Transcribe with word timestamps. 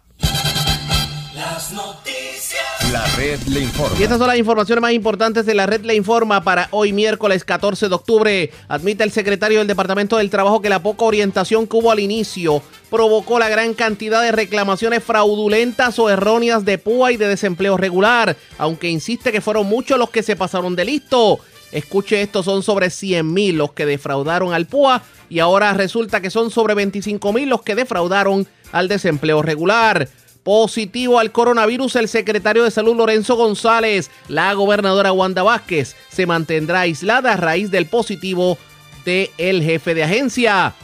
Las 1.35 1.71
noticias. 1.73 2.24
Y 3.97 4.03
estas 4.03 4.17
son 4.17 4.27
las 4.27 4.37
informaciones 4.37 4.81
más 4.81 4.93
importantes 4.93 5.45
de 5.45 5.53
la 5.53 5.65
red 5.65 5.81
le 5.83 5.95
informa 5.95 6.43
para 6.43 6.67
hoy 6.71 6.93
miércoles 6.93 7.43
14 7.43 7.89
de 7.89 7.95
octubre. 7.95 8.51
Admite 8.67 9.03
el 9.03 9.11
secretario 9.11 9.59
del 9.59 9.67
Departamento 9.67 10.17
del 10.17 10.29
Trabajo 10.29 10.61
que 10.61 10.69
la 10.69 10.81
poca 10.81 11.05
orientación 11.05 11.67
que 11.67 11.77
hubo 11.77 11.91
al 11.91 11.99
inicio 11.99 12.61
provocó 12.89 13.39
la 13.39 13.49
gran 13.49 13.73
cantidad 13.73 14.21
de 14.21 14.31
reclamaciones 14.31 15.03
fraudulentas 15.03 15.99
o 15.99 16.09
erróneas 16.09 16.63
de 16.63 16.77
PUA 16.77 17.13
y 17.13 17.17
de 17.17 17.27
desempleo 17.27 17.77
regular, 17.77 18.37
aunque 18.57 18.89
insiste 18.89 19.31
que 19.31 19.41
fueron 19.41 19.67
muchos 19.67 19.99
los 19.99 20.09
que 20.09 20.23
se 20.23 20.35
pasaron 20.35 20.75
de 20.75 20.85
listo. 20.85 21.39
Escuche 21.71 22.21
esto, 22.21 22.43
son 22.43 22.63
sobre 22.63 22.89
100 22.89 23.33
mil 23.33 23.57
los 23.57 23.73
que 23.73 23.85
defraudaron 23.85 24.53
al 24.53 24.65
PUA 24.65 25.01
y 25.29 25.39
ahora 25.39 25.73
resulta 25.73 26.21
que 26.21 26.29
son 26.29 26.51
sobre 26.51 26.75
25 26.75 27.33
mil 27.33 27.49
los 27.49 27.63
que 27.63 27.75
defraudaron 27.75 28.47
al 28.71 28.87
desempleo 28.87 29.41
regular. 29.41 30.07
Positivo 30.45 31.17
al 31.17 31.31
coronavirus, 31.31 31.95
el 31.95 32.07
secretario 32.07 32.63
de 32.63 32.69
Salud 32.69 32.95
Lorenzo 32.95 33.35
González. 33.35 34.11
La 34.27 34.53
gobernadora 34.53 35.11
Wanda 35.11 35.41
Vázquez 35.41 35.95
se 36.11 36.27
mantendrá 36.27 36.81
aislada 36.81 37.33
a 37.33 37.35
raíz 37.35 37.71
del 37.71 37.87
positivo 37.87 38.59
del 39.05 39.63
jefe 39.63 39.95
de 39.95 40.03
agencia. 40.03 40.75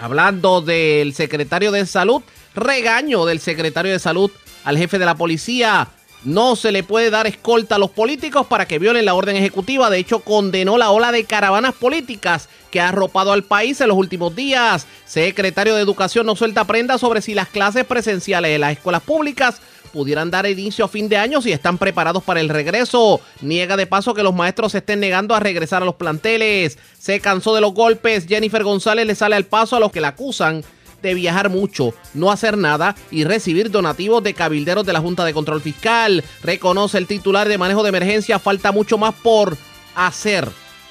Hablando 0.00 0.62
del 0.62 1.14
secretario 1.14 1.70
de 1.70 1.86
Salud, 1.86 2.22
regaño 2.56 3.24
del 3.24 3.38
secretario 3.38 3.92
de 3.92 4.00
Salud 4.00 4.32
al 4.64 4.76
jefe 4.76 4.98
de 4.98 5.06
la 5.06 5.14
policía. 5.14 5.86
No 6.24 6.56
se 6.56 6.72
le 6.72 6.82
puede 6.82 7.10
dar 7.10 7.28
escolta 7.28 7.76
a 7.76 7.78
los 7.78 7.90
políticos 7.90 8.48
para 8.48 8.66
que 8.66 8.80
violen 8.80 9.04
la 9.04 9.14
orden 9.14 9.36
ejecutiva. 9.36 9.90
De 9.90 9.98
hecho, 9.98 10.18
condenó 10.18 10.76
la 10.76 10.90
ola 10.90 11.12
de 11.12 11.22
caravanas 11.22 11.74
políticas 11.74 12.48
que 12.70 12.80
ha 12.80 12.88
arropado 12.88 13.32
al 13.32 13.44
país 13.44 13.80
en 13.80 13.88
los 13.88 13.96
últimos 13.96 14.34
días. 14.34 14.86
Secretario 15.04 15.74
de 15.74 15.82
Educación 15.82 16.26
no 16.26 16.36
suelta 16.36 16.64
prenda 16.64 16.98
sobre 16.98 17.22
si 17.22 17.34
las 17.34 17.48
clases 17.48 17.84
presenciales 17.84 18.50
de 18.50 18.58
las 18.58 18.72
escuelas 18.72 19.02
públicas 19.02 19.60
pudieran 19.88 20.30
dar 20.30 20.46
inicio 20.46 20.84
a 20.84 20.88
fin 20.88 21.08
de 21.08 21.16
año 21.16 21.40
si 21.40 21.50
están 21.50 21.78
preparados 21.78 22.22
para 22.22 22.40
el 22.40 22.48
regreso. 22.48 23.20
Niega 23.40 23.76
de 23.76 23.86
paso 23.86 24.14
que 24.14 24.22
los 24.22 24.34
maestros 24.34 24.72
se 24.72 24.78
estén 24.78 25.00
negando 25.00 25.34
a 25.34 25.40
regresar 25.40 25.82
a 25.82 25.86
los 25.86 25.96
planteles. 25.96 26.78
Se 26.98 27.20
cansó 27.20 27.54
de 27.54 27.60
los 27.60 27.74
golpes. 27.74 28.26
Jennifer 28.26 28.62
González 28.62 29.06
le 29.06 29.14
sale 29.14 29.36
al 29.36 29.44
paso 29.44 29.76
a 29.76 29.80
los 29.80 29.90
que 29.90 30.00
la 30.00 30.08
acusan 30.08 30.62
de 31.02 31.14
viajar 31.14 31.48
mucho, 31.48 31.94
no 32.12 32.32
hacer 32.32 32.58
nada 32.58 32.96
y 33.12 33.22
recibir 33.22 33.70
donativos 33.70 34.22
de 34.22 34.34
cabilderos 34.34 34.84
de 34.84 34.92
la 34.92 35.00
Junta 35.00 35.24
de 35.24 35.32
Control 35.32 35.62
Fiscal. 35.62 36.24
Reconoce 36.42 36.98
el 36.98 37.06
titular 37.06 37.48
de 37.48 37.56
manejo 37.56 37.82
de 37.82 37.90
emergencia, 37.90 38.38
falta 38.38 38.72
mucho 38.72 38.98
más 38.98 39.14
por 39.14 39.56
hacer 39.94 40.48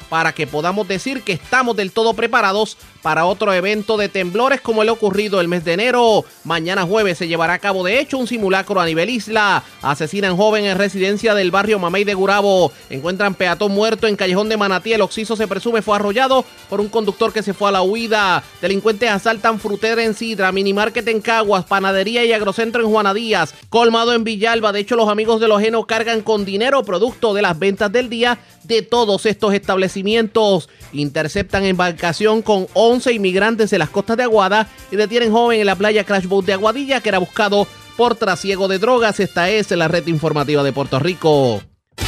para 0.10 0.34
que 0.34 0.48
podamos 0.48 0.88
decir 0.88 1.22
que 1.22 1.34
estamos 1.34 1.76
del 1.76 1.92
todo 1.92 2.14
preparados 2.14 2.78
para 3.08 3.26
otro 3.26 3.54
evento 3.54 3.96
de 3.96 4.10
temblores 4.10 4.60
como 4.60 4.84
el 4.84 4.90
ocurrido 4.90 5.40
el 5.40 5.48
mes 5.48 5.64
de 5.64 5.72
enero. 5.72 6.26
Mañana 6.44 6.84
jueves 6.84 7.18
se 7.18 7.30
llevará 7.30 7.54
a 7.54 7.60
cabo 7.60 7.86
de 7.86 8.02
hecho 8.02 8.18
un 8.18 8.28
simulacro 8.28 8.82
a 8.82 8.86
nivel 8.86 9.10
isla. 9.10 9.64
Asesinan 9.82 10.36
joven 10.36 10.66
en 10.66 10.78
residencia 10.78 11.34
del 11.34 11.50
barrio 11.50 11.80
Mamey 11.80 12.04
de 12.04 12.14
Gurabo. 12.16 12.70
Encuentran 12.90 13.34
peatón 13.34 13.72
muerto 13.72 14.08
en 14.08 14.18
Callejón 14.18 14.50
de 14.50 14.58
Manatí. 14.58 14.92
El 14.92 15.00
occiso 15.00 15.38
se 15.38 15.48
presume 15.48 15.82
fue 15.82 15.96
arrollado 15.96 16.44
por 16.70 16.82
un 16.82 16.90
conductor 16.90 17.32
que 17.32 17.44
se 17.44 17.54
fue 17.54 17.70
a 17.70 17.72
la 17.72 17.82
huida. 17.82 18.44
Delincuentes 18.62 19.10
asaltan 19.10 19.62
frutera 19.62 20.04
en 20.04 20.14
Sidra, 20.14 20.52
minimarket 20.52 21.08
en 21.08 21.22
Caguas, 21.22 21.64
panadería 21.64 22.26
y 22.26 22.34
agrocentro 22.34 22.82
en 22.82 22.90
Juana 22.90 23.14
Díaz, 23.14 23.54
colmado 23.70 24.12
en 24.12 24.26
Villalba. 24.26 24.74
De 24.74 24.82
hecho, 24.82 24.98
los 24.98 25.08
amigos 25.08 25.40
de 25.40 25.48
los 25.48 25.62
genos 25.62 25.86
cargan 25.86 26.20
con 26.20 26.44
dinero 26.44 26.84
producto 26.84 27.34
de 27.34 27.42
las 27.42 27.58
ventas 27.58 27.90
del 27.90 28.10
día 28.10 28.38
de 28.66 28.82
todos 28.82 29.26
estos 29.26 29.54
establecimientos. 29.54 30.68
Interceptan 30.92 31.64
embarcación 31.64 32.42
con 32.42 32.68
11 32.74 32.97
inmigrantes 33.06 33.72
en 33.74 33.80
las 33.80 33.90
costas 33.90 34.18
de 34.18 34.24
Aguada 34.24 34.68
y 34.92 34.96
detienen 34.96 35.32
joven 35.32 35.60
en 35.60 35.68
la 35.68 35.76
playa 35.76 36.04
Crash 36.04 36.26
Boat 36.26 36.46
de 36.46 36.54
Aguadilla 36.54 37.02
que 37.02 37.10
era 37.10 37.20
buscado 37.20 37.68
por 37.96 38.16
trasiego 38.16 38.68
de 38.68 38.80
drogas. 38.80 39.20
Esta 39.20 39.50
es 39.50 39.70
la 39.72 39.88
red 39.88 40.08
informativa 40.08 40.64
de 40.64 40.74
Puerto 40.74 41.00
Rico. 41.00 41.62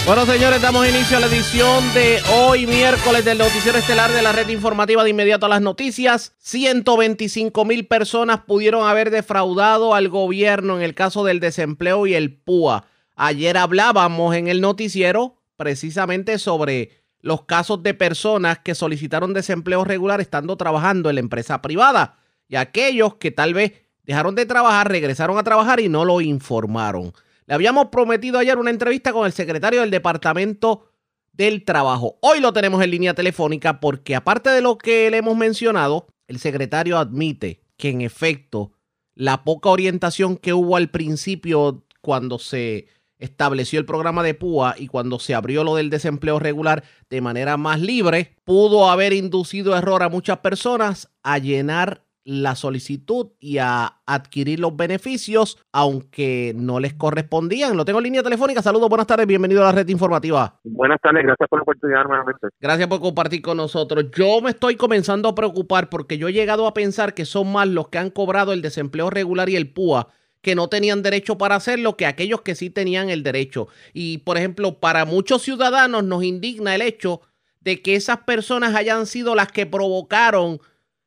Bueno, 0.05 0.25
señores, 0.25 0.61
damos 0.61 0.88
inicio 0.88 1.17
a 1.17 1.19
la 1.19 1.27
edición 1.27 1.83
de 1.94 2.19
hoy, 2.33 2.66
miércoles, 2.66 3.25
del 3.25 3.38
Noticiero 3.38 3.77
Estelar 3.77 4.11
de 4.11 4.22
la 4.22 4.31
red 4.31 4.47
informativa 4.50 5.03
de 5.03 5.11
inmediato 5.11 5.45
a 5.45 5.50
las 5.50 5.61
noticias. 5.61 6.33
125 6.39 7.66
mil 7.66 7.85
personas 7.85 8.39
pudieron 8.39 8.88
haber 8.88 9.11
defraudado 9.11 9.94
al 9.94 10.09
gobierno 10.09 10.77
en 10.77 10.83
el 10.83 10.95
caso 10.95 11.23
del 11.23 11.39
desempleo 11.39 12.07
y 12.07 12.16
el 12.16 12.35
PUA. 12.35 12.85
Ayer 13.16 13.57
hablábamos 13.57 14.35
en 14.35 14.47
el 14.47 14.61
noticiero 14.61 15.35
precisamente 15.57 16.39
sobre 16.39 16.99
los 17.22 17.44
casos 17.44 17.84
de 17.84 17.94
personas 17.94 18.59
que 18.59 18.75
solicitaron 18.75 19.34
desempleo 19.34 19.84
regular 19.84 20.22
estando 20.22 20.56
trabajando 20.57 21.09
en 21.09 21.16
la 21.16 21.22
empresa 21.22 21.62
privada 21.62 22.18
y 22.47 22.56
aquellos 22.56 23.16
que 23.16 23.31
tal 23.31 23.53
vez 23.53 23.74
dejaron 24.03 24.35
de 24.35 24.46
trabajar, 24.46 24.90
regresaron 24.90 25.38
a 25.38 25.44
trabajar 25.44 25.80
y 25.80 25.90
no 25.90 26.06
lo 26.06 26.22
informaron. 26.22 27.13
Le 27.46 27.53
habíamos 27.53 27.88
prometido 27.88 28.40
ayer 28.40 28.57
una 28.57 28.69
entrevista 28.69 29.13
con 29.13 29.25
el 29.25 29.34
secretario 29.34 29.81
del 29.81 29.91
Departamento 29.91 30.90
del 31.34 31.63
Trabajo. 31.63 32.18
Hoy 32.22 32.40
lo 32.40 32.53
tenemos 32.53 32.84
en 32.84 32.91
línea 32.91 33.13
telefónica 33.13 33.80
porque 33.80 34.16
aparte 34.16 34.50
de 34.50 34.62
lo 34.62 34.78
que 34.78 35.09
le 35.09 35.18
hemos 35.18 35.38
mencionado, 35.38 36.07
el 36.28 36.40
secretario 36.40 36.97
admite 36.97 37.62
que 37.78 37.90
en 37.90 38.01
efecto 38.01 38.72
la 39.16 39.44
poca 39.44 39.69
orientación 39.69 40.38
que 40.38 40.53
hubo 40.53 40.75
al 40.75 40.90
principio 40.90 41.84
cuando 42.01 42.40
se 42.40 42.88
estableció 43.19 43.80
el 43.80 43.85
programa 43.85 44.24
de 44.24 44.34
PUA 44.34 44.75
y 44.78 44.88
cuando 44.88 45.19
se 45.19 45.35
abrió 45.35 45.63
lo 45.63 45.75
del 45.75 45.90
desempleo 45.90 46.40
regular 46.40 46.84
de 47.09 47.22
manera 47.22 47.57
más 47.57 47.80
libre, 47.80 48.35
pudo 48.44 48.90
haber 48.90 49.13
inducido 49.13 49.78
error 49.78 50.02
a 50.03 50.09
muchas 50.09 50.40
personas 50.40 51.12
a 51.22 51.38
llenar 51.38 52.03
la 52.30 52.56
solicitud 52.56 53.30
y 53.40 53.57
a 53.57 54.02
adquirir 54.06 54.59
los 54.59 54.75
beneficios, 54.75 55.57
aunque 55.72 56.53
no 56.56 56.80
les 56.80 56.94
correspondían. 56.94 57.75
Lo 57.75 57.85
tengo 57.85 58.00
en 58.00 58.03
línea 58.03 58.22
telefónica. 58.22 58.62
Saludos, 58.62 58.88
buenas 58.88 59.07
tardes, 59.07 59.25
bienvenido 59.25 59.63
a 59.63 59.66
la 59.66 59.72
red 59.72 59.88
informativa. 59.88 60.59
Buenas 60.63 61.00
tardes, 61.01 61.24
gracias 61.24 61.50
por 61.50 61.59
la 61.59 61.63
oportunidad 61.63 62.03
nuevamente. 62.03 62.47
Gracias 62.59 62.88
por 62.88 63.00
compartir 63.00 63.41
con 63.41 63.57
nosotros. 63.57 64.12
Yo 64.12 64.41
me 64.41 64.51
estoy 64.51 64.75
comenzando 64.75 65.30
a 65.30 65.34
preocupar 65.34 65.90
porque 65.90 66.19
yo 66.19 66.28
he 66.28 66.34
llegado 66.34 66.68
a 66.68 66.74
pensar 66.75 67.16
que 67.16 67.25
son 67.25 67.51
más 67.51 67.68
los 67.68 67.88
que 67.88 67.97
han 67.97 68.12
cobrado 68.12 68.53
el 68.53 68.62
desempleo 68.62 69.09
regular 69.09 69.50
y 69.50 69.56
el 69.56 69.74
PUA 69.74 70.09
que 70.41 70.55
no 70.55 70.69
tenían 70.69 71.03
derecho 71.03 71.38
para 71.38 71.55
hacerlo 71.55 71.97
que 71.97 72.05
aquellos 72.05 72.41
que 72.41 72.55
sí 72.55 72.69
tenían 72.69 73.09
el 73.09 73.23
derecho. 73.23 73.67
Y, 73.94 74.19
por 74.19 74.38
ejemplo, 74.38 74.79
para 74.79 75.05
muchos 75.05 75.41
ciudadanos 75.41 76.03
nos 76.03 76.23
indigna 76.23 76.75
el 76.75 76.81
hecho 76.81 77.22
de 77.59 77.81
que 77.81 77.95
esas 77.95 78.19
personas 78.19 78.75
hayan 78.75 79.05
sido 79.05 79.35
las 79.35 79.51
que 79.51 79.66
provocaron 79.66 80.61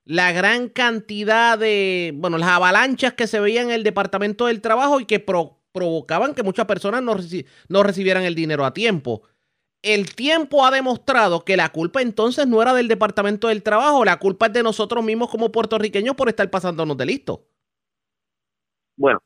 la 0.04 0.32
gran 0.32 0.68
cantidad 0.68 1.58
de, 1.58 2.12
bueno, 2.16 2.38
las 2.38 2.50
avalanchas 2.50 3.14
que 3.14 3.26
se 3.26 3.40
veían 3.40 3.66
en 3.66 3.72
el 3.72 3.84
Departamento 3.84 4.46
del 4.46 4.60
Trabajo 4.60 5.00
y 5.00 5.06
que 5.06 5.20
provocaban 5.20 6.34
que 6.34 6.42
muchas 6.42 6.66
personas 6.66 7.02
no, 7.02 7.16
no 7.68 7.82
recibieran 7.82 8.24
el 8.24 8.34
dinero 8.34 8.64
a 8.66 8.74
tiempo. 8.74 9.22
El 9.80 10.14
tiempo 10.14 10.64
ha 10.64 10.70
demostrado 10.70 11.44
que 11.44 11.56
la 11.56 11.70
culpa 11.70 12.02
entonces 12.02 12.46
no 12.46 12.62
era 12.62 12.74
del 12.74 12.88
Departamento 12.88 13.48
del 13.48 13.62
Trabajo, 13.62 14.04
la 14.04 14.18
culpa 14.18 14.46
es 14.46 14.52
de 14.52 14.62
nosotros 14.62 15.02
mismos 15.04 15.30
como 15.30 15.50
puertorriqueños 15.50 16.14
por 16.14 16.28
estar 16.28 16.48
pasándonos 16.50 16.96
de 16.96 17.06
listo. 17.06 17.46
Bueno, 19.02 19.18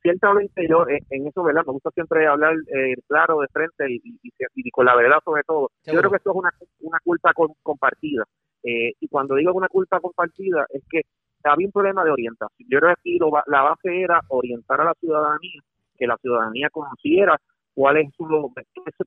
ciertamente 0.00 0.66
yo 0.66 0.86
en 0.88 1.26
eso, 1.26 1.42
¿verdad? 1.42 1.60
Me 1.66 1.74
gusta 1.74 1.90
siempre 1.90 2.26
hablar 2.26 2.54
eh, 2.74 2.94
claro 3.06 3.40
de 3.40 3.48
frente 3.48 3.84
y, 3.90 4.70
con 4.70 4.86
la 4.86 4.96
verdad 4.96 5.18
sobre 5.22 5.42
todo. 5.42 5.68
Yo 5.84 5.98
creo 5.98 6.10
que 6.10 6.16
esto 6.16 6.30
es 6.30 6.36
una, 6.36 6.50
una 6.80 6.98
culpa 7.04 7.32
compartida. 7.62 8.24
Eh, 8.62 8.94
y 8.98 9.06
cuando 9.08 9.34
digo 9.34 9.52
una 9.52 9.68
culpa 9.68 10.00
compartida 10.00 10.64
es 10.70 10.82
que 10.88 11.02
había 11.44 11.66
un 11.66 11.72
problema 11.72 12.04
de 12.04 12.10
orientación. 12.10 12.68
Yo 12.70 12.78
creo 12.78 12.94
que 12.94 13.00
aquí 13.00 13.18
la 13.48 13.62
base 13.62 14.00
era 14.00 14.18
orientar 14.28 14.80
a 14.80 14.84
la 14.84 14.94
ciudadanía, 14.94 15.60
que 15.98 16.06
la 16.06 16.16
ciudadanía 16.16 16.70
conociera 16.70 17.36
cuál 17.74 17.98
es 17.98 18.08
su, 18.16 18.26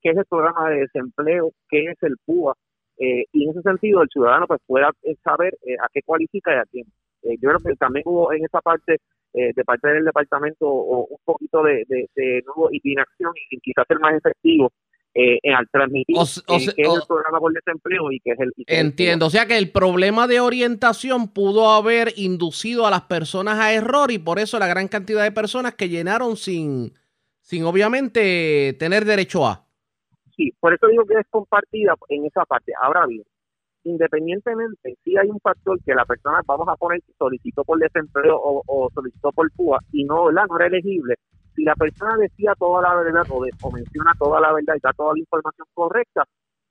qué 0.04 0.10
es 0.12 0.18
el 0.18 0.26
programa 0.26 0.70
de 0.70 0.82
desempleo, 0.82 1.50
qué 1.68 1.86
es 1.86 1.98
el 2.04 2.16
PUA, 2.24 2.54
eh, 3.00 3.26
y 3.32 3.46
en 3.46 3.50
ese 3.50 3.64
sentido 3.64 4.04
el 4.04 4.10
ciudadano 4.10 4.46
pues 4.46 4.62
pueda 4.68 4.92
saber 5.24 5.58
a 5.84 5.88
qué 5.92 6.02
cualifica 6.04 6.54
y 6.54 6.60
a 6.60 6.66
quién. 6.66 6.86
yo 7.24 7.50
creo 7.50 7.60
que 7.60 7.76
también 7.76 8.04
hubo 8.06 8.32
en 8.32 8.46
esa 8.46 8.62
parte 8.62 9.00
eh, 9.34 9.52
de 9.56 9.64
parte 9.64 9.88
del 9.88 10.06
departamento 10.06 10.68
o 10.68 11.08
un 11.08 11.20
poquito 11.24 11.64
de, 11.64 11.86
de, 11.88 12.10
de 12.16 12.44
nuevo 12.46 12.70
y 12.72 12.80
de 12.82 12.92
inacción 12.92 13.32
y 13.50 13.60
quizás 13.60 13.86
ser 13.88 14.00
más 14.00 14.16
efectivo 14.16 14.72
eh, 15.14 15.40
al 15.54 15.68
transmitir 15.70 16.16
que 16.16 16.56
es 16.56 16.68
el 16.78 17.02
programa 17.06 17.40
por 17.40 17.52
desempleo 17.52 18.12
y 18.12 18.20
que 18.22 18.32
es 18.32 18.40
el... 18.40 18.54
entiendo, 18.68 19.26
o 19.26 19.30
sea 19.30 19.46
que 19.46 19.58
el 19.58 19.70
problema 19.70 20.26
de 20.26 20.40
orientación 20.40 21.28
pudo 21.34 21.70
haber 21.70 22.14
inducido 22.16 22.88
a 22.88 22.92
las 22.92 23.02
personas 23.02 23.60
a 23.60 23.74
error 23.74 24.12
y 24.12 24.20
por 24.20 24.40
eso 24.40 24.58
la 24.58 24.68
gran 24.68 24.88
cantidad 24.88 25.24
de 25.24 25.34
personas 25.34 25.76
que 25.76 25.90
llenaron 25.90 26.38
sin, 26.38 26.94
sin 27.42 27.66
obviamente 27.66 28.74
tener 28.80 29.04
derecho 29.04 29.46
a. 29.46 29.66
Sí, 30.38 30.54
por 30.60 30.74
eso 30.74 30.88
digo 30.88 31.06
que 31.06 31.20
es 31.20 31.28
compartida 31.30 31.96
en 32.08 32.26
esa 32.26 32.46
parte. 32.46 32.72
Ahora 32.82 33.06
bien, 33.06 33.24
independientemente, 33.84 34.96
si 35.04 35.18
hay 35.18 35.30
un 35.30 35.40
factor 35.40 35.80
que 35.84 35.94
la 35.94 36.06
persona, 36.06 36.42
vamos 36.46 36.68
a 36.68 36.76
poner, 36.76 37.02
solicitó 37.18 37.64
por 37.64 37.80
desempleo 37.80 38.40
o, 38.42 38.90
solicitó 38.94 39.32
por 39.32 39.52
PUA 39.52 39.80
y 39.92 40.04
no, 40.04 40.32
no 40.32 40.56
era 40.58 40.68
elegible, 40.68 41.16
si 41.56 41.64
la 41.64 41.76
persona 41.76 42.18
decía 42.18 42.54
toda 42.58 42.82
la 42.82 42.96
verdad 42.96 43.26
o, 43.30 43.72
menciona 43.72 44.14
toda 44.18 44.40
la 44.40 44.54
verdad 44.54 44.76
y 44.76 44.80
da 44.82 44.94
toda 44.94 45.14
la 45.14 45.20
información 45.20 45.68
correcta, 45.74 46.24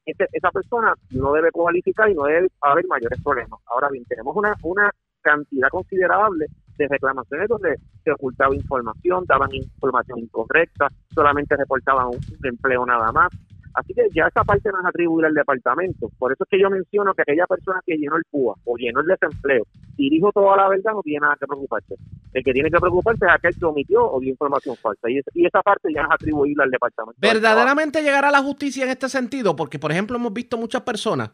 esa 0.06 0.50
persona 0.50 0.94
no 1.10 1.32
debe 1.32 1.52
cualificar 1.52 2.10
y 2.10 2.14
no 2.14 2.24
debe 2.24 2.48
haber 2.62 2.86
mayores 2.86 3.22
problemas. 3.22 3.60
Ahora 3.66 3.88
bien, 3.90 4.04
tenemos 4.06 4.34
una, 4.34 4.54
una 4.62 4.90
cantidad 5.20 5.68
considerable 5.68 6.46
de 6.76 6.88
reclamaciones 6.88 7.48
donde 7.48 7.76
se 8.02 8.10
ocultaba 8.10 8.54
información, 8.54 9.24
daban 9.26 9.54
información 9.54 10.18
incorrecta, 10.18 10.88
solamente 11.14 11.56
reportaban 11.56 12.06
un 12.08 12.18
empleo 12.42 12.86
nada 12.86 13.12
más. 13.12 13.28
Así 13.74 13.94
que 13.94 14.08
ya 14.12 14.26
esa 14.26 14.42
parte 14.44 14.70
no 14.70 14.80
es 14.80 14.86
atribuir 14.86 15.26
al 15.26 15.34
departamento. 15.34 16.10
Por 16.18 16.32
eso 16.32 16.44
es 16.44 16.50
que 16.50 16.60
yo 16.60 16.68
menciono 16.70 17.14
que 17.14 17.22
aquella 17.22 17.46
persona 17.46 17.80
que 17.86 17.96
llenó 17.96 18.16
el 18.16 18.24
PUA 18.30 18.54
o 18.64 18.76
llenó 18.76 19.00
el 19.00 19.06
desempleo 19.06 19.64
y 19.96 20.10
dijo 20.10 20.32
toda 20.32 20.56
la 20.56 20.68
verdad 20.68 20.92
no 20.92 21.02
tiene 21.02 21.20
nada 21.20 21.36
que 21.38 21.46
preocuparse. 21.46 21.94
El 22.32 22.44
que 22.44 22.52
tiene 22.52 22.70
que 22.70 22.78
preocuparse 22.78 23.24
es 23.24 23.32
aquel 23.32 23.54
que 23.58 23.64
omitió 23.64 24.10
o 24.10 24.20
dio 24.20 24.30
información 24.30 24.76
falsa. 24.76 25.08
Y, 25.08 25.46
esa 25.46 25.62
parte 25.62 25.92
ya 25.94 26.02
es 26.02 26.08
atribuible 26.10 26.62
al 26.62 26.70
departamento. 26.70 27.18
¿Verdaderamente 27.20 28.02
llegará 28.02 28.30
la 28.30 28.42
justicia 28.42 28.84
en 28.84 28.90
este 28.90 29.08
sentido? 29.08 29.54
Porque, 29.54 29.78
por 29.78 29.92
ejemplo, 29.92 30.16
hemos 30.16 30.32
visto 30.32 30.56
muchas 30.56 30.82
personas 30.82 31.30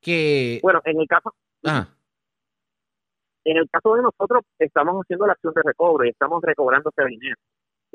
que... 0.00 0.60
Bueno, 0.62 0.80
en 0.84 1.00
el 1.00 1.08
caso... 1.08 1.34
En 3.46 3.58
el 3.58 3.68
caso 3.70 3.94
de 3.94 4.02
nosotros, 4.02 4.42
estamos 4.58 5.02
haciendo 5.02 5.26
la 5.26 5.34
acción 5.34 5.52
de 5.54 5.62
recobro 5.62 6.06
y 6.06 6.08
estamos 6.08 6.42
recobrando 6.42 6.90
ese 6.90 7.06
dinero. 7.08 7.36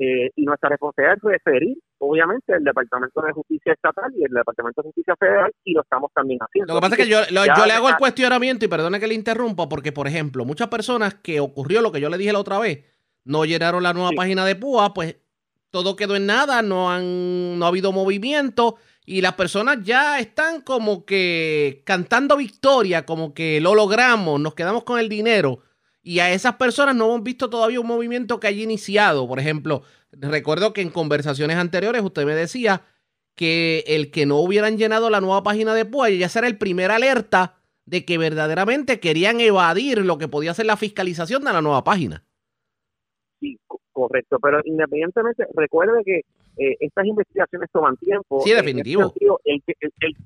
Eh, 0.02 0.30
y 0.34 0.46
nuestra 0.46 0.70
responsabilidad 0.70 1.18
es 1.18 1.22
referir, 1.22 1.76
obviamente, 1.98 2.54
el 2.54 2.64
Departamento 2.64 3.20
de 3.20 3.32
Justicia 3.32 3.74
Estatal 3.74 4.10
y 4.16 4.24
el 4.24 4.32
Departamento 4.32 4.80
de 4.80 4.88
Justicia 4.88 5.14
Federal, 5.14 5.52
y 5.62 5.74
lo 5.74 5.82
estamos 5.82 6.10
también 6.14 6.38
haciendo. 6.40 6.72
Lo 6.72 6.80
que 6.80 6.84
pasa 6.84 6.94
es 6.94 7.04
que 7.04 7.10
yo, 7.10 7.20
le 7.30 7.72
hago 7.74 7.90
el 7.90 7.96
cuestionamiento, 7.96 8.64
y 8.64 8.68
perdone 8.68 8.98
que 8.98 9.06
le 9.06 9.12
interrumpa, 9.12 9.68
porque, 9.68 9.92
por 9.92 10.08
ejemplo, 10.08 10.46
muchas 10.46 10.68
personas 10.68 11.16
que 11.16 11.38
ocurrió 11.38 11.82
lo 11.82 11.92
que 11.92 12.00
yo 12.00 12.08
le 12.08 12.16
dije 12.16 12.32
la 12.32 12.38
otra 12.38 12.58
vez, 12.58 12.82
no 13.24 13.44
llenaron 13.44 13.82
la 13.82 13.92
nueva 13.92 14.12
página 14.16 14.46
de 14.46 14.56
PUA, 14.56 14.94
pues 14.94 15.16
todo 15.70 15.96
quedó 15.96 16.16
en 16.16 16.24
nada, 16.24 16.62
no, 16.62 16.90
han, 16.90 17.58
no 17.58 17.66
ha 17.66 17.68
habido 17.68 17.92
movimiento, 17.92 18.76
y 19.04 19.20
las 19.20 19.34
personas 19.34 19.80
ya 19.82 20.18
están 20.18 20.62
como 20.62 21.04
que 21.04 21.82
cantando 21.84 22.38
victoria, 22.38 23.04
como 23.04 23.34
que 23.34 23.60
lo 23.60 23.74
logramos, 23.74 24.40
nos 24.40 24.54
quedamos 24.54 24.84
con 24.84 24.98
el 24.98 25.10
dinero 25.10 25.60
y 26.02 26.20
a 26.20 26.32
esas 26.32 26.56
personas 26.56 26.94
no 26.94 27.06
hemos 27.06 27.22
visto 27.22 27.50
todavía 27.50 27.80
un 27.80 27.86
movimiento 27.86 28.40
que 28.40 28.46
haya 28.46 28.62
iniciado. 28.62 29.28
Por 29.28 29.38
ejemplo, 29.38 29.82
recuerdo 30.12 30.72
que 30.72 30.80
en 30.80 30.90
conversaciones 30.90 31.56
anteriores 31.56 32.02
usted 32.02 32.24
me 32.24 32.34
decía 32.34 32.82
que 33.34 33.84
el 33.86 34.10
que 34.10 34.26
no 34.26 34.36
hubieran 34.36 34.78
llenado 34.78 35.10
la 35.10 35.20
nueva 35.20 35.42
página 35.42 35.74
de 35.74 35.84
PUA 35.84 36.10
ya 36.10 36.28
será 36.28 36.46
el 36.46 36.58
primer 36.58 36.90
alerta 36.90 37.56
de 37.84 38.04
que 38.04 38.18
verdaderamente 38.18 39.00
querían 39.00 39.40
evadir 39.40 40.04
lo 40.04 40.18
que 40.18 40.28
podía 40.28 40.54
ser 40.54 40.66
la 40.66 40.76
fiscalización 40.76 41.44
de 41.44 41.52
la 41.52 41.62
nueva 41.62 41.84
página. 41.84 42.24
Sí, 43.40 43.58
correcto, 43.92 44.38
pero 44.40 44.60
independientemente, 44.64 45.46
recuerde 45.54 46.02
que 46.04 46.18
eh, 46.56 46.76
estas 46.80 47.06
investigaciones 47.06 47.70
toman 47.72 47.96
tiempo. 47.96 48.40
Sí, 48.42 48.52
definitivo. 48.52 49.12
el, 49.44 49.62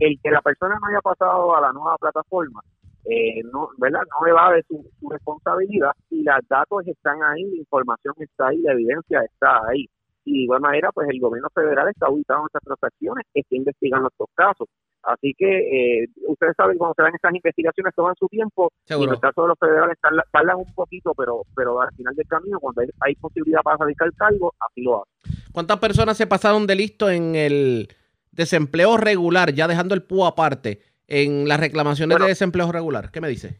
el, 0.00 0.20
que 0.20 0.30
la 0.30 0.42
persona 0.42 0.76
no 0.80 0.88
haya 0.88 1.00
pasado 1.00 1.56
a 1.56 1.60
la 1.60 1.72
nueva 1.72 1.96
plataforma 1.98 2.60
eh, 3.04 3.42
no, 3.52 3.68
¿verdad? 3.78 4.02
no 4.20 4.26
evade 4.26 4.62
su, 4.68 4.84
su 4.98 5.10
responsabilidad 5.10 5.92
y 6.10 6.22
los 6.22 6.48
datos 6.48 6.86
están 6.86 7.22
ahí, 7.22 7.44
la 7.44 7.56
información 7.56 8.14
está 8.18 8.48
ahí, 8.48 8.58
la 8.58 8.72
evidencia 8.72 9.22
está 9.22 9.60
ahí. 9.68 9.88
Y 10.24 10.32
de 10.32 10.38
igual 10.44 10.60
manera, 10.60 10.90
pues 10.92 11.08
el 11.10 11.20
gobierno 11.20 11.48
federal 11.54 11.88
está 11.88 12.06
auditando 12.06 12.46
estas 12.46 12.62
transacciones, 12.62 13.26
está 13.34 13.56
investigando 13.56 14.08
estos 14.08 14.28
casos. 14.34 14.68
Así 15.02 15.34
que 15.36 15.46
eh, 15.46 16.06
ustedes 16.28 16.54
saben, 16.56 16.78
cuando 16.78 16.94
se 16.94 17.02
dan 17.02 17.14
estas 17.14 17.34
investigaciones 17.34 17.94
toman 17.94 18.14
su 18.18 18.26
tiempo 18.28 18.72
y 18.88 18.94
en 18.94 19.10
el 19.10 19.20
caso 19.20 19.42
de 19.42 19.48
los 19.48 19.58
federales 19.58 19.98
tardan 20.32 20.56
un 20.56 20.74
poquito, 20.74 21.12
pero 21.14 21.42
pero 21.54 21.80
al 21.80 21.94
final 21.94 22.14
del 22.14 22.26
camino, 22.26 22.58
cuando 22.58 22.82
hay, 23.00 23.14
posibilidad 23.16 23.60
para 23.62 23.76
radicar 23.76 24.08
el 24.08 24.14
cargo, 24.14 24.54
así 24.60 24.82
lo 24.82 25.02
hacen. 25.02 25.44
¿Cuántas 25.52 25.78
personas 25.78 26.16
se 26.16 26.26
pasaron 26.26 26.66
de 26.66 26.74
listo 26.74 27.10
en 27.10 27.34
el 27.34 27.88
desempleo 28.32 28.96
regular, 28.96 29.52
ya 29.52 29.68
dejando 29.68 29.94
el 29.94 30.02
PUA 30.02 30.28
aparte? 30.28 30.80
En 31.06 31.48
las 31.48 31.60
reclamaciones 31.60 32.18
de 32.18 32.26
desempleo 32.26 32.70
regular. 32.72 33.10
¿Qué 33.10 33.20
me 33.20 33.28
dice? 33.28 33.58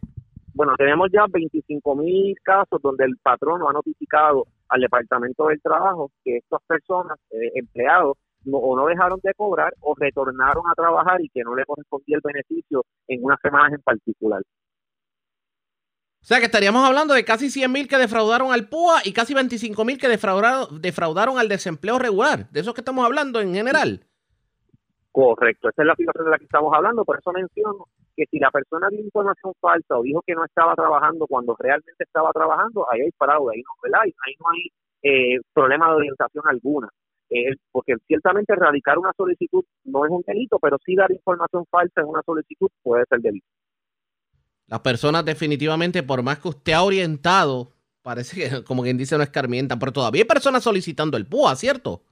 Bueno, 0.54 0.74
tenemos 0.76 1.10
ya 1.12 1.26
25 1.28 1.96
mil 1.96 2.36
casos 2.42 2.80
donde 2.80 3.04
el 3.04 3.16
patrono 3.22 3.68
ha 3.68 3.72
notificado 3.72 4.46
al 4.68 4.80
Departamento 4.80 5.48
del 5.48 5.60
Trabajo 5.60 6.12
que 6.24 6.36
estas 6.36 6.60
personas, 6.66 7.18
eh, 7.30 7.50
empleados, 7.54 8.16
o 8.52 8.76
no 8.76 8.86
dejaron 8.86 9.20
de 9.22 9.32
cobrar 9.34 9.72
o 9.80 9.94
retornaron 9.96 10.64
a 10.68 10.74
trabajar 10.74 11.20
y 11.22 11.28
que 11.30 11.42
no 11.42 11.54
le 11.56 11.64
correspondía 11.64 12.16
el 12.16 12.22
beneficio 12.22 12.84
en 13.08 13.24
unas 13.24 13.40
semanas 13.40 13.72
en 13.72 13.80
particular. 13.80 14.42
O 16.24 16.26
sea 16.26 16.38
que 16.38 16.46
estaríamos 16.46 16.86
hablando 16.86 17.12
de 17.12 17.24
casi 17.24 17.50
100 17.50 17.70
mil 17.70 17.88
que 17.88 17.98
defraudaron 17.98 18.52
al 18.52 18.68
PUA 18.68 19.02
y 19.04 19.12
casi 19.12 19.34
25 19.34 19.84
mil 19.84 19.98
que 19.98 20.08
defraudaron, 20.08 20.80
defraudaron 20.80 21.38
al 21.38 21.48
desempleo 21.48 21.98
regular. 21.98 22.48
De 22.50 22.60
eso 22.60 22.72
que 22.72 22.80
estamos 22.80 23.04
hablando 23.04 23.40
en 23.40 23.54
general. 23.54 24.06
Correcto, 25.14 25.68
esa 25.68 25.82
es 25.82 25.86
la 25.86 25.94
situación 25.94 26.24
de 26.24 26.30
la 26.32 26.38
que 26.38 26.44
estamos 26.44 26.74
hablando, 26.74 27.04
por 27.04 27.16
eso 27.16 27.30
menciono 27.30 27.86
que 28.16 28.24
si 28.28 28.40
la 28.40 28.50
persona 28.50 28.88
dio 28.90 28.98
información 28.98 29.52
falsa 29.60 29.96
o 29.96 30.02
dijo 30.02 30.20
que 30.26 30.34
no 30.34 30.44
estaba 30.44 30.74
trabajando 30.74 31.28
cuando 31.28 31.54
realmente 31.56 32.02
estaba 32.02 32.32
trabajando, 32.32 32.84
ahí 32.90 33.02
hay 33.02 33.10
fraude, 33.16 33.54
ahí 33.54 33.62
no, 33.62 33.70
¿verdad? 33.80 34.00
ahí 34.02 34.34
no 34.40 34.46
hay 34.50 34.72
eh, 35.04 35.40
problema 35.52 35.86
de 35.90 35.94
orientación 35.94 36.42
alguna. 36.48 36.88
Eh, 37.30 37.54
porque 37.70 37.94
ciertamente 38.08 38.54
erradicar 38.54 38.98
una 38.98 39.12
solicitud 39.16 39.62
no 39.84 40.04
es 40.04 40.10
un 40.10 40.24
delito, 40.26 40.58
pero 40.60 40.78
sí 40.84 40.96
dar 40.96 41.12
información 41.12 41.64
falsa 41.70 42.00
en 42.00 42.08
una 42.08 42.22
solicitud 42.26 42.68
puede 42.82 43.04
ser 43.08 43.20
delito. 43.20 43.46
Las 44.66 44.80
personas 44.80 45.24
definitivamente, 45.24 46.02
por 46.02 46.24
más 46.24 46.40
que 46.40 46.48
usted 46.48 46.72
ha 46.72 46.82
orientado, 46.82 47.68
parece 48.02 48.34
que 48.34 48.64
como 48.64 48.82
quien 48.82 48.98
dice 48.98 49.16
no 49.16 49.22
escarmienta, 49.22 49.78
pero 49.78 49.92
todavía 49.92 50.22
hay 50.22 50.28
personas 50.28 50.64
solicitando 50.64 51.16
el 51.16 51.26
PUA, 51.28 51.54
¿cierto? 51.54 52.02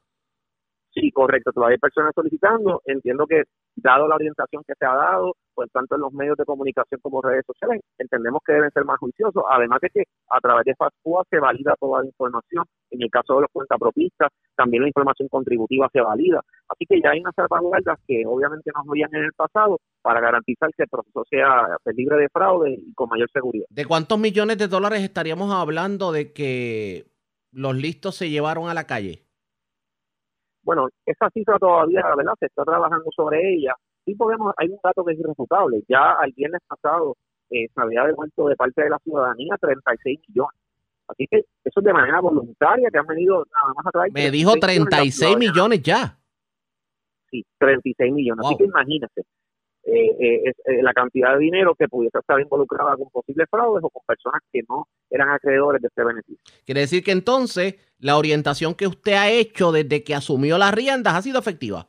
Sí, 0.94 1.10
correcto, 1.10 1.52
todavía 1.52 1.74
hay 1.74 1.78
personas 1.78 2.12
solicitando. 2.14 2.82
Entiendo 2.84 3.26
que, 3.26 3.44
dado 3.76 4.06
la 4.06 4.16
orientación 4.16 4.62
que 4.66 4.74
se 4.78 4.84
ha 4.84 4.94
dado, 4.94 5.34
pues 5.54 5.70
tanto 5.72 5.94
en 5.94 6.02
los 6.02 6.12
medios 6.12 6.36
de 6.36 6.44
comunicación 6.44 7.00
como 7.00 7.22
redes 7.22 7.44
sociales, 7.46 7.80
entendemos 7.98 8.42
que 8.44 8.52
deben 8.52 8.70
ser 8.72 8.84
más 8.84 8.98
juiciosos. 8.98 9.42
Además 9.50 9.80
de 9.80 9.88
que 9.88 10.02
a 10.30 10.40
través 10.40 10.64
de 10.66 10.74
FASPUA 10.74 11.24
se 11.30 11.38
valida 11.38 11.74
toda 11.80 12.00
la 12.00 12.06
información. 12.06 12.64
En 12.90 13.02
el 13.02 13.10
caso 13.10 13.36
de 13.36 13.42
los 13.42 13.50
cuentapropistas, 13.50 14.28
también 14.54 14.82
la 14.82 14.88
información 14.88 15.28
contributiva 15.28 15.88
se 15.90 16.02
valida. 16.02 16.42
Así 16.68 16.84
que 16.86 17.00
ya 17.00 17.10
hay 17.10 17.20
unas 17.20 17.34
salvaguardas 17.34 17.98
que 18.06 18.24
obviamente 18.26 18.70
no 18.74 18.82
habían 18.90 19.14
en 19.14 19.24
el 19.24 19.32
pasado 19.32 19.78
para 20.02 20.20
garantizar 20.20 20.68
que 20.76 20.82
el 20.82 20.88
proceso 20.90 21.24
sea 21.30 21.78
pues, 21.82 21.96
libre 21.96 22.18
de 22.18 22.28
fraude 22.28 22.72
y 22.72 22.92
con 22.92 23.08
mayor 23.08 23.30
seguridad. 23.32 23.64
¿De 23.70 23.86
cuántos 23.86 24.18
millones 24.18 24.58
de 24.58 24.68
dólares 24.68 25.02
estaríamos 25.02 25.50
hablando 25.52 26.12
de 26.12 26.34
que 26.34 27.06
los 27.50 27.74
listos 27.74 28.16
se 28.16 28.28
llevaron 28.28 28.68
a 28.68 28.74
la 28.74 28.86
calle? 28.86 29.31
Bueno, 30.62 30.88
esa 31.06 31.28
cifra 31.30 31.58
todavía, 31.58 32.02
¿verdad? 32.16 32.34
Se 32.38 32.46
está 32.46 32.64
trabajando 32.64 33.10
sobre 33.14 33.54
ella. 33.54 33.74
Sí 34.04 34.14
podemos, 34.14 34.52
hay 34.56 34.68
un 34.68 34.78
dato 34.82 35.04
que 35.04 35.12
es 35.12 35.18
irrefutable. 35.18 35.82
Ya 35.88 36.12
al 36.12 36.32
viernes 36.32 36.60
pasado 36.66 37.16
eh, 37.50 37.66
se 37.74 37.80
había 37.80 38.04
devuelto 38.04 38.48
de 38.48 38.56
parte 38.56 38.82
de 38.82 38.90
la 38.90 38.98
ciudadanía 38.98 39.56
36 39.60 40.20
millones. 40.28 40.58
Así 41.08 41.26
que 41.30 41.38
eso 41.64 41.80
es 41.80 41.84
de 41.84 41.92
manera 41.92 42.20
voluntaria 42.20 42.88
que 42.90 42.98
han 42.98 43.06
venido 43.06 43.44
nada 43.44 43.74
más 43.76 43.86
a 43.86 43.90
traer. 43.90 44.12
Me 44.12 44.30
dijo 44.30 44.54
36 44.54 45.36
millones 45.36 45.82
ya. 45.82 46.18
Sí, 47.30 47.44
36 47.58 48.12
millones. 48.12 48.46
Así 48.46 48.56
que 48.56 48.64
imagínese 48.64 49.22
eh, 49.84 50.44
eh, 50.44 50.82
la 50.82 50.92
cantidad 50.92 51.34
de 51.34 51.40
dinero 51.40 51.74
que 51.74 51.88
pudiese 51.88 52.18
estar 52.18 52.40
involucrada 52.40 52.96
con 52.96 53.10
posibles 53.10 53.48
fraudes 53.50 53.82
o 53.84 53.90
con 53.90 54.02
personas 54.06 54.40
que 54.52 54.60
no 54.68 54.86
eran 55.10 55.30
acreedores 55.30 55.82
de 55.82 55.88
este 55.88 56.04
beneficio. 56.04 56.38
Quiere 56.64 56.82
decir 56.82 57.02
que 57.02 57.12
entonces 57.12 57.74
la 57.98 58.16
orientación 58.16 58.74
que 58.74 58.86
usted 58.86 59.14
ha 59.14 59.30
hecho 59.30 59.72
desde 59.72 60.04
que 60.04 60.14
asumió 60.14 60.56
las 60.58 60.72
riendas 60.72 61.14
ha 61.14 61.22
sido 61.22 61.38
efectiva. 61.38 61.88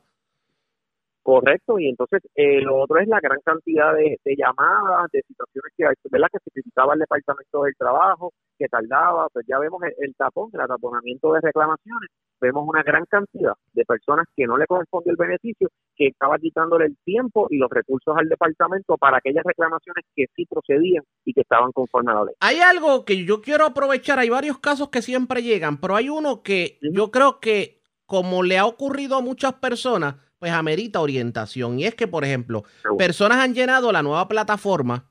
Correcto, 1.24 1.78
y 1.78 1.88
entonces 1.88 2.20
eh, 2.34 2.60
lo 2.60 2.76
otro 2.76 2.98
es 2.98 3.08
la 3.08 3.18
gran 3.18 3.40
cantidad 3.42 3.94
de, 3.94 4.18
llamadas, 4.36 5.10
de 5.10 5.22
situaciones 5.26 5.72
que, 5.74 5.84
¿verdad? 6.10 6.28
que 6.30 6.38
se 6.44 6.50
criticaba 6.50 6.92
el 6.92 7.00
Departamento 7.00 7.62
del 7.62 7.74
Trabajo, 7.78 8.34
que 8.58 8.68
tardaba, 8.68 9.28
pues 9.32 9.46
ya 9.48 9.58
vemos 9.58 9.80
el, 9.96 10.14
tapón, 10.16 10.50
el 10.52 10.60
ataponamiento 10.60 11.32
de 11.32 11.40
reclamaciones, 11.40 12.10
vemos 12.42 12.68
una 12.68 12.82
gran 12.82 13.06
cantidad 13.06 13.54
de 13.72 13.84
personas 13.86 14.26
que 14.36 14.44
no 14.44 14.58
le 14.58 14.66
corresponde 14.66 15.12
el 15.12 15.16
beneficio, 15.16 15.70
que 15.96 16.08
estaba 16.08 16.36
quitándole 16.36 16.84
el 16.84 16.96
tiempo 17.06 17.46
y 17.48 17.56
los 17.56 17.70
recursos 17.70 18.14
al 18.18 18.28
departamento 18.28 18.98
para 18.98 19.16
aquellas 19.16 19.44
reclamaciones 19.44 20.04
que 20.14 20.26
sí 20.36 20.44
procedían 20.44 21.04
y 21.24 21.32
que 21.32 21.40
estaban 21.40 21.72
conforme 21.72 22.12
a 22.12 22.16
la 22.16 22.24
ley. 22.24 22.34
Hay 22.40 22.60
algo 22.60 23.06
que 23.06 23.24
yo 23.24 23.40
quiero 23.40 23.64
aprovechar, 23.64 24.18
hay 24.18 24.28
varios 24.28 24.58
casos 24.58 24.90
que 24.90 25.00
siempre 25.00 25.42
llegan, 25.42 25.80
pero 25.80 25.96
hay 25.96 26.10
uno 26.10 26.42
que 26.42 26.78
yo 26.82 27.10
creo 27.10 27.40
que 27.40 27.80
como 28.04 28.42
le 28.42 28.58
ha 28.58 28.66
ocurrido 28.66 29.16
a 29.16 29.22
muchas 29.22 29.54
personas, 29.54 30.16
pues 30.44 30.52
amerita 30.52 31.00
orientación. 31.00 31.80
Y 31.80 31.86
es 31.86 31.94
que, 31.94 32.06
por 32.06 32.22
ejemplo, 32.22 32.64
personas 32.98 33.38
han 33.38 33.54
llenado 33.54 33.90
la 33.92 34.02
nueva 34.02 34.28
plataforma 34.28 35.10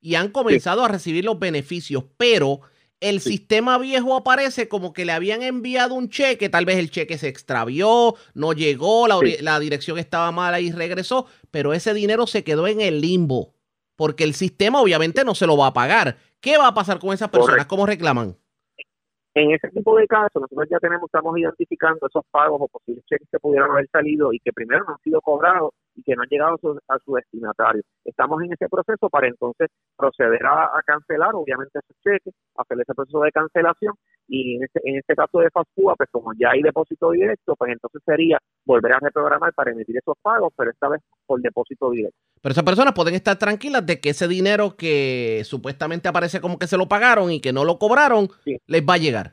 y 0.00 0.14
han 0.14 0.30
comenzado 0.30 0.82
a 0.82 0.88
recibir 0.88 1.22
los 1.22 1.38
beneficios, 1.38 2.04
pero 2.16 2.62
el 2.98 3.20
sistema 3.20 3.76
viejo 3.76 4.16
aparece 4.16 4.68
como 4.68 4.94
que 4.94 5.04
le 5.04 5.12
habían 5.12 5.42
enviado 5.42 5.92
un 5.92 6.08
cheque, 6.08 6.48
tal 6.48 6.64
vez 6.64 6.78
el 6.78 6.90
cheque 6.90 7.18
se 7.18 7.28
extravió, 7.28 8.14
no 8.32 8.54
llegó, 8.54 9.06
la, 9.06 9.18
la, 9.42 9.60
dirección 9.60 9.98
estaba 9.98 10.32
mala 10.32 10.60
y 10.60 10.72
regresó, 10.72 11.26
pero 11.50 11.74
ese 11.74 11.92
dinero 11.92 12.26
se 12.26 12.42
quedó 12.42 12.66
en 12.66 12.80
el 12.80 13.02
limbo, 13.02 13.52
porque 13.96 14.24
el 14.24 14.32
sistema 14.32 14.80
obviamente 14.80 15.26
no 15.26 15.34
se 15.34 15.46
lo 15.46 15.58
va 15.58 15.66
a 15.66 15.74
pagar. 15.74 16.16
¿Qué 16.40 16.56
va 16.56 16.68
a 16.68 16.74
pasar 16.74 16.98
con 17.00 17.12
esas 17.12 17.28
personas? 17.28 17.66
¿Cómo 17.66 17.84
reclaman? 17.84 18.38
En 19.34 19.52
ese 19.52 19.68
tipo 19.68 19.96
de 19.96 20.06
casos, 20.08 20.42
nosotros 20.42 20.68
ya 20.68 20.78
tenemos, 20.78 21.04
estamos 21.04 21.38
identificando 21.38 22.06
esos 22.06 22.24
pagos 22.30 22.60
o 22.62 22.68
posibles 22.68 23.04
cheques 23.06 23.28
que 23.30 23.38
pudieran 23.38 23.70
haber 23.70 23.88
salido 23.90 24.32
y 24.32 24.40
que 24.40 24.52
primero 24.52 24.84
no 24.84 24.94
han 24.94 25.02
sido 25.02 25.20
cobrados 25.20 25.70
y 26.00 26.02
que 26.02 26.16
no 26.16 26.22
han 26.22 26.28
llegado 26.28 26.56
a 26.88 26.98
su, 27.04 27.14
destinatario. 27.14 27.82
Estamos 28.04 28.42
en 28.42 28.52
ese 28.52 28.68
proceso 28.68 29.08
para 29.10 29.28
entonces 29.28 29.68
proceder 29.96 30.44
a, 30.46 30.80
cancelar, 30.86 31.34
obviamente, 31.34 31.78
esos 31.78 31.96
cheques, 32.02 32.34
hacer 32.56 32.80
ese 32.80 32.94
proceso 32.94 33.20
de 33.20 33.32
cancelación 33.32 33.94
y 34.26 34.56
en 34.56 34.64
este, 34.64 34.80
en 34.84 34.96
este 34.96 35.14
caso 35.14 35.38
de 35.40 35.50
FASCUA, 35.50 35.94
pues 35.96 36.08
como 36.10 36.32
ya 36.38 36.50
hay 36.50 36.62
depósito 36.62 37.10
directo, 37.10 37.54
pues 37.56 37.72
entonces 37.72 38.00
sería 38.04 38.38
volver 38.64 38.92
a 38.92 38.98
reprogramar 39.00 39.52
para 39.52 39.72
emitir 39.72 39.96
esos 39.98 40.16
pagos, 40.22 40.52
pero 40.56 40.70
esta 40.70 40.88
vez 40.88 41.02
por 41.26 41.40
depósito 41.40 41.90
directo. 41.90 42.16
Pero 42.40 42.52
esas 42.52 42.64
personas 42.64 42.94
pueden 42.94 43.14
estar 43.14 43.36
tranquilas 43.38 43.84
de 43.84 44.00
que 44.00 44.10
ese 44.10 44.28
dinero 44.28 44.76
que 44.76 45.42
supuestamente 45.44 46.08
aparece 46.08 46.40
como 46.40 46.58
que 46.58 46.66
se 46.66 46.78
lo 46.78 46.88
pagaron 46.88 47.30
y 47.30 47.40
que 47.40 47.52
no 47.52 47.64
lo 47.64 47.78
cobraron, 47.78 48.28
les 48.66 48.82
va 48.82 48.94
a 48.94 48.98
llegar. 48.98 49.32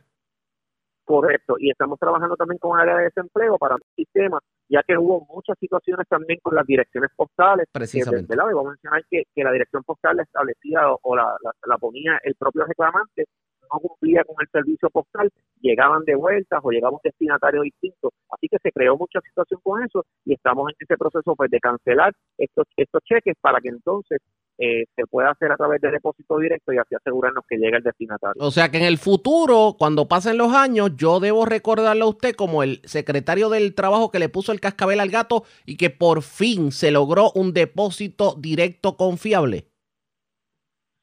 Correcto, 1.06 1.56
y 1.58 1.70
estamos 1.70 1.98
trabajando 2.00 2.36
también 2.36 2.58
con 2.58 2.78
el 2.78 2.82
área 2.82 2.98
de 2.98 3.04
desempleo 3.06 3.58
para 3.58 3.76
el 3.76 3.82
sistema, 3.96 4.42
ya 4.70 4.84
que 4.84 4.98
hubo 4.98 5.26
muchas 5.34 5.58
situaciones 5.60 6.08
también 6.08 6.40
con 6.42 6.56
las 6.56 6.66
direcciones 6.66 7.12
postales. 7.16 7.68
Precisamente. 7.72 8.36
Que, 8.36 8.48
Debo 8.48 8.64
mencionar 8.64 9.04
que, 9.10 9.24
que, 9.34 9.44
la 9.44 9.52
dirección 9.52 9.84
postal 9.84 10.20
establecía 10.20 10.82
o, 11.02 11.16
la, 11.16 11.36
la, 11.66 11.78
ponía 11.78 12.20
el 12.24 12.36
propio 12.36 12.66
reclamante, 12.66 13.26
no 13.72 13.80
cumplía 13.80 14.24
con 14.24 14.36
el 14.40 14.48
servicio 14.50 14.90
postal, 14.90 15.30
llegaban 15.60 16.04
de 16.06 16.16
vueltas 16.16 16.60
o 16.64 16.72
llegaba 16.72 16.94
un 16.96 17.02
destinatario 17.04 17.62
distinto. 17.62 18.12
Así 18.30 18.48
que 18.48 18.58
se 18.62 18.72
creó 18.72 18.98
mucha 18.98 19.20
situación 19.22 19.60
con 19.64 19.84
eso 19.84 20.06
y 20.26 20.34
estamos 20.34 20.70
en 20.70 20.76
ese 20.80 20.98
proceso 20.98 21.36
pues 21.36 21.52
de 21.52 21.60
cancelar 21.60 22.14
estos, 22.38 22.66
estos 22.78 23.02
cheques 23.04 23.36
para 23.42 23.60
que 23.60 23.70
entonces 23.70 24.20
eh, 24.58 24.86
se 24.96 25.06
pueda 25.06 25.32
hacer 25.32 25.52
a 25.52 25.56
través 25.56 25.80
de 25.82 25.92
depósito 25.92 26.38
directo 26.40 26.74
y 26.74 26.78
así 26.78 26.96
asegurarnos 26.96 27.46
que 27.48 27.58
llegue 27.58 27.78
el 27.78 27.84
destinatario. 27.84 28.42
O 28.42 28.52
sea 28.52 28.70
que 28.70 28.78
en 28.78 28.86
el 28.86 28.98
futuro, 28.98 29.76
cuando 29.78 30.08
pasen 30.08 30.38
los 30.38 30.54
años, 30.54 30.96
yo 30.96 31.20
debo 31.20 31.46
recordarle 31.46 32.04
a 32.04 32.08
usted 32.08 32.36
como 32.36 32.64
el 32.64 32.82
secretario 32.84 33.50
del 33.50 33.76
trabajo 33.76 34.12
que 34.12 34.20
le 34.20 34.30
puso 34.30 34.52
el 34.52 34.60
cascabel 34.60 35.00
al 35.00 35.10
gato 35.10 35.44
y 35.66 35.78
que 35.78 35.90
por 35.90 36.22
fin 36.22 36.72
se 36.72 36.92
logró 36.92 37.32
un 37.36 37.54
depósito 37.54 38.36
directo 38.38 38.98
confiable. 38.98 39.66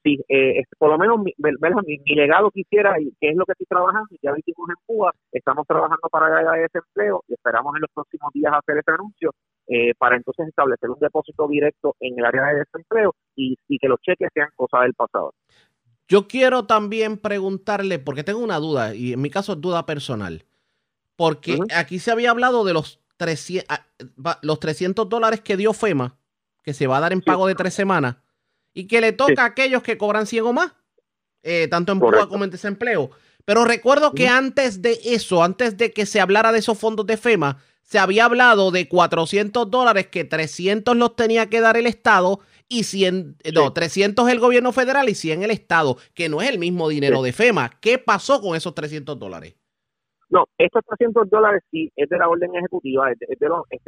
Sí, 0.03 0.19
eh, 0.29 0.61
por 0.77 0.91
lo 0.91 0.99
menos 0.99 1.19
mi, 1.19 1.33
mi, 1.37 2.15
legado 2.15 2.51
quisiera, 2.51 2.99
y 3.01 3.11
que 3.19 3.29
es 3.29 3.35
lo 3.35 3.43
que 3.43 3.53
estoy 3.53 3.65
trabajando, 3.65 4.07
ya 4.21 4.29
lo 4.29 4.37
hicimos 4.37 4.69
en 4.69 4.75
Cuba, 4.85 5.11
estamos 5.31 5.65
trabajando 5.65 6.07
para 6.11 6.43
la 6.43 6.51
de 6.51 6.61
desempleo 6.61 7.23
y 7.27 7.33
esperamos 7.33 7.73
en 7.75 7.81
los 7.81 7.89
próximos 7.91 8.31
días 8.31 8.53
hacer 8.53 8.77
ese 8.77 8.91
anuncio 8.91 9.31
eh, 9.67 9.93
para 9.97 10.15
entonces 10.15 10.47
establecer 10.47 10.89
un 10.89 10.99
depósito 10.99 11.47
directo 11.47 11.95
en 11.99 12.19
el 12.19 12.25
área 12.25 12.43
de 12.45 12.59
desempleo 12.59 13.15
y, 13.35 13.57
que 13.79 13.87
los 13.87 13.99
cheques 14.01 14.29
sean 14.33 14.49
cosas 14.55 14.81
del 14.81 14.93
pasado. 14.93 15.33
Yo 16.07 16.27
quiero 16.27 16.65
también 16.65 17.17
preguntarle, 17.17 17.97
porque 17.97 18.23
tengo 18.23 18.39
una 18.39 18.59
duda, 18.59 18.93
y 18.93 19.13
en 19.13 19.21
mi 19.21 19.31
caso 19.31 19.53
es 19.53 19.61
duda 19.61 19.85
personal, 19.85 20.45
porque 21.15 21.57
aquí 21.75 21.97
se 21.97 22.11
había 22.11 22.29
hablado 22.29 22.63
de 22.63 22.73
los 22.73 23.01
300, 23.17 23.65
ah, 23.69 24.39
los 24.43 24.59
300 24.59 25.09
dólares 25.09 25.41
que 25.41 25.57
dio 25.57 25.73
FEMA, 25.73 26.15
que 26.61 26.73
se 26.73 26.85
va 26.85 26.97
a 26.97 27.01
dar 27.01 27.13
en 27.13 27.21
pago 27.21 27.47
de 27.47 27.55
tres 27.55 27.73
semanas 27.73 28.17
y 28.73 28.87
que 28.87 29.01
le 29.01 29.13
toca 29.13 29.43
a 29.43 29.45
aquellos 29.45 29.81
que 29.81 29.97
cobran 29.97 30.27
100 30.27 30.45
o 30.45 30.53
más, 30.53 30.73
eh, 31.41 31.67
tanto 31.69 31.91
en 31.91 31.99
PUA 31.99 32.27
como 32.27 32.43
en 32.43 32.51
desempleo. 32.51 33.09
Pero 33.45 33.63
recuerdo 33.63 34.13
que 34.13 34.27
antes 34.27 34.81
de 34.81 34.99
eso, 35.05 35.43
antes 35.43 35.77
de 35.77 35.91
que 35.91 36.05
se 36.05 36.19
hablara 36.19 36.51
de 36.51 36.59
esos 36.59 36.77
fondos 36.77 37.05
de 37.05 37.17
FEMA, 37.17 37.59
se 37.85 37.99
había 37.99 38.25
hablado 38.25 38.71
de 38.71 38.89
400 38.89 39.69
dólares 39.69 40.07
que 40.07 40.25
300 40.25 40.97
los 40.97 41.15
tenía 41.15 41.49
que 41.49 41.61
dar 41.61 41.77
el 41.77 41.85
Estado 41.85 42.39
y 42.67 42.83
100, 42.83 43.37
no, 43.53 43.73
300 43.73 44.27
el 44.27 44.39
gobierno 44.39 44.71
federal 44.71 45.07
y 45.07 45.13
100 45.13 45.43
el 45.43 45.51
Estado, 45.51 45.97
que 46.15 46.27
no 46.27 46.41
es 46.41 46.49
el 46.49 46.57
mismo 46.57 46.89
dinero 46.89 47.21
de 47.21 47.31
FEMA. 47.31 47.69
¿Qué 47.79 47.99
pasó 47.99 48.41
con 48.41 48.55
esos 48.55 48.73
300 48.73 49.19
dólares? 49.19 49.55
No, 50.29 50.45
estos 50.57 50.83
300 50.87 51.29
dólares 51.29 51.61
sí 51.69 51.91
es 51.95 52.09
de 52.09 52.17
la 52.17 52.27
orden 52.27 52.55
ejecutiva, 52.55 53.11
es 53.11 53.19
de, 53.19 53.47
los, 53.47 53.61
es 53.69 53.81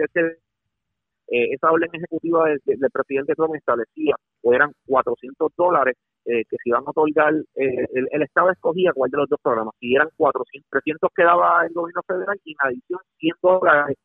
eh, 1.28 1.54
esa 1.54 1.72
orden 1.72 1.90
ejecutiva 1.92 2.46
del, 2.46 2.92
presidente 2.92 3.36
Trump 3.36 3.56
establecía 3.56 4.16
o 4.42 4.54
eran 4.54 4.72
400 4.88 5.52
dólares 5.58 5.96
eh, 6.26 6.44
que 6.50 6.56
se 6.56 6.70
iban 6.70 6.84
a 6.86 6.90
otorgar, 6.90 7.34
eh, 7.56 7.86
el, 7.94 8.22
Estado 8.22 8.52
escogía 8.52 8.92
cuál 8.94 9.12
de 9.12 9.18
los 9.18 9.30
dos 9.30 9.40
programas, 9.42 9.74
si 9.80 9.94
eran 9.94 10.10
400, 10.16 10.70
300 10.70 11.10
que 11.16 11.24
daba 11.24 11.66
el 11.66 11.74
gobierno 11.74 12.02
federal 12.08 12.40
y 12.46 12.52
en 12.52 12.58
adición 12.62 13.00
100 13.20 13.36
dólares 13.42 13.98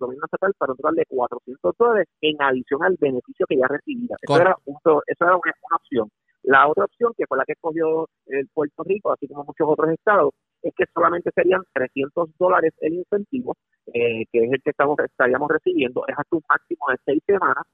el 0.00 0.06
gobierno 0.06 0.24
estatal 0.24 0.52
para 0.58 0.72
otorgarle 0.72 1.02
de 1.02 1.16
400 1.16 1.76
dólares 1.78 2.08
en 2.20 2.42
adición 2.42 2.82
al 2.82 2.96
beneficio 3.00 3.46
que 3.48 3.56
ya 3.56 3.68
recibía. 3.68 4.16
Eso 4.20 4.40
era, 4.40 4.56
un, 4.64 4.76
eso 4.76 5.24
era 5.24 5.36
una, 5.36 5.76
opción. 5.76 6.10
La 6.42 6.68
otra 6.68 6.84
opción, 6.84 7.12
que 7.16 7.26
fue 7.26 7.38
la 7.38 7.44
que 7.44 7.52
escogió 7.52 8.08
el 8.26 8.48
Puerto 8.52 8.82
Rico, 8.82 9.12
así 9.12 9.28
como 9.28 9.44
muchos 9.44 9.66
otros 9.68 9.90
estados, 9.90 10.34
es 10.62 10.74
que 10.76 10.84
solamente 10.92 11.30
serían 11.34 11.62
300 11.72 12.30
dólares 12.38 12.74
el 12.80 12.94
incentivo 12.94 13.56
eh, 13.92 14.24
que 14.32 14.44
es 14.44 14.52
el 14.52 14.62
que 14.62 14.70
estamos 14.70 14.98
estaríamos 14.98 15.48
recibiendo, 15.50 16.04
es 16.08 16.14
hasta 16.16 16.36
un 16.36 16.42
máximo 16.48 16.86
de 16.88 16.96
seis 17.04 17.22
semanas, 17.26 17.64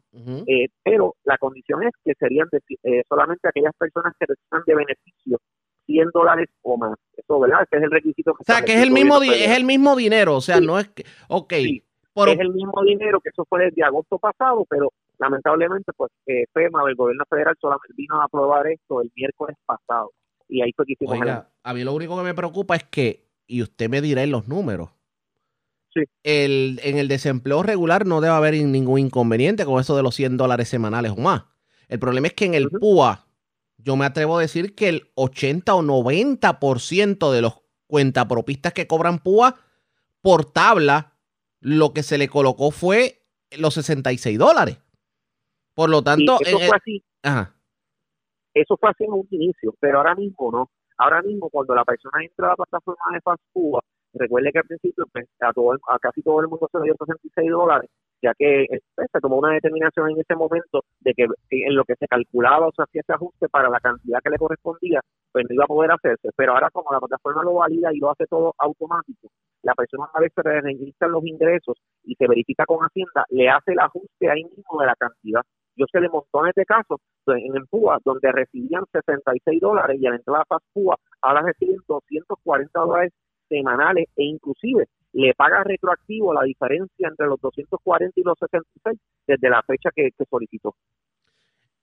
eh, 0.47 0.69
pero 0.83 1.15
la 1.23 1.39
condición 1.39 1.85
es 1.85 1.93
que 2.05 2.15
serían 2.19 2.49
eh, 2.83 3.03
solamente 3.09 3.49
aquellas 3.49 3.75
personas 3.79 4.15
que 4.19 4.27
reciban 4.27 4.63
de 4.67 4.75
beneficio 4.75 5.39
100 5.87 6.09
dólares 6.13 6.49
o 6.63 6.77
más. 6.77 6.99
Eso, 7.17 7.39
¿verdad? 7.39 7.63
Ese 7.63 7.77
es 7.77 7.83
el 7.85 7.91
requisito. 7.91 8.33
o 8.33 8.45
sea, 8.45 8.63
que 8.63 8.75
es 8.75 8.83
el, 8.83 8.91
mismo 8.91 9.23
es 9.23 9.57
el 9.57 9.65
mismo 9.65 9.95
dinero, 9.95 10.37
o 10.37 10.41
sea, 10.41 10.61
no 10.61 10.79
es 10.79 10.89
que... 10.89 11.05
Ok. 11.29 11.53
Es 11.53 12.39
el 12.39 12.53
mismo 12.53 12.83
dinero, 12.85 13.21
que 13.21 13.31
eso 13.31 13.47
fue 13.49 13.65
desde 13.65 13.83
agosto 13.85 14.19
pasado, 14.19 14.67
pero 14.69 14.93
lamentablemente, 15.19 15.93
pues 15.97 16.11
FEMA, 16.53 16.83
el 16.89 16.97
gobierno 16.97 17.25
federal, 17.31 17.55
solamente 17.61 17.95
vino 17.97 18.21
a 18.21 18.25
aprobar 18.25 18.67
esto 18.67 19.01
el 19.01 19.11
miércoles 19.15 19.57
pasado. 19.65 20.11
Y 20.49 20.61
ahí 20.61 20.73
fue 20.77 20.85
que 20.87 20.93
hicimos... 20.95 21.19
Oiga, 21.19 21.49
a 21.63 21.73
mí 21.73 21.85
lo 21.85 21.95
único 21.95 22.17
que 22.17 22.25
me 22.25 22.35
preocupa 22.35 22.75
es 22.77 22.85
que, 22.85 23.29
y 23.47 23.63
usted 23.63 23.89
me 23.89 24.01
dirá 24.01 24.23
en 24.23 24.33
los 24.33 24.49
números, 24.49 24.91
el, 26.23 26.81
en 26.83 26.99
el 26.99 27.09
desempleo 27.09 27.63
regular 27.63 28.07
no 28.07 28.21
debe 28.21 28.35
haber 28.35 28.55
ningún 28.55 28.99
inconveniente 28.99 29.65
con 29.65 29.81
eso 29.81 29.97
de 29.97 30.03
los 30.03 30.15
100 30.15 30.37
dólares 30.37 30.69
semanales 30.69 31.13
o 31.13 31.17
más. 31.17 31.45
El 31.89 31.99
problema 31.99 32.29
es 32.29 32.35
que 32.35 32.45
en 32.45 32.55
el 32.55 32.71
PUA, 32.71 33.27
yo 33.79 33.97
me 33.97 34.05
atrevo 34.05 34.39
a 34.39 34.41
decir 34.41 34.75
que 34.75 34.89
el 34.89 35.11
80 35.15 35.75
o 35.75 35.83
90% 35.83 37.33
de 37.33 37.43
los 37.43 37.63
cuentapropistas 37.87 38.73
que 38.73 38.87
cobran 38.87 39.19
PUA 39.19 39.57
por 40.21 40.45
tabla, 40.45 41.15
lo 41.61 41.93
que 41.93 42.03
se 42.03 42.19
le 42.19 42.29
colocó 42.29 42.71
fue 42.71 43.23
los 43.59 43.75
66 43.75 44.39
dólares. 44.39 44.79
Por 45.75 45.91
lo 45.91 46.03
tanto, 46.03 46.39
eso 46.41 46.59
fue 46.59 46.77
así. 46.77 47.05
Eso 48.55 48.77
fue 48.77 48.91
así 48.91 49.05
en 49.05 49.13
un 49.13 49.27
inicio, 49.31 49.75
pero 49.81 49.99
ahora 49.99 50.15
mismo 50.15 50.51
no. 50.53 50.71
Ahora 50.99 51.23
mismo, 51.23 51.49
cuando 51.49 51.75
la 51.75 51.85
persona 51.85 52.23
entra 52.23 52.47
a 52.47 52.51
la 52.51 52.57
plataforma 52.57 53.03
de 53.13 53.21
FastPUA, 53.23 53.81
Recuerde 54.13 54.51
que 54.53 54.59
al 54.59 54.65
principio 54.65 55.05
pues, 55.13 55.29
a, 55.41 55.53
todo, 55.53 55.73
a 55.89 55.99
casi 55.99 56.23
todo 56.23 56.41
el 56.41 56.49
mundo 56.49 56.69
se 56.71 56.79
le 56.79 56.85
dio 56.85 56.95
66 56.99 57.51
dólares, 57.51 57.91
ya 58.21 58.33
que 58.35 58.67
pues, 58.95 59.09
se 59.13 59.21
tomó 59.21 59.39
una 59.39 59.53
determinación 59.53 60.11
en 60.11 60.21
ese 60.21 60.35
momento 60.35 60.83
de 61.01 61.15
que 61.15 61.27
en 61.51 61.77
lo 61.77 61.85
que 61.85 61.95
se 61.95 62.09
calculaba 62.09 62.67
o 62.67 62.73
se 62.73 62.83
hacía 62.83 63.03
ese 63.03 63.13
ajuste 63.13 63.49
para 63.49 63.71
la 63.71 63.79
cantidad 63.79 64.21
que 64.23 64.31
le 64.31 64.39
correspondía, 64.39 65.01
pues 65.31 65.45
no 65.49 65.55
iba 65.55 65.65
a 65.65 65.69
poder 65.69 65.93
hacerse. 65.93 66.31
Pero 66.37 66.53
ahora 66.55 66.71
como 66.71 66.93
la 66.93 66.99
plataforma 66.99 67.45
lo 67.45 67.55
valida 67.55 67.93
y 67.93 67.99
lo 67.99 68.11
hace 68.11 68.27
todo 68.27 68.53
automático, 68.59 69.29
la 69.63 69.75
persona 69.75 70.09
una 70.13 70.21
vez 70.21 70.33
se 70.35 71.09
los 71.09 71.25
ingresos 71.25 71.77
y 72.05 72.15
se 72.15 72.27
verifica 72.27 72.65
con 72.67 72.79
Hacienda, 72.81 73.25
le 73.29 73.49
hace 73.49 73.73
el 73.73 73.81
ajuste 73.81 74.31
ahí 74.31 74.45
mismo 74.45 74.81
de 74.81 74.87
la 74.87 74.97
cantidad. 74.97 75.43
Yo 75.77 75.87
sé 75.93 76.01
de 76.01 76.09
montones 76.09 76.55
de 76.57 76.65
casos 76.65 76.99
pues, 77.25 77.43
en 77.43 77.67
PUA 77.67 77.99
donde 78.05 78.33
recibían 78.33 78.85
66 78.93 79.61
dólares 79.61 79.99
y 80.01 80.07
al 80.07 80.15
entrar 80.15 80.43
a 80.49 80.59
PUA 80.73 80.97
ahora 81.23 81.43
reciben 81.43 81.79
240 81.87 82.81
dólares 82.81 83.13
semanales 83.51 84.09
e 84.17 84.25
inclusive 84.25 84.89
le 85.13 85.35
paga 85.35 85.63
retroactivo 85.65 86.33
la 86.33 86.45
diferencia 86.45 87.09
entre 87.09 87.27
los 87.27 87.39
240 87.41 88.19
y 88.19 88.23
los 88.23 88.39
66 88.39 88.99
desde 89.27 89.51
la 89.51 89.63
fecha 89.63 89.91
que, 89.95 90.11
solicitó. 90.29 90.75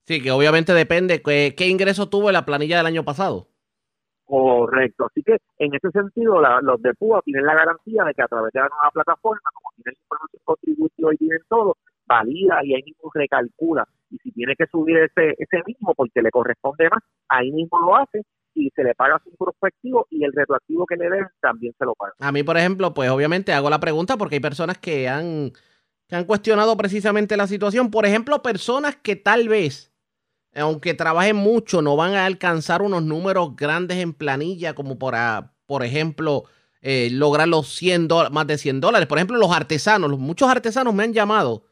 Sí, 0.05 0.23
que 0.23 0.31
obviamente 0.31 0.73
depende 0.73 1.21
qué, 1.21 1.53
qué 1.55 1.67
ingreso 1.67 2.09
tuvo 2.09 2.29
en 2.29 2.33
la 2.33 2.45
planilla 2.45 2.77
del 2.77 2.85
año 2.85 3.03
pasado. 3.03 3.47
Correcto, 4.27 5.05
así 5.05 5.23
que 5.23 5.37
en 5.57 5.73
ese 5.73 5.89
sentido 5.91 6.41
los 6.61 6.81
de 6.81 6.93
PUA 6.95 7.21
tienen 7.21 7.45
la 7.45 7.55
garantía 7.55 8.03
de 8.03 8.13
que 8.13 8.21
a 8.21 8.27
través 8.27 8.51
de 8.51 8.59
la 8.59 8.67
nueva 8.67 8.91
plataforma, 8.91 9.49
como 9.53 9.69
tienen 9.75 9.97
información 10.01 10.41
contributiva 10.43 11.13
y 11.13 11.17
tienen 11.17 11.39
todo, 11.47 11.77
valida 12.05 12.59
y 12.63 12.73
ahí 12.73 12.83
mismo 12.83 13.09
recalcula. 13.13 13.87
Y 14.09 14.17
si 14.17 14.31
tiene 14.31 14.55
que 14.55 14.67
subir 14.67 14.97
ese, 14.97 15.35
ese 15.37 15.63
mismo 15.65 15.93
porque 15.95 16.21
le 16.21 16.29
corresponde 16.31 16.89
más, 16.89 17.03
ahí 17.29 17.51
mismo 17.51 17.79
lo 17.79 17.95
hace 17.95 18.23
y 18.57 18.71
se 18.75 18.83
le 18.83 18.95
paga 18.95 19.21
su 19.23 19.29
prospectivo 19.37 20.07
y 20.09 20.23
el 20.23 20.33
retroactivo 20.33 20.85
que 20.87 20.95
le 20.95 21.09
den 21.09 21.27
también 21.39 21.73
se 21.77 21.85
lo 21.85 21.93
paga. 21.93 22.13
A 22.19 22.31
mí, 22.31 22.41
por 22.41 22.57
ejemplo, 22.57 22.93
pues 22.93 23.09
obviamente 23.09 23.53
hago 23.53 23.69
la 23.69 23.79
pregunta 23.79 24.17
porque 24.17 24.35
hay 24.35 24.41
personas 24.41 24.79
que 24.79 25.07
han, 25.07 25.51
que 26.07 26.15
han 26.15 26.25
cuestionado 26.25 26.75
precisamente 26.75 27.37
la 27.37 27.47
situación. 27.47 27.91
Por 27.91 28.05
ejemplo, 28.05 28.41
personas 28.41 28.95
que 28.95 29.15
tal 29.15 29.47
vez, 29.47 29.93
aunque 30.55 30.95
trabajen 30.95 31.35
mucho, 31.35 31.83
no 31.83 31.95
van 31.95 32.15
a 32.15 32.25
alcanzar 32.25 32.81
unos 32.81 33.03
números 33.03 33.55
grandes 33.55 33.97
en 33.99 34.13
planilla, 34.13 34.73
como 34.73 34.97
por, 34.97 35.13
por 35.67 35.83
ejemplo, 35.83 36.45
eh, 36.81 37.09
lograr 37.11 37.47
los 37.47 37.67
100 37.75 38.07
más 38.31 38.47
de 38.47 38.57
100 38.57 38.81
dólares. 38.81 39.07
Por 39.07 39.19
ejemplo, 39.19 39.37
los 39.37 39.51
artesanos, 39.51 40.17
muchos 40.17 40.49
artesanos 40.49 40.95
me 40.95 41.03
han 41.03 41.13
llamado 41.13 41.63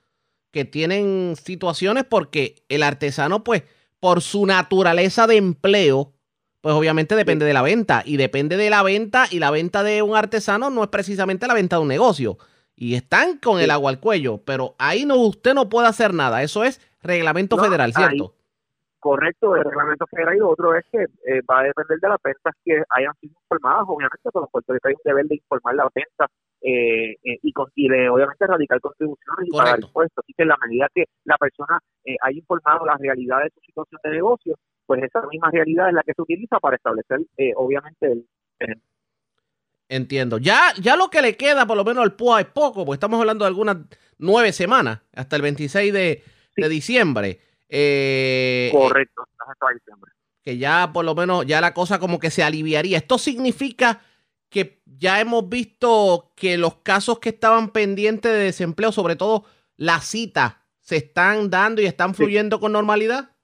que 0.51 0.65
tienen 0.65 1.35
situaciones 1.35 2.05
porque 2.05 2.63
el 2.69 2.83
artesano, 2.83 3.43
pues, 3.43 3.63
por 3.99 4.21
su 4.21 4.45
naturaleza 4.45 5.25
de 5.25 5.37
empleo, 5.37 6.14
pues 6.65 6.73
obviamente 6.73 7.15
depende 7.15 7.45
de 7.45 7.53
la 7.53 7.61
venta 7.61 8.01
y 8.03 8.17
depende 8.17 8.57
de 8.57 8.71
la 8.71 8.81
venta 8.81 9.25
y 9.29 9.37
la 9.37 9.51
venta 9.51 9.83
de 9.83 10.01
un 10.01 10.15
artesano 10.15 10.71
no 10.71 10.81
es 10.81 10.89
precisamente 10.89 11.45
la 11.45 11.53
venta 11.53 11.75
de 11.75 11.83
un 11.83 11.87
negocio 11.87 12.39
y 12.75 12.95
están 12.95 13.37
con 13.37 13.59
el 13.59 13.69
agua 13.69 13.91
al 13.91 13.99
cuello, 13.99 14.41
pero 14.43 14.73
ahí 14.79 15.05
no 15.05 15.15
usted 15.17 15.53
no 15.53 15.69
puede 15.69 15.87
hacer 15.87 16.11
nada, 16.11 16.41
eso 16.41 16.63
es 16.63 16.81
reglamento 17.03 17.59
federal, 17.59 17.93
¿cierto? 17.93 18.33
correcto, 18.97 19.55
el 19.55 19.63
reglamento 19.63 20.07
federal 20.07 20.37
y 20.37 20.39
lo 20.39 20.49
otro 20.49 20.73
es 20.73 20.83
que 20.91 21.03
eh, 21.03 21.41
va 21.47 21.59
a 21.59 21.63
depender 21.65 21.99
de 21.99 22.09
las 22.09 22.17
ventas 22.23 22.55
que 22.65 22.81
hayan 22.89 23.13
sido 23.21 23.35
informadas, 23.39 23.83
obviamente, 23.85 24.23
pero 24.23 24.41
los 24.41 24.49
puertorriqueños 24.49 24.89
hay 24.89 24.95
un 24.95 25.11
deber 25.11 25.25
de 25.27 25.35
informar 25.35 25.75
las 25.75 25.93
ventas 25.93 26.31
eh, 26.61 27.11
eh, 27.11 27.37
y, 27.43 27.53
con, 27.53 27.67
y 27.75 27.87
de 27.87 28.09
obviamente 28.09 28.47
radical 28.47 28.81
contribuciones 28.81 29.45
y 29.45 29.55
pagar 29.55 29.79
impuestos. 29.79 30.23
Así 30.25 30.33
que 30.35 30.41
en 30.41 30.49
la 30.49 30.57
medida 30.65 30.87
que 30.95 31.05
la 31.25 31.37
persona 31.37 31.77
haya 32.21 32.39
informado 32.39 32.87
la 32.87 32.97
realidad 32.97 33.43
de 33.43 33.51
su 33.51 33.59
situación 33.61 34.01
de 34.03 34.09
negocio, 34.09 34.55
pues 34.85 35.03
esa 35.03 35.21
misma 35.27 35.49
realidad 35.51 35.89
es 35.89 35.93
la 35.95 36.03
que 36.03 36.13
se 36.13 36.21
utiliza 36.21 36.59
para 36.59 36.75
establecer, 36.75 37.19
obviamente, 37.55 38.11
el, 38.59 38.81
Entiendo. 39.87 40.39
Ya, 40.39 40.73
ya 40.79 40.95
lo 40.95 41.09
que 41.09 41.21
le 41.21 41.37
queda, 41.37 41.67
por 41.67 41.77
lo 41.77 41.83
menos 41.83 42.03
al 42.03 42.15
PUA, 42.15 42.41
es 42.41 42.47
poco, 42.47 42.85
porque 42.85 42.95
estamos 42.95 43.19
hablando 43.19 43.45
de 43.45 43.49
algunas 43.49 43.77
nueve 44.17 44.51
semanas, 44.51 45.01
hasta 45.13 45.35
el 45.35 45.43
26 45.43 45.93
de, 45.93 46.23
de 46.55 46.69
diciembre. 46.69 47.39
Eh, 47.69 48.69
Correcto, 48.71 49.27
hasta 49.37 49.73
diciembre. 49.73 50.11
Que 50.41 50.57
ya 50.57 50.91
por 50.91 51.05
lo 51.05 51.13
menos, 51.13 51.45
ya 51.45 51.61
la 51.61 51.73
cosa 51.73 51.99
como 51.99 52.19
que 52.19 52.31
se 52.31 52.43
aliviaría. 52.43 52.97
Esto 52.97 53.17
significa 53.17 54.01
que 54.49 54.81
ya 54.85 55.19
hemos 55.19 55.49
visto 55.49 56.31
que 56.35 56.57
los 56.57 56.77
casos 56.77 57.19
que 57.19 57.29
estaban 57.29 57.69
pendientes 57.69 58.31
de 58.31 58.39
desempleo, 58.39 58.91
sobre 58.91 59.15
todo 59.15 59.45
las 59.75 60.05
citas, 60.05 60.55
se 60.79 60.97
están 60.97 61.49
dando 61.49 61.81
y 61.81 61.85
están 61.85 62.15
fluyendo 62.15 62.59
con 62.59 62.71
normalidad 62.71 63.34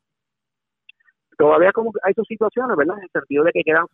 todavía 1.41 1.71
como 1.71 1.91
hay 2.03 2.13
sus 2.13 2.27
situaciones, 2.27 2.77
¿verdad? 2.77 2.98
En 3.00 3.03
el 3.05 3.10
sentido 3.10 3.43
de 3.43 3.51
que 3.51 3.63
quedan 3.63 3.88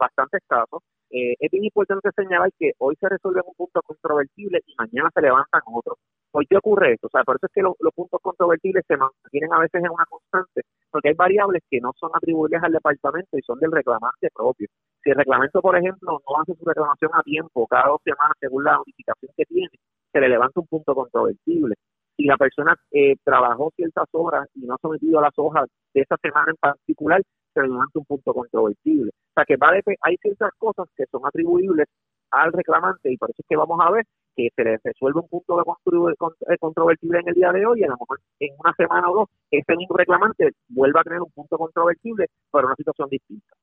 bastantes 0.00 0.42
casos. 0.48 0.82
Eh, 1.10 1.34
es 1.38 1.50
bien 1.52 1.62
importante 1.62 2.10
señalar 2.10 2.50
que 2.58 2.72
hoy 2.78 2.96
se 2.98 3.08
resuelve 3.08 3.40
un 3.46 3.54
punto 3.54 3.80
controvertible 3.82 4.58
y 4.66 4.74
mañana 4.76 5.08
se 5.14 5.22
levantan 5.22 5.62
otros. 5.72 5.96
¿Por 6.32 6.44
qué 6.48 6.56
ocurre 6.56 6.94
esto? 6.94 7.06
O 7.06 7.10
sea, 7.10 7.22
por 7.22 7.36
eso 7.36 7.46
es 7.46 7.52
que 7.54 7.62
los, 7.62 7.76
puntos 7.94 8.20
controvertibles 8.20 8.84
se 8.88 8.96
mantienen 8.96 9.52
a 9.52 9.60
veces 9.60 9.80
en 9.80 9.90
una 9.90 10.06
constante, 10.06 10.62
porque 10.90 11.10
hay 11.10 11.14
variables 11.14 11.62
que 11.70 11.80
no 11.80 11.92
son 11.94 12.10
atribuibles 12.12 12.60
al 12.64 12.72
departamento 12.72 13.38
y 13.38 13.42
son 13.42 13.60
del 13.60 13.70
reclamante 13.70 14.28
propio. 14.34 14.66
Si 15.04 15.10
el 15.10 15.16
reglamento, 15.16 15.62
por 15.62 15.76
ejemplo, 15.76 16.18
no 16.18 16.40
hace 16.42 16.54
su 16.58 16.64
reclamación 16.64 17.12
a 17.14 17.22
tiempo, 17.22 17.68
cada 17.68 17.90
dos 17.90 18.00
semanas, 18.02 18.36
según 18.40 18.64
la 18.64 18.72
notificación 18.72 19.30
que 19.36 19.44
tiene, 19.44 19.70
se 20.12 20.20
le 20.20 20.28
levanta 20.28 20.58
un 20.58 20.66
punto 20.66 20.96
controvertible 20.96 21.76
si 22.18 22.24
la 22.24 22.36
persona 22.36 22.74
eh, 22.90 23.14
trabajó 23.22 23.70
ciertas 23.76 24.08
horas 24.10 24.48
y 24.56 24.66
no 24.66 24.74
ha 24.74 24.78
sometido 24.82 25.20
a 25.20 25.22
las 25.22 25.34
hojas 25.36 25.68
de 25.94 26.00
esa 26.00 26.16
semana 26.20 26.50
en 26.50 26.56
particular, 26.56 27.22
se 27.54 27.62
le 27.62 27.68
un 27.68 28.04
punto 28.04 28.34
controvertible. 28.34 29.10
O 29.10 29.32
sea 29.34 29.44
que 29.44 29.56
va 29.56 29.70
hay 30.02 30.16
ciertas 30.16 30.50
cosas 30.58 30.88
que 30.96 31.04
son 31.10 31.22
atribuibles 31.24 31.86
al 32.32 32.52
reclamante 32.52 33.10
y 33.12 33.16
por 33.16 33.30
eso 33.30 33.40
es 33.40 33.46
que 33.48 33.56
vamos 33.56 33.78
a 33.80 33.90
ver 33.90 34.04
que 34.36 34.48
se 34.54 34.64
le 34.64 34.78
resuelve 34.82 35.20
un 35.20 35.28
punto 35.28 35.56
de 35.56 36.56
controvertible 36.58 37.20
en 37.20 37.28
el 37.28 37.34
día 37.34 37.52
de 37.52 37.64
hoy 37.64 37.80
y 37.80 37.84
a 37.84 37.88
lo 37.88 37.96
mejor 37.98 38.20
en 38.40 38.50
una 38.58 38.74
semana 38.74 39.10
o 39.10 39.14
dos 39.14 39.28
ese 39.50 39.76
mismo 39.76 39.96
reclamante 39.96 40.50
vuelva 40.68 41.00
a 41.00 41.04
tener 41.04 41.22
un 41.22 41.30
punto 41.30 41.56
controvertible 41.56 42.26
pero 42.52 42.66
una 42.66 42.76
situación 42.76 43.08
distinta. 43.08 43.54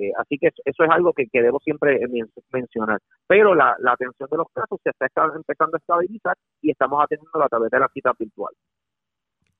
Eh, 0.00 0.12
así 0.16 0.38
que 0.38 0.48
eso 0.48 0.84
es 0.84 0.90
algo 0.90 1.12
que, 1.12 1.28
debo 1.32 1.60
siempre 1.60 2.00
mencionar. 2.52 2.98
Pero 3.26 3.54
la, 3.54 3.76
atención 3.86 4.28
de 4.30 4.36
los 4.36 4.46
casos 4.52 4.78
se 4.82 4.90
está 4.90 5.06
empezando 5.34 5.76
a 5.76 5.78
estabilizar 5.78 6.36
y 6.62 6.70
estamos 6.70 7.02
atendiendo 7.04 7.42
a 7.42 7.48
través 7.48 7.70
de 7.70 7.78
la 7.78 7.88
cita 7.92 8.12
virtual. 8.18 8.54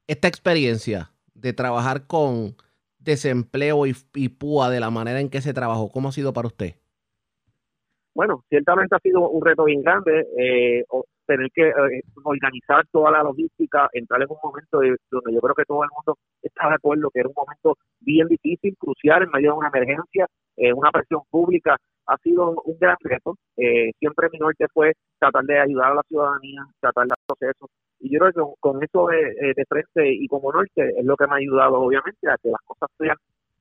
Esta 0.06 0.28
experiencia 0.28 1.10
de 1.34 1.52
trabajar 1.52 2.06
con 2.06 2.56
desempleo 2.98 3.86
y, 3.86 3.94
y 4.14 4.28
PUA 4.30 4.70
de 4.70 4.80
la 4.80 4.90
manera 4.90 5.20
en 5.20 5.30
que 5.30 5.40
se 5.40 5.54
trabajó, 5.54 5.90
¿cómo 5.90 6.08
ha 6.08 6.12
sido 6.12 6.32
para 6.32 6.48
usted? 6.48 6.74
Bueno, 8.14 8.44
ciertamente 8.48 8.96
ha 8.96 9.00
sido 9.00 9.28
un 9.28 9.44
reto 9.44 9.64
bien 9.64 9.82
grande. 9.82 10.26
Eh, 10.38 10.84
tener 11.30 11.48
que 11.54 11.68
eh, 11.68 12.02
organizar 12.24 12.84
toda 12.90 13.12
la 13.12 13.22
logística, 13.22 13.88
entrar 13.92 14.20
en 14.22 14.28
un 14.30 14.36
momento 14.42 14.80
donde 15.10 15.32
yo 15.32 15.40
creo 15.40 15.54
que 15.54 15.64
todo 15.64 15.84
el 15.84 15.90
mundo 15.94 16.18
está 16.42 16.68
de 16.68 16.74
acuerdo 16.74 17.10
que 17.10 17.20
era 17.20 17.28
un 17.28 17.34
momento 17.36 17.76
bien 18.00 18.26
difícil, 18.26 18.76
crucial 18.78 19.22
en 19.22 19.30
medio 19.30 19.52
de 19.52 19.58
una 19.58 19.68
emergencia, 19.68 20.26
eh, 20.56 20.72
una 20.72 20.90
presión 20.90 21.22
pública, 21.30 21.76
ha 22.06 22.16
sido 22.18 22.50
un 22.64 22.78
gran 22.80 22.96
reto. 23.00 23.36
Eh, 23.56 23.92
siempre 24.00 24.28
mi 24.32 24.38
norte 24.38 24.66
fue 24.74 24.92
tratar 25.20 25.44
de 25.44 25.60
ayudar 25.60 25.92
a 25.92 25.94
la 25.94 26.02
ciudadanía, 26.08 26.66
tratar 26.80 27.06
de 27.06 27.14
procesos. 27.26 27.70
Y 28.00 28.12
yo 28.12 28.18
creo 28.18 28.32
que 28.32 28.54
con, 28.58 28.82
eso 28.82 29.06
de, 29.06 29.54
de 29.54 29.64
frente 29.68 30.12
y 30.12 30.26
como 30.26 30.52
norte 30.52 30.94
es 30.98 31.04
lo 31.04 31.16
que 31.16 31.26
me 31.26 31.34
ha 31.34 31.36
ayudado, 31.36 31.80
obviamente, 31.80 32.28
a 32.28 32.36
que 32.42 32.48
las 32.48 32.60
cosas 32.66 32.88
sean 32.98 33.16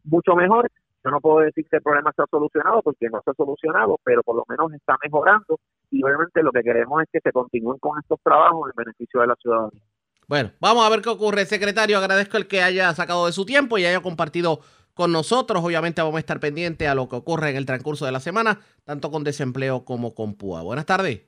mucho 0.05 0.35
mejores 0.35 0.71
yo 1.03 1.11
no 1.11 1.21
puedo 1.21 1.39
decir 1.39 1.65
que 1.69 1.77
el 1.77 1.81
problema 1.81 2.09
está 2.09 2.25
solucionado 2.29 2.81
porque 2.81 3.09
no 3.09 3.19
está 3.19 3.33
solucionado, 3.33 3.97
pero 4.03 4.21
por 4.23 4.35
lo 4.35 4.43
menos 4.47 4.73
está 4.73 4.97
mejorando 5.03 5.59
y 5.91 6.03
obviamente 6.03 6.43
lo 6.43 6.51
que 6.51 6.61
queremos 6.61 7.01
es 7.03 7.07
que 7.11 7.19
se 7.21 7.31
continúen 7.31 7.77
con 7.79 7.97
estos 7.99 8.19
trabajos 8.21 8.69
en 8.69 8.83
beneficio 8.83 9.21
de 9.21 9.27
la 9.27 9.35
ciudadanía. 9.35 9.81
Bueno, 10.27 10.51
vamos 10.59 10.85
a 10.85 10.89
ver 10.89 11.01
qué 11.01 11.09
ocurre, 11.09 11.45
secretario. 11.45 11.97
Agradezco 11.97 12.37
el 12.37 12.47
que 12.47 12.61
haya 12.61 12.93
sacado 12.93 13.25
de 13.25 13.31
su 13.31 13.45
tiempo 13.45 13.77
y 13.77 13.85
haya 13.85 14.01
compartido 14.01 14.59
con 14.93 15.11
nosotros. 15.11 15.63
Obviamente 15.63 16.01
vamos 16.01 16.17
a 16.17 16.19
estar 16.19 16.39
pendientes 16.39 16.87
a 16.87 16.93
lo 16.93 17.09
que 17.09 17.15
ocurre 17.15 17.49
en 17.49 17.55
el 17.55 17.65
transcurso 17.65 18.05
de 18.05 18.11
la 18.11 18.19
semana, 18.19 18.59
tanto 18.83 19.09
con 19.09 19.23
desempleo 19.23 19.85
como 19.85 20.13
con 20.13 20.35
PUA. 20.35 20.61
Buenas 20.61 20.85
tardes. 20.85 21.21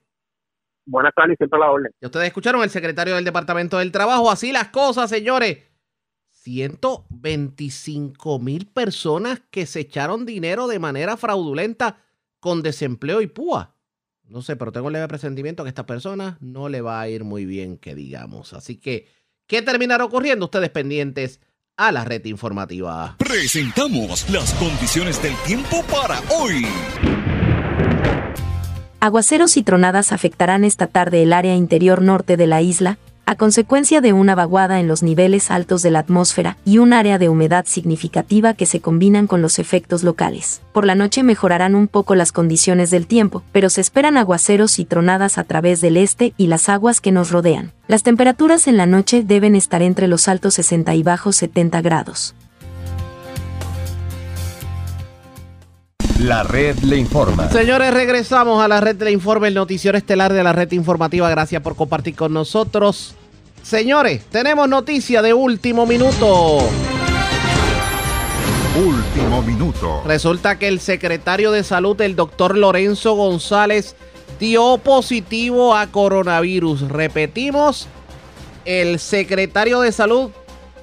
Buenas 0.85 1.13
tardes, 1.15 1.37
siempre 1.37 1.59
la 1.59 1.71
orden. 1.71 1.91
Y 1.99 2.05
ustedes 2.05 2.27
escucharon 2.27 2.61
el 2.61 2.69
secretario 2.69 3.15
del 3.15 3.25
Departamento 3.25 3.77
del 3.77 3.91
Trabajo. 3.91 4.29
Así 4.29 4.51
las 4.51 4.67
cosas, 4.67 5.09
señores. 5.09 5.70
125 6.43 8.39
mil 8.39 8.65
personas 8.67 9.41
que 9.51 9.65
se 9.65 9.81
echaron 9.81 10.25
dinero 10.25 10.67
de 10.67 10.79
manera 10.79 11.17
fraudulenta 11.17 11.97
con 12.39 12.63
desempleo 12.63 13.21
y 13.21 13.27
púa. 13.27 13.75
No 14.23 14.41
sé, 14.41 14.55
pero 14.55 14.71
tengo 14.71 14.87
el 14.87 14.93
leve 14.93 15.07
presentimiento 15.07 15.63
que 15.63 15.67
a 15.67 15.71
estas 15.71 15.85
personas 15.85 16.41
no 16.41 16.69
le 16.69 16.81
va 16.81 16.99
a 17.01 17.09
ir 17.09 17.23
muy 17.23 17.45
bien, 17.45 17.77
que 17.77 17.93
digamos. 17.93 18.53
Así 18.53 18.77
que, 18.77 19.07
¿qué 19.45 19.61
terminará 19.61 20.03
ocurriendo? 20.05 20.45
Ustedes 20.45 20.69
pendientes 20.69 21.41
a 21.77 21.91
la 21.91 22.05
red 22.05 22.25
informativa. 22.25 23.15
Presentamos 23.19 24.29
las 24.29 24.53
condiciones 24.55 25.21
del 25.21 25.35
tiempo 25.45 25.83
para 25.91 26.21
hoy. 26.31 26.65
Aguaceros 28.99 29.57
y 29.57 29.63
tronadas 29.63 30.11
afectarán 30.11 30.63
esta 30.63 30.87
tarde 30.87 31.23
el 31.23 31.33
área 31.33 31.55
interior 31.55 32.01
norte 32.01 32.37
de 32.37 32.47
la 32.47 32.61
isla, 32.61 32.99
a 33.31 33.35
consecuencia 33.35 34.01
de 34.01 34.11
una 34.11 34.35
vaguada 34.35 34.81
en 34.81 34.89
los 34.89 35.03
niveles 35.03 35.51
altos 35.51 35.81
de 35.83 35.89
la 35.89 35.99
atmósfera 35.99 36.57
y 36.65 36.79
un 36.79 36.91
área 36.91 37.17
de 37.17 37.29
humedad 37.29 37.63
significativa 37.65 38.53
que 38.55 38.65
se 38.65 38.81
combinan 38.81 39.25
con 39.25 39.41
los 39.41 39.57
efectos 39.57 40.03
locales. 40.03 40.61
Por 40.73 40.85
la 40.85 40.95
noche 40.95 41.23
mejorarán 41.23 41.73
un 41.73 41.87
poco 41.87 42.13
las 42.13 42.33
condiciones 42.33 42.89
del 42.89 43.07
tiempo, 43.07 43.41
pero 43.53 43.69
se 43.69 43.79
esperan 43.79 44.17
aguaceros 44.17 44.79
y 44.79 44.85
tronadas 44.85 45.37
a 45.37 45.45
través 45.45 45.79
del 45.79 45.95
este 45.95 46.33
y 46.35 46.47
las 46.47 46.67
aguas 46.67 46.99
que 46.99 47.13
nos 47.13 47.31
rodean. 47.31 47.71
Las 47.87 48.03
temperaturas 48.03 48.67
en 48.67 48.75
la 48.75 48.85
noche 48.85 49.23
deben 49.23 49.55
estar 49.55 49.81
entre 49.81 50.09
los 50.09 50.27
altos 50.27 50.55
60 50.55 50.93
y 50.95 51.01
bajos 51.01 51.37
70 51.37 51.81
grados. 51.81 52.35
La 56.19 56.43
red 56.43 56.77
le 56.79 56.97
informa. 56.97 57.49
Señores, 57.49 57.93
regresamos 57.93 58.61
a 58.61 58.67
la 58.67 58.81
red 58.81 59.01
le 59.01 59.11
informa, 59.11 59.47
el 59.47 59.53
noticiero 59.53 59.97
estelar 59.97 60.33
de 60.33 60.43
la 60.43 60.51
red 60.51 60.69
informativa. 60.73 61.29
Gracias 61.29 61.61
por 61.61 61.77
compartir 61.77 62.15
con 62.15 62.33
nosotros. 62.33 63.15
Señores, 63.63 64.25
tenemos 64.25 64.67
noticia 64.67 65.21
de 65.21 65.33
último 65.33 65.85
minuto. 65.85 66.59
Último 68.75 69.41
minuto. 69.43 70.01
Resulta 70.05 70.57
que 70.57 70.67
el 70.67 70.79
secretario 70.79 71.51
de 71.51 71.63
salud, 71.63 71.99
el 72.01 72.15
doctor 72.15 72.57
Lorenzo 72.57 73.13
González, 73.13 73.95
dio 74.39 74.77
positivo 74.79 75.75
a 75.75 75.87
coronavirus. 75.87 76.89
Repetimos, 76.89 77.87
el 78.65 78.99
secretario 78.99 79.81
de 79.81 79.91
salud, 79.91 80.31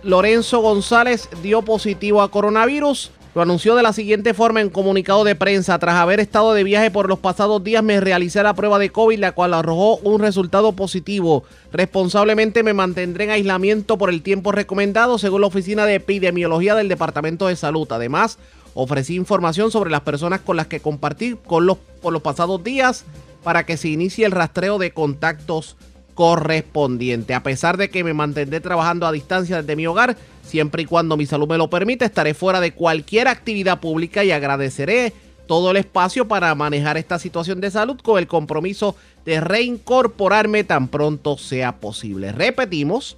Lorenzo 0.02 0.60
González, 0.60 1.28
dio 1.42 1.62
positivo 1.62 2.22
a 2.22 2.30
coronavirus. 2.30 3.10
Lo 3.34 3.42
anunció 3.42 3.76
de 3.76 3.82
la 3.82 3.92
siguiente 3.92 4.34
forma 4.34 4.60
en 4.60 4.70
comunicado 4.70 5.22
de 5.22 5.34
prensa. 5.34 5.78
Tras 5.78 5.96
haber 5.96 6.18
estado 6.18 6.54
de 6.54 6.64
viaje 6.64 6.90
por 6.90 7.08
los 7.08 7.18
pasados 7.18 7.62
días, 7.62 7.84
me 7.84 8.00
realicé 8.00 8.42
la 8.42 8.54
prueba 8.54 8.78
de 8.78 8.90
COVID, 8.90 9.18
la 9.18 9.32
cual 9.32 9.54
arrojó 9.54 9.96
un 9.98 10.20
resultado 10.20 10.72
positivo. 10.72 11.44
Responsablemente 11.72 12.62
me 12.62 12.74
mantendré 12.74 13.24
en 13.24 13.30
aislamiento 13.30 13.98
por 13.98 14.10
el 14.10 14.22
tiempo 14.22 14.50
recomendado 14.50 15.18
según 15.18 15.42
la 15.42 15.46
Oficina 15.46 15.86
de 15.86 15.96
Epidemiología 15.96 16.74
del 16.74 16.88
Departamento 16.88 17.46
de 17.46 17.56
Salud. 17.56 17.86
Además, 17.90 18.38
Ofrecí 18.80 19.16
información 19.16 19.72
sobre 19.72 19.90
las 19.90 20.02
personas 20.02 20.40
con 20.40 20.56
las 20.56 20.68
que 20.68 20.78
compartí 20.78 21.36
con 21.46 21.66
los, 21.66 21.78
por 22.00 22.12
los 22.12 22.22
pasados 22.22 22.62
días 22.62 23.04
para 23.42 23.66
que 23.66 23.76
se 23.76 23.88
inicie 23.88 24.24
el 24.24 24.30
rastreo 24.30 24.78
de 24.78 24.92
contactos 24.92 25.76
correspondiente. 26.14 27.34
A 27.34 27.42
pesar 27.42 27.76
de 27.76 27.90
que 27.90 28.04
me 28.04 28.14
mantendré 28.14 28.60
trabajando 28.60 29.04
a 29.04 29.10
distancia 29.10 29.62
desde 29.62 29.74
mi 29.74 29.88
hogar, 29.88 30.16
siempre 30.48 30.82
y 30.82 30.87
cuando 30.87 31.16
mi 31.16 31.26
salud 31.26 31.48
me 31.48 31.58
lo 31.58 31.70
permite, 31.70 32.04
estaré 32.04 32.34
fuera 32.34 32.61
de 32.61 32.72
cualquier 32.72 33.28
actividad 33.28 33.80
pública 33.80 34.24
y 34.24 34.32
agradeceré 34.32 35.12
todo 35.46 35.70
el 35.70 35.78
espacio 35.78 36.28
para 36.28 36.54
manejar 36.54 36.96
esta 36.96 37.18
situación 37.18 37.61
de 37.61 37.70
salud 37.70 37.98
con 38.00 38.18
el 38.18 38.26
compromiso 38.26 38.96
de 39.24 39.40
reincorporarme 39.40 40.64
tan 40.64 40.88
pronto 40.88 41.38
sea 41.38 41.76
posible. 41.80 42.32
Repetimos, 42.32 43.16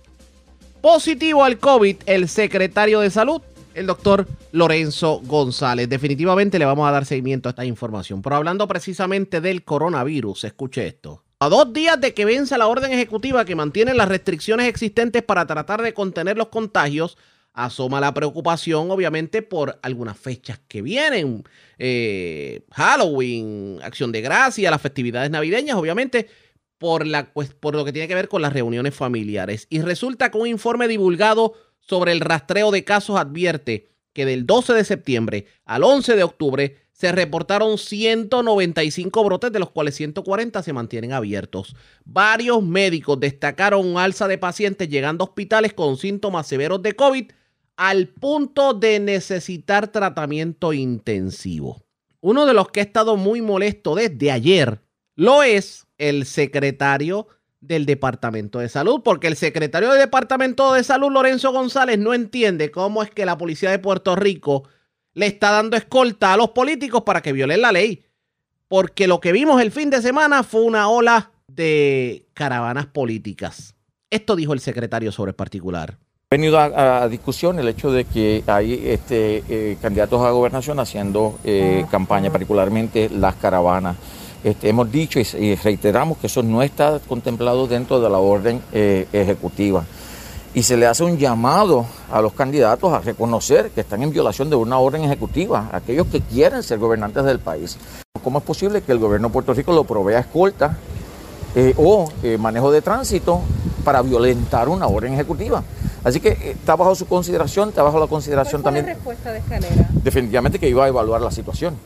positivo 0.81 1.45
al 1.45 1.59
COVID 1.59 1.97
el 2.07 2.29
secretario 2.29 3.01
de 3.01 3.11
salud, 3.11 3.43
el 3.75 3.87
doctor 3.87 4.27
Lorenzo 4.53 5.21
González. 5.25 5.89
Definitivamente 5.89 6.59
le 6.59 6.65
vamos 6.65 6.89
a 6.89 6.93
dar 6.93 7.05
seguimiento 7.05 7.49
a 7.49 7.51
esta 7.51 7.65
información. 7.65 8.23
Pero 8.23 8.37
hablando 8.37 8.67
precisamente 8.67 9.41
del 9.41 9.65
coronavirus, 9.65 10.45
escuche 10.45 10.87
esto. 10.87 11.23
A 11.43 11.49
dos 11.49 11.73
días 11.73 11.99
de 11.99 12.13
que 12.13 12.27
venza 12.27 12.59
la 12.59 12.67
orden 12.67 12.93
ejecutiva 12.93 13.47
que 13.47 13.55
mantiene 13.55 13.95
las 13.95 14.11
restricciones 14.11 14.69
existentes 14.69 15.23
para 15.23 15.47
tratar 15.47 15.81
de 15.81 15.95
contener 15.95 16.37
los 16.37 16.49
contagios, 16.49 17.17
asoma 17.55 17.99
la 17.99 18.13
preocupación, 18.13 18.91
obviamente, 18.91 19.41
por 19.41 19.79
algunas 19.83 20.19
fechas 20.19 20.61
que 20.69 20.83
vienen. 20.83 21.45
Eh, 21.79 22.67
Halloween, 22.73 23.79
Acción 23.83 24.13
de 24.13 24.21
Gracia, 24.21 24.71
las 24.71 24.83
festividades 24.83 25.31
navideñas, 25.31 25.79
obviamente, 25.79 26.29
por, 26.77 27.07
la, 27.07 27.33
pues, 27.33 27.55
por 27.55 27.75
lo 27.75 27.87
que 27.87 27.93
tiene 27.95 28.07
que 28.07 28.15
ver 28.15 28.29
con 28.29 28.43
las 28.43 28.53
reuniones 28.53 28.95
familiares. 28.95 29.67
Y 29.71 29.81
resulta 29.81 30.31
que 30.31 30.37
un 30.37 30.47
informe 30.47 30.89
divulgado 30.89 31.55
sobre 31.79 32.13
el 32.13 32.21
rastreo 32.21 32.71
de 32.71 32.85
casos 32.85 33.19
advierte 33.19 33.89
que 34.13 34.27
del 34.27 34.45
12 34.45 34.75
de 34.75 34.85
septiembre 34.85 35.47
al 35.65 35.85
11 35.85 36.17
de 36.17 36.23
octubre 36.23 36.77
se 37.01 37.13
reportaron 37.13 37.79
195 37.79 39.25
brotes, 39.25 39.51
de 39.51 39.59
los 39.59 39.71
cuales 39.71 39.95
140 39.95 40.63
se 40.63 40.75
mantienen 40.75 41.15
abiertos. 41.15 41.75
Varios 42.05 42.63
médicos 42.63 43.19
destacaron 43.19 43.87
un 43.87 43.97
alza 43.97 44.29
de 44.29 44.37
pacientes 44.37 44.87
llegando 44.91 45.25
a 45.25 45.29
hospitales 45.29 45.73
con 45.73 45.97
síntomas 45.97 46.47
severos 46.47 46.83
de 46.83 46.93
COVID 46.93 47.31
al 47.77 48.09
punto 48.09 48.75
de 48.75 49.01
necesitar 49.01 49.89
tratamiento 49.89 50.75
intensivo. 50.75 51.83
Uno 52.21 52.45
de 52.45 52.53
los 52.53 52.69
que 52.69 52.81
ha 52.81 52.83
estado 52.83 53.17
muy 53.17 53.41
molesto 53.41 53.95
desde 53.95 54.31
ayer 54.31 54.83
lo 55.17 55.43
es 55.43 55.87
el 55.97 56.27
secretario 56.27 57.29
del 57.63 57.87
Departamento 57.87 58.59
de 58.59 58.69
Salud, 58.69 59.01
porque 59.03 59.29
el 59.29 59.37
secretario 59.37 59.89
del 59.89 60.01
Departamento 60.01 60.75
de 60.75 60.85
Salud, 60.85 61.11
Lorenzo 61.11 61.51
González, 61.51 61.99
no 61.99 62.13
entiende 62.13 62.71
cómo 62.71 63.03
es 63.03 63.11
que 63.11 63.25
la 63.25 63.39
policía 63.39 63.71
de 63.71 63.79
Puerto 63.79 64.17
Rico 64.17 64.65
le 65.15 65.27
está 65.27 65.51
dando 65.51 65.77
escolta 65.77 66.33
a 66.33 66.37
los 66.37 66.51
políticos 66.51 67.03
para 67.03 67.21
que 67.21 67.33
violen 67.33 67.61
la 67.61 67.73
ley. 67.73 68.05
Porque 68.69 69.07
lo 69.07 69.21
que 69.21 69.33
vimos 69.33 69.61
el 69.61 69.73
fin 69.73 69.91
de 69.91 70.01
semana 70.01 70.43
fue 70.43 70.63
una 70.63 70.89
ola 70.89 71.33
de 71.49 72.27
caravanas 72.35 72.87
políticas. 72.87 73.75
Esto 74.11 74.37
dijo 74.37 74.53
el 74.53 74.61
secretario 74.61 75.11
sobre 75.13 75.31
el 75.31 75.35
particular. 75.35 75.99
Ha 76.31 76.37
venido 76.37 76.59
a, 76.61 77.09
discusión 77.09 77.59
el 77.59 77.67
hecho 77.67 77.91
de 77.91 78.05
que 78.05 78.45
hay 78.47 78.81
este, 78.87 79.43
eh, 79.49 79.77
candidatos 79.83 80.25
a 80.25 80.31
gobernación 80.31 80.79
haciendo 80.79 81.41
eh, 81.43 81.85
campaña, 81.91 82.31
particularmente 82.31 83.09
las 83.09 83.35
caravanas. 83.35 83.97
Este, 84.45 84.69
hemos 84.69 84.91
dicho 84.91 85.19
y, 85.19 85.55
reiteramos 85.57 86.19
que 86.19 86.29
eso 86.29 86.43
no 86.43 86.63
está 86.63 87.01
contemplado 87.01 87.67
dentro 87.67 88.01
de 88.01 88.09
la 88.09 88.19
orden 88.19 88.63
eh, 88.73 89.07
ejecutiva 89.13 89.85
y 90.53 90.63
se 90.63 90.77
le 90.77 90.87
hace 90.87 91.05
un 91.05 91.17
llamado 91.17 91.87
a 92.11 92.21
los 92.21 92.33
candidatos 92.33 92.93
a 92.93 93.01
reconocer 93.01 93.71
que 93.71 93.83
están 93.83 94.03
en 94.03 94.11
violación 94.11 94.51
de 94.51 94.57
una 94.57 94.79
orden 94.79 95.05
ejecutiva, 95.05 95.71
aquellos 95.73 96.09
que 96.09 96.21
quieren 96.21 96.63
ser 96.63 96.79
gobernantes 96.79 97.25
del 97.25 97.39
país. 97.39 97.79
¿Cómo 98.23 98.39
es 98.39 98.45
posible 98.45 98.83
que 98.83 98.93
el 98.93 98.99
gobierno 98.99 99.29
de 99.29 99.33
Puerto 99.33 99.55
Rico 99.55 99.73
lo 99.73 99.85
provea 99.85 100.19
escolta 100.19 100.77
eh, 101.55 101.75
o 101.77 102.11
eh, 102.23 102.37
manejo 102.37 102.71
de 102.73 102.83
tránsito 102.83 103.41
para 103.85 104.03
violentar 104.03 104.69
una 104.69 104.89
orden 104.89 105.15
ejecutiva? 105.15 105.63
Así 106.03 106.19
que 106.19 106.31
eh, 106.31 106.51
está 106.53 106.75
bajo 106.75 106.95
su 106.97 107.07
consideración, 107.07 107.69
está 107.69 107.83
bajo 107.83 108.01
la 108.01 108.09
consideración 108.09 108.63
también. 108.63 108.87
la 108.87 108.95
respuesta 108.95 109.33
de 109.33 109.39
escalera? 109.39 109.89
Definitivamente 110.03 110.59
que 110.59 110.69
iba 110.69 110.85
a 110.85 110.89
evaluar 110.89 111.21
la 111.21 111.31
situación. 111.31 111.77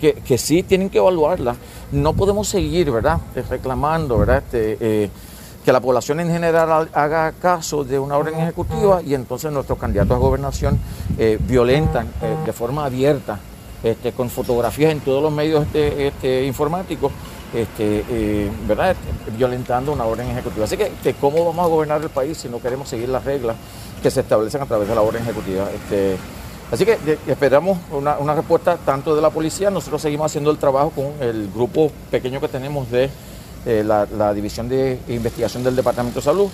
Que, 0.00 0.14
que 0.14 0.38
sí 0.38 0.62
tienen 0.62 0.90
que 0.90 0.98
evaluarla. 0.98 1.54
No 1.92 2.14
podemos 2.14 2.48
seguir, 2.48 2.90
¿verdad? 2.90 3.18
Reclamando, 3.48 4.18
¿verdad? 4.18 4.38
Este, 4.38 5.10
que 5.70 5.72
la 5.72 5.80
población 5.80 6.18
en 6.18 6.32
general 6.32 6.88
haga 6.92 7.30
caso 7.30 7.84
de 7.84 7.96
una 7.96 8.16
orden 8.16 8.34
ejecutiva 8.40 9.00
y 9.02 9.14
entonces 9.14 9.52
nuestros 9.52 9.78
candidatos 9.78 10.16
a 10.16 10.18
gobernación 10.18 10.76
eh, 11.16 11.38
violentan 11.40 12.08
eh, 12.20 12.34
de 12.44 12.52
forma 12.52 12.86
abierta, 12.86 13.38
este, 13.80 14.10
con 14.10 14.28
fotografías 14.30 14.90
en 14.90 14.98
todos 14.98 15.22
los 15.22 15.30
medios 15.30 15.64
este, 15.64 16.08
este, 16.08 16.44
informáticos, 16.44 17.12
eh, 17.54 18.50
¿verdad? 18.66 18.96
violentando 19.38 19.92
una 19.92 20.06
orden 20.06 20.28
ejecutiva. 20.30 20.64
Así 20.64 20.76
que, 20.76 21.14
¿cómo 21.20 21.44
vamos 21.44 21.64
a 21.64 21.68
gobernar 21.68 22.02
el 22.02 22.10
país 22.10 22.36
si 22.36 22.48
no 22.48 22.60
queremos 22.60 22.88
seguir 22.88 23.08
las 23.08 23.24
reglas 23.24 23.54
que 24.02 24.10
se 24.10 24.22
establecen 24.22 24.62
a 24.62 24.66
través 24.66 24.88
de 24.88 24.94
la 24.96 25.02
orden 25.02 25.22
ejecutiva? 25.22 25.68
Así 26.72 26.84
que 26.84 26.98
esperamos 27.28 27.78
una, 27.92 28.18
una 28.18 28.34
respuesta 28.34 28.76
tanto 28.76 29.14
de 29.14 29.22
la 29.22 29.30
policía, 29.30 29.70
nosotros 29.70 30.02
seguimos 30.02 30.26
haciendo 30.26 30.50
el 30.50 30.58
trabajo 30.58 30.90
con 30.90 31.12
el 31.20 31.48
grupo 31.54 31.92
pequeño 32.10 32.40
que 32.40 32.48
tenemos 32.48 32.90
de 32.90 33.08
eh, 33.66 33.84
la, 33.84 34.34
División 34.34 34.68
de 34.68 34.98
Investigación 35.08 35.62
del 35.62 35.76
Departamento 35.76 36.20
de 36.20 36.24
Salud, 36.24 36.50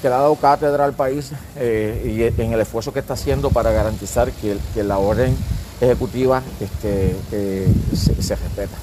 que 0.00 0.08
le 0.08 0.14
ha 0.14 0.18
dado 0.18 0.36
cátedra 0.36 0.84
al 0.84 0.94
país 0.94 1.32
eh, 1.56 2.30
y 2.36 2.42
en 2.42 2.52
el 2.52 2.60
esfuerzo 2.60 2.92
que 2.92 3.00
está 3.00 3.14
haciendo 3.14 3.50
para 3.50 3.72
garantizar 3.72 4.30
que, 4.32 4.82
la 4.82 4.98
orden 4.98 5.36
ejecutiva 5.80 6.42
este, 6.60 7.14
eh, 7.32 7.68
se, 7.94 8.36
respeta. 8.36 8.76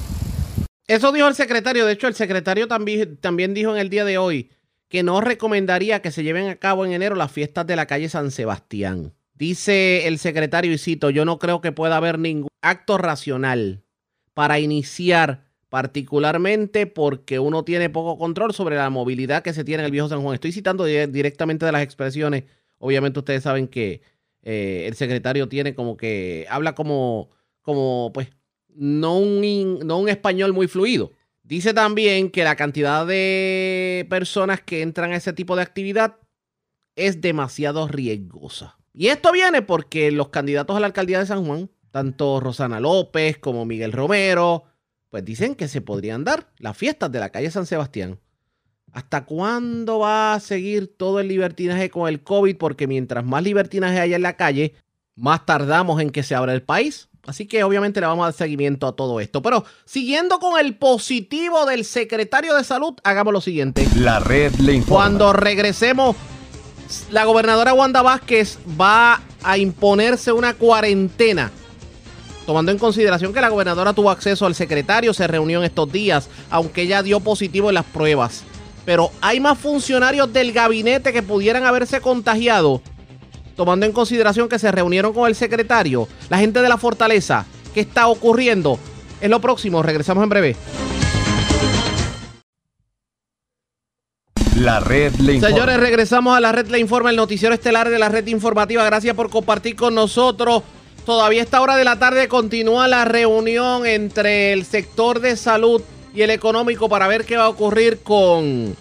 Eso 0.86 1.12
dijo 1.12 1.26
el 1.26 1.34
secretario. 1.34 1.86
De 1.86 1.92
hecho, 1.92 2.06
el 2.06 2.14
secretario 2.14 2.68
también, 2.68 3.16
también 3.16 3.54
dijo 3.54 3.72
en 3.72 3.78
el 3.78 3.90
día 3.90 4.04
de 4.04 4.18
hoy 4.18 4.50
que 4.88 5.02
no 5.02 5.20
recomendaría 5.20 6.02
que 6.02 6.12
se 6.12 6.22
lleven 6.22 6.48
a 6.48 6.56
cabo 6.56 6.84
en 6.84 6.92
enero 6.92 7.16
las 7.16 7.32
fiestas 7.32 7.66
de 7.66 7.74
la 7.74 7.86
calle 7.86 8.08
San 8.08 8.30
Sebastián. 8.30 9.12
Dice 9.34 10.06
el 10.06 10.18
secretario, 10.18 10.72
y 10.72 10.78
cito, 10.78 11.10
yo 11.10 11.24
no 11.24 11.40
creo 11.40 11.60
que 11.60 11.72
pueda 11.72 11.96
haber 11.96 12.20
ningún 12.20 12.48
acto 12.62 12.98
racional 12.98 13.82
para 14.34 14.60
iniciar 14.60 15.44
particularmente 15.74 16.86
porque 16.86 17.40
uno 17.40 17.64
tiene 17.64 17.90
poco 17.90 18.16
control 18.16 18.54
sobre 18.54 18.76
la 18.76 18.90
movilidad 18.90 19.42
que 19.42 19.52
se 19.52 19.64
tiene 19.64 19.82
en 19.82 19.86
el 19.86 19.90
viejo 19.90 20.08
San 20.08 20.22
Juan. 20.22 20.34
Estoy 20.34 20.52
citando 20.52 20.84
directamente 20.84 21.66
de 21.66 21.72
las 21.72 21.82
expresiones. 21.82 22.44
Obviamente 22.78 23.18
ustedes 23.18 23.42
saben 23.42 23.66
que 23.66 24.00
eh, 24.44 24.84
el 24.86 24.94
secretario 24.94 25.48
tiene 25.48 25.74
como 25.74 25.96
que 25.96 26.46
habla 26.48 26.76
como, 26.76 27.30
como 27.60 28.12
pues, 28.14 28.28
no 28.68 29.18
un, 29.18 29.80
no 29.84 29.98
un 29.98 30.08
español 30.08 30.52
muy 30.52 30.68
fluido. 30.68 31.10
Dice 31.42 31.74
también 31.74 32.30
que 32.30 32.44
la 32.44 32.54
cantidad 32.54 33.04
de 33.04 34.06
personas 34.08 34.60
que 34.60 34.80
entran 34.80 35.10
a 35.10 35.16
ese 35.16 35.32
tipo 35.32 35.56
de 35.56 35.62
actividad 35.62 36.18
es 36.94 37.20
demasiado 37.20 37.88
riesgosa. 37.88 38.78
Y 38.92 39.08
esto 39.08 39.32
viene 39.32 39.60
porque 39.60 40.12
los 40.12 40.28
candidatos 40.28 40.76
a 40.76 40.78
la 40.78 40.86
alcaldía 40.86 41.18
de 41.18 41.26
San 41.26 41.44
Juan, 41.44 41.68
tanto 41.90 42.38
Rosana 42.38 42.78
López 42.78 43.38
como 43.38 43.64
Miguel 43.66 43.90
Romero, 43.90 44.66
pues 45.14 45.24
dicen 45.24 45.54
que 45.54 45.68
se 45.68 45.80
podrían 45.80 46.24
dar 46.24 46.48
las 46.58 46.76
fiestas 46.76 47.12
de 47.12 47.20
la 47.20 47.30
calle 47.30 47.48
San 47.48 47.66
Sebastián. 47.66 48.18
¿Hasta 48.92 49.24
cuándo 49.24 50.00
va 50.00 50.34
a 50.34 50.40
seguir 50.40 50.92
todo 50.96 51.20
el 51.20 51.28
libertinaje 51.28 51.88
con 51.88 52.08
el 52.08 52.24
COVID? 52.24 52.56
Porque 52.56 52.88
mientras 52.88 53.24
más 53.24 53.44
libertinaje 53.44 54.00
haya 54.00 54.16
en 54.16 54.22
la 54.22 54.36
calle, 54.36 54.74
más 55.14 55.46
tardamos 55.46 56.00
en 56.00 56.10
que 56.10 56.24
se 56.24 56.34
abra 56.34 56.52
el 56.52 56.64
país. 56.64 57.10
Así 57.28 57.46
que 57.46 57.62
obviamente 57.62 58.00
le 58.00 58.08
vamos 58.08 58.24
a 58.24 58.26
dar 58.26 58.34
seguimiento 58.34 58.88
a 58.88 58.96
todo 58.96 59.20
esto. 59.20 59.40
Pero 59.40 59.64
siguiendo 59.84 60.40
con 60.40 60.58
el 60.58 60.74
positivo 60.74 61.64
del 61.64 61.84
secretario 61.84 62.52
de 62.56 62.64
salud, 62.64 62.94
hagamos 63.04 63.32
lo 63.32 63.40
siguiente. 63.40 63.86
La 63.94 64.18
red 64.18 64.52
le 64.56 64.72
informa. 64.72 65.04
Cuando 65.04 65.32
regresemos, 65.32 66.16
la 67.12 67.24
gobernadora 67.24 67.72
Wanda 67.72 68.02
Vázquez 68.02 68.58
va 68.80 69.22
a 69.44 69.58
imponerse 69.58 70.32
una 70.32 70.54
cuarentena 70.54 71.52
tomando 72.46 72.72
en 72.72 72.78
consideración 72.78 73.32
que 73.32 73.40
la 73.40 73.48
gobernadora 73.48 73.92
tuvo 73.92 74.10
acceso 74.10 74.46
al 74.46 74.54
secretario, 74.54 75.14
se 75.14 75.26
reunió 75.26 75.58
en 75.58 75.64
estos 75.64 75.90
días, 75.90 76.28
aunque 76.50 76.82
ella 76.82 77.02
dio 77.02 77.20
positivo 77.20 77.68
en 77.70 77.74
las 77.74 77.84
pruebas. 77.84 78.44
Pero 78.84 79.10
hay 79.20 79.40
más 79.40 79.58
funcionarios 79.58 80.32
del 80.32 80.52
gabinete 80.52 81.12
que 81.12 81.22
pudieran 81.22 81.64
haberse 81.64 82.00
contagiado, 82.00 82.82
tomando 83.56 83.86
en 83.86 83.92
consideración 83.92 84.48
que 84.48 84.58
se 84.58 84.70
reunieron 84.70 85.12
con 85.12 85.28
el 85.28 85.34
secretario, 85.34 86.06
la 86.28 86.38
gente 86.38 86.60
de 86.60 86.68
la 86.68 86.76
fortaleza. 86.76 87.46
¿Qué 87.72 87.80
está 87.80 88.08
ocurriendo? 88.08 88.78
Es 89.20 89.30
lo 89.30 89.40
próximo, 89.40 89.82
regresamos 89.82 90.22
en 90.22 90.28
breve. 90.28 90.56
La 94.56 94.78
red 94.78 95.12
le 95.16 95.34
informa. 95.34 95.54
Señores, 95.54 95.80
regresamos 95.80 96.36
a 96.36 96.40
la 96.40 96.52
red 96.52 96.68
le 96.68 96.78
informa, 96.78 97.10
el 97.10 97.16
noticiero 97.16 97.54
estelar 97.54 97.90
de 97.90 97.98
la 97.98 98.08
red 98.08 98.26
informativa. 98.28 98.84
Gracias 98.84 99.14
por 99.16 99.28
compartir 99.28 99.74
con 99.74 99.94
nosotros. 99.94 100.62
Todavía 101.04 101.42
a 101.42 101.44
esta 101.44 101.60
hora 101.60 101.76
de 101.76 101.84
la 101.84 101.98
tarde 101.98 102.28
continúa 102.28 102.88
la 102.88 103.04
reunión 103.04 103.86
entre 103.86 104.54
el 104.54 104.64
sector 104.64 105.20
de 105.20 105.36
salud 105.36 105.82
y 106.14 106.22
el 106.22 106.30
económico 106.30 106.88
para 106.88 107.06
ver 107.08 107.26
qué 107.26 107.36
va 107.36 107.44
a 107.44 107.48
ocurrir 107.50 107.98
con 108.02 108.74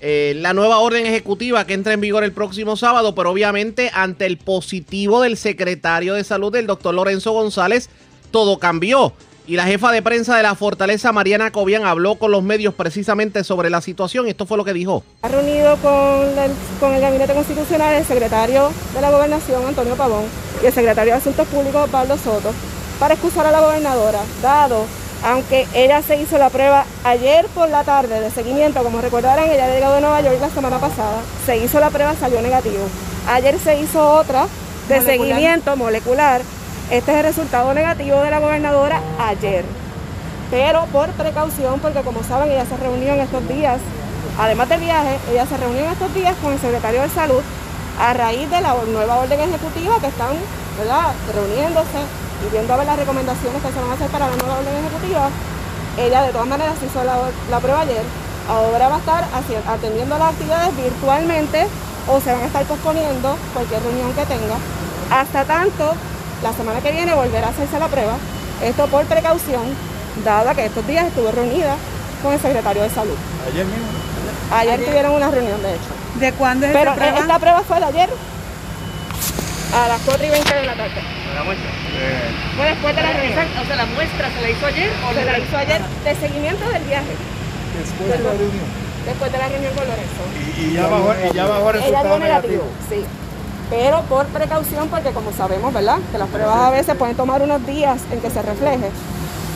eh, 0.00 0.34
la 0.36 0.52
nueva 0.54 0.78
orden 0.78 1.06
ejecutiva 1.06 1.66
que 1.66 1.74
entra 1.74 1.92
en 1.92 2.00
vigor 2.00 2.22
el 2.22 2.30
próximo 2.32 2.76
sábado, 2.76 3.16
pero 3.16 3.32
obviamente 3.32 3.90
ante 3.92 4.26
el 4.26 4.38
positivo 4.38 5.22
del 5.22 5.36
secretario 5.36 6.14
de 6.14 6.22
salud, 6.22 6.54
el 6.54 6.68
doctor 6.68 6.94
Lorenzo 6.94 7.32
González, 7.32 7.90
todo 8.30 8.60
cambió. 8.60 9.12
Y 9.50 9.56
la 9.56 9.64
jefa 9.64 9.90
de 9.90 10.00
prensa 10.00 10.36
de 10.36 10.44
la 10.44 10.54
Fortaleza, 10.54 11.10
Mariana 11.10 11.50
Cobian, 11.50 11.84
habló 11.84 12.14
con 12.14 12.30
los 12.30 12.40
medios 12.40 12.72
precisamente 12.72 13.42
sobre 13.42 13.68
la 13.68 13.80
situación. 13.80 14.28
Esto 14.28 14.46
fue 14.46 14.56
lo 14.56 14.64
que 14.64 14.72
dijo. 14.72 15.02
Ha 15.22 15.28
reunido 15.28 15.76
con 15.78 16.38
el, 16.38 16.52
con 16.78 16.94
el 16.94 17.00
Gabinete 17.00 17.34
Constitucional 17.34 17.94
el 17.94 18.04
secretario 18.04 18.70
de 18.94 19.00
la 19.00 19.10
Gobernación, 19.10 19.66
Antonio 19.66 19.96
Pavón, 19.96 20.22
y 20.62 20.66
el 20.66 20.72
secretario 20.72 21.14
de 21.14 21.18
Asuntos 21.18 21.48
Públicos, 21.48 21.90
Pablo 21.90 22.16
Soto, 22.16 22.54
para 23.00 23.14
excusar 23.14 23.44
a 23.44 23.50
la 23.50 23.58
gobernadora, 23.58 24.20
dado 24.40 24.84
aunque 25.24 25.66
ella 25.74 26.00
se 26.00 26.14
hizo 26.22 26.38
la 26.38 26.48
prueba 26.48 26.84
ayer 27.02 27.44
por 27.46 27.68
la 27.70 27.82
tarde 27.82 28.20
de 28.20 28.30
seguimiento, 28.30 28.84
como 28.84 29.00
recordarán, 29.00 29.50
ella 29.50 29.66
ha 29.66 29.74
llegado 29.74 29.96
de 29.96 30.00
Nueva 30.00 30.20
York 30.20 30.38
la 30.40 30.50
semana 30.50 30.78
pasada, 30.78 31.22
se 31.44 31.56
hizo 31.56 31.80
la 31.80 31.90
prueba, 31.90 32.14
salió 32.14 32.40
negativo. 32.40 32.86
Ayer 33.26 33.58
se 33.58 33.80
hizo 33.80 34.12
otra 34.12 34.46
de 34.88 35.00
seguimiento 35.00 35.76
molecular, 35.76 36.40
este 36.90 37.12
es 37.12 37.18
el 37.18 37.24
resultado 37.24 37.72
negativo 37.72 38.20
de 38.20 38.30
la 38.30 38.40
gobernadora 38.40 39.00
ayer. 39.18 39.64
Pero 40.50 40.86
por 40.86 41.08
precaución, 41.10 41.78
porque 41.78 42.00
como 42.00 42.24
saben, 42.24 42.50
ella 42.50 42.66
se 42.66 42.76
reunió 42.76 43.14
en 43.14 43.20
estos 43.20 43.46
días, 43.48 43.78
además 44.38 44.68
del 44.68 44.80
viaje, 44.80 45.18
ella 45.30 45.46
se 45.46 45.56
reunió 45.56 45.84
en 45.84 45.92
estos 45.92 46.12
días 46.14 46.34
con 46.42 46.52
el 46.52 46.58
secretario 46.58 47.02
de 47.02 47.08
Salud 47.10 47.42
a 48.00 48.12
raíz 48.14 48.50
de 48.50 48.60
la 48.60 48.74
nueva 48.92 49.18
orden 49.18 49.40
ejecutiva 49.40 50.00
que 50.00 50.08
están 50.08 50.34
¿verdad? 50.78 51.12
reuniéndose 51.34 52.00
y 52.42 52.50
viendo 52.50 52.72
a 52.72 52.76
ver 52.78 52.86
las 52.86 52.98
recomendaciones 52.98 53.62
que 53.62 53.68
se 53.68 53.80
van 53.80 53.90
a 53.90 53.94
hacer 53.94 54.08
para 54.10 54.28
la 54.28 54.36
nueva 54.36 54.58
orden 54.58 54.74
ejecutiva, 54.74 55.28
ella 55.98 56.22
de 56.22 56.32
todas 56.32 56.48
maneras 56.48 56.74
hizo 56.82 57.04
la, 57.04 57.58
prueba 57.60 57.80
ayer. 57.82 58.02
Ahora 58.48 58.88
va 58.88 58.96
a 58.96 58.98
estar 58.98 59.24
atendiendo 59.68 60.18
las 60.18 60.32
actividades 60.32 60.76
virtualmente 60.76 61.66
o 62.08 62.20
se 62.20 62.32
van 62.32 62.42
a 62.42 62.46
estar 62.46 62.64
posponiendo 62.64 63.36
cualquier 63.54 63.82
reunión 63.82 64.12
que 64.14 64.26
tenga. 64.26 64.56
Hasta 65.10 65.44
tanto, 65.44 65.94
la 66.42 66.52
semana 66.52 66.80
que 66.80 66.92
viene 66.92 67.14
volverá 67.14 67.48
a 67.48 67.50
hacerse 67.50 67.78
la 67.78 67.88
prueba. 67.88 68.14
Esto 68.62 68.86
por 68.88 69.04
precaución, 69.06 69.62
dada 70.24 70.54
que 70.54 70.66
estos 70.66 70.86
días 70.86 71.06
estuvo 71.06 71.30
reunida 71.30 71.76
con 72.22 72.32
el 72.32 72.40
secretario 72.40 72.82
de 72.82 72.90
salud. 72.90 73.16
Ayer 73.50 73.64
mismo. 73.66 73.86
Ayer, 74.52 74.84
tuvieron 74.84 75.14
una 75.14 75.30
reunión, 75.30 75.62
de 75.62 75.70
hecho. 75.70 75.90
¿De 76.18 76.32
cuándo 76.32 76.66
es 76.66 76.72
Pero 76.72 76.90
esta 76.90 77.02
prueba? 77.02 77.18
esta 77.20 77.38
prueba 77.38 77.62
fue 77.62 77.78
de 77.78 77.84
ayer 77.86 78.10
a 79.72 79.88
las 79.88 80.00
4 80.04 80.26
y 80.26 80.30
20 80.30 80.54
de 80.54 80.66
la 80.66 80.74
tarde. 80.74 81.00
La 81.34 81.44
muestra. 81.44 81.70
Fue 82.56 82.66
después 82.66 82.96
de 82.96 83.02
la 83.02 83.12
reunión. 83.12 83.38
O 83.62 83.66
sea, 83.66 83.76
la 83.76 83.86
muestra 83.86 84.28
se 84.34 84.40
la 84.42 84.50
hizo 84.50 84.66
ayer 84.66 84.90
o 85.08 85.14
Se 85.14 85.24
la 85.24 85.38
hizo 85.38 85.56
ayer 85.56 85.80
de 86.04 86.14
seguimiento 86.16 86.68
del 86.68 86.82
viaje, 86.84 87.14
Después 87.78 88.08
de 88.10 88.18
la 88.18 88.30
reunión. 88.30 88.66
después 89.06 89.32
de 89.32 89.38
la 89.38 89.48
reunión 89.48 89.72
con 89.74 89.84
Lorenzo. 89.86 90.22
Y, 90.58 90.60
y 90.60 90.72
ya 90.74 90.86
bajó, 90.88 91.14
y 91.14 91.34
ya 91.34 91.46
bajó 91.46 91.70
el 91.70 91.76
resultado 91.76 92.08
dio 92.08 92.18
negativo, 92.18 92.64
sí. 92.90 93.04
Pero 93.70 94.02
por 94.02 94.26
precaución, 94.26 94.88
porque 94.88 95.10
como 95.10 95.32
sabemos, 95.32 95.72
¿verdad? 95.72 95.98
Que 96.10 96.18
las 96.18 96.28
pruebas 96.28 96.56
a 96.56 96.70
veces 96.70 96.96
pueden 96.96 97.16
tomar 97.16 97.40
unos 97.40 97.64
días 97.66 98.00
en 98.10 98.20
que 98.20 98.28
se 98.28 98.42
refleje. 98.42 98.90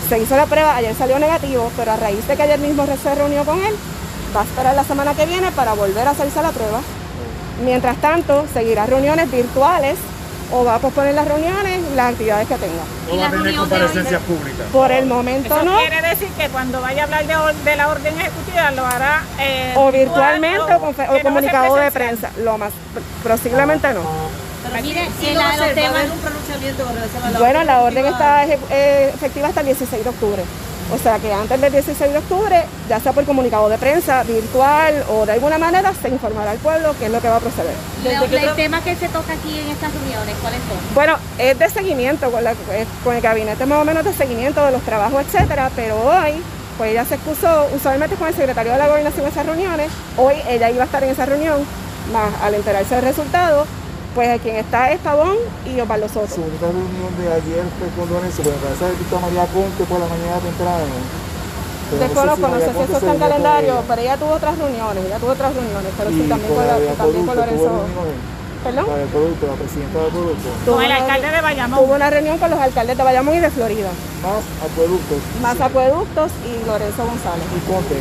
Se 0.09 0.19
hizo 0.19 0.37
la 0.37 0.47
prueba, 0.47 0.77
ayer 0.77 0.95
salió 0.95 1.19
negativo, 1.19 1.71
pero 1.77 1.93
a 1.93 1.97
raíz 1.97 2.27
de 2.29 2.37
que 2.37 2.43
ayer 2.43 2.61
mismo 2.61 2.87
se 2.87 3.15
reunió 3.15 3.45
con 3.45 3.59
él, 3.59 3.75
va 4.35 4.43
a 4.43 4.45
esperar 4.45 4.75
la 4.75 4.85
semana 4.85 5.15
que 5.15 5.27
viene 5.27 5.51
para 5.53 5.75
volver 5.75 6.07
a 6.07 6.13
hacerse 6.13 6.41
la 6.43 6.51
prueba. 6.51 6.81
Mientras 7.65 7.97
tanto, 7.97 8.47
seguirá 8.53 8.87
reuniones 8.87 9.31
virtuales 9.31 9.97
o 10.53 10.65
va 10.65 10.77
a 10.77 10.79
posponer 10.79 11.15
las 11.15 11.27
reuniones, 11.27 11.81
las 11.95 12.13
actividades 12.13 12.49
que 12.49 12.57
tenga. 12.57 12.83
No 13.09 13.17
va 13.17 13.27
a 13.27 13.31
tener 13.31 13.57
comparecencias 13.57 14.23
públicas. 14.23 14.67
Por 14.73 14.93
el 14.93 15.07
momento 15.07 15.55
Eso 15.55 15.65
no, 15.65 15.79
quiere 15.79 16.09
decir 16.09 16.29
que 16.37 16.49
cuando 16.49 16.81
vaya 16.81 17.03
a 17.03 17.05
hablar 17.05 17.27
de, 17.65 17.77
la 17.77 17.89
orden 17.89 18.19
ejecutiva 18.19 18.71
lo 18.73 18.87
hará 18.87 19.23
eh, 19.39 19.75
o 19.77 19.91
virtual, 19.91 20.41
virtualmente 20.41 20.75
o, 20.75 20.77
o 20.77 20.91
no 20.91 20.95
ser 20.95 21.23
comunicado 21.23 21.77
de 21.77 21.91
prensa, 21.91 22.31
lo 22.43 22.59
más, 22.59 22.73
posiblemente 23.23 23.93
no. 23.95 24.03
Pero 24.71 24.83
mire, 24.83 25.09
que 25.21 25.35
la, 25.35 25.57
los 25.57 25.75
temas 25.75 26.05
un 26.11 26.19
pronunciamiento 26.19 26.85
con 26.85 26.95
relación 26.95 27.23
a 27.23 27.31
la 27.31 27.39
Bueno, 27.39 27.65
la 27.65 27.81
orden 27.83 28.07
está 28.07 28.47
eh, 28.47 29.11
efectiva 29.15 29.49
hasta 29.49 29.61
el 29.61 29.67
16 29.67 30.05
de 30.05 30.11
octubre. 30.11 30.43
O 30.93 30.99
sea 30.99 31.19
que 31.19 31.33
antes 31.33 31.61
del 31.61 31.73
16 31.73 32.13
de 32.13 32.19
octubre, 32.19 32.63
ya 32.89 33.01
sea 33.01 33.13
por 33.13 33.25
comunicado 33.25 33.69
de 33.69 33.79
prensa, 33.79 34.23
virtual 34.23 35.03
o 35.11 35.25
de 35.27 35.33
alguna 35.33 35.59
manera, 35.59 35.93
se 36.01 36.09
informará 36.09 36.51
al 36.53 36.59
pueblo 36.59 36.95
qué 36.99 37.07
es 37.07 37.11
lo 37.11 37.21
que 37.21 37.29
va 37.29 37.37
a 37.37 37.41
proceder. 37.41 37.75
Los- 38.21 38.31
el 38.51 38.57
tema 38.57 38.81
que 38.85 38.95
se 38.95 39.09
toca 39.09 39.33
aquí 39.33 39.59
en 39.61 39.71
estas 39.71 39.93
reuniones, 39.95 40.35
¿cuáles 40.43 40.61
son? 40.61 40.95
Bueno, 40.95 41.17
es 41.39 41.59
de 41.59 41.69
seguimiento, 41.71 42.31
con, 42.31 42.45
la- 42.45 42.55
con 43.03 43.15
el 43.17 43.23
gabinete 43.23 43.65
más 43.67 43.79
o 43.81 43.85
menos 43.85 44.05
de 44.05 44.13
seguimiento 44.13 44.65
de 44.65 44.73
los 44.73 44.83
trabajos, 44.83 45.23
etcétera, 45.27 45.71
pero 45.75 45.97
hoy, 45.97 46.33
pues 46.77 46.91
ella 46.91 47.05
se 47.07 47.15
excusó, 47.15 47.67
usualmente 47.75 48.17
con 48.17 48.29
el 48.29 48.35
secretario 48.35 48.73
de 48.73 48.79
la 48.79 48.89
gobernación 48.89 49.25
en 49.27 49.33
esas 49.33 49.47
reuniones, 49.47 49.91
hoy 50.19 50.35
ella 50.49 50.71
iba 50.71 50.83
a 50.83 50.87
estar 50.87 51.03
en 51.03 51.11
esa 51.11 51.25
reunión, 51.25 51.65
más 52.13 52.31
al 52.43 52.55
enterarse 52.55 52.95
del 52.97 53.05
resultado, 53.05 53.67
pues 54.15 54.41
quien 54.43 54.57
está 54.57 54.93
es 54.93 55.01
Pavón 55.01 55.37
y 55.67 55.81
Osvaldo 55.81 56.09
Soto. 56.09 56.35
Su 56.35 56.43
única 56.43 56.67
reunión 56.67 57.13
de 57.19 57.27
ayer 57.33 57.65
fue 57.79 57.89
con 57.99 58.07
Lorenzo, 58.13 58.43
pero 58.43 58.55
me 58.57 58.63
parece 58.63 58.97
que 58.97 59.05
está 59.05 59.19
María 59.19 59.47
Conte 59.51 59.85
por 59.85 59.99
la 59.99 60.07
mañana 60.07 60.39
temprano. 60.39 60.95
Desconozco, 61.99 62.49
no 62.49 62.59
sé 62.59 62.73
si 62.73 62.81
eso 62.81 62.97
está 62.97 63.13
en 63.13 63.19
calendario, 63.19 63.73
ella. 63.75 63.83
pero 63.87 64.01
ella 64.01 64.17
tuvo 64.17 64.33
otras 64.33 64.59
reuniones, 64.59 65.05
ella 65.05 65.19
tuvo 65.19 65.31
otras 65.31 65.55
reuniones, 65.55 65.91
pero 65.99 66.11
sí 66.11 66.27
también 66.29 66.55
con 66.55 66.65
con, 66.65 66.67
la 66.67 66.95
también 66.95 67.27
con 67.27 67.37
Lorenzo. 67.37 67.71
¿Perdón? 68.65 68.87
Producto, 69.13 69.47
la 69.47 69.57
presidenta 69.61 69.99
de 70.01 70.09
producto. 70.09 70.49
Tuvo 70.65 70.75
Con 70.77 70.85
el 70.85 70.93
alcalde 70.93 71.29
de 71.31 71.41
Bayamón. 71.43 71.81
Tuvo 71.85 71.95
una 71.95 72.09
reunión 72.09 72.39
con 72.39 72.51
los 72.51 72.59
alcaldes 72.59 72.97
de 72.97 73.03
Bayamón 73.05 73.35
y 73.35 73.41
de 73.41 73.51
Florida, 73.51 73.91
Más 74.23 74.71
acueductos. 74.71 75.19
más 75.43 75.61
acueductos 75.61 76.33
y 76.49 76.67
Lorenzo 76.67 77.05
González. 77.05 77.45
Y 77.53 77.61
Conte. 77.71 77.97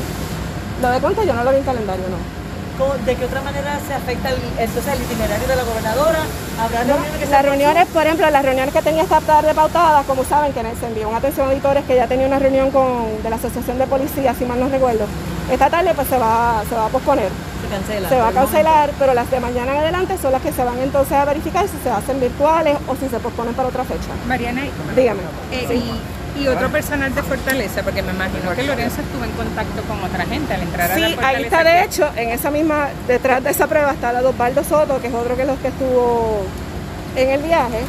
Lo 0.82 0.90
de 0.90 1.00
Conte 1.02 1.28
yo 1.28 1.34
no 1.34 1.44
lo 1.44 1.52
vi 1.52 1.58
en 1.58 1.64
calendario, 1.64 2.06
no. 2.08 2.43
¿Cómo- 2.78 2.94
¿De 3.06 3.16
qué 3.16 3.26
otra 3.26 3.42
manera 3.42 3.80
se 3.88 3.94
afecta 3.94 4.30
el, 4.30 4.38
entonces 4.58 4.94
el 4.94 5.02
itinerario 5.04 5.48
de 5.48 5.56
la 5.56 5.64
gobernadora? 5.64 6.20
¿Habrá 6.60 6.84
reuniones 6.84 7.12
que 7.20 7.26
se 7.26 7.32
Las 7.32 7.42
reuniones, 7.46 7.88
por 7.88 8.04
ejemplo, 8.04 8.30
las 8.32 8.44
reuniones 8.44 8.74
que 8.74 8.82
tenía 8.82 9.04
esta 9.04 9.22
tarde 9.22 9.54
pautadas, 9.54 10.06
como 10.06 10.24
saben, 10.24 10.54
que 10.54 10.62
se 10.80 10.88
envió 10.88 11.08
una 11.10 11.18
atención 11.20 11.48
a 11.48 11.50
auditores 11.52 11.84
que 11.86 11.96
ya 11.96 12.08
tenía 12.08 12.26
una 12.26 12.40
reunión 12.40 12.72
con, 12.72 13.22
de 13.22 13.30
la 13.30 13.36
Asociación 13.36 13.78
de 13.78 13.86
Policía, 13.86 14.34
si 14.34 14.46
mal 14.46 14.60
no 14.60 14.70
recuerdo. 14.70 15.06
Esta 15.52 15.70
tarde 15.70 15.92
pues 15.94 16.08
se 16.08 16.18
va, 16.18 16.64
se 16.68 16.74
va 16.76 16.86
a 16.86 16.90
posponer, 16.90 17.30
se 17.62 17.68
cancela? 17.76 18.10
se 18.10 18.16
va 18.20 18.28
a 18.30 18.32
cancelar, 18.32 18.90
pero 18.98 19.14
las 19.14 19.30
de 19.30 19.40
mañana 19.40 19.74
en 19.74 19.78
adelante 19.80 20.18
son 20.20 20.32
las 20.32 20.42
que 20.42 20.52
se 20.52 20.64
van 20.64 20.80
entonces 20.80 21.14
a 21.14 21.26
verificar 21.26 21.68
si 21.68 21.78
se 21.84 21.90
hacen 21.92 22.20
virtuales 22.20 22.78
o 22.88 22.96
si 22.96 23.08
se 23.10 23.20
posponen 23.20 23.54
para 23.54 23.68
otra 23.68 23.84
fecha. 23.84 24.10
Mariana, 24.28 24.62
Dígame. 24.96 25.20
eh, 25.52 25.66
Sí. 25.68 25.74
y, 25.76 26.02
y 26.40 26.48
otro 26.48 26.70
personal 26.70 27.14
de 27.14 27.22
Fortaleza, 27.24 27.84
porque 27.84 28.02
me 28.02 28.12
imagino 28.12 28.52
que 28.56 28.64
Lorenzo 28.64 29.02
estuvo 29.02 29.24
en 29.24 29.32
contacto 29.32 29.82
con 29.84 30.04
otra 30.04 30.26
gente 30.26 30.54
al 30.54 30.62
entrar 30.62 30.92
a 30.92 30.98
la 30.98 31.08
Sí, 31.08 31.14
Fortaleza. 31.14 31.38
ahí 31.38 31.44
está 31.44 31.64
de 31.64 31.84
hecho, 31.84 32.10
en 32.16 32.30
esa 32.30 32.50
misma, 32.52 32.88
detrás 33.08 33.44
de 33.44 33.52
esa 33.52 33.68
prueba 33.68 33.92
está 33.92 34.12
la 34.14 34.22
de 34.22 34.28
Osvaldo 34.28 34.64
Soto, 34.64 35.00
que 35.02 35.08
es 35.08 35.14
otro 35.14 35.36
que 35.38 35.46
los 35.46 35.60
que 35.60 35.68
estuvo 35.70 36.44
en 37.16 37.30
el 37.30 37.42
viaje. 37.44 37.80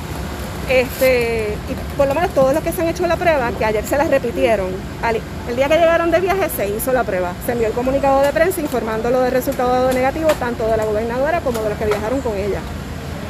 Este, 0.68 1.54
y 1.68 1.96
por 1.96 2.08
lo 2.08 2.14
menos 2.14 2.30
todos 2.30 2.54
los 2.54 2.62
que 2.62 2.72
se 2.72 2.80
han 2.80 2.88
hecho 2.88 3.06
la 3.06 3.16
prueba, 3.16 3.50
que 3.58 3.64
ayer 3.66 3.84
se 3.84 3.98
las 3.98 4.08
repitieron, 4.08 4.68
al- 5.02 5.20
el 5.48 5.56
día 5.56 5.68
que 5.68 5.74
llegaron 5.76 6.10
de 6.10 6.20
viaje 6.20 6.48
se 6.56 6.68
hizo 6.70 6.90
la 6.94 7.04
prueba. 7.04 7.32
Se 7.44 7.52
envió 7.52 7.66
el 7.68 7.74
comunicado 7.74 8.22
de 8.22 8.30
prensa 8.32 8.60
informándolo 8.62 9.20
del 9.20 9.32
resultado 9.32 9.92
negativo, 9.92 10.28
tanto 10.40 10.66
de 10.66 10.76
la 10.78 10.84
gobernadora 10.86 11.40
como 11.40 11.62
de 11.62 11.68
los 11.68 11.78
que 11.78 11.84
viajaron 11.84 12.20
con 12.22 12.34
ella. 12.36 12.60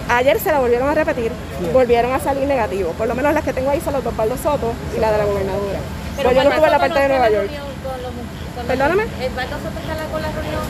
Ayer 0.08 0.38
se 0.38 0.52
la 0.52 0.60
volvieron 0.60 0.88
a 0.88 0.94
repetir, 0.94 1.32
volvieron 1.72 2.12
a 2.12 2.20
salir 2.20 2.46
negativos. 2.46 2.94
Por 2.96 3.08
lo 3.08 3.14
menos 3.14 3.32
las 3.32 3.42
que 3.42 3.52
tengo 3.52 3.70
ahí 3.70 3.80
son 3.80 3.94
los 3.94 4.02
de 4.02 4.10
Osvaldo 4.10 4.36
Soto 4.36 4.72
y 4.96 5.00
la 5.00 5.12
de 5.12 5.18
la 5.18 5.24
gobernadora. 5.24 5.78
Pero 6.16 6.32
yo 6.32 6.44
no 6.44 6.50
estuve 6.50 6.66
en 6.66 6.72
la 6.72 6.78
parte 6.78 7.00
de 7.00 7.08
Nueva 7.08 7.30
York. 7.30 7.50
Perdóname. 8.66 9.02
¿El 9.02 9.30
Soto 9.30 9.68
está 9.80 10.04
con 10.12 10.22
la 10.22 10.28
reunión? 10.28 10.62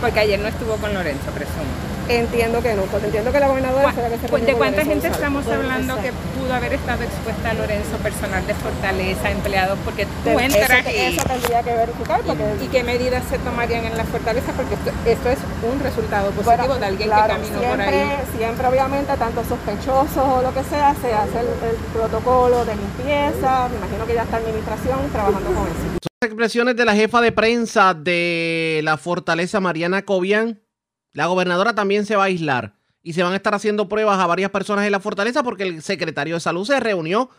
Porque 0.00 0.20
ayer 0.20 0.38
no 0.40 0.48
estuvo 0.48 0.76
con 0.76 0.92
Lorenzo, 0.92 1.30
presumo. 1.30 1.89
Entiendo 2.10 2.62
que 2.62 2.74
no, 2.74 2.82
porque 2.82 3.06
entiendo 3.06 3.30
que 3.32 3.40
la 3.40 3.48
gobernadora 3.48 3.92
fue 3.92 4.02
la 4.02 4.08
que 4.08 4.18
se 4.18 4.28
Pues, 4.28 4.46
¿De 4.46 4.52
cuánta 4.54 4.82
Lorenzo 4.82 4.92
gente 4.92 5.08
estamos 5.08 5.46
hablando 5.46 5.96
que 6.02 6.12
pudo 6.38 6.54
haber 6.54 6.72
estado 6.74 7.02
expuesta 7.04 7.50
a 7.50 7.54
Lorenzo, 7.54 7.96
personal 8.02 8.46
de 8.46 8.54
Fortaleza, 8.54 9.30
empleados? 9.30 9.78
Porque 9.84 10.06
tú 10.24 10.30
Eso- 10.30 10.40
entras 10.40 10.86
y, 10.92 10.96
Eso 10.96 11.22
tendría 11.24 11.62
que 11.62 11.74
verificar 11.76 12.20
porque... 12.22 12.44
y 12.62 12.66
qué 12.68 12.82
medidas 12.82 13.22
se 13.30 13.38
tomarían 13.38 13.84
en 13.84 13.96
la 13.96 14.04
Fortaleza, 14.04 14.52
porque 14.56 14.74
esto, 14.74 14.90
esto 15.06 15.28
es 15.30 15.38
un 15.72 15.80
resultado 15.80 16.30
positivo 16.30 16.56
Bueno, 16.56 16.74
de 16.78 16.86
alguien 16.86 17.08
claro, 17.08 17.34
que 17.34 17.40
caminó 17.40 17.58
siempre, 17.60 17.84
por 17.86 17.94
ahí. 17.94 18.10
Siempre, 18.36 18.66
obviamente, 18.66 19.16
tanto 19.16 19.44
sospechosos 19.44 20.16
o 20.24 20.42
lo 20.42 20.52
que 20.54 20.64
sea, 20.64 20.94
se 21.00 21.12
hace 21.12 21.40
el, 21.40 21.46
el 21.70 21.76
protocolo 21.92 22.64
de 22.64 22.74
limpieza. 22.76 23.68
Me 23.68 23.76
imagino 23.76 24.06
que 24.06 24.14
ya 24.14 24.22
está 24.22 24.36
administración 24.38 24.98
trabajando 25.12 25.48
con 25.52 25.66
eso. 25.68 25.98
Las 26.20 26.28
expresiones 26.28 26.76
de 26.76 26.84
la 26.84 26.94
jefa 26.94 27.20
de 27.20 27.32
prensa 27.32 27.94
de 27.94 28.80
la 28.84 28.96
fortaleza, 28.98 29.60
Mariana 29.60 30.02
Cobian. 30.02 30.60
La 31.12 31.26
gobernadora 31.26 31.74
también 31.74 32.06
se 32.06 32.16
va 32.16 32.24
a 32.24 32.26
aislar 32.26 32.74
y 33.02 33.14
se 33.14 33.22
van 33.22 33.32
a 33.32 33.36
estar 33.36 33.54
haciendo 33.54 33.88
pruebas 33.88 34.18
a 34.18 34.26
varias 34.26 34.50
personas 34.50 34.86
en 34.86 34.92
la 34.92 35.00
fortaleza 35.00 35.42
porque 35.42 35.64
el 35.64 35.82
secretario 35.82 36.34
de 36.34 36.40
salud 36.40 36.66
se 36.66 36.78
reunió 36.80 37.30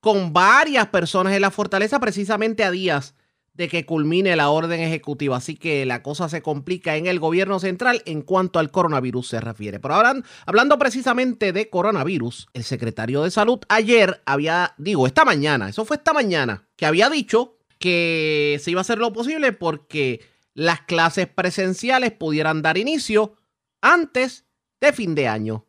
con 0.00 0.32
varias 0.32 0.88
personas 0.88 1.32
en 1.34 1.42
la 1.42 1.50
fortaleza 1.50 2.00
precisamente 2.00 2.64
a 2.64 2.70
días 2.70 3.14
de 3.54 3.68
que 3.68 3.86
culmine 3.86 4.36
la 4.36 4.50
orden 4.50 4.80
ejecutiva. 4.80 5.36
Así 5.36 5.56
que 5.56 5.86
la 5.86 6.02
cosa 6.02 6.28
se 6.28 6.42
complica 6.42 6.96
en 6.96 7.06
el 7.06 7.20
gobierno 7.20 7.60
central 7.60 8.02
en 8.04 8.22
cuanto 8.22 8.58
al 8.58 8.70
coronavirus 8.70 9.28
se 9.28 9.40
refiere. 9.40 9.78
Pero 9.78 9.94
ahora, 9.94 10.14
hablando 10.44 10.78
precisamente 10.78 11.52
de 11.52 11.70
coronavirus, 11.70 12.48
el 12.52 12.64
secretario 12.64 13.22
de 13.22 13.30
salud 13.30 13.60
ayer 13.68 14.20
había, 14.26 14.74
digo, 14.76 15.06
esta 15.06 15.24
mañana, 15.24 15.68
eso 15.68 15.84
fue 15.84 15.96
esta 15.96 16.12
mañana, 16.12 16.66
que 16.76 16.86
había 16.86 17.08
dicho 17.08 17.56
que 17.78 18.60
se 18.62 18.72
iba 18.72 18.80
a 18.80 18.82
hacer 18.82 18.98
lo 18.98 19.12
posible 19.12 19.52
porque 19.52 20.20
las 20.54 20.82
clases 20.82 21.26
presenciales 21.26 22.12
pudieran 22.12 22.62
dar 22.62 22.78
inicio 22.78 23.36
antes 23.82 24.46
de 24.80 24.92
fin 24.92 25.14
de 25.14 25.28
año. 25.28 25.66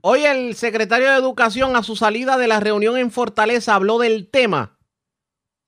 Hoy 0.00 0.24
el 0.24 0.54
secretario 0.54 1.10
de 1.10 1.16
Educación 1.16 1.76
a 1.76 1.82
su 1.82 1.96
salida 1.96 2.36
de 2.36 2.48
la 2.48 2.60
reunión 2.60 2.96
en 2.96 3.10
Fortaleza 3.10 3.74
habló 3.74 3.98
del 3.98 4.28
tema. 4.30 4.78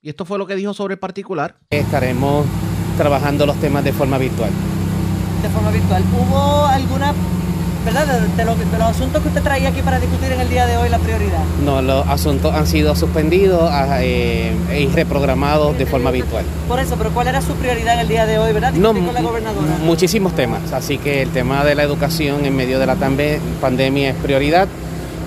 Y 0.00 0.08
esto 0.08 0.24
fue 0.24 0.38
lo 0.38 0.46
que 0.46 0.56
dijo 0.56 0.74
sobre 0.74 0.94
el 0.94 1.00
particular. 1.00 1.58
Estaremos 1.70 2.46
trabajando 2.96 3.46
los 3.46 3.58
temas 3.60 3.84
de 3.84 3.92
forma 3.92 4.18
virtual. 4.18 4.50
De 5.42 5.48
forma 5.50 5.70
virtual. 5.70 6.02
¿Hubo 6.12 6.66
alguna 6.66 7.14
¿verdad? 7.84 8.06
De, 8.36 8.44
lo- 8.44 8.54
de 8.54 8.78
los 8.78 8.88
asuntos 8.88 9.22
que 9.22 9.28
usted 9.28 9.42
traía 9.42 9.68
aquí 9.68 9.82
para 9.82 9.98
discutir 10.00 10.32
en 10.32 10.40
el 10.40 10.48
día 10.48 10.66
de 10.66 10.76
hoy, 10.76 10.88
la 10.88 10.98
prioridad. 10.98 11.38
No, 11.64 11.82
los 11.82 12.06
asuntos 12.08 12.54
han 12.54 12.66
sido 12.66 12.94
suspendidos 12.96 13.68
ah, 13.70 13.98
eh, 14.00 14.52
y 14.78 14.86
reprogramados 14.94 15.76
de 15.78 15.86
forma 15.86 16.10
virtual. 16.10 16.44
Por 16.68 16.78
eso, 16.80 16.96
pero 16.96 17.10
¿cuál 17.10 17.28
era 17.28 17.40
su 17.42 17.52
prioridad 17.54 17.94
en 17.94 18.00
el 18.00 18.08
día 18.08 18.26
de 18.26 18.38
hoy, 18.38 18.52
verdad? 18.52 18.72
Discutir 18.72 19.00
No, 19.02 19.06
con 19.06 19.14
la 19.14 19.20
gobernadora. 19.22 19.66
Muchísimos 19.84 20.34
temas, 20.34 20.72
así 20.72 20.98
que 20.98 21.22
el 21.22 21.30
tema 21.30 21.64
de 21.64 21.74
la 21.74 21.82
educación 21.82 22.44
en 22.44 22.56
medio 22.56 22.78
de 22.78 22.86
la 22.86 22.96
pandemia 23.60 24.10
es 24.10 24.16
prioridad. 24.16 24.68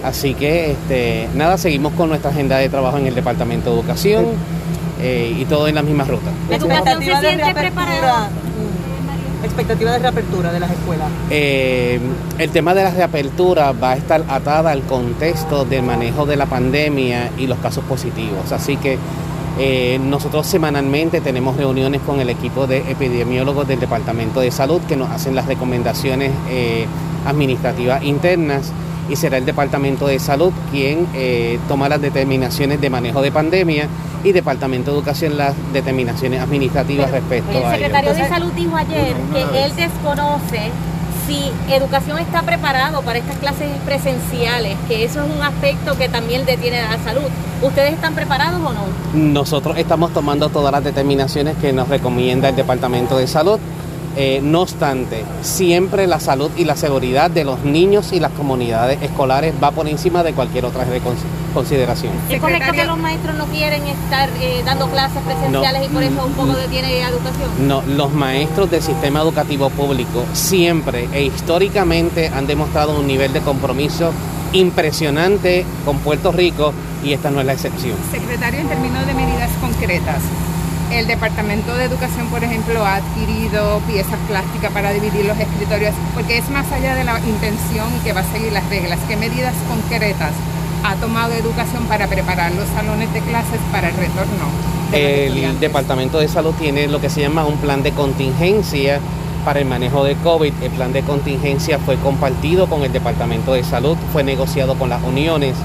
Así 0.03 0.33
que 0.35 0.71
este, 0.71 1.27
nada, 1.35 1.57
seguimos 1.57 1.91
con 1.93 2.09
nuestra 2.09 2.29
agenda 2.31 2.57
de 2.57 2.69
trabajo 2.69 2.97
en 2.97 3.07
el 3.07 3.15
Departamento 3.15 3.71
de 3.71 3.79
Educación 3.79 4.25
eh, 5.01 5.35
y 5.37 5.45
todo 5.45 5.67
en 5.67 5.75
la 5.75 5.81
misma 5.81 6.03
ruta. 6.05 6.29
Expectativa 6.49 7.19
de 7.21 7.35
reapertura. 7.35 8.29
mm, 8.29 8.56
Expectativa 9.43 9.91
de 9.91 9.99
reapertura 9.99 10.51
de 10.51 10.59
las 10.59 10.71
escuelas. 10.71 11.09
Eh, 11.29 11.99
el 12.39 12.49
tema 12.49 12.73
de 12.73 12.83
la 12.83 12.91
reapertura 12.91 13.71
va 13.71 13.91
a 13.91 13.95
estar 13.95 14.23
atada 14.27 14.71
al 14.71 14.81
contexto 14.83 15.65
del 15.65 15.83
manejo 15.83 16.25
de 16.25 16.35
la 16.35 16.47
pandemia 16.47 17.31
y 17.37 17.47
los 17.47 17.59
casos 17.59 17.83
positivos. 17.83 18.51
Así 18.51 18.77
que 18.77 18.97
eh, 19.59 19.99
nosotros 20.03 20.45
semanalmente 20.45 21.21
tenemos 21.21 21.57
reuniones 21.57 22.01
con 22.01 22.19
el 22.19 22.29
equipo 22.29 22.67
de 22.67 22.77
epidemiólogos 22.91 23.67
del 23.67 23.79
Departamento 23.79 24.39
de 24.39 24.51
Salud 24.51 24.81
que 24.87 24.95
nos 24.95 25.09
hacen 25.09 25.35
las 25.35 25.47
recomendaciones 25.47 26.31
eh, 26.49 26.85
administrativas 27.25 28.03
internas 28.03 28.71
y 29.09 29.15
será 29.15 29.37
el 29.37 29.45
Departamento 29.45 30.07
de 30.07 30.19
Salud 30.19 30.51
quien 30.71 31.07
eh, 31.13 31.59
toma 31.67 31.89
las 31.89 32.01
determinaciones 32.01 32.81
de 32.81 32.89
manejo 32.89 33.21
de 33.21 33.31
pandemia 33.31 33.87
y 34.23 34.31
Departamento 34.31 34.91
de 34.91 34.97
Educación 34.97 35.37
las 35.37 35.53
determinaciones 35.73 36.41
administrativas 36.41 37.11
respecto 37.11 37.51
El 37.51 37.57
a 37.57 37.75
ello. 37.75 37.85
secretario 37.85 38.13
de 38.13 38.29
Salud 38.29 38.51
dijo 38.53 38.75
ayer 38.75 39.15
que 39.33 39.65
él 39.65 39.75
desconoce 39.75 40.71
si 41.27 41.51
educación 41.73 42.19
está 42.19 42.41
preparado 42.41 43.01
para 43.01 43.19
estas 43.19 43.37
clases 43.37 43.67
presenciales, 43.85 44.77
que 44.87 45.03
eso 45.03 45.21
es 45.21 45.29
un 45.29 45.43
aspecto 45.43 45.97
que 45.97 46.07
también 46.07 46.45
detiene 46.45 46.79
a 46.79 46.95
la 46.95 47.03
salud. 47.03 47.27
¿Ustedes 47.61 47.93
están 47.93 48.15
preparados 48.15 48.61
o 48.61 48.71
no? 48.71 48.85
Nosotros 49.13 49.77
estamos 49.77 50.13
tomando 50.13 50.47
todas 50.47 50.71
las 50.71 50.83
determinaciones 50.85 51.57
que 51.57 51.73
nos 51.73 51.89
recomienda 51.89 52.49
el 52.49 52.55
Departamento 52.55 53.17
de 53.17 53.27
Salud. 53.27 53.59
Eh, 54.19 54.39
no 54.41 54.61
obstante, 54.61 55.23
siempre 55.43 56.07
la 56.07 56.19
salud 56.19 56.49
y 56.57 56.65
la 56.65 56.75
seguridad 56.75 57.29
de 57.29 57.43
los 57.43 57.63
niños 57.63 58.13
y 58.13 58.19
las 58.19 58.31
comunidades 58.31 58.99
escolares 59.03 59.53
va 59.63 59.69
por 59.69 59.87
encima 59.87 60.23
de 60.23 60.33
cualquier 60.33 60.65
otra 60.65 60.87
consideración. 61.53 62.13
¿Es 62.27 62.41
correcto 62.41 62.71
que 62.73 62.85
los 62.85 62.97
maestros 62.97 63.35
no 63.35 63.45
quieren 63.45 63.83
estar 63.83 64.27
eh, 64.41 64.63
dando 64.65 64.87
clases 64.89 65.21
presenciales 65.21 65.81
No. 65.81 65.85
y 65.85 65.89
por 65.89 66.01
eso 66.03 66.25
un 66.25 66.33
poco 66.33 66.53
detiene 66.57 67.01
educación? 67.01 67.67
No, 67.67 67.83
los 67.83 68.11
maestros 68.11 68.71
del 68.71 68.81
sistema 68.81 69.21
educativo 69.21 69.69
público 69.69 70.23
siempre 70.33 71.07
e 71.13 71.21
históricamente 71.25 72.29
han 72.29 72.47
demostrado 72.47 72.99
un 72.99 73.05
nivel 73.05 73.33
de 73.33 73.41
compromiso 73.41 74.11
impresionante 74.51 75.63
con 75.85 75.99
Puerto 75.99 76.31
Rico 76.31 76.73
y 77.03 77.13
esta 77.13 77.29
no 77.29 77.39
es 77.39 77.45
la 77.45 77.53
excepción. 77.53 77.95
Secretario, 78.11 78.61
en 78.61 78.67
términos 78.67 79.05
de 79.05 79.13
medidas 79.13 79.51
concretas, 79.61 80.21
el 80.91 81.07
Departamento 81.07 81.75
de 81.75 81.85
Educación, 81.85 82.27
por 82.27 82.43
ejemplo, 82.43 82.85
ha 82.85 82.95
adquirido 82.95 83.79
piezas 83.87 84.19
plásticas 84.27 84.71
para 84.71 84.91
dividir 84.93 85.25
los 85.25 85.37
escritorios, 85.37 85.93
porque 86.13 86.37
es 86.37 86.49
más 86.49 86.71
allá 86.71 86.95
de 86.95 87.03
la 87.03 87.19
intención 87.19 87.87
y 87.97 88.03
que 88.03 88.13
va 88.13 88.21
a 88.21 88.31
seguir 88.31 88.51
las 88.51 88.67
reglas. 88.69 88.99
¿Qué 89.07 89.15
medidas 89.17 89.53
concretas 89.67 90.31
ha 90.83 90.95
tomado 90.95 91.33
Educación 91.33 91.85
para 91.85 92.07
preparar 92.07 92.51
los 92.53 92.67
salones 92.69 93.11
de 93.13 93.21
clases 93.21 93.59
para 93.71 93.89
el 93.89 93.95
retorno? 93.95 94.47
El 94.93 95.59
Departamento 95.59 96.19
de 96.19 96.29
Salud 96.29 96.53
tiene 96.57 96.87
lo 96.87 97.01
que 97.01 97.09
se 97.09 97.21
llama 97.21 97.45
un 97.45 97.57
plan 97.57 97.83
de 97.83 97.91
contingencia 97.91 98.99
para 99.43 99.59
el 99.59 99.65
manejo 99.65 100.03
de 100.05 100.15
COVID. 100.15 100.53
El 100.61 100.71
plan 100.71 100.93
de 100.93 101.01
contingencia 101.01 101.79
fue 101.79 101.97
compartido 101.97 102.67
con 102.67 102.83
el 102.83 102.93
Departamento 102.93 103.53
de 103.53 103.63
Salud, 103.63 103.97
fue 104.13 104.23
negociado 104.23 104.75
con 104.75 104.89
las 104.89 105.03
uniones. 105.03 105.55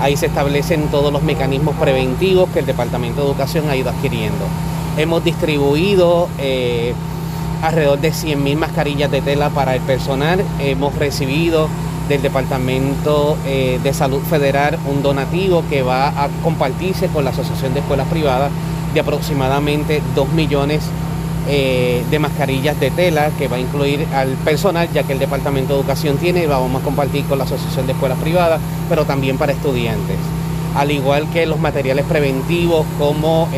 Ahí 0.00 0.16
se 0.16 0.26
establecen 0.26 0.88
todos 0.88 1.12
los 1.12 1.22
mecanismos 1.22 1.76
preventivos 1.76 2.48
que 2.50 2.60
el 2.60 2.66
Departamento 2.66 3.20
de 3.20 3.26
Educación 3.26 3.68
ha 3.68 3.76
ido 3.76 3.90
adquiriendo. 3.90 4.46
Hemos 4.96 5.24
distribuido 5.24 6.28
eh, 6.38 6.94
alrededor 7.62 8.00
de 8.00 8.10
100.000 8.12 8.56
mascarillas 8.56 9.10
de 9.10 9.20
tela 9.20 9.50
para 9.50 9.74
el 9.74 9.80
personal. 9.82 10.42
Hemos 10.58 10.94
recibido 10.96 11.68
del 12.08 12.22
Departamento 12.22 13.36
eh, 13.46 13.78
de 13.82 13.94
Salud 13.94 14.20
Federal 14.22 14.78
un 14.90 15.02
donativo 15.02 15.62
que 15.70 15.82
va 15.82 16.08
a 16.08 16.28
compartirse 16.42 17.06
con 17.06 17.24
la 17.24 17.30
Asociación 17.30 17.72
de 17.72 17.80
Escuelas 17.80 18.08
Privadas 18.08 18.50
de 18.92 19.00
aproximadamente 19.00 20.02
2 20.16 20.32
millones 20.32 20.82
eh, 21.48 22.04
de 22.10 22.18
mascarillas 22.18 22.78
de 22.80 22.90
tela 22.90 23.30
que 23.38 23.46
va 23.46 23.56
a 23.56 23.60
incluir 23.60 24.06
al 24.12 24.30
personal, 24.44 24.88
ya 24.92 25.04
que 25.04 25.12
el 25.12 25.20
Departamento 25.20 25.74
de 25.74 25.80
Educación 25.80 26.16
tiene 26.16 26.42
y 26.42 26.46
vamos 26.46 26.82
a 26.82 26.84
compartir 26.84 27.24
con 27.26 27.38
la 27.38 27.44
Asociación 27.44 27.86
de 27.86 27.92
Escuelas 27.92 28.18
Privadas, 28.18 28.60
pero 28.88 29.04
también 29.04 29.38
para 29.38 29.52
estudiantes. 29.52 30.16
Al 30.74 30.90
igual 30.90 31.28
que 31.32 31.46
los 31.46 31.60
materiales 31.60 32.04
preventivos 32.06 32.86
como 32.98 33.48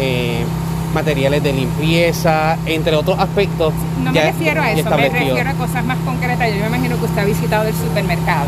materiales 0.93 1.43
de 1.43 1.53
limpieza, 1.53 2.57
entre 2.67 2.97
otros 2.97 3.19
aspectos. 3.19 3.73
No 4.03 4.13
me 4.13 4.23
refiero 4.23 4.63
a 4.63 4.73
eso, 4.73 4.91
me 4.91 5.09
refiero 5.09 5.51
a 5.51 5.55
cosas 5.55 5.85
más 5.85 5.99
concretas. 5.99 6.49
Yo 6.53 6.61
me 6.61 6.67
imagino 6.67 6.99
que 6.99 7.05
usted 7.05 7.19
ha 7.19 7.25
visitado 7.25 7.69
el 7.69 7.75
supermercado. 7.75 8.47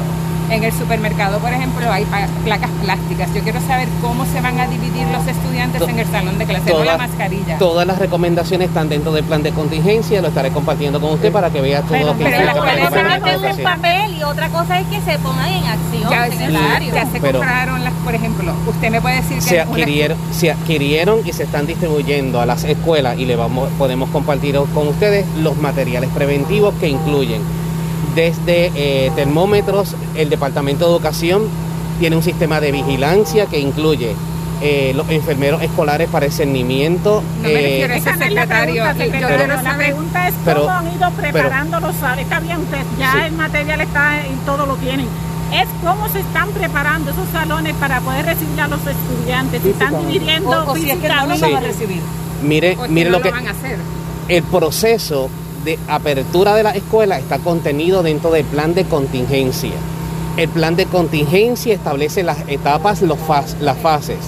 En 0.51 0.63
el 0.63 0.73
supermercado, 0.73 1.39
por 1.39 1.51
ejemplo, 1.53 1.91
hay 1.91 2.05
placas 2.45 2.71
plásticas. 2.83 3.33
Yo 3.35 3.43
quiero 3.43 3.61
saber 3.63 3.89
cómo 4.03 4.25
se 4.27 4.41
van 4.41 4.61
a 4.61 4.67
dividir 4.67 5.07
los 5.09 5.27
estudiantes 5.27 5.83
en 5.83 5.99
el 5.99 6.07
salón 6.07 6.39
de 6.39 6.45
clase, 6.45 6.71
no 6.71 6.79
la 6.85 6.93
Todas- 6.93 6.99
mascarilla. 7.09 7.59
Todas 7.59 7.87
las 7.87 7.99
recomendaciones 7.99 8.69
están 8.69 8.89
dentro 8.89 9.11
del 9.13 9.25
plan 9.25 9.43
de 9.43 9.53
contingencia, 9.53 10.21
lo 10.21 10.29
estaré 10.29 10.51
compartiendo 10.51 11.01
con 11.01 11.13
usted 11.15 11.33
para 11.33 11.51
que 11.51 11.61
vea 11.61 11.81
todo 11.83 11.99
lo 11.99 12.17
que 12.19 12.25
Pero 12.25 12.45
las 12.45 12.55
cosas 12.57 12.75
es 12.77 12.83
un 12.93 13.29
Educación. 13.29 13.63
papel 13.65 14.15
y 14.19 14.23
otra 14.23 14.49
cosa 14.51 14.81
es 14.81 14.87
que 14.89 15.01
se 15.01 15.19
pongan 15.19 15.49
en 15.49 15.65
acción, 15.65 16.11
Ya, 16.11 16.27
secretario. 16.31 16.95
ya 16.95 17.07
se 17.07 17.21
Pero- 17.21 17.39
compraron 17.39 17.83
las, 17.85 17.93
por 18.05 18.15
ejemplo, 18.15 18.53
usted 18.67 18.91
me 18.91 19.01
puede 19.01 19.17
decir 19.17 19.37
que 19.37 19.41
se 19.43 19.55
una- 19.55 19.63
adquirieron, 19.65 20.19
se 20.31 20.51
adquirieron 20.53 21.21
y 21.25 21.33
se 21.33 21.45
están 21.45 21.67
distribuyendo 21.67 22.41
a 22.41 22.47
las 22.47 22.65
escuelas 22.65 23.19
y 23.19 23.25
le 23.25 23.35
vamos, 23.37 23.71
podemos 23.79 24.11
compartir 24.11 24.55
con 24.75 24.89
ustedes 24.89 25.25
los 25.43 25.57
materiales 25.57 26.11
preventivos 26.11 26.75
que 26.79 26.89
incluyen 26.89 27.41
desde 28.15 28.71
eh, 28.75 29.11
termómetros, 29.15 29.95
el 30.17 30.31
Departamento 30.31 30.87
de 30.87 30.93
Educación 30.93 31.43
tiene 32.01 32.17
un 32.17 32.23
sistema 32.23 32.61
de 32.61 32.73
vigilancia 32.73 33.47
que 33.47 33.59
incluye 33.61 34.15
eh, 34.63 34.93
los 34.95 35.09
enfermeros 35.11 35.63
escolares 35.63 36.09
para 36.09 36.27
el 36.27 36.33
cernimiento. 36.33 37.23
No 37.43 37.49
me 37.49 37.51
eh, 37.55 37.87
refiero 37.87 37.95
a 37.95 37.97
eso, 37.97 38.11
secretario. 38.25 38.85
Yo 38.85 39.11
quiero 39.11 39.29
Pero- 39.29 39.63
la 39.63 39.77
pregunta 39.77 40.29
es 40.29 40.35
pero- 40.45 40.61
cómo 40.63 40.71
han 40.73 40.87
ido 40.87 41.11
pero- 41.17 41.33
preparando 41.33 41.81
los 41.81 41.97
salones. 41.97 42.25
Está 42.25 42.41
bien, 42.41 42.59
usted, 42.61 42.79
ya 42.99 43.13
Sí. 43.13 43.19
el 43.27 43.33
material 43.33 43.81
está 43.81 44.21
y 44.27 44.47
todo 44.47 44.67
lo 44.67 44.77
tienen. 44.77 45.07
Es 45.53 45.69
cómo 45.85 46.09
se 46.09 46.21
están 46.21 46.49
preparando 46.51 47.11
esos 47.11 47.29
salones 47.31 47.75
para 47.75 48.01
poder 48.01 48.25
recibir 48.27 48.61
a 48.61 48.69
los 48.69 48.81
estudiantes. 48.87 49.63
Si 49.63 49.71
están 49.71 50.07
dividiendo 50.07 50.51
O- 50.51 50.73
o 50.73 50.75
si 50.77 50.91
es 50.91 50.99
que 50.99 51.09
no 51.09 51.27
los 51.27 51.41
van 51.41 51.55
a 51.57 51.61
recibir. 51.61 52.01
Mire, 52.43 52.75
¿Por 52.77 52.87
qué 52.87 52.93
mire 52.93 53.11
no 53.11 53.19
lo 53.19 53.23
que 53.23 53.31
van 53.31 53.47
a 53.47 53.51
hacer? 53.51 53.79
el 54.29 54.43
proceso 54.45 55.29
de 55.65 55.79
apertura 55.89 56.55
de 56.55 56.63
la 56.63 56.71
escuela 56.71 57.19
está 57.19 57.39
contenido 57.39 58.03
dentro 58.03 58.31
del 58.31 58.45
plan 58.45 58.75
de 58.75 58.85
contingencia. 58.85 59.73
El 60.37 60.49
plan 60.49 60.77
de 60.77 60.87
contingencia 60.87 61.75
establece 61.75 62.23
las 62.23 62.49
etapas, 62.49 63.03
los 63.03 63.19
las 63.61 63.79
fases, 63.79 64.19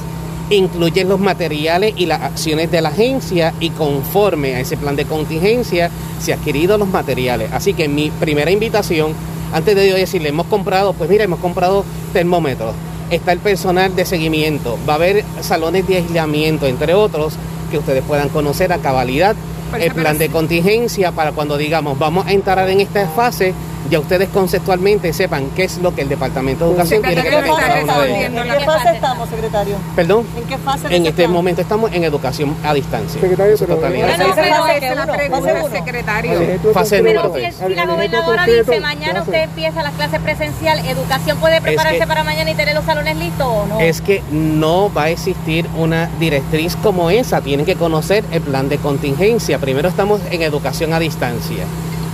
incluye 0.50 1.04
los 1.04 1.20
materiales 1.20 1.94
y 1.96 2.06
las 2.06 2.22
acciones 2.22 2.70
de 2.70 2.80
la 2.80 2.90
agencia 2.90 3.52
y 3.60 3.70
conforme 3.70 4.54
a 4.54 4.60
ese 4.60 4.76
plan 4.76 4.96
de 4.96 5.04
contingencia 5.04 5.90
se 6.20 6.32
han 6.32 6.38
adquirido 6.38 6.78
los 6.78 6.88
materiales. 6.88 7.50
Así 7.52 7.74
que 7.74 7.88
mi 7.88 8.10
primera 8.10 8.50
invitación, 8.50 9.12
antes 9.52 9.74
de 9.74 9.92
decirle, 9.92 10.28
hemos 10.28 10.46
comprado, 10.46 10.92
pues 10.92 11.10
mira, 11.10 11.24
hemos 11.24 11.40
comprado 11.40 11.84
termómetros, 12.12 12.74
está 13.10 13.32
el 13.32 13.40
personal 13.40 13.94
de 13.94 14.06
seguimiento, 14.06 14.78
va 14.88 14.94
a 14.94 14.96
haber 14.96 15.24
salones 15.40 15.86
de 15.86 15.96
aislamiento, 15.96 16.66
entre 16.66 16.94
otros, 16.94 17.34
que 17.70 17.78
ustedes 17.78 18.04
puedan 18.04 18.28
conocer 18.28 18.72
a 18.72 18.78
cabalidad 18.78 19.34
el 19.78 19.92
plan 19.92 20.18
de 20.18 20.28
contingencia 20.28 21.12
para 21.12 21.32
cuando 21.32 21.56
digamos 21.56 21.98
vamos 21.98 22.26
a 22.26 22.32
entrar 22.32 22.68
en 22.68 22.80
esta 22.80 23.08
fase, 23.08 23.54
ya 23.90 24.00
ustedes 24.00 24.28
conceptualmente 24.30 25.12
sepan 25.12 25.50
qué 25.54 25.64
es 25.64 25.78
lo 25.78 25.94
que 25.94 26.02
el 26.02 26.08
Departamento 26.08 26.64
de 26.64 26.70
Educación 26.70 27.02
tiene 27.02 27.22
que 27.22 27.30
de 27.30 27.36
ellos. 27.38 27.50
¿En 27.50 28.58
qué 28.58 28.64
fase 28.64 28.90
estamos, 28.94 29.28
secretario? 29.28 29.76
Perdón. 29.94 30.26
¿En 30.36 30.44
qué 30.44 30.58
fase 30.58 30.86
En 30.88 31.06
este 31.06 31.08
estamos? 31.22 31.30
momento 31.36 31.60
estamos 31.62 31.92
en 31.92 32.04
educación 32.04 32.54
a 32.64 32.74
distancia. 32.74 33.20
Secretario, 33.20 33.52
en 33.52 33.58
su 33.58 33.64
pero- 33.64 33.76
totalidad. 33.76 34.06
Pero 34.16 34.28
no, 34.28 34.34
pero 34.34 34.46
Fase 34.56 34.76
esa 34.78 34.90
es 34.90 34.96
la 34.96 35.06
pregunta, 35.06 35.70
secretario. 35.70 36.32
Fase 36.72 37.02
Pero 37.02 37.22
número 37.22 37.34
si, 37.34 37.40
tres. 37.40 37.54
si 37.66 37.74
la 37.74 37.86
gobernadora 37.86 38.44
dice 38.46 38.80
mañana 38.80 39.22
usted 39.22 39.42
empieza 39.44 39.82
las 39.82 39.92
clases 39.94 40.20
presencial, 40.20 40.78
¿educación 40.86 41.38
puede 41.38 41.60
prepararse 41.60 41.98
que- 42.00 42.06
para 42.06 42.24
mañana 42.24 42.50
y 42.50 42.54
tener 42.54 42.74
los 42.74 42.84
salones 42.84 43.16
listos 43.16 43.46
o 43.46 43.66
no? 43.66 43.80
Es 43.80 44.00
que 44.00 44.22
no 44.30 44.92
va 44.92 45.04
a 45.04 45.10
existir 45.10 45.66
una 45.76 46.08
directriz 46.18 46.76
como 46.76 47.10
esa. 47.10 47.40
Tienen 47.40 47.66
que 47.66 47.76
conocer 47.76 48.24
el 48.32 48.42
plan 48.42 48.68
de 48.68 48.78
contingencia. 48.78 49.58
Primero 49.58 49.88
estamos 49.88 50.20
en 50.30 50.42
educación 50.42 50.92
a 50.92 50.98
distancia. 50.98 51.64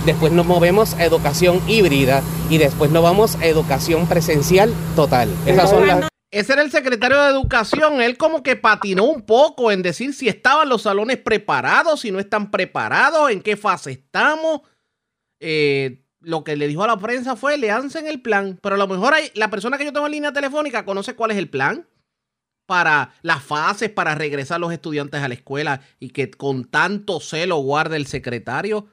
Después 0.05 0.33
nos 0.33 0.45
movemos 0.45 0.95
a 0.95 1.05
educación 1.05 1.61
híbrida 1.65 2.21
y 2.49 2.57
después 2.57 2.91
nos 2.91 3.03
vamos 3.03 3.35
a 3.37 3.45
educación 3.45 4.05
presencial 4.05 4.73
total. 4.97 5.29
Esas 5.45 5.69
son 5.69 5.87
las... 5.87 6.09
Ese 6.29 6.53
era 6.53 6.61
el 6.63 6.71
secretario 6.71 7.21
de 7.21 7.29
Educación. 7.29 8.01
Él 8.01 8.17
como 8.17 8.43
que 8.43 8.55
patinó 8.55 9.05
un 9.05 9.21
poco 9.21 9.71
en 9.71 9.81
decir 9.81 10.13
si 10.13 10.27
estaban 10.27 10.67
los 10.67 10.81
salones 10.81 11.17
preparados, 11.17 12.01
si 12.01 12.11
no 12.11 12.19
están 12.19 12.51
preparados, 12.51 13.29
en 13.29 13.41
qué 13.41 13.55
fase 13.55 13.91
estamos. 13.91 14.61
Eh, 15.39 16.03
lo 16.19 16.43
que 16.43 16.55
le 16.55 16.67
dijo 16.67 16.83
a 16.83 16.87
la 16.87 16.97
prensa 16.97 17.35
fue, 17.35 17.57
le 17.57 17.69
en 17.69 18.07
el 18.07 18.21
plan. 18.21 18.59
Pero 18.61 18.75
a 18.75 18.77
lo 18.79 18.87
mejor 18.87 19.13
hay, 19.13 19.31
la 19.35 19.49
persona 19.49 19.77
que 19.77 19.85
yo 19.85 19.93
tengo 19.93 20.07
en 20.07 20.13
línea 20.13 20.33
telefónica 20.33 20.83
conoce 20.83 21.15
cuál 21.15 21.31
es 21.31 21.37
el 21.37 21.49
plan 21.49 21.87
para 22.65 23.13
las 23.21 23.43
fases, 23.43 23.89
para 23.89 24.15
regresar 24.15 24.59
los 24.59 24.73
estudiantes 24.73 25.21
a 25.21 25.27
la 25.27 25.33
escuela 25.35 25.81
y 25.99 26.09
que 26.09 26.31
con 26.31 26.65
tanto 26.65 27.19
celo 27.19 27.57
guarde 27.57 27.95
el 27.95 28.07
secretario. 28.07 28.87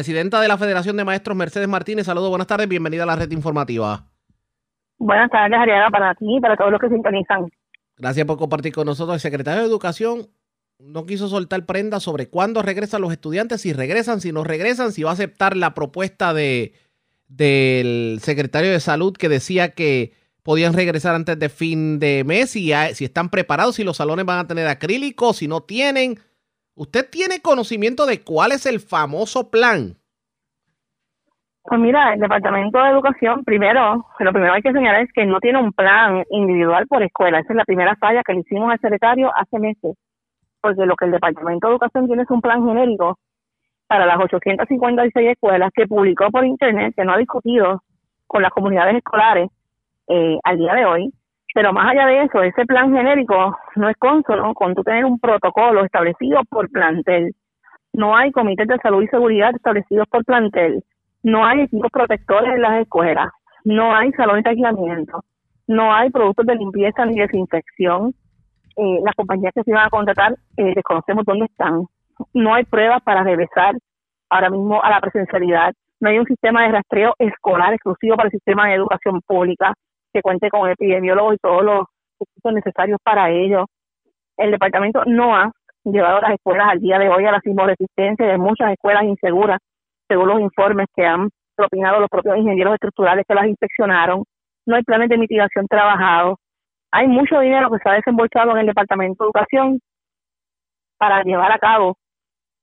Presidenta 0.00 0.42
de 0.42 0.48
la 0.48 0.58
Federación 0.58 0.94
de 0.98 1.04
Maestros, 1.06 1.34
Mercedes 1.34 1.68
Martínez, 1.68 2.04
saludos, 2.04 2.28
buenas 2.28 2.46
tardes, 2.46 2.68
bienvenida 2.68 3.04
a 3.04 3.06
la 3.06 3.16
red 3.16 3.30
informativa. 3.30 4.04
Buenas 4.98 5.30
tardes, 5.30 5.58
Ariana, 5.58 5.88
para 5.88 6.14
ti 6.14 6.36
y 6.36 6.38
para 6.38 6.54
todos 6.54 6.70
los 6.70 6.78
que 6.78 6.90
sintonizan. 6.90 7.46
Gracias 7.96 8.26
por 8.26 8.36
compartir 8.36 8.74
con 8.74 8.84
nosotros. 8.84 9.14
El 9.14 9.20
secretario 9.20 9.62
de 9.62 9.66
Educación 9.68 10.28
no 10.78 11.06
quiso 11.06 11.28
soltar 11.28 11.64
prenda 11.64 11.98
sobre 11.98 12.28
cuándo 12.28 12.60
regresan 12.60 13.00
los 13.00 13.10
estudiantes, 13.10 13.62
si 13.62 13.72
regresan, 13.72 14.20
si 14.20 14.32
no 14.32 14.44
regresan, 14.44 14.92
si 14.92 15.02
va 15.02 15.08
a 15.08 15.14
aceptar 15.14 15.56
la 15.56 15.72
propuesta 15.72 16.34
de, 16.34 16.74
del 17.28 18.18
secretario 18.20 18.72
de 18.72 18.80
Salud 18.80 19.16
que 19.16 19.30
decía 19.30 19.70
que 19.70 20.12
podían 20.42 20.74
regresar 20.74 21.14
antes 21.14 21.38
de 21.38 21.48
fin 21.48 21.98
de 22.00 22.22
mes 22.22 22.54
y 22.54 22.66
ya- 22.66 22.94
si 22.94 23.06
están 23.06 23.30
preparados, 23.30 23.76
si 23.76 23.82
los 23.82 23.96
salones 23.96 24.26
van 24.26 24.40
a 24.40 24.46
tener 24.46 24.68
acrílico, 24.68 25.32
si 25.32 25.48
no 25.48 25.62
tienen. 25.62 26.18
¿Usted 26.78 27.08
tiene 27.10 27.40
conocimiento 27.40 28.04
de 28.04 28.22
cuál 28.22 28.52
es 28.52 28.66
el 28.66 28.80
famoso 28.80 29.50
plan? 29.50 29.96
Pues 31.62 31.80
mira, 31.80 32.12
el 32.12 32.20
Departamento 32.20 32.78
de 32.78 32.90
Educación, 32.90 33.44
primero, 33.44 34.06
lo 34.18 34.32
primero 34.32 34.52
hay 34.52 34.60
que 34.60 34.74
señalar 34.74 35.00
es 35.00 35.12
que 35.12 35.24
no 35.24 35.40
tiene 35.40 35.58
un 35.58 35.72
plan 35.72 36.22
individual 36.30 36.86
por 36.86 37.02
escuela. 37.02 37.40
Esa 37.40 37.54
es 37.54 37.56
la 37.56 37.64
primera 37.64 37.96
falla 37.96 38.22
que 38.22 38.34
le 38.34 38.40
hicimos 38.40 38.70
al 38.70 38.78
secretario 38.78 39.32
hace 39.34 39.58
meses. 39.58 39.96
Porque 40.60 40.84
lo 40.84 40.96
que 40.96 41.06
el 41.06 41.12
Departamento 41.12 41.66
de 41.66 41.72
Educación 41.72 42.06
tiene 42.08 42.22
es 42.24 42.30
un 42.30 42.42
plan 42.42 42.64
genérico 42.66 43.18
para 43.86 44.04
las 44.04 44.18
856 44.18 45.28
escuelas 45.30 45.70
que 45.74 45.86
publicó 45.86 46.30
por 46.30 46.44
Internet, 46.44 46.92
que 46.94 47.04
no 47.04 47.14
ha 47.14 47.18
discutido 47.18 47.82
con 48.26 48.42
las 48.42 48.50
comunidades 48.50 48.96
escolares 48.96 49.48
eh, 50.08 50.38
al 50.44 50.58
día 50.58 50.74
de 50.74 50.84
hoy. 50.84 51.12
Pero 51.56 51.72
más 51.72 51.86
allá 51.90 52.06
de 52.06 52.24
eso, 52.24 52.42
ese 52.42 52.66
plan 52.66 52.92
genérico 52.92 53.56
no 53.76 53.88
es 53.88 53.96
consono 53.96 54.52
con 54.52 54.74
tú 54.74 54.82
tener 54.82 55.06
un 55.06 55.18
protocolo 55.18 55.86
establecido 55.86 56.42
por 56.50 56.70
plantel. 56.70 57.34
No 57.94 58.14
hay 58.14 58.30
comités 58.30 58.68
de 58.68 58.76
salud 58.82 59.02
y 59.02 59.06
seguridad 59.06 59.54
establecidos 59.54 60.06
por 60.08 60.22
plantel. 60.26 60.84
No 61.22 61.46
hay 61.46 61.62
equipos 61.62 61.90
protectores 61.90 62.52
en 62.52 62.60
las 62.60 62.82
escuelas. 62.82 63.30
No 63.64 63.96
hay 63.96 64.12
salones 64.12 64.44
de 64.44 64.50
aislamiento. 64.50 65.24
No 65.66 65.94
hay 65.94 66.10
productos 66.10 66.44
de 66.44 66.56
limpieza 66.56 67.06
ni 67.06 67.18
desinfección. 67.18 68.12
Eh, 68.76 69.00
las 69.02 69.14
compañías 69.14 69.54
que 69.54 69.62
se 69.62 69.70
iban 69.70 69.86
a 69.86 69.88
contratar 69.88 70.36
eh, 70.58 70.74
desconocemos 70.74 71.24
dónde 71.24 71.46
están. 71.46 71.86
No 72.34 72.52
hay 72.52 72.64
pruebas 72.64 73.02
para 73.02 73.24
regresar 73.24 73.74
ahora 74.28 74.50
mismo 74.50 74.82
a 74.82 74.90
la 74.90 75.00
presencialidad. 75.00 75.72
No 76.00 76.10
hay 76.10 76.18
un 76.18 76.26
sistema 76.26 76.64
de 76.64 76.72
rastreo 76.72 77.14
escolar 77.18 77.72
exclusivo 77.72 78.14
para 78.14 78.26
el 78.26 78.32
sistema 78.32 78.66
de 78.66 78.74
educación 78.74 79.22
pública 79.22 79.72
que 80.16 80.22
cuente 80.22 80.48
con 80.48 80.70
epidemiólogos 80.70 81.34
y 81.34 81.38
todos 81.38 81.62
los 81.62 81.84
recursos 82.18 82.52
necesarios 82.54 82.98
para 83.04 83.30
ello. 83.30 83.66
El 84.38 84.50
departamento 84.50 85.02
no 85.04 85.36
ha 85.36 85.52
llevado 85.84 86.20
las 86.20 86.32
escuelas 86.32 86.68
al 86.70 86.80
día 86.80 86.98
de 86.98 87.08
hoy 87.10 87.26
a 87.26 87.32
la 87.32 87.40
sismoresistencia 87.40 88.32
hay 88.32 88.38
muchas 88.38 88.72
escuelas 88.72 89.04
inseguras, 89.04 89.58
según 90.08 90.28
los 90.28 90.40
informes 90.40 90.86
que 90.94 91.04
han 91.04 91.28
propinado 91.54 92.00
los 92.00 92.08
propios 92.08 92.38
ingenieros 92.38 92.74
estructurales 92.74 93.24
que 93.28 93.34
las 93.34 93.46
inspeccionaron. 93.46 94.24
No 94.66 94.76
hay 94.76 94.82
planes 94.82 95.10
de 95.10 95.18
mitigación 95.18 95.66
trabajados. 95.68 96.36
Hay 96.92 97.08
mucho 97.08 97.38
dinero 97.40 97.70
que 97.70 97.78
se 97.82 97.88
ha 97.88 97.92
desembolsado 97.92 98.52
en 98.52 98.58
el 98.58 98.66
Departamento 98.66 99.24
de 99.24 99.28
Educación 99.28 99.80
para 100.98 101.22
llevar 101.24 101.52
a 101.52 101.58
cabo 101.58 101.98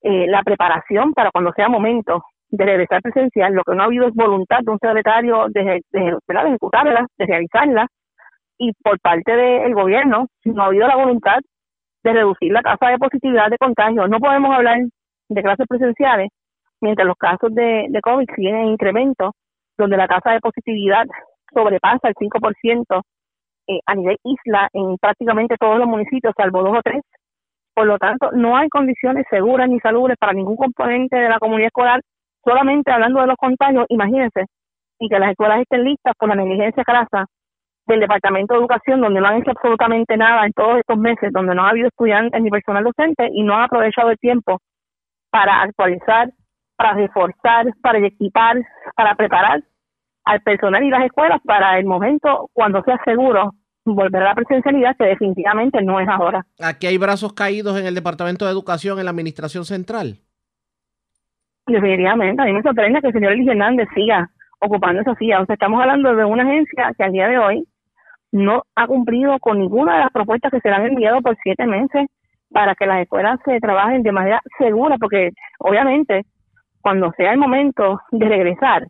eh, 0.01 0.25
la 0.27 0.41
preparación 0.41 1.13
para 1.13 1.29
cuando 1.29 1.53
sea 1.53 1.69
momento 1.69 2.23
de 2.53 2.65
regresar 2.65 3.01
presencial. 3.01 3.53
Lo 3.53 3.63
que 3.63 3.73
no 3.73 3.81
ha 3.81 3.85
habido 3.85 4.07
es 4.07 4.13
voluntad 4.13 4.59
de 4.61 4.71
un 4.71 4.77
secretario 4.79 5.47
de, 5.49 5.81
de, 5.91 6.17
de 6.27 6.49
ejecutarla, 6.49 7.07
de 7.17 7.25
realizarla, 7.25 7.87
y 8.59 8.71
por 8.83 8.99
parte 8.99 9.35
del 9.35 9.73
gobierno 9.73 10.27
no 10.45 10.63
ha 10.63 10.67
habido 10.67 10.87
la 10.87 10.95
voluntad 10.95 11.39
de 12.03 12.13
reducir 12.13 12.51
la 12.51 12.61
tasa 12.61 12.89
de 12.89 12.99
positividad 12.99 13.49
de 13.49 13.57
contagio. 13.57 14.07
No 14.07 14.19
podemos 14.19 14.55
hablar 14.55 14.77
de 15.29 15.41
clases 15.41 15.65
presenciales 15.67 16.29
mientras 16.79 17.07
los 17.07 17.17
casos 17.17 17.53
de, 17.55 17.87
de 17.89 18.01
COVID 18.01 18.27
siguen 18.35 18.55
en 18.55 18.67
incremento, 18.67 19.31
donde 19.77 19.97
la 19.97 20.07
tasa 20.07 20.31
de 20.31 20.39
positividad 20.39 21.05
sobrepasa 21.51 22.09
el 22.09 22.15
5% 22.15 23.01
eh, 23.67 23.79
a 23.85 23.95
nivel 23.95 24.17
isla 24.23 24.69
en 24.73 24.97
prácticamente 24.97 25.55
todos 25.57 25.79
los 25.79 25.87
municipios, 25.87 26.35
salvo 26.37 26.61
dos 26.61 26.77
o 26.77 26.81
tres. 26.83 27.01
Por 27.73 27.87
lo 27.87 27.97
tanto, 27.97 28.31
no 28.33 28.55
hay 28.55 28.69
condiciones 28.69 29.25
seguras 29.31 29.67
ni 29.69 29.79
saludables 29.79 30.17
para 30.19 30.33
ningún 30.33 30.57
componente 30.57 31.15
de 31.17 31.29
la 31.29 31.39
comunidad 31.39 31.67
escolar. 31.67 32.01
Solamente 32.43 32.91
hablando 32.91 33.21
de 33.21 33.27
los 33.27 33.37
contagios, 33.37 33.85
imagínense, 33.89 34.45
y 34.99 35.09
que 35.09 35.19
las 35.19 35.31
escuelas 35.31 35.61
estén 35.61 35.83
listas 35.83 36.13
por 36.17 36.29
la 36.29 36.35
negligencia 36.35 36.83
crasa 36.83 37.25
del 37.85 37.99
Departamento 37.99 38.53
de 38.53 38.59
Educación, 38.61 39.01
donde 39.01 39.19
no 39.19 39.27
han 39.27 39.41
hecho 39.41 39.51
absolutamente 39.51 40.15
nada 40.17 40.45
en 40.45 40.53
todos 40.53 40.77
estos 40.77 40.97
meses, 40.97 41.31
donde 41.33 41.55
no 41.55 41.65
ha 41.65 41.69
habido 41.69 41.87
estudiantes 41.87 42.41
ni 42.41 42.49
personal 42.49 42.83
docente 42.83 43.29
y 43.33 43.43
no 43.43 43.55
han 43.55 43.63
aprovechado 43.63 44.09
el 44.09 44.17
tiempo 44.17 44.59
para 45.29 45.61
actualizar, 45.61 46.29
para 46.77 46.93
reforzar, 46.93 47.65
para 47.81 47.99
equipar, 47.99 48.57
para 48.95 49.15
preparar 49.15 49.63
al 50.25 50.41
personal 50.41 50.83
y 50.83 50.89
las 50.89 51.05
escuelas 51.05 51.41
para 51.43 51.77
el 51.77 51.85
momento 51.85 52.49
cuando 52.53 52.81
sea 52.83 52.99
seguro 53.03 53.51
volver 53.85 54.21
a 54.21 54.29
la 54.29 54.35
presencialidad, 54.35 54.95
que 54.97 55.05
definitivamente 55.05 55.81
no 55.81 55.99
es 55.99 56.07
ahora. 56.07 56.45
Aquí 56.61 56.87
hay 56.87 56.97
brazos 56.97 57.33
caídos 57.33 57.77
en 57.77 57.85
el 57.85 57.95
Departamento 57.95 58.45
de 58.45 58.51
Educación, 58.51 58.99
en 58.99 59.05
la 59.05 59.11
Administración 59.11 59.65
Central. 59.65 60.19
Definitivamente, 61.65 62.41
a 62.41 62.45
mí 62.45 62.53
me 62.53 62.61
sorprende 62.61 62.99
que 63.01 63.07
el 63.07 63.13
señor 63.13 63.35
Luis 63.35 63.47
Hernández 63.47 63.87
siga 63.95 64.29
ocupando 64.59 65.01
esa 65.01 65.15
silla. 65.15 65.41
O 65.41 65.45
sea, 65.45 65.53
estamos 65.53 65.81
hablando 65.81 66.15
de 66.15 66.25
una 66.25 66.43
agencia 66.43 66.91
que 66.97 67.03
al 67.03 67.11
día 67.11 67.27
de 67.27 67.37
hoy 67.37 67.63
no 68.31 68.63
ha 68.75 68.87
cumplido 68.87 69.39
con 69.39 69.59
ninguna 69.59 69.93
de 69.93 69.99
las 69.99 70.11
propuestas 70.11 70.51
que 70.51 70.59
se 70.59 70.69
le 70.69 70.75
han 70.75 70.85
enviado 70.87 71.21
por 71.21 71.37
siete 71.41 71.65
meses 71.65 72.07
para 72.51 72.75
que 72.75 72.85
las 72.85 73.01
escuelas 73.01 73.39
se 73.45 73.59
trabajen 73.59 74.03
de 74.03 74.11
manera 74.11 74.41
segura, 74.57 74.97
porque 74.99 75.31
obviamente 75.59 76.23
cuando 76.81 77.11
sea 77.15 77.31
el 77.31 77.37
momento 77.37 77.99
de 78.11 78.27
regresar, 78.27 78.87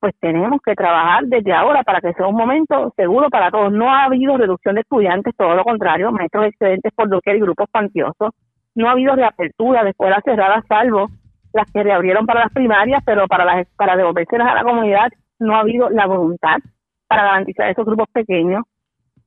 pues 0.00 0.14
tenemos 0.20 0.60
que 0.64 0.74
trabajar 0.74 1.24
desde 1.26 1.52
ahora 1.52 1.82
para 1.82 2.00
que 2.00 2.14
sea 2.14 2.26
un 2.26 2.36
momento 2.36 2.92
seguro 2.96 3.28
para 3.28 3.50
todos. 3.50 3.70
No 3.72 3.92
ha 3.92 4.04
habido 4.04 4.38
reducción 4.38 4.76
de 4.76 4.80
estudiantes, 4.80 5.36
todo 5.36 5.54
lo 5.54 5.62
contrario, 5.62 6.10
maestros 6.10 6.46
excedentes 6.46 6.92
por 6.94 7.10
doquier 7.10 7.36
y 7.36 7.40
grupos 7.40 7.68
cuantiosos. 7.70 8.30
No 8.74 8.88
ha 8.88 8.92
habido 8.92 9.14
reapertura 9.14 9.84
de 9.84 9.90
escuelas 9.90 10.22
cerradas, 10.24 10.64
salvo 10.66 11.08
las 11.52 11.70
que 11.72 11.82
reabrieron 11.82 12.26
para 12.26 12.40
las 12.40 12.52
primarias, 12.52 13.02
pero 13.04 13.26
para 13.26 13.44
las 13.44 13.66
para 13.76 13.96
devolvérselas 13.96 14.48
a 14.48 14.54
la 14.54 14.62
comunidad 14.62 15.08
no 15.38 15.56
ha 15.56 15.60
habido 15.60 15.90
la 15.90 16.06
voluntad 16.06 16.58
para 17.08 17.24
garantizar 17.24 17.68
esos 17.70 17.84
grupos 17.84 18.08
pequeños. 18.12 18.62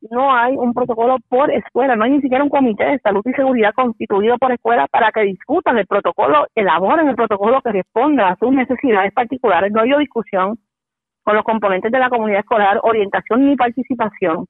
No 0.09 0.34
hay 0.34 0.55
un 0.57 0.74
protocolo 0.74 1.17
por 1.30 1.49
escuela, 1.51 1.95
no 1.95 2.03
hay 2.03 2.11
ni 2.11 2.21
siquiera 2.21 2.43
un 2.43 2.49
comité 2.49 2.84
de 2.84 2.99
salud 2.99 3.21
y 3.26 3.34
seguridad 3.34 3.74
constituido 3.74 4.38
por 4.38 4.51
escuela 4.51 4.86
para 4.88 5.11
que 5.11 5.21
discutan 5.21 5.78
el 5.78 5.88
protocolo, 5.88 6.45
elaboren 6.55 7.07
el 7.07 7.15
protocolo 7.15 7.61
que 7.61 7.71
responda 7.71 8.30
a 8.30 8.36
sus 8.36 8.51
necesidades 8.51 9.13
particulares. 9.13 9.71
No 9.71 9.80
ha 9.80 9.84
habido 9.84 9.99
discusión 9.99 10.59
con 11.24 11.36
los 11.36 11.45
componentes 11.45 11.89
de 11.91 11.99
la 11.99 12.09
comunidad 12.09 12.41
escolar, 12.41 12.80
orientación 12.84 13.47
ni 13.47 13.55
participación. 13.55 14.45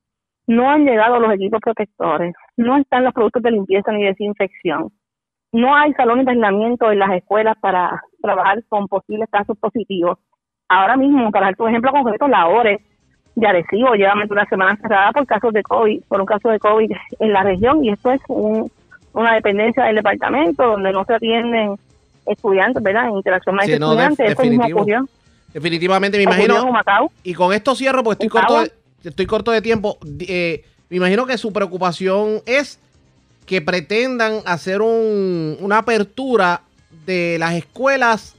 No 0.47 0.69
han 0.69 0.85
llegado 0.85 1.19
los 1.19 1.31
equipos 1.33 1.61
protectores, 1.61 2.33
no 2.57 2.77
están 2.77 3.03
los 3.03 3.13
productos 3.13 3.43
de 3.43 3.51
limpieza 3.51 3.91
ni 3.91 4.03
desinfección 4.03 4.89
no 5.53 5.75
hay 5.75 5.93
salones 5.93 6.25
de 6.25 6.31
aislamiento 6.31 6.91
en 6.91 6.99
las 6.99 7.11
escuelas 7.11 7.55
para 7.61 8.03
trabajar 8.21 8.63
con 8.67 8.87
posibles 8.87 9.29
casos 9.31 9.57
positivos. 9.57 10.17
Ahora 10.67 10.97
mismo, 10.97 11.29
para 11.31 11.47
dar 11.47 11.55
tu 11.55 11.67
ejemplo 11.67 11.91
concreto, 11.91 12.27
la 12.27 12.47
ORE 12.47 12.81
de 13.35 13.47
Arecibo 13.47 13.93
lleva 13.93 14.15
más 14.15 14.27
de 14.27 14.33
una 14.33 14.45
semana 14.45 14.75
cerrada 14.81 15.11
por 15.11 15.25
casos 15.27 15.53
de 15.53 15.61
COVID, 15.61 16.03
por 16.07 16.19
un 16.19 16.25
caso 16.25 16.49
de 16.49 16.59
COVID 16.59 16.91
en 17.19 17.33
la 17.33 17.43
región 17.43 17.83
y 17.83 17.89
esto 17.89 18.11
es 18.11 18.21
un, 18.27 18.71
una 19.13 19.35
dependencia 19.35 19.85
del 19.85 19.95
departamento 19.95 20.63
donde 20.63 20.91
no 20.91 21.05
se 21.05 21.13
atienden 21.13 21.75
estudiantes, 22.25 22.81
¿verdad? 22.81 23.09
En 23.09 23.17
interacción 23.17 23.55
más 23.55 23.65
Sí, 23.65 23.77
no, 23.77 23.99
eso 23.99 24.43
mismo 24.43 24.65
ocurrió. 24.65 25.07
Definitivamente, 25.53 26.17
me 26.17 26.23
imagino. 26.23 26.65
Y 27.23 27.33
con 27.35 27.53
esto 27.53 27.75
cierro 27.75 28.03
porque 28.03 28.25
estoy 28.25 28.41
corto, 28.41 28.61
de, 28.61 28.71
estoy 29.03 29.25
corto 29.27 29.51
de 29.51 29.61
tiempo. 29.61 29.97
Eh, 30.21 30.63
me 30.89 30.97
imagino 30.97 31.27
que 31.27 31.37
su 31.37 31.53
preocupación 31.53 32.41
es 32.47 32.79
que 33.45 33.61
pretendan 33.61 34.39
hacer 34.45 34.81
un, 34.81 35.57
una 35.59 35.79
apertura 35.79 36.61
de 37.05 37.37
las 37.39 37.53
escuelas 37.53 38.35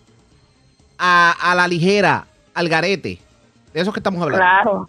a, 0.98 1.54
la 1.56 1.68
ligera, 1.68 2.26
al 2.54 2.68
garete. 2.68 3.18
De 3.72 3.80
eso 3.80 3.92
que 3.92 4.00
estamos 4.00 4.22
hablando. 4.22 4.44
Claro. 4.44 4.88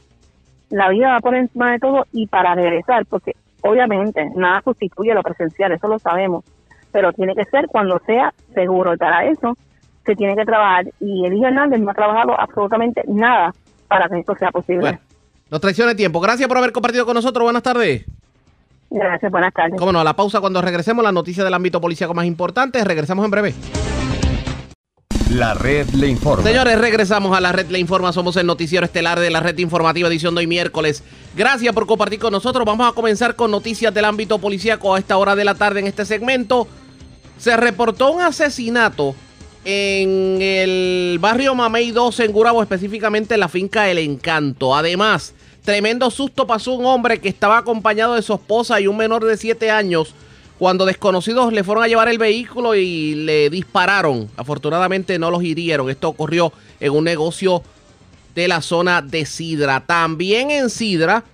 La 0.69 0.89
vida 0.89 1.13
va 1.13 1.19
por 1.19 1.35
encima 1.35 1.71
de 1.71 1.79
todo 1.79 2.05
y 2.11 2.27
para 2.27 2.55
regresar, 2.55 3.05
porque 3.05 3.35
obviamente 3.61 4.29
nada 4.35 4.61
sustituye 4.63 5.13
lo 5.13 5.23
presencial, 5.23 5.71
eso 5.71 5.87
lo 5.87 5.99
sabemos, 5.99 6.43
pero 6.91 7.13
tiene 7.13 7.35
que 7.35 7.45
ser 7.45 7.67
cuando 7.67 7.99
sea 8.05 8.33
seguro. 8.53 8.93
Y 8.93 8.97
para 8.97 9.25
eso 9.25 9.57
se 10.05 10.15
tiene 10.15 10.35
que 10.35 10.45
trabajar. 10.45 10.85
Y 10.99 11.25
Eligio 11.25 11.47
Hernández 11.47 11.79
no 11.79 11.91
ha 11.91 11.93
trabajado 11.93 12.39
absolutamente 12.39 13.03
nada 13.07 13.53
para 13.87 14.07
que 14.09 14.19
esto 14.19 14.35
sea 14.35 14.51
posible. 14.51 14.81
Bueno, 14.81 14.99
nos 15.49 15.61
traiciona 15.61 15.95
tiempo. 15.95 16.19
Gracias 16.19 16.47
por 16.47 16.57
haber 16.57 16.71
compartido 16.71 17.05
con 17.05 17.15
nosotros. 17.15 17.43
Buenas 17.43 17.63
tardes. 17.63 18.05
Gracias, 18.89 19.31
buenas 19.31 19.53
tardes. 19.53 19.77
Cómo 19.77 19.91
no, 19.91 19.99
a 19.99 20.03
la 20.03 20.15
pausa 20.15 20.39
cuando 20.39 20.61
regresemos, 20.61 21.03
las 21.03 21.13
noticias 21.13 21.43
del 21.43 21.53
ámbito 21.53 21.81
policíaco 21.81 22.13
más 22.13 22.25
importantes. 22.25 22.83
Regresamos 22.83 23.25
en 23.25 23.31
breve. 23.31 23.53
La 25.31 25.55
red 25.55 25.89
le 25.89 26.07
informa. 26.07 26.43
Señores, 26.43 26.79
regresamos 26.79 27.35
a 27.35 27.41
la 27.41 27.51
red 27.51 27.67
le 27.69 27.79
informa. 27.79 28.13
Somos 28.13 28.37
el 28.37 28.45
noticiero 28.45 28.85
estelar 28.85 29.19
de 29.19 29.31
la 29.31 29.39
red 29.39 29.57
informativa 29.57 30.07
edición 30.07 30.35
de 30.35 30.39
hoy 30.39 30.47
miércoles. 30.47 31.03
Gracias 31.35 31.73
por 31.73 31.87
compartir 31.87 32.19
con 32.19 32.31
nosotros. 32.31 32.63
Vamos 32.63 32.89
a 32.89 32.93
comenzar 32.93 33.35
con 33.35 33.51
noticias 33.51 33.93
del 33.93 34.05
ámbito 34.05 34.37
policíaco 34.37 34.93
a 34.93 34.99
esta 34.99 35.17
hora 35.17 35.35
de 35.35 35.43
la 35.43 35.55
tarde 35.55 35.79
en 35.79 35.87
este 35.87 36.05
segmento. 36.05 36.67
Se 37.37 37.57
reportó 37.57 38.11
un 38.11 38.21
asesinato 38.21 39.15
en 39.65 40.37
el 40.41 41.17
barrio 41.19 41.55
Mamey 41.55 41.91
2 41.91 42.19
en 42.19 42.31
Gurabo, 42.31 42.61
específicamente 42.61 43.33
en 43.33 43.39
la 43.39 43.49
finca 43.49 43.89
El 43.89 43.97
Encanto. 43.97 44.75
Además, 44.75 45.33
tremendo 45.65 46.09
susto 46.11 46.47
pasó 46.47 46.73
un 46.73 46.85
hombre 46.85 47.19
que 47.19 47.27
estaba 47.27 47.57
acompañado 47.57 48.13
de 48.13 48.21
su 48.21 48.33
esposa 48.33 48.79
y 48.79 48.87
un 48.87 48.95
menor 48.95 49.25
de 49.25 49.35
7 49.35 49.69
años 49.71 50.13
cuando 50.57 50.85
desconocidos 50.85 51.51
le 51.51 51.63
fueron 51.63 51.83
a 51.83 51.87
llevar 51.87 52.07
el 52.07 52.17
vehículo 52.17 52.75
y 52.75 53.15
le 53.15 53.49
dispararon. 53.49 54.29
Afortunadamente 54.37 55.19
no 55.19 55.29
los 55.29 55.43
hirieron. 55.43 55.89
Esto 55.89 56.07
ocurrió 56.07 56.53
en 56.79 56.93
un 56.93 57.03
negocio 57.03 57.61
de 58.35 58.47
la 58.47 58.61
zona 58.61 59.01
de 59.01 59.25
Sidra. 59.25 59.85
También 59.85 60.51
en 60.51 60.69
Sidra, 60.69 61.25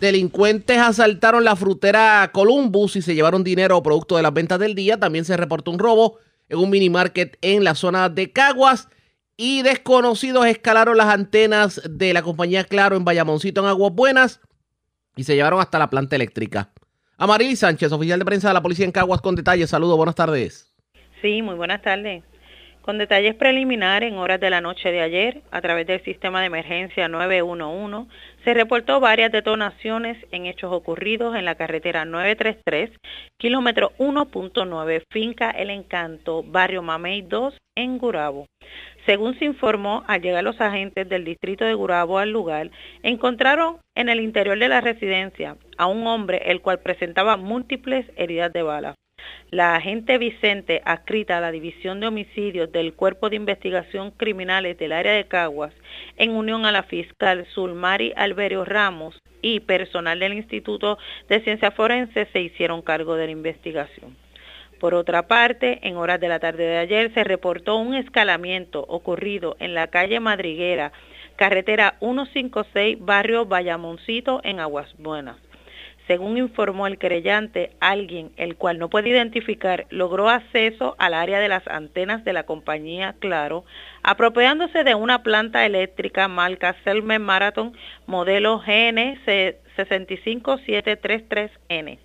delincuentes 0.00 0.78
asaltaron 0.78 1.44
la 1.44 1.56
frutera 1.56 2.30
Columbus 2.32 2.96
y 2.96 3.02
se 3.02 3.14
llevaron 3.14 3.44
dinero 3.44 3.82
producto 3.82 4.16
de 4.16 4.22
las 4.22 4.34
ventas 4.34 4.58
del 4.58 4.74
día. 4.74 4.98
También 4.98 5.24
se 5.24 5.36
reportó 5.36 5.70
un 5.70 5.78
robo 5.78 6.18
en 6.48 6.58
un 6.58 6.68
mini 6.68 6.90
market 6.90 7.38
en 7.40 7.64
la 7.64 7.74
zona 7.74 8.10
de 8.10 8.32
Caguas. 8.32 8.88
Y 9.44 9.62
desconocidos 9.62 10.46
escalaron 10.46 10.96
las 10.96 11.08
antenas 11.08 11.82
de 11.90 12.12
la 12.12 12.22
compañía 12.22 12.62
Claro 12.62 12.94
en 12.94 13.04
Bayamoncito 13.04 13.60
en 13.60 13.66
Aguas 13.66 13.92
Buenas 13.92 14.40
y 15.16 15.24
se 15.24 15.34
llevaron 15.34 15.58
hasta 15.58 15.80
la 15.80 15.90
planta 15.90 16.14
eléctrica. 16.14 16.70
Amarili 17.18 17.56
Sánchez, 17.56 17.90
oficial 17.90 18.20
de 18.20 18.24
prensa 18.24 18.46
de 18.46 18.54
la 18.54 18.62
policía 18.62 18.84
en 18.84 18.92
Caguas, 18.92 19.20
con 19.20 19.34
detalles. 19.34 19.68
Saludos, 19.68 19.96
buenas 19.96 20.14
tardes. 20.14 20.72
Sí, 21.22 21.42
muy 21.42 21.56
buenas 21.56 21.82
tardes. 21.82 22.22
Con 22.82 22.98
detalles 22.98 23.34
preliminares, 23.34 24.12
en 24.12 24.18
horas 24.18 24.38
de 24.38 24.50
la 24.50 24.60
noche 24.60 24.92
de 24.92 25.00
ayer, 25.00 25.42
a 25.50 25.60
través 25.60 25.88
del 25.88 26.02
sistema 26.04 26.40
de 26.40 26.46
emergencia 26.46 27.08
911, 27.08 28.08
se 28.44 28.54
reportó 28.54 29.00
varias 29.00 29.30
detonaciones 29.32 30.18
en 30.30 30.46
hechos 30.46 30.72
ocurridos 30.72 31.34
en 31.36 31.44
la 31.44 31.56
carretera 31.56 32.04
933, 32.04 32.90
kilómetro 33.38 33.92
1.9, 33.98 35.02
finca 35.10 35.50
El 35.50 35.70
Encanto, 35.70 36.42
barrio 36.44 36.82
Mamey 36.82 37.22
2, 37.22 37.54
en 37.76 37.98
Gurabo. 37.98 38.46
Según 39.06 39.36
se 39.38 39.44
informó, 39.44 40.04
al 40.06 40.22
llegar 40.22 40.44
los 40.44 40.60
agentes 40.60 41.08
del 41.08 41.24
distrito 41.24 41.64
de 41.64 41.74
Gurabo 41.74 42.18
al 42.18 42.30
lugar, 42.30 42.70
encontraron 43.02 43.78
en 43.96 44.08
el 44.08 44.20
interior 44.20 44.58
de 44.58 44.68
la 44.68 44.80
residencia 44.80 45.56
a 45.76 45.86
un 45.86 46.06
hombre 46.06 46.42
el 46.46 46.60
cual 46.60 46.80
presentaba 46.80 47.36
múltiples 47.36 48.06
heridas 48.16 48.52
de 48.52 48.62
bala. 48.62 48.94
La 49.50 49.76
agente 49.76 50.18
Vicente, 50.18 50.82
adscrita 50.84 51.38
a 51.38 51.40
la 51.40 51.52
División 51.52 52.00
de 52.00 52.06
Homicidios 52.06 52.72
del 52.72 52.94
Cuerpo 52.94 53.28
de 53.28 53.36
Investigación 53.36 54.10
Criminales 54.12 54.78
del 54.78 54.92
área 54.92 55.12
de 55.12 55.26
Caguas, 55.26 55.74
en 56.16 56.30
unión 56.30 56.64
a 56.64 56.72
la 56.72 56.84
fiscal 56.84 57.46
Zulmari 57.54 58.12
Alberio 58.16 58.64
Ramos 58.64 59.18
y 59.40 59.60
personal 59.60 60.18
del 60.18 60.34
Instituto 60.34 60.98
de 61.28 61.40
Ciencias 61.40 61.74
Forenses, 61.74 62.28
se 62.32 62.40
hicieron 62.40 62.82
cargo 62.82 63.16
de 63.16 63.26
la 63.26 63.32
investigación. 63.32 64.16
Por 64.82 64.94
otra 64.94 65.28
parte, 65.28 65.78
en 65.86 65.96
horas 65.96 66.18
de 66.18 66.26
la 66.26 66.40
tarde 66.40 66.64
de 66.64 66.78
ayer 66.78 67.14
se 67.14 67.22
reportó 67.22 67.76
un 67.76 67.94
escalamiento 67.94 68.84
ocurrido 68.88 69.54
en 69.60 69.74
la 69.74 69.86
calle 69.86 70.18
Madriguera, 70.18 70.90
carretera 71.36 71.94
156, 72.00 72.96
barrio 72.98 73.46
Bayamoncito, 73.46 74.40
en 74.42 74.58
Aguas 74.58 74.92
Buenas. 74.98 75.36
Según 76.08 76.36
informó 76.36 76.88
el 76.88 76.98
querellante, 76.98 77.70
alguien, 77.78 78.32
el 78.36 78.56
cual 78.56 78.80
no 78.80 78.90
puede 78.90 79.10
identificar, 79.10 79.86
logró 79.90 80.28
acceso 80.28 80.96
al 80.98 81.14
área 81.14 81.38
de 81.38 81.46
las 81.46 81.64
antenas 81.68 82.24
de 82.24 82.32
la 82.32 82.42
compañía 82.42 83.14
Claro, 83.20 83.64
apropiándose 84.02 84.82
de 84.82 84.96
una 84.96 85.22
planta 85.22 85.64
eléctrica 85.64 86.26
marca 86.26 86.74
Selmen 86.82 87.22
Marathon 87.22 87.72
modelo 88.06 88.58
GN 88.58 89.16
65733N 89.76 91.98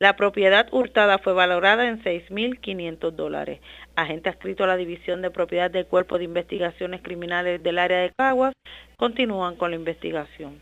la 0.00 0.16
propiedad 0.16 0.66
hurtada 0.72 1.18
fue 1.18 1.34
valorada 1.34 1.86
en 1.86 2.02
6.500 2.02 3.10
dólares. 3.10 3.60
Agente 3.96 4.30
adscrito 4.30 4.64
a 4.64 4.66
la 4.66 4.78
División 4.78 5.20
de 5.20 5.30
Propiedad 5.30 5.70
del 5.70 5.86
Cuerpo 5.86 6.16
de 6.16 6.24
Investigaciones 6.24 7.02
Criminales 7.02 7.62
del 7.62 7.78
área 7.78 7.98
de 7.98 8.12
Caguas 8.16 8.54
continúan 8.96 9.56
con 9.56 9.70
la 9.70 9.76
investigación. 9.76 10.58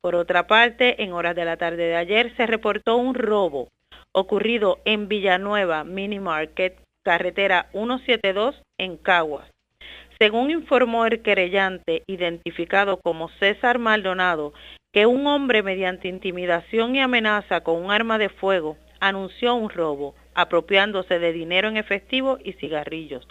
Por 0.00 0.14
otra 0.14 0.46
parte, 0.46 1.02
en 1.02 1.12
horas 1.12 1.36
de 1.36 1.44
la 1.44 1.58
tarde 1.58 1.84
de 1.84 1.96
ayer 1.96 2.34
se 2.36 2.46
reportó 2.46 2.96
un 2.96 3.14
robo 3.14 3.68
ocurrido 4.12 4.78
en 4.86 5.06
Villanueva 5.06 5.84
Mini 5.84 6.18
Market, 6.18 6.78
carretera 7.04 7.68
172 7.72 8.62
en 8.78 8.96
Caguas. 8.96 9.48
Según 10.18 10.50
informó 10.50 11.04
el 11.04 11.20
querellante, 11.20 12.04
identificado 12.06 12.96
como 12.96 13.28
César 13.38 13.78
Maldonado, 13.78 14.54
que 14.92 15.06
un 15.06 15.26
hombre 15.26 15.62
mediante 15.62 16.06
intimidación 16.06 16.94
y 16.94 17.00
amenaza 17.00 17.62
con 17.62 17.82
un 17.82 17.90
arma 17.90 18.18
de 18.18 18.28
fuego 18.28 18.76
anunció 19.00 19.54
un 19.54 19.70
robo, 19.70 20.14
apropiándose 20.34 21.18
de 21.18 21.32
dinero 21.32 21.68
en 21.68 21.78
efectivo 21.78 22.38
y 22.44 22.52
cigarrillos. 22.52 23.26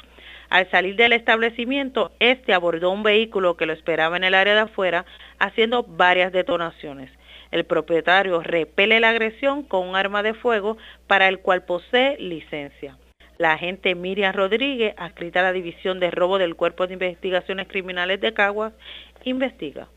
Al 0.49 0.69
salir 0.71 0.95
del 0.95 1.13
establecimiento, 1.13 2.13
este 2.19 2.55
abordó 2.55 2.89
un 2.89 3.03
vehículo 3.03 3.57
que 3.57 3.67
lo 3.67 3.73
esperaba 3.73 4.17
en 4.17 4.23
el 4.23 4.33
área 4.33 4.55
de 4.55 4.61
afuera, 4.61 5.05
haciendo 5.37 5.83
varias 5.83 6.31
detonaciones. 6.31 7.11
El 7.51 7.65
propietario 7.65 8.41
repele 8.41 8.99
la 8.99 9.09
agresión 9.09 9.61
con 9.61 9.87
un 9.87 9.95
arma 9.95 10.23
de 10.23 10.33
fuego 10.33 10.77
para 11.05 11.27
el 11.27 11.39
cual 11.41 11.63
posee 11.65 12.17
licencia. 12.17 12.97
La 13.37 13.53
agente 13.53 13.93
Miriam 13.93 14.33
Rodríguez, 14.33 14.95
adscrita 14.97 15.41
a 15.41 15.43
la 15.43 15.53
División 15.53 15.99
de 15.99 16.09
Robo 16.09 16.39
del 16.39 16.55
Cuerpo 16.55 16.87
de 16.87 16.93
Investigaciones 16.93 17.67
Criminales 17.67 18.19
de 18.19 18.33
Caguas, 18.33 18.73
investiga. 19.25 19.87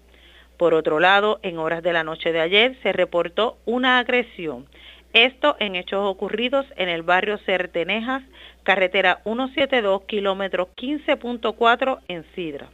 Por 0.57 0.75
otro 0.75 1.01
lado, 1.01 1.41
en 1.43 1.59
horas 1.59 1.83
de 1.83 1.93
la 1.93 2.05
noche 2.05 2.33
de 2.33 2.41
ayer 2.41 2.77
se 2.83 2.93
reportó 2.93 3.59
una 3.65 3.99
agresión. 3.99 4.67
Esto 5.13 5.57
en 5.61 5.77
hechos 5.77 6.01
ocurridos 6.05 6.67
en 6.77 6.89
el 6.89 7.03
barrio 7.03 7.39
Certenejas, 7.39 8.23
carretera 8.65 9.21
172, 9.25 10.03
kilómetro 10.07 10.71
15.4 10.77 12.01
en 12.09 12.25
Sidra. 12.35 12.71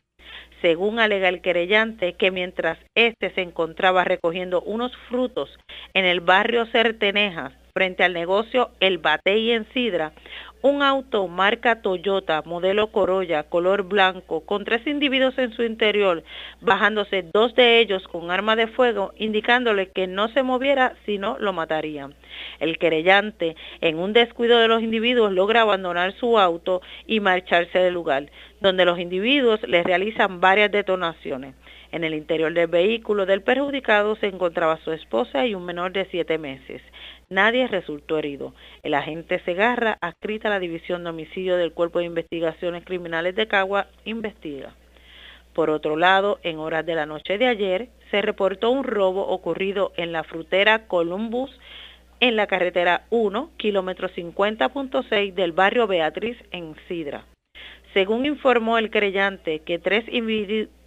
Según 0.62 0.98
alega 0.98 1.28
el 1.28 1.40
querellante, 1.40 2.14
que 2.14 2.30
mientras 2.30 2.78
éste 2.94 3.30
se 3.34 3.42
encontraba 3.42 4.04
recogiendo 4.04 4.60
unos 4.62 4.94
frutos 5.08 5.50
en 5.94 6.04
el 6.04 6.20
barrio 6.20 6.66
Certenejas, 6.66 7.52
frente 7.72 8.04
al 8.04 8.12
negocio 8.12 8.70
El 8.80 8.98
Batey 8.98 9.52
en 9.52 9.66
Sidra, 9.72 10.12
un 10.62 10.82
auto 10.82 11.26
marca 11.26 11.80
Toyota, 11.80 12.42
modelo 12.44 12.88
Corolla, 12.88 13.44
color 13.44 13.84
blanco, 13.84 14.42
con 14.42 14.64
tres 14.64 14.86
individuos 14.86 15.38
en 15.38 15.52
su 15.52 15.62
interior, 15.62 16.22
bajándose 16.60 17.24
dos 17.32 17.54
de 17.54 17.80
ellos 17.80 18.06
con 18.08 18.30
arma 18.30 18.56
de 18.56 18.66
fuego, 18.66 19.12
indicándole 19.16 19.90
que 19.90 20.06
no 20.06 20.28
se 20.28 20.42
moviera 20.42 20.94
si 21.06 21.18
no 21.18 21.38
lo 21.38 21.52
matarían. 21.52 22.14
El 22.58 22.78
querellante, 22.78 23.56
en 23.80 23.98
un 23.98 24.12
descuido 24.12 24.58
de 24.58 24.68
los 24.68 24.82
individuos, 24.82 25.32
logra 25.32 25.62
abandonar 25.62 26.12
su 26.12 26.38
auto 26.38 26.82
y 27.06 27.20
marcharse 27.20 27.78
del 27.78 27.94
lugar, 27.94 28.30
donde 28.60 28.84
los 28.84 28.98
individuos 28.98 29.60
le 29.66 29.82
realizan 29.82 30.40
varias 30.40 30.70
detonaciones. 30.70 31.54
En 31.92 32.04
el 32.04 32.14
interior 32.14 32.52
del 32.54 32.68
vehículo 32.68 33.26
del 33.26 33.42
perjudicado 33.42 34.14
se 34.16 34.28
encontraba 34.28 34.78
su 34.84 34.92
esposa 34.92 35.46
y 35.46 35.54
un 35.54 35.64
menor 35.64 35.92
de 35.92 36.06
siete 36.06 36.38
meses. 36.38 36.82
Nadie 37.32 37.68
resultó 37.68 38.18
herido. 38.18 38.54
El 38.82 38.92
agente 38.92 39.38
Segarra, 39.44 39.98
adscrita 40.00 40.48
a 40.48 40.50
la 40.50 40.58
División 40.58 41.04
de 41.04 41.10
Homicidio 41.10 41.56
del 41.56 41.72
Cuerpo 41.72 42.00
de 42.00 42.06
Investigaciones 42.06 42.84
Criminales 42.84 43.36
de 43.36 43.46
Cagua, 43.46 43.86
investiga. 44.04 44.74
Por 45.54 45.70
otro 45.70 45.96
lado, 45.96 46.40
en 46.42 46.58
horas 46.58 46.84
de 46.84 46.96
la 46.96 47.06
noche 47.06 47.38
de 47.38 47.46
ayer, 47.46 47.88
se 48.10 48.20
reportó 48.20 48.72
un 48.72 48.82
robo 48.82 49.28
ocurrido 49.28 49.92
en 49.96 50.10
la 50.10 50.24
frutera 50.24 50.88
Columbus, 50.88 51.56
en 52.18 52.34
la 52.34 52.48
carretera 52.48 53.06
1, 53.10 53.52
kilómetro 53.56 54.08
50.6 54.08 55.32
del 55.32 55.52
barrio 55.52 55.86
Beatriz, 55.86 56.36
en 56.50 56.74
Sidra. 56.88 57.26
Según 57.92 58.26
informó 58.26 58.78
el 58.78 58.90
creyente 58.90 59.60
que 59.60 59.78
tres 59.78 60.04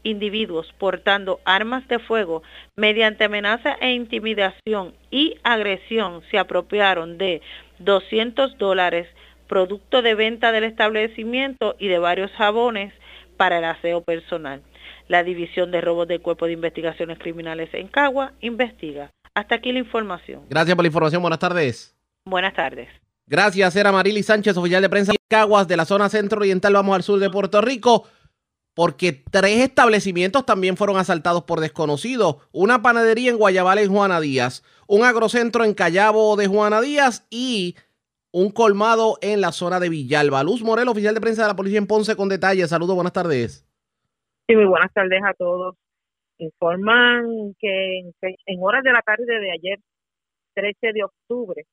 individuos 0.03 0.73
portando 0.77 1.39
armas 1.43 1.87
de 1.87 1.99
fuego 1.99 2.43
mediante 2.75 3.25
amenaza 3.25 3.73
e 3.81 3.91
intimidación 3.91 4.93
y 5.11 5.35
agresión 5.43 6.21
se 6.31 6.37
apropiaron 6.37 7.17
de 7.17 7.41
200 7.79 8.57
dólares, 8.57 9.07
producto 9.47 10.01
de 10.01 10.15
venta 10.15 10.51
del 10.51 10.63
establecimiento 10.63 11.75
y 11.77 11.87
de 11.87 11.99
varios 11.99 12.31
jabones 12.31 12.93
para 13.35 13.57
el 13.57 13.65
aseo 13.65 14.01
personal. 14.01 14.61
La 15.09 15.23
División 15.23 15.71
de 15.71 15.81
Robos 15.81 16.07
del 16.07 16.21
Cuerpo 16.21 16.45
de 16.45 16.53
Investigaciones 16.53 17.19
Criminales 17.19 17.69
en 17.73 17.87
Cagua 17.87 18.31
investiga. 18.39 19.11
Hasta 19.33 19.55
aquí 19.55 19.71
la 19.71 19.79
información. 19.79 20.43
Gracias 20.49 20.75
por 20.75 20.83
la 20.83 20.87
información. 20.87 21.21
Buenas 21.21 21.39
tardes. 21.39 21.95
Buenas 22.25 22.53
tardes. 22.53 23.02
Gracias, 23.25 23.75
era 23.75 23.91
Marily 23.91 24.23
Sánchez, 24.23 24.57
oficial 24.57 24.81
de 24.81 24.89
prensa 24.89 25.11
de 25.13 25.17
Caguas, 25.27 25.67
de 25.67 25.77
la 25.77 25.85
zona 25.85 26.09
centro 26.09 26.39
oriental. 26.39 26.73
Vamos 26.73 26.95
al 26.95 27.03
sur 27.03 27.19
de 27.19 27.29
Puerto 27.29 27.61
Rico, 27.61 28.05
porque 28.73 29.23
tres 29.31 29.59
establecimientos 29.59 30.45
también 30.45 30.77
fueron 30.77 30.97
asaltados 30.97 31.43
por 31.43 31.59
desconocidos. 31.59 32.37
Una 32.51 32.81
panadería 32.81 33.31
en 33.31 33.37
Guayabal 33.37 33.79
en 33.79 33.91
Juana 33.91 34.19
Díaz, 34.19 34.63
un 34.87 35.03
agrocentro 35.03 35.63
en 35.63 35.73
Callabo 35.73 36.35
de 36.35 36.47
Juana 36.47 36.81
Díaz 36.81 37.25
y 37.29 37.75
un 38.33 38.49
colmado 38.51 39.17
en 39.21 39.41
la 39.41 39.51
zona 39.51 39.79
de 39.79 39.89
Villalba. 39.89 40.43
Luz 40.43 40.63
Morel, 40.63 40.89
oficial 40.89 41.13
de 41.13 41.21
prensa 41.21 41.43
de 41.43 41.49
la 41.49 41.55
policía 41.55 41.77
en 41.77 41.87
Ponce, 41.87 42.15
con 42.15 42.29
detalles. 42.29 42.69
Saludos, 42.69 42.95
buenas 42.95 43.13
tardes. 43.13 43.65
Sí, 44.47 44.55
muy 44.55 44.65
buenas 44.65 44.91
tardes 44.91 45.21
a 45.23 45.33
todos. 45.35 45.75
Informan 46.39 47.53
que 47.59 47.99
en, 47.99 48.59
horas 48.59 48.83
de 48.83 48.91
la 48.91 49.01
tarde 49.01 49.25
de 49.25 49.51
ayer, 49.51 49.79
13 50.55 50.93
de 50.93 51.03
octubre, 51.03 51.65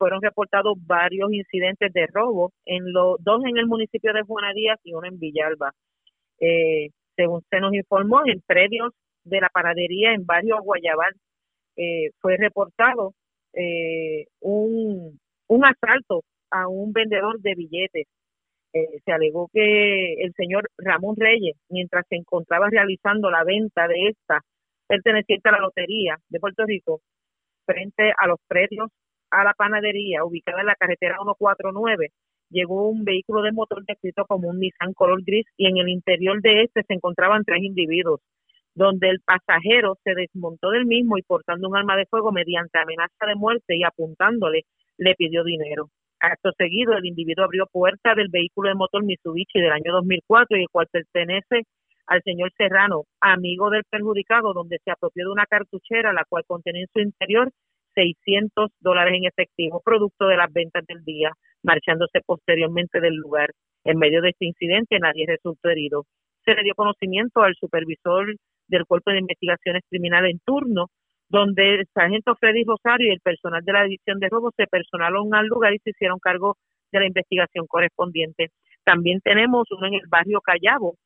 fueron 0.00 0.22
reportados 0.22 0.78
varios 0.86 1.30
incidentes 1.30 1.92
de 1.92 2.06
robo, 2.06 2.52
en 2.64 2.84
dos 2.94 3.44
en 3.44 3.58
el 3.58 3.66
municipio 3.66 4.14
de 4.14 4.22
Juana 4.22 4.54
Díaz 4.54 4.80
y 4.82 4.94
uno 4.94 5.06
en 5.06 5.18
Villalba. 5.18 5.72
Eh, 6.40 6.88
según 7.16 7.42
se 7.50 7.60
nos 7.60 7.74
informó, 7.74 8.22
en 8.24 8.40
predios 8.46 8.94
de 9.24 9.42
la 9.42 9.50
paradería 9.50 10.14
en 10.14 10.24
barrio 10.24 10.56
Guayabal 10.62 11.12
eh, 11.76 12.12
fue 12.18 12.38
reportado 12.38 13.12
eh, 13.52 14.24
un, 14.40 15.20
un 15.48 15.64
asalto 15.66 16.22
a 16.50 16.66
un 16.66 16.94
vendedor 16.94 17.38
de 17.40 17.54
billetes 17.54 18.06
eh, 18.72 19.00
se 19.04 19.12
alegó 19.12 19.50
que 19.52 20.14
el 20.22 20.32
señor 20.34 20.70
Ramón 20.78 21.16
Reyes, 21.18 21.56
mientras 21.68 22.06
se 22.08 22.16
encontraba 22.16 22.68
realizando 22.70 23.30
la 23.30 23.44
venta 23.44 23.86
de 23.86 24.08
esta 24.08 24.40
perteneciente 24.86 25.48
a 25.48 25.52
la 25.52 25.60
Lotería 25.60 26.16
de 26.28 26.40
Puerto 26.40 26.64
Rico, 26.64 27.00
frente 27.66 28.12
a 28.16 28.26
los 28.28 28.38
predios 28.48 28.88
a 29.30 29.44
la 29.44 29.54
panadería 29.54 30.24
ubicada 30.24 30.60
en 30.60 30.66
la 30.66 30.74
carretera 30.74 31.16
149, 31.16 32.10
llegó 32.50 32.88
un 32.88 33.04
vehículo 33.04 33.42
de 33.42 33.52
motor 33.52 33.84
descrito 33.86 34.24
como 34.26 34.48
un 34.48 34.58
Nissan 34.58 34.92
color 34.92 35.22
gris 35.24 35.46
y 35.56 35.66
en 35.66 35.78
el 35.78 35.88
interior 35.88 36.40
de 36.42 36.64
este 36.64 36.82
se 36.82 36.94
encontraban 36.94 37.44
tres 37.44 37.62
individuos, 37.62 38.20
donde 38.74 39.08
el 39.08 39.20
pasajero 39.20 39.96
se 40.04 40.14
desmontó 40.14 40.70
del 40.70 40.86
mismo 40.86 41.16
y 41.18 41.22
portando 41.22 41.68
un 41.68 41.76
arma 41.76 41.96
de 41.96 42.06
fuego 42.06 42.32
mediante 42.32 42.78
amenaza 42.78 43.26
de 43.26 43.36
muerte 43.36 43.76
y 43.76 43.84
apuntándole 43.84 44.64
le 44.98 45.14
pidió 45.14 45.44
dinero. 45.44 45.88
Acto 46.20 46.50
seguido, 46.58 46.92
el 46.94 47.06
individuo 47.06 47.44
abrió 47.44 47.66
puerta 47.66 48.14
del 48.14 48.28
vehículo 48.28 48.68
de 48.68 48.74
motor 48.74 49.02
Mitsubishi 49.04 49.58
del 49.58 49.72
año 49.72 49.92
2004 49.92 50.58
y 50.58 50.62
el 50.62 50.68
cual 50.70 50.86
pertenece 50.92 51.62
al 52.06 52.22
señor 52.22 52.52
Serrano, 52.58 53.04
amigo 53.20 53.70
del 53.70 53.84
perjudicado, 53.88 54.52
donde 54.52 54.78
se 54.84 54.90
apropió 54.90 55.24
de 55.24 55.32
una 55.32 55.46
cartuchera, 55.46 56.12
la 56.12 56.24
cual 56.28 56.44
contenía 56.46 56.82
en 56.82 56.88
su 56.92 57.00
interior 57.00 57.50
600 57.94 58.70
dólares 58.80 59.14
en 59.16 59.24
efectivo, 59.26 59.80
producto 59.84 60.26
de 60.26 60.36
las 60.36 60.52
ventas 60.52 60.84
del 60.86 61.04
día, 61.04 61.32
marchándose 61.62 62.20
posteriormente 62.24 63.00
del 63.00 63.14
lugar. 63.14 63.50
En 63.84 63.98
medio 63.98 64.22
de 64.22 64.30
este 64.30 64.46
incidente, 64.46 64.98
nadie 64.98 65.26
resultó 65.26 65.68
herido. 65.70 66.04
Se 66.44 66.54
le 66.54 66.62
dio 66.62 66.74
conocimiento 66.74 67.42
al 67.42 67.54
supervisor 67.54 68.34
del 68.68 68.86
Cuerpo 68.86 69.10
de 69.10 69.18
Investigaciones 69.18 69.82
Criminales 69.88 70.32
en 70.32 70.40
turno, 70.44 70.86
donde 71.28 71.76
el 71.76 71.86
sargento 71.94 72.34
Freddy 72.36 72.64
Rosario 72.64 73.08
y 73.08 73.14
el 73.14 73.20
personal 73.20 73.62
de 73.64 73.72
la 73.72 73.84
División 73.84 74.18
de 74.18 74.28
Robos 74.28 74.52
se 74.56 74.66
personaron 74.66 75.34
al 75.34 75.46
lugar 75.46 75.74
y 75.74 75.78
se 75.78 75.90
hicieron 75.90 76.18
cargo 76.18 76.56
de 76.92 77.00
la 77.00 77.06
investigación 77.06 77.66
correspondiente. 77.66 78.48
También 78.84 79.20
tenemos 79.20 79.70
uno 79.70 79.86
en 79.86 79.94
el 79.94 80.08
barrio 80.08 80.40
Callabo, 80.40 80.96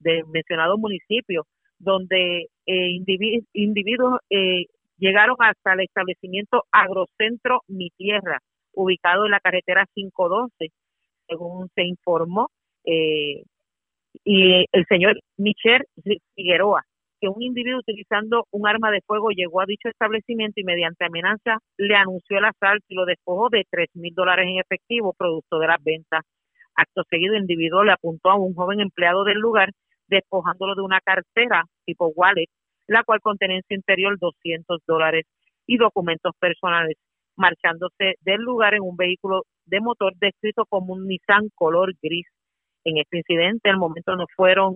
del 0.00 0.26
mencionado 0.26 0.78
municipio, 0.78 1.46
donde 1.78 2.48
eh, 2.66 2.98
individuos 3.52 4.20
eh, 4.30 4.66
llegaron 5.02 5.34
hasta 5.40 5.72
el 5.72 5.80
establecimiento 5.80 6.62
Agrocentro 6.70 7.62
Mi 7.66 7.90
Tierra, 7.90 8.38
ubicado 8.72 9.24
en 9.24 9.32
la 9.32 9.40
carretera 9.40 9.84
512, 9.94 10.72
según 11.26 11.68
se 11.74 11.82
informó, 11.82 12.50
eh, 12.84 13.42
y 14.24 14.64
el 14.70 14.86
señor 14.88 15.18
Michel 15.36 15.82
Figueroa, 16.36 16.84
que 17.20 17.28
un 17.28 17.42
individuo 17.42 17.80
utilizando 17.80 18.46
un 18.52 18.68
arma 18.68 18.92
de 18.92 19.00
fuego 19.00 19.30
llegó 19.30 19.60
a 19.60 19.66
dicho 19.66 19.88
establecimiento 19.88 20.60
y 20.60 20.64
mediante 20.64 21.04
amenaza 21.04 21.58
le 21.78 21.96
anunció 21.96 22.38
el 22.38 22.44
asalto 22.44 22.84
y 22.88 22.94
lo 22.94 23.04
despojó 23.04 23.48
de 23.50 23.66
tres 23.68 23.88
mil 23.94 24.14
dólares 24.14 24.46
en 24.46 24.60
efectivo, 24.60 25.14
producto 25.18 25.58
de 25.58 25.66
las 25.66 25.82
ventas. 25.82 26.22
Acto 26.76 27.02
seguido, 27.10 27.34
el 27.34 27.42
individuo 27.42 27.82
le 27.82 27.92
apuntó 27.92 28.30
a 28.30 28.36
un 28.36 28.54
joven 28.54 28.80
empleado 28.80 29.24
del 29.24 29.38
lugar, 29.38 29.70
despojándolo 30.06 30.76
de 30.76 30.82
una 30.82 31.00
cartera 31.00 31.64
tipo 31.84 32.06
wallet, 32.14 32.48
la 32.86 33.04
cual 33.04 33.20
contenía 33.20 33.56
en 33.56 33.62
su 33.66 33.74
interior 33.74 34.18
200 34.18 34.80
dólares 34.86 35.26
y 35.66 35.76
documentos 35.76 36.32
personales, 36.38 36.96
marchándose 37.36 38.14
del 38.20 38.40
lugar 38.40 38.74
en 38.74 38.82
un 38.82 38.96
vehículo 38.96 39.42
de 39.66 39.80
motor 39.80 40.12
descrito 40.16 40.64
como 40.68 40.94
un 40.94 41.06
Nissan 41.06 41.48
color 41.54 41.94
gris. 42.02 42.26
En 42.84 42.98
este 42.98 43.18
incidente, 43.18 43.70
al 43.70 43.78
momento 43.78 44.16
no 44.16 44.26
fueron 44.36 44.74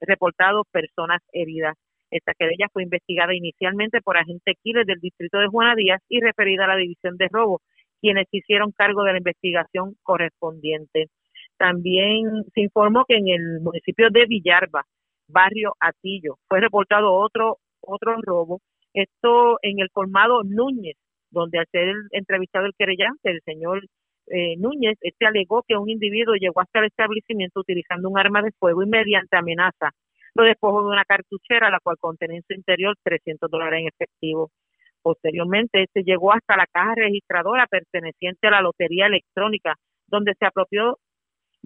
reportados 0.00 0.66
personas 0.70 1.20
heridas. 1.32 1.74
Esta 2.10 2.32
querella 2.34 2.68
fue 2.72 2.84
investigada 2.84 3.34
inicialmente 3.34 4.00
por 4.00 4.16
agentes 4.16 4.56
Quiles 4.62 4.86
del 4.86 5.00
distrito 5.00 5.38
de 5.38 5.48
Juana 5.48 5.74
Díaz 5.74 6.00
y 6.08 6.20
referida 6.20 6.64
a 6.64 6.68
la 6.68 6.76
división 6.76 7.16
de 7.16 7.28
robo, 7.30 7.60
quienes 8.00 8.26
hicieron 8.30 8.72
cargo 8.72 9.02
de 9.02 9.12
la 9.12 9.18
investigación 9.18 9.96
correspondiente. 10.02 11.08
También 11.58 12.44
se 12.54 12.60
informó 12.62 13.04
que 13.06 13.16
en 13.16 13.28
el 13.28 13.60
municipio 13.60 14.08
de 14.10 14.26
Villarba, 14.26 14.84
barrio 15.28 15.74
Atillo, 15.80 16.38
fue 16.48 16.60
reportado 16.60 17.12
otro 17.12 17.58
otro 17.80 18.16
robo. 18.22 18.60
Esto 18.92 19.58
en 19.62 19.80
el 19.80 19.90
colmado 19.90 20.42
Núñez, 20.44 20.96
donde 21.30 21.58
al 21.58 21.66
ser 21.70 21.94
entrevistado 22.12 22.66
el 22.66 22.74
querellante, 22.76 23.30
el 23.30 23.40
señor 23.44 23.84
eh, 24.26 24.56
Núñez, 24.58 24.96
este 25.00 25.26
alegó 25.26 25.62
que 25.66 25.76
un 25.76 25.88
individuo 25.88 26.34
llegó 26.34 26.60
hasta 26.60 26.80
el 26.80 26.86
establecimiento 26.86 27.60
utilizando 27.60 28.08
un 28.08 28.18
arma 28.18 28.42
de 28.42 28.52
fuego 28.58 28.82
y 28.82 28.86
mediante 28.86 29.36
amenaza 29.36 29.90
lo 30.34 30.44
despojó 30.44 30.82
de 30.82 30.90
una 30.90 31.04
cartuchera, 31.04 31.70
la 31.70 31.80
cual 31.80 31.96
contenía 31.98 32.36
en 32.36 32.44
su 32.46 32.54
interior 32.54 32.94
300 33.02 33.50
dólares 33.50 33.80
en 33.80 33.88
efectivo. 33.88 34.50
Posteriormente, 35.02 35.82
este 35.82 36.02
llegó 36.04 36.32
hasta 36.32 36.56
la 36.56 36.66
caja 36.66 36.94
registradora 36.94 37.66
perteneciente 37.66 38.46
a 38.46 38.52
la 38.52 38.62
lotería 38.62 39.06
electrónica, 39.06 39.74
donde 40.06 40.34
se 40.38 40.46
apropió 40.46 40.98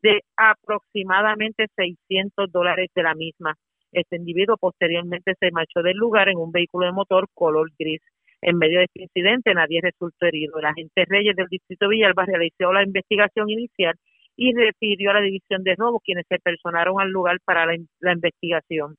de 0.03 0.23
aproximadamente 0.37 1.67
600 1.77 2.51
dólares 2.51 2.91
de 2.95 3.03
la 3.03 3.15
misma. 3.15 3.55
Este 3.93 4.17
individuo 4.17 4.57
posteriormente 4.57 5.35
se 5.39 5.51
marchó 5.51 5.83
del 5.83 5.97
lugar 5.97 6.29
en 6.29 6.39
un 6.39 6.51
vehículo 6.51 6.87
de 6.87 6.93
motor 6.93 7.29
color 7.35 7.71
gris. 7.79 8.01
En 8.41 8.59
medio 8.59 8.79
de 8.79 8.87
este 8.87 9.03
incidente 9.03 9.55
nadie 9.55 9.81
resultó 9.81 10.27
herido. 10.27 10.59
El 10.59 10.67
agente 10.67 11.05
Reyes 11.07 11.37
del 11.37 11.47
distrito 11.47 11.89
Villalba 11.89 12.25
realizó 12.25 12.73
la 12.73 12.83
investigación 12.83 13.51
inicial 13.51 13.95
y 14.37 14.53
refirió 14.55 15.11
a 15.11 15.15
la 15.15 15.21
división 15.21 15.63
de 15.63 15.75
robo, 15.77 16.01
quienes 16.01 16.27
se 16.29 16.39
personaron 16.39 17.01
al 17.01 17.11
lugar 17.11 17.39
para 17.45 17.67
la, 17.67 18.13
investigación. 18.13 18.97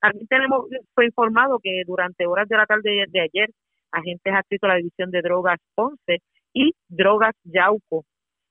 También 0.00 0.28
tenemos, 0.28 0.66
fue 0.94 1.06
informado 1.06 1.58
que 1.58 1.82
durante 1.84 2.26
horas 2.26 2.48
de 2.48 2.56
la 2.56 2.64
tarde 2.64 3.06
de, 3.08 3.20
ayer, 3.20 3.50
agentes 3.90 4.32
adscritos 4.32 4.70
a 4.70 4.74
la 4.74 4.78
división 4.78 5.10
de 5.10 5.20
drogas 5.20 5.58
Ponce 5.74 6.18
y 6.54 6.72
drogas 6.88 7.34
Yauco, 7.42 8.04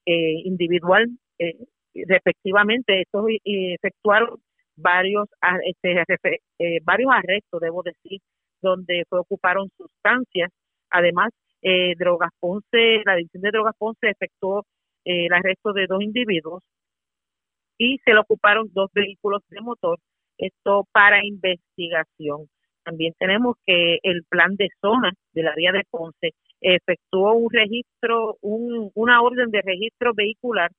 eh, 0.06 0.42
individual, 0.44 1.08
eh, 1.40 1.56
respectivamente, 2.08 3.02
estos 3.02 3.30
eh, 3.30 3.76
efectuaron 3.76 4.40
varios, 4.78 5.28
ah, 5.42 5.58
este, 5.66 6.40
eh, 6.60 6.80
varios 6.84 7.12
arrestos, 7.12 7.60
debo 7.62 7.84
decir, 7.84 8.22
donde 8.62 9.04
fue, 9.10 9.20
ocuparon 9.20 9.70
sustancias. 9.78 10.52
Además, 10.90 11.32
eh, 11.62 11.96
Drogas 11.98 12.32
Ponce, 12.40 13.02
la 13.06 13.16
División 13.16 13.42
de 13.42 13.52
Drogas 13.52 13.76
Ponce 13.78 14.10
efectuó 14.10 14.66
eh, 15.06 15.26
el 15.26 15.34
arresto 15.34 15.74
de 15.74 15.88
dos 15.88 16.02
individuos 16.02 16.64
y 17.78 18.00
se 18.06 18.14
le 18.14 18.20
ocuparon 18.20 18.70
dos 18.74 18.90
vehículos 18.94 19.42
de 19.50 19.62
motor, 19.62 20.00
esto 20.38 20.88
para 20.92 21.26
investigación. 21.26 22.48
También 22.84 23.14
tenemos 23.20 23.58
que 23.66 24.00
el 24.04 24.24
plan 24.30 24.56
de 24.56 24.70
zona 24.82 25.12
del 25.34 25.48
área 25.48 25.72
de 25.74 25.84
Ponce 25.90 26.32
efectuó 26.62 27.34
un 27.34 27.52
registro, 27.52 28.38
un, 28.42 28.92
una 28.96 29.22
orden 29.22 29.52
de 29.52 29.62
registro 29.62 30.14
vehicular 30.16 30.72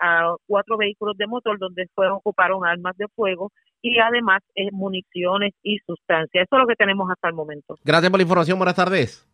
a 0.00 0.34
cuatro 0.46 0.76
vehículos 0.76 1.16
de 1.16 1.26
motor 1.26 1.58
donde 1.58 1.88
fueron 1.94 2.16
ocuparon 2.16 2.64
armas 2.66 2.96
de 2.96 3.06
fuego 3.08 3.52
y 3.82 3.98
además 3.98 4.42
eh, 4.54 4.70
municiones 4.72 5.54
y 5.62 5.78
sustancias. 5.86 6.44
Eso 6.44 6.56
es 6.56 6.60
lo 6.60 6.66
que 6.66 6.74
tenemos 6.74 7.10
hasta 7.10 7.28
el 7.28 7.34
momento. 7.34 7.76
Gracias 7.84 8.10
por 8.10 8.18
la 8.18 8.22
información. 8.22 8.58
Buenas 8.58 8.74
tardes. 8.74 9.26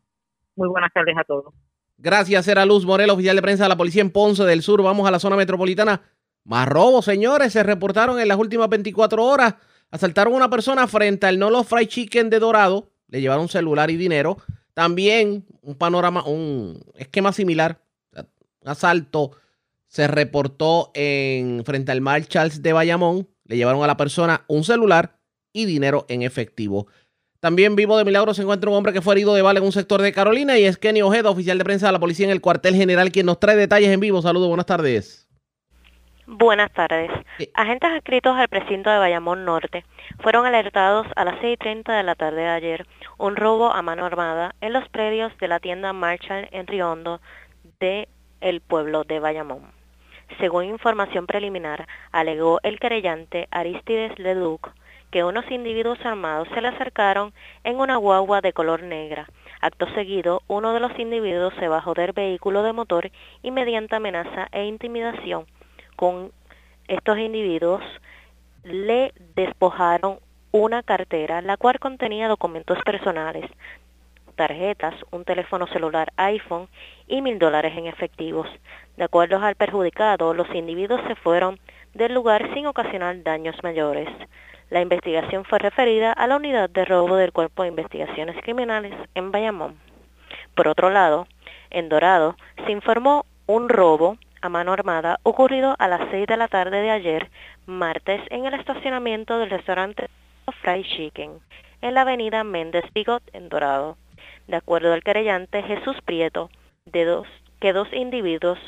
Muy 0.57 0.69
buenas 0.69 0.93
tardes 0.93 1.17
a 1.17 1.25
todos. 1.25 1.55
Gracias, 1.97 2.49
era 2.49 2.67
Luz 2.67 2.85
Morel, 2.85 3.11
oficial 3.11 3.37
de 3.37 3.43
prensa 3.43 3.65
de 3.65 3.69
la 3.69 3.77
policía 3.77 4.03
en 4.03 4.11
Ponce 4.11 4.45
del 4.45 4.63
Sur. 4.63 4.83
Vamos 4.83 5.07
a 5.07 5.11
la 5.11 5.21
zona 5.21 5.37
metropolitana. 5.37 6.03
Más 6.45 6.69
robos, 6.69 7.05
señores, 7.05 7.53
se 7.53 7.63
reportaron 7.63 8.19
en 8.19 8.27
las 8.27 8.39
últimas 8.39 8.69
24 8.69 9.25
horas. 9.25 9.55
Asaltaron 9.91 10.33
a 10.35 10.37
una 10.37 10.51
persona 10.51 10.87
frente 10.89 11.27
al 11.27 11.39
Nolo 11.39 11.63
Fried 11.63 11.89
Chicken 11.89 12.29
de 12.29 12.41
Dorado. 12.41 12.91
Le 13.09 13.21
llevaron 13.21 13.49
celular 13.49 13.91
y 13.91 13.97
dinero. 13.97 14.39
También 14.75 15.45
un 15.61 15.77
panorama, 15.77 16.25
un 16.25 16.81
esquema 16.97 17.33
similar. 17.33 17.79
Un 18.15 18.69
asalto 18.69 19.33
se 19.93 20.09
reportó 20.09 20.91
en 20.95 21.65
frente 21.67 21.93
al 21.93 22.01
Mar 22.01 22.25
Charles 22.25 22.63
de 22.63 22.73
Bayamón. 22.73 23.29
Le 23.45 23.59
llevaron 23.59 23.85
a 23.85 23.87
la 23.87 23.99
persona 23.99 24.43
un 24.49 24.65
celular 24.65 25.19
y 25.53 25.67
dinero 25.67 26.07
en 26.09 26.23
efectivo. 26.23 26.87
También 27.41 27.77
vivo 27.77 27.99
de 27.99 28.05
milagro 28.07 28.33
se 28.33 28.41
encuentra 28.41 28.71
un 28.71 28.77
hombre 28.77 28.95
que 28.95 29.03
fue 29.03 29.15
herido 29.15 29.35
de 29.35 29.43
bala 29.43 29.59
en 29.59 29.67
un 29.67 29.73
sector 29.73 30.01
de 30.01 30.15
Carolina 30.15 30.59
y 30.59 30.65
es 30.65 30.79
Kenny 30.79 31.03
Ojeda, 31.03 31.29
oficial 31.29 31.59
de 31.59 31.65
prensa 31.65 31.87
de 31.89 31.93
la 31.93 31.99
policía 31.99 32.25
en 32.25 32.33
el 32.33 32.41
cuartel 32.41 32.75
general, 32.75 33.13
quien 33.13 33.27
nos 33.27 33.39
trae 33.39 33.55
detalles 33.55 33.91
en 33.91 34.01
vivo. 34.01 34.23
Saludos, 34.23 34.49
buenas 34.49 34.65
tardes. 34.65 35.29
Buenas 36.27 36.73
tardes. 36.73 37.11
Agentes 37.53 37.91
adscritos 37.91 38.35
al 38.35 38.49
precinto 38.49 38.89
de 38.89 38.97
Bayamón 38.97 39.45
Norte 39.45 39.85
fueron 40.21 40.47
alertados 40.47 41.07
a 41.17 41.27
las 41.27 41.35
6.30 41.43 41.95
de 41.95 42.03
la 42.03 42.15
tarde 42.15 42.41
de 42.41 42.49
ayer 42.49 42.87
un 43.19 43.37
robo 43.37 43.71
a 43.71 43.83
mano 43.83 44.07
armada 44.07 44.55
en 44.63 44.73
los 44.73 44.89
predios 44.89 45.37
de 45.39 45.49
la 45.49 45.61
tienda 45.61 45.93
Marshall 45.93 46.49
en 46.51 46.67
Riondo 46.67 47.21
de 47.79 48.09
el 48.41 48.63
pueblo 48.63 49.05
de 49.05 49.21
Bayamón. 49.21 49.82
Según 50.39 50.65
información 50.65 51.27
preliminar, 51.27 51.87
alegó 52.11 52.61
el 52.63 52.79
querellante 52.79 53.49
Aristides 53.51 54.19
Leduc 54.19 54.71
que 55.11 55.25
unos 55.25 55.49
individuos 55.51 55.99
armados 56.05 56.49
se 56.55 56.61
le 56.63 56.69
acercaron 56.69 57.35
en 57.65 57.77
una 57.77 57.97
guagua 57.97 58.41
de 58.41 58.55
color 58.55 58.83
negra. 58.83 59.29
Acto 59.61 59.87
seguido, 59.95 60.43
uno 60.49 60.73
de 60.73 60.81
los 60.81 60.99
individuos 60.99 61.53
se 61.61 61.69
bajó 61.69 61.93
del 61.93 62.13
vehículo 62.13 62.63
de 62.63 62.73
motor 62.73 63.11
y 63.43 63.51
mediante 63.51 63.95
amenaza 63.95 64.49
e 64.53 64.65
intimidación 64.65 65.45
con 65.97 66.33
estos 66.89 67.19
individuos 67.19 67.83
le 68.65 69.13
despojaron 69.37 70.19
una 70.51 70.83
cartera 70.83 71.43
la 71.43 71.59
cual 71.59 71.79
contenía 71.79 72.27
documentos 72.27 72.79
personales, 72.85 73.51
tarjetas, 74.35 74.95
un 75.11 75.25
teléfono 75.25 75.67
celular 75.67 76.13
iPhone 76.17 76.69
y 77.07 77.21
mil 77.21 77.39
dólares 77.39 77.73
en 77.77 77.87
efectivos. 77.87 78.49
De 78.97 79.05
acuerdo 79.05 79.39
al 79.39 79.55
perjudicado, 79.55 80.35
los 80.35 80.53
individuos 80.55 81.01
se 81.09 81.15
fueron 81.15 81.59
del 81.95 82.15
lugar 82.15 82.53
sin 82.55 82.67
ocasionar 82.67 83.23
daños 83.23 83.57
mayores. 83.63 84.09
La 84.71 84.81
investigación 84.81 85.45
fue 85.45 85.59
referida 85.59 86.13
a 86.13 86.27
la 86.27 86.37
unidad 86.37 86.71
de 86.71 86.85
robo 86.85 87.17
del 87.17 87.33
Cuerpo 87.33 87.63
de 87.63 87.69
Investigaciones 87.71 88.37
Criminales 88.43 88.95
en 89.15 89.31
Bayamón. 89.31 89.79
Por 90.55 90.69
otro 90.69 90.91
lado, 90.91 91.27
en 91.71 91.89
Dorado 91.89 92.37
se 92.65 92.73
informó 92.73 93.25
un 93.47 93.69
robo 93.69 94.17
a 94.43 94.49
mano 94.49 94.73
armada 94.73 95.19
ocurrido 95.23 95.77
a 95.79 95.89
las 95.89 96.11
6 96.11 96.27
de 96.27 96.37
la 96.37 96.49
tarde 96.49 96.81
de 96.83 96.91
ayer, 96.91 97.31
martes, 97.67 98.21
en 98.31 98.45
el 98.45 98.55
estacionamiento 98.55 99.39
del 99.39 99.51
restaurante 99.51 100.09
Fried 100.61 100.85
Chicken, 100.85 101.39
en 101.81 101.95
la 101.95 102.03
avenida 102.03 102.45
Méndez 102.45 102.85
Bigot, 102.93 103.23
en 103.33 103.49
Dorado. 103.49 103.97
De 104.49 104.57
acuerdo 104.57 104.93
al 104.93 105.03
querellante 105.03 105.63
Jesús 105.63 105.97
Prieto, 106.05 106.51
de 106.85 107.05
dos, 107.05 107.27
que 107.61 107.73
dos 107.73 107.89
individuos, 107.93 108.59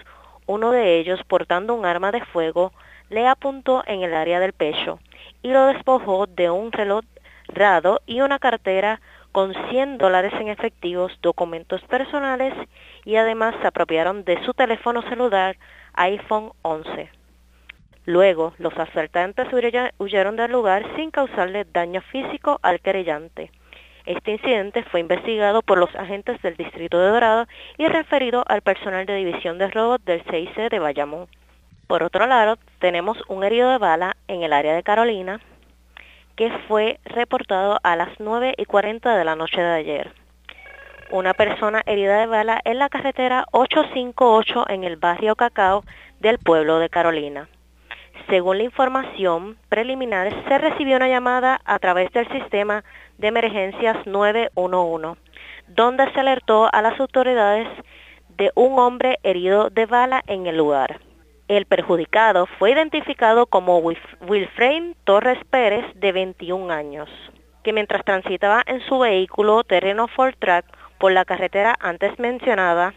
uno 0.47 0.71
de 0.71 0.99
ellos 0.99 1.21
portando 1.27 1.75
un 1.75 1.87
arma 1.87 2.13
de 2.13 2.25
fuego, 2.25 2.73
le 3.11 3.27
apuntó 3.27 3.83
en 3.87 4.03
el 4.03 4.15
área 4.15 4.41
del 4.41 4.53
pecho 4.53 4.99
y 5.43 5.49
lo 5.51 5.67
despojó 5.67 6.27
de 6.27 6.51
un 6.51 6.73
reloj 6.73 7.05
rado 7.49 8.01
y 8.07 8.21
una 8.21 8.39
cartera 8.39 9.01
con 9.33 9.53
100 9.71 9.99
dólares 9.99 10.33
en 10.41 10.49
efectivos, 10.49 11.13
documentos 11.21 11.83
personales 11.83 12.55
y 13.05 13.17
además 13.17 13.55
se 13.61 13.67
apropiaron 13.67 14.25
de 14.25 14.43
su 14.45 14.55
teléfono 14.55 15.03
celular 15.03 15.57
iPhone 15.95 16.53
11. 16.63 17.11
Luego, 18.07 18.55
los 18.59 18.77
asaltantes 18.79 19.49
huyeron 19.99 20.37
del 20.37 20.53
lugar 20.53 20.85
sin 20.95 21.11
causarle 21.11 21.65
daño 21.65 22.01
físico 22.03 22.61
al 22.63 22.81
querellante. 22.81 23.51
Este 24.07 24.33
incidente 24.33 24.83
fue 24.85 25.01
investigado 25.01 25.63
por 25.63 25.79
los 25.79 25.95
agentes 25.95 26.41
del 26.43 26.57
Distrito 26.57 27.01
de 27.01 27.09
Dorado 27.09 27.47
y 27.79 27.87
referido 27.87 28.45
al 28.47 28.61
personal 28.61 29.07
de 29.07 29.17
división 29.17 29.57
de 29.57 29.69
robos 29.69 30.05
del 30.05 30.23
CIC 30.25 30.71
de 30.71 30.79
Bayamón. 30.79 31.27
Por 31.87 32.03
otro 32.03 32.27
lado, 32.27 32.59
tenemos 32.81 33.19
un 33.29 33.45
herido 33.45 33.71
de 33.71 33.79
bala 33.79 34.17
en 34.29 34.43
el 34.43 34.53
área 34.53 34.75
de 34.75 34.83
Carolina 34.83 35.41
que 36.37 36.51
fue 36.69 37.01
reportado 37.05 37.79
a 37.83 37.97
las 37.97 38.09
9 38.19 38.55
y 38.59 38.65
40 38.67 39.17
de 39.17 39.25
la 39.25 39.37
noche 39.37 39.61
de 39.61 39.73
ayer. 39.73 40.13
Una 41.11 41.33
persona 41.33 41.83
herida 41.87 42.19
de 42.19 42.27
bala 42.27 42.61
en 42.65 42.79
la 42.79 42.91
carretera 42.91 43.47
858 43.53 44.67
en 44.69 44.85
el 44.85 44.97
barrio 44.97 45.37
Cacao 45.37 45.83
del 46.21 46.39
pueblo 46.39 46.79
de 46.79 46.91
Carolina. 46.91 47.49
Según 48.29 48.59
la 48.59 48.65
información 48.65 49.57
preliminar, 49.69 50.33
se 50.49 50.59
recibió 50.59 50.97
una 50.97 51.09
llamada 51.09 51.61
a 51.65 51.79
través 51.79 52.11
del 52.13 52.27
sistema 52.29 52.83
de 53.19 53.29
emergencias 53.29 54.07
911, 54.07 55.21
donde 55.69 56.11
se 56.13 56.21
alertó 56.21 56.69
a 56.73 56.83
las 56.83 56.99
autoridades 57.01 57.69
de 58.37 58.51
un 58.55 58.79
hombre 58.79 59.19
herido 59.23 59.71
de 59.71 59.87
bala 59.87 60.23
en 60.27 60.47
el 60.47 60.57
lugar. 60.57 61.01
El 61.47 61.67
perjudicado 61.67 62.47
fue 62.59 62.73
identificado 62.73 63.47
como 63.47 63.79
Wilfred 63.79 64.95
Torres 65.05 65.39
Pérez, 65.51 65.85
de 65.95 66.13
21 66.13 66.73
años, 66.73 67.09
que 67.63 67.73
mientras 67.73 68.05
transitaba 68.05 68.63
en 68.67 68.81
su 68.87 68.99
vehículo 68.99 69.63
terreno 69.63 70.09
Ford 70.09 70.35
Track 70.39 70.65
por 70.99 71.13
la 71.13 71.27
carretera 71.27 71.75
antes 71.81 72.19
mencionada, 72.19 72.95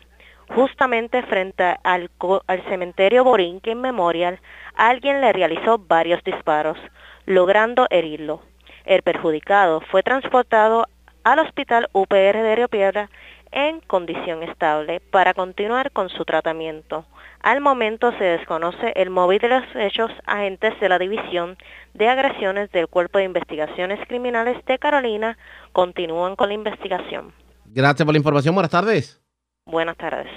justamente 0.56 1.24
frente 1.24 1.76
al, 1.84 2.10
al 2.48 2.64
cementerio 2.70 3.26
Borinquen 3.26 3.82
Memorial, 3.82 4.40
alguien 4.76 5.20
le 5.20 5.34
realizó 5.34 5.78
varios 5.78 6.24
disparos, 6.24 6.78
logrando 7.26 7.88
herirlo. 7.90 8.42
El 8.88 9.02
perjudicado 9.02 9.82
fue 9.92 10.02
transportado 10.02 10.88
al 11.26 11.40
hospital 11.40 11.90
UPR 11.92 12.42
de 12.42 12.56
Río 12.56 12.70
Piedra 12.70 13.10
en 13.52 13.82
condición 13.82 14.44
estable 14.44 15.02
para 15.12 15.34
continuar 15.34 15.92
con 15.92 16.08
su 16.08 16.24
tratamiento. 16.24 17.06
Al 17.42 17.60
momento 17.60 18.14
se 18.18 18.24
desconoce 18.24 18.94
el 18.96 19.10
móvil 19.10 19.40
de 19.40 19.50
los 19.50 19.64
hechos. 19.76 20.10
Agentes 20.26 20.80
de 20.80 20.88
la 20.88 21.00
División 21.00 21.58
de 21.94 22.08
Agresiones 22.08 22.72
del 22.72 22.88
Cuerpo 22.88 23.18
de 23.18 23.26
Investigaciones 23.26 24.00
Criminales 24.08 24.64
de 24.66 24.80
Carolina 24.80 25.38
continúan 25.74 26.38
con 26.38 26.48
la 26.48 26.56
investigación. 26.56 27.34
Gracias 27.66 28.06
por 28.06 28.14
la 28.14 28.20
información. 28.20 28.56
Buenas 28.56 28.72
tardes. 28.72 29.22
Buenas 29.66 29.98
tardes. 29.98 30.30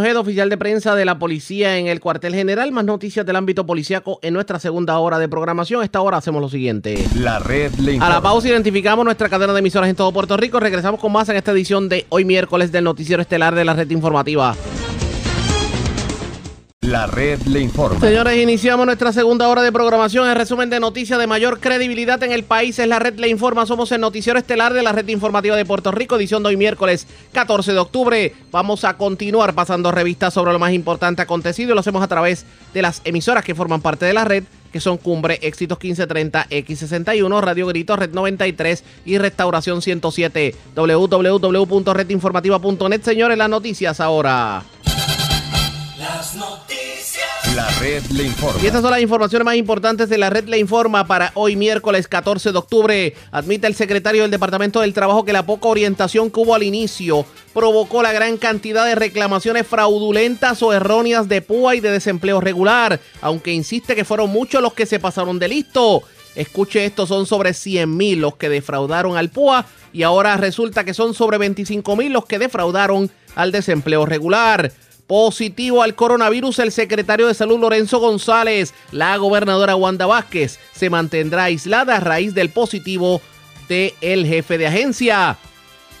Oficial 0.00 0.48
de 0.48 0.56
prensa 0.56 0.94
de 0.94 1.04
la 1.04 1.18
policía 1.18 1.76
en 1.76 1.86
el 1.86 2.00
cuartel 2.00 2.34
general. 2.34 2.72
Más 2.72 2.86
noticias 2.86 3.24
del 3.26 3.36
ámbito 3.36 3.66
policíaco 3.66 4.18
en 4.22 4.32
nuestra 4.32 4.58
segunda 4.58 4.98
hora 4.98 5.18
de 5.18 5.28
programación. 5.28 5.84
Esta 5.84 6.00
hora 6.00 6.16
hacemos 6.16 6.40
lo 6.40 6.48
siguiente. 6.48 7.06
La 7.14 7.38
red 7.38 7.72
le 7.74 7.98
A 7.98 8.08
la 8.08 8.20
pausa 8.20 8.48
identificamos 8.48 9.04
nuestra 9.04 9.28
cadena 9.28 9.52
de 9.52 9.58
emisoras 9.58 9.90
en 9.90 9.96
todo 9.96 10.10
Puerto 10.10 10.38
Rico. 10.38 10.58
Regresamos 10.58 11.00
con 11.00 11.12
más 11.12 11.28
en 11.28 11.36
esta 11.36 11.52
edición 11.52 11.88
de 11.90 12.06
hoy 12.08 12.24
miércoles 12.24 12.72
del 12.72 12.84
noticiero 12.84 13.20
estelar 13.20 13.54
de 13.54 13.64
la 13.64 13.74
red 13.74 13.90
informativa. 13.90 14.56
La 16.90 17.06
red 17.06 17.40
le 17.42 17.60
informa. 17.60 18.00
Señores, 18.00 18.36
iniciamos 18.36 18.84
nuestra 18.84 19.12
segunda 19.12 19.48
hora 19.48 19.62
de 19.62 19.70
programación. 19.70 20.28
El 20.28 20.34
resumen 20.34 20.70
de 20.70 20.80
noticias 20.80 21.20
de 21.20 21.28
mayor 21.28 21.60
credibilidad 21.60 22.20
en 22.24 22.32
el 22.32 22.42
país 22.42 22.80
es 22.80 22.88
la 22.88 22.98
red 22.98 23.16
le 23.16 23.28
informa. 23.28 23.64
Somos 23.64 23.92
el 23.92 24.00
noticiero 24.00 24.40
estelar 24.40 24.74
de 24.74 24.82
la 24.82 24.90
red 24.90 25.06
informativa 25.06 25.54
de 25.54 25.64
Puerto 25.64 25.92
Rico, 25.92 26.16
edición 26.16 26.42
de 26.42 26.48
hoy 26.48 26.56
miércoles 26.56 27.06
14 27.30 27.74
de 27.74 27.78
octubre. 27.78 28.34
Vamos 28.50 28.82
a 28.82 28.96
continuar 28.96 29.54
pasando 29.54 29.92
revistas 29.92 30.34
sobre 30.34 30.52
lo 30.52 30.58
más 30.58 30.72
importante 30.72 31.22
acontecido 31.22 31.70
y 31.70 31.74
lo 31.74 31.80
hacemos 31.80 32.02
a 32.02 32.08
través 32.08 32.44
de 32.74 32.82
las 32.82 33.02
emisoras 33.04 33.44
que 33.44 33.54
forman 33.54 33.80
parte 33.80 34.04
de 34.04 34.12
la 34.12 34.24
red 34.24 34.42
que 34.72 34.80
son 34.80 34.96
Cumbre, 34.96 35.38
Éxitos 35.42 35.78
1530, 35.80 36.48
X61, 36.48 37.40
Radio 37.40 37.68
Grito, 37.68 37.94
Red 37.94 38.10
93 38.10 38.82
y 39.04 39.18
Restauración 39.18 39.80
107. 39.80 40.56
www.redinformativa.net. 40.74 43.02
Señores, 43.02 43.38
las 43.38 43.48
noticias 43.48 44.00
ahora. 44.00 44.64
Las 46.00 46.34
noticias. 46.34 46.79
La 47.56 47.68
red 47.80 48.04
le 48.12 48.24
informa. 48.24 48.62
Y 48.62 48.66
estas 48.66 48.80
son 48.80 48.92
las 48.92 49.00
informaciones 49.00 49.44
más 49.44 49.56
importantes 49.56 50.08
de 50.08 50.18
la 50.18 50.30
red 50.30 50.44
le 50.44 50.58
informa 50.58 51.06
para 51.08 51.32
hoy 51.34 51.56
miércoles 51.56 52.06
14 52.06 52.52
de 52.52 52.58
octubre. 52.58 53.14
Admite 53.32 53.66
el 53.66 53.74
secretario 53.74 54.22
del 54.22 54.30
Departamento 54.30 54.80
del 54.80 54.94
Trabajo 54.94 55.24
que 55.24 55.32
la 55.32 55.44
poca 55.44 55.66
orientación 55.66 56.30
que 56.30 56.38
hubo 56.38 56.54
al 56.54 56.62
inicio 56.62 57.26
provocó 57.52 58.02
la 58.02 58.12
gran 58.12 58.36
cantidad 58.36 58.86
de 58.86 58.94
reclamaciones 58.94 59.66
fraudulentas 59.66 60.62
o 60.62 60.72
erróneas 60.72 61.28
de 61.28 61.42
PUA 61.42 61.76
y 61.76 61.80
de 61.80 61.90
desempleo 61.90 62.40
regular, 62.40 63.00
aunque 63.20 63.52
insiste 63.52 63.96
que 63.96 64.04
fueron 64.04 64.30
muchos 64.30 64.62
los 64.62 64.74
que 64.74 64.86
se 64.86 65.00
pasaron 65.00 65.40
de 65.40 65.48
listo. 65.48 66.04
Escuche 66.36 66.84
esto, 66.84 67.04
son 67.06 67.26
sobre 67.26 67.52
100 67.52 67.96
mil 67.96 68.20
los 68.20 68.36
que 68.36 68.48
defraudaron 68.48 69.16
al 69.16 69.30
PUA 69.30 69.66
y 69.92 70.04
ahora 70.04 70.36
resulta 70.36 70.84
que 70.84 70.94
son 70.94 71.14
sobre 71.14 71.38
25 71.38 71.96
mil 71.96 72.12
los 72.12 72.26
que 72.26 72.38
defraudaron 72.38 73.10
al 73.34 73.50
desempleo 73.50 74.06
regular. 74.06 74.72
Positivo 75.10 75.82
al 75.82 75.96
coronavirus, 75.96 76.60
el 76.60 76.70
secretario 76.70 77.26
de 77.26 77.34
Salud 77.34 77.58
Lorenzo 77.58 77.98
González. 77.98 78.72
La 78.92 79.16
gobernadora 79.16 79.74
Wanda 79.74 80.06
Vázquez 80.06 80.60
se 80.72 80.88
mantendrá 80.88 81.42
aislada 81.42 81.96
a 81.96 82.00
raíz 82.00 82.32
del 82.32 82.50
positivo 82.50 83.20
del 83.68 83.92
el 84.02 84.24
jefe 84.24 84.56
de 84.56 84.68
agencia. 84.68 85.36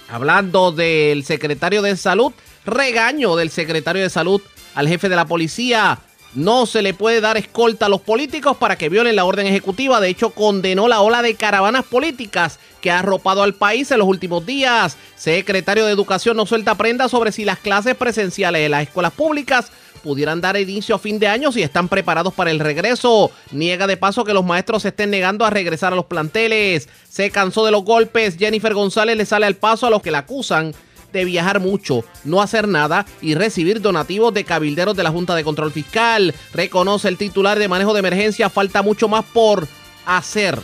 Hablando 0.08 0.70
del 0.70 1.24
secretario 1.24 1.82
de 1.82 1.96
Salud, 1.96 2.32
regaño 2.64 3.34
del 3.34 3.50
secretario 3.50 4.04
de 4.04 4.10
Salud 4.10 4.40
al 4.76 4.86
jefe 4.86 5.08
de 5.08 5.16
la 5.16 5.24
policía. 5.24 5.98
No 6.34 6.66
se 6.66 6.82
le 6.82 6.94
puede 6.94 7.20
dar 7.20 7.36
escolta 7.36 7.86
a 7.86 7.88
los 7.88 8.00
políticos 8.00 8.56
para 8.56 8.76
que 8.76 8.88
violen 8.88 9.16
la 9.16 9.24
orden 9.24 9.46
ejecutiva. 9.46 10.00
De 10.00 10.08
hecho, 10.08 10.30
condenó 10.30 10.88
la 10.88 11.00
ola 11.00 11.22
de 11.22 11.34
caravanas 11.34 11.84
políticas 11.84 12.58
que 12.80 12.90
ha 12.90 13.00
arropado 13.00 13.42
al 13.42 13.54
país 13.54 13.90
en 13.90 13.98
los 13.98 14.08
últimos 14.08 14.46
días. 14.46 14.96
Secretario 15.16 15.84
de 15.86 15.92
Educación 15.92 16.36
no 16.36 16.46
suelta 16.46 16.76
prenda 16.76 17.08
sobre 17.08 17.32
si 17.32 17.44
las 17.44 17.58
clases 17.58 17.96
presenciales 17.96 18.62
de 18.62 18.68
las 18.68 18.82
escuelas 18.82 19.12
públicas 19.12 19.72
pudieran 20.02 20.40
dar 20.40 20.56
inicio 20.56 20.94
a 20.94 20.98
fin 20.98 21.18
de 21.18 21.28
año 21.28 21.52
si 21.52 21.62
están 21.62 21.88
preparados 21.88 22.32
para 22.32 22.50
el 22.50 22.60
regreso. 22.60 23.30
Niega 23.50 23.86
de 23.86 23.96
paso 23.96 24.24
que 24.24 24.32
los 24.32 24.44
maestros 24.44 24.82
se 24.82 24.88
estén 24.88 25.10
negando 25.10 25.44
a 25.44 25.50
regresar 25.50 25.92
a 25.92 25.96
los 25.96 26.06
planteles. 26.06 26.88
Se 27.08 27.30
cansó 27.30 27.64
de 27.66 27.72
los 27.72 27.84
golpes. 27.84 28.36
Jennifer 28.38 28.72
González 28.72 29.16
le 29.16 29.26
sale 29.26 29.46
al 29.46 29.56
paso 29.56 29.86
a 29.86 29.90
los 29.90 30.00
que 30.00 30.10
la 30.10 30.18
acusan 30.18 30.74
de 31.12 31.24
viajar 31.24 31.60
mucho, 31.60 32.04
no 32.24 32.40
hacer 32.40 32.68
nada 32.68 33.06
y 33.20 33.34
recibir 33.34 33.80
donativos 33.80 34.32
de 34.34 34.44
cabilderos 34.44 34.96
de 34.96 35.02
la 35.02 35.10
Junta 35.10 35.34
de 35.34 35.44
Control 35.44 35.72
Fiscal. 35.72 36.34
Reconoce 36.52 37.08
el 37.08 37.16
titular 37.16 37.58
de 37.58 37.68
manejo 37.68 37.92
de 37.92 38.00
emergencia, 38.00 38.50
falta 38.50 38.82
mucho 38.82 39.08
más 39.08 39.24
por 39.24 39.66
hacer 40.06 40.58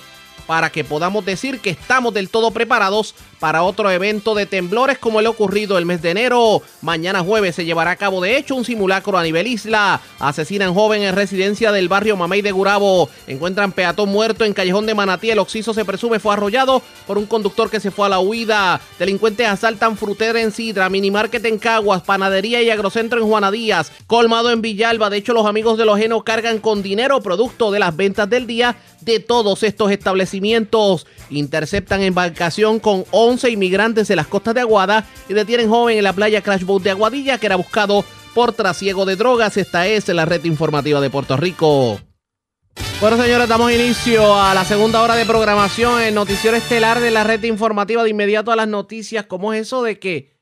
para 0.46 0.70
que 0.70 0.84
podamos 0.84 1.24
decir 1.24 1.60
que 1.60 1.70
estamos 1.70 2.14
del 2.14 2.28
todo 2.28 2.50
preparados 2.52 3.14
para 3.38 3.62
otro 3.62 3.90
evento 3.90 4.34
de 4.34 4.46
temblores 4.46 4.98
como 4.98 5.20
el 5.20 5.26
ocurrido 5.26 5.78
el 5.78 5.86
mes 5.86 6.02
de 6.02 6.10
enero. 6.10 6.62
Mañana 6.82 7.20
jueves 7.20 7.54
se 7.54 7.64
llevará 7.64 7.92
a 7.92 7.96
cabo 7.96 8.20
de 8.20 8.36
hecho 8.36 8.54
un 8.54 8.64
simulacro 8.64 9.18
a 9.18 9.22
nivel 9.22 9.46
isla. 9.46 10.00
Asesinan 10.18 10.74
joven 10.74 11.02
en 11.02 11.14
residencia 11.14 11.72
del 11.72 11.88
barrio 11.88 12.16
Mamey 12.16 12.42
de 12.42 12.52
Gurabo. 12.52 13.08
Encuentran 13.26 13.72
peatón 13.72 14.08
muerto 14.08 14.44
en 14.44 14.52
Callejón 14.52 14.86
de 14.86 14.94
Manatí. 14.94 15.30
El 15.30 15.38
occiso 15.38 15.74
se 15.74 15.84
presume 15.84 16.18
fue 16.18 16.32
arrollado 16.32 16.82
por 17.06 17.18
un 17.18 17.26
conductor 17.26 17.70
que 17.70 17.80
se 17.80 17.90
fue 17.90 18.06
a 18.06 18.10
la 18.10 18.20
huida. 18.20 18.80
Delincuentes 18.98 19.46
asaltan 19.46 19.96
frutera 19.96 20.40
en 20.40 20.52
Sidra, 20.52 20.88
minimarket 20.88 21.44
en 21.44 21.58
Caguas, 21.58 22.02
panadería 22.02 22.62
y 22.62 22.70
agrocentro 22.70 23.20
en 23.20 23.26
Juana 23.26 23.50
Díaz, 23.50 23.92
colmado 24.06 24.50
en 24.50 24.62
Villalba. 24.62 25.10
De 25.10 25.18
hecho, 25.18 25.32
los 25.32 25.46
amigos 25.46 25.78
de 25.78 25.84
los 25.84 25.98
genos 25.98 26.24
cargan 26.24 26.58
con 26.58 26.82
dinero 26.82 27.20
producto 27.20 27.70
de 27.70 27.78
las 27.78 27.96
ventas 27.96 28.28
del 28.28 28.46
día 28.46 28.76
de 29.00 29.20
todos 29.20 29.62
estos 29.62 29.90
establecimientos. 29.90 31.06
Interceptan 31.30 32.02
embarcación 32.02 32.80
con 32.80 33.04
11 33.26 33.50
inmigrantes 33.50 34.08
en 34.10 34.16
las 34.16 34.26
costas 34.26 34.54
de 34.54 34.60
Aguada 34.60 35.04
y 35.28 35.34
detienen 35.34 35.68
joven 35.68 35.98
en 35.98 36.04
la 36.04 36.12
playa 36.12 36.42
Crash 36.42 36.64
Boat 36.64 36.82
de 36.82 36.90
Aguadilla 36.90 37.38
que 37.38 37.46
era 37.46 37.56
buscado 37.56 38.04
por 38.34 38.52
trasiego 38.52 39.04
de 39.04 39.16
drogas. 39.16 39.56
Esta 39.56 39.86
es 39.86 40.08
la 40.08 40.24
red 40.24 40.44
informativa 40.44 41.00
de 41.00 41.10
Puerto 41.10 41.36
Rico. 41.36 42.00
Bueno, 43.00 43.22
señores, 43.22 43.48
damos 43.48 43.72
inicio 43.72 44.36
a 44.36 44.54
la 44.54 44.64
segunda 44.64 45.02
hora 45.02 45.16
de 45.16 45.26
programación 45.26 46.00
en 46.00 46.14
Noticiero 46.14 46.56
Estelar 46.56 47.00
de 47.00 47.10
la 47.10 47.24
red 47.24 47.42
informativa 47.44 48.02
de 48.02 48.10
inmediato 48.10 48.52
a 48.52 48.56
las 48.56 48.68
noticias. 48.68 49.26
¿Cómo 49.26 49.52
es 49.52 49.62
eso 49.62 49.82
de 49.82 49.98
que 49.98 50.32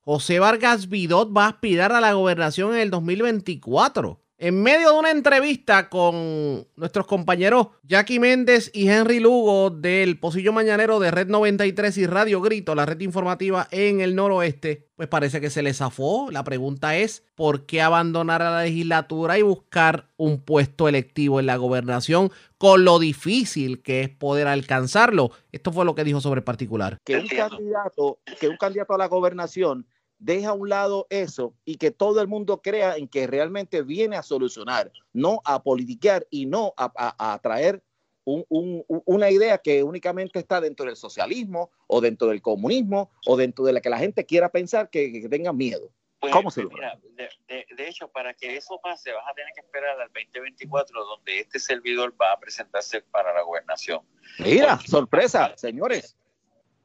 José 0.00 0.38
Vargas 0.38 0.88
Vidot 0.88 1.36
va 1.36 1.46
a 1.46 1.48
aspirar 1.48 1.92
a 1.92 2.00
la 2.00 2.12
gobernación 2.12 2.74
en 2.74 2.80
el 2.80 2.90
2024? 2.90 4.23
En 4.36 4.60
medio 4.60 4.90
de 4.90 4.98
una 4.98 5.12
entrevista 5.12 5.88
con 5.88 6.66
nuestros 6.74 7.06
compañeros 7.06 7.68
Jackie 7.84 8.18
Méndez 8.18 8.68
y 8.74 8.88
Henry 8.88 9.20
Lugo 9.20 9.70
del 9.70 10.18
Pocillo 10.18 10.52
Mañanero 10.52 10.98
de 10.98 11.12
Red 11.12 11.28
93 11.28 11.96
y 11.98 12.06
Radio 12.06 12.40
Grito, 12.40 12.74
la 12.74 12.84
red 12.84 12.98
informativa 12.98 13.68
en 13.70 14.00
el 14.00 14.16
noroeste, 14.16 14.88
pues 14.96 15.06
parece 15.06 15.40
que 15.40 15.50
se 15.50 15.62
le 15.62 15.72
zafó. 15.72 16.32
La 16.32 16.42
pregunta 16.42 16.96
es, 16.96 17.24
¿por 17.36 17.64
qué 17.64 17.80
abandonar 17.80 18.42
a 18.42 18.50
la 18.50 18.62
legislatura 18.64 19.38
y 19.38 19.42
buscar 19.42 20.08
un 20.16 20.40
puesto 20.40 20.88
electivo 20.88 21.38
en 21.38 21.46
la 21.46 21.56
gobernación 21.56 22.32
con 22.58 22.84
lo 22.84 22.98
difícil 22.98 23.82
que 23.82 24.00
es 24.00 24.08
poder 24.08 24.48
alcanzarlo? 24.48 25.30
Esto 25.52 25.70
fue 25.70 25.84
lo 25.84 25.94
que 25.94 26.02
dijo 26.02 26.20
sobre 26.20 26.40
el 26.40 26.44
particular. 26.44 26.98
Que 27.04 27.18
un 27.18 27.28
candidato, 27.28 28.18
que 28.40 28.48
un 28.48 28.56
candidato 28.56 28.94
a 28.94 28.98
la 28.98 29.06
gobernación 29.06 29.86
deja 30.24 30.50
a 30.50 30.54
un 30.54 30.70
lado 30.70 31.06
eso 31.10 31.54
y 31.66 31.76
que 31.76 31.90
todo 31.90 32.22
el 32.22 32.28
mundo 32.28 32.62
crea 32.62 32.96
en 32.96 33.08
que 33.08 33.26
realmente 33.26 33.82
viene 33.82 34.16
a 34.16 34.22
solucionar, 34.22 34.90
no 35.12 35.42
a 35.44 35.62
politiquear 35.62 36.26
y 36.30 36.46
no 36.46 36.72
a, 36.76 37.38
traer 37.42 37.82
una 38.24 39.30
idea 39.30 39.58
que 39.58 39.82
únicamente 39.82 40.38
está 40.38 40.62
dentro 40.62 40.86
del 40.86 40.96
socialismo 40.96 41.70
o 41.86 42.00
dentro 42.00 42.28
del 42.28 42.40
comunismo 42.40 43.10
o 43.26 43.36
dentro 43.36 43.66
de 43.66 43.74
la 43.74 43.82
que 43.82 43.90
la 43.90 43.98
gente 43.98 44.24
quiera 44.24 44.48
pensar 44.48 44.88
que, 44.88 45.26
tenga 45.28 45.52
miedo. 45.52 45.90
Pues, 46.20 46.32
¿Cómo 46.32 46.50
se 46.50 46.64
mira, 46.64 46.98
de, 47.16 47.66
de, 47.76 47.88
hecho, 47.88 48.08
para 48.08 48.32
que 48.32 48.56
eso 48.56 48.80
pase, 48.82 49.12
vas 49.12 49.26
a 49.30 49.34
tener 49.34 49.52
que 49.54 49.60
esperar 49.60 50.00
al 50.00 50.08
2024, 50.08 51.04
donde 51.04 51.40
este 51.40 51.58
servidor 51.58 52.14
va 52.18 52.32
a 52.32 52.40
presentarse 52.40 53.02
para 53.02 53.34
la 53.34 53.42
gobernación. 53.42 54.00
Mira, 54.38 54.78
sorpresa, 54.86 55.52
señores. 55.58 56.16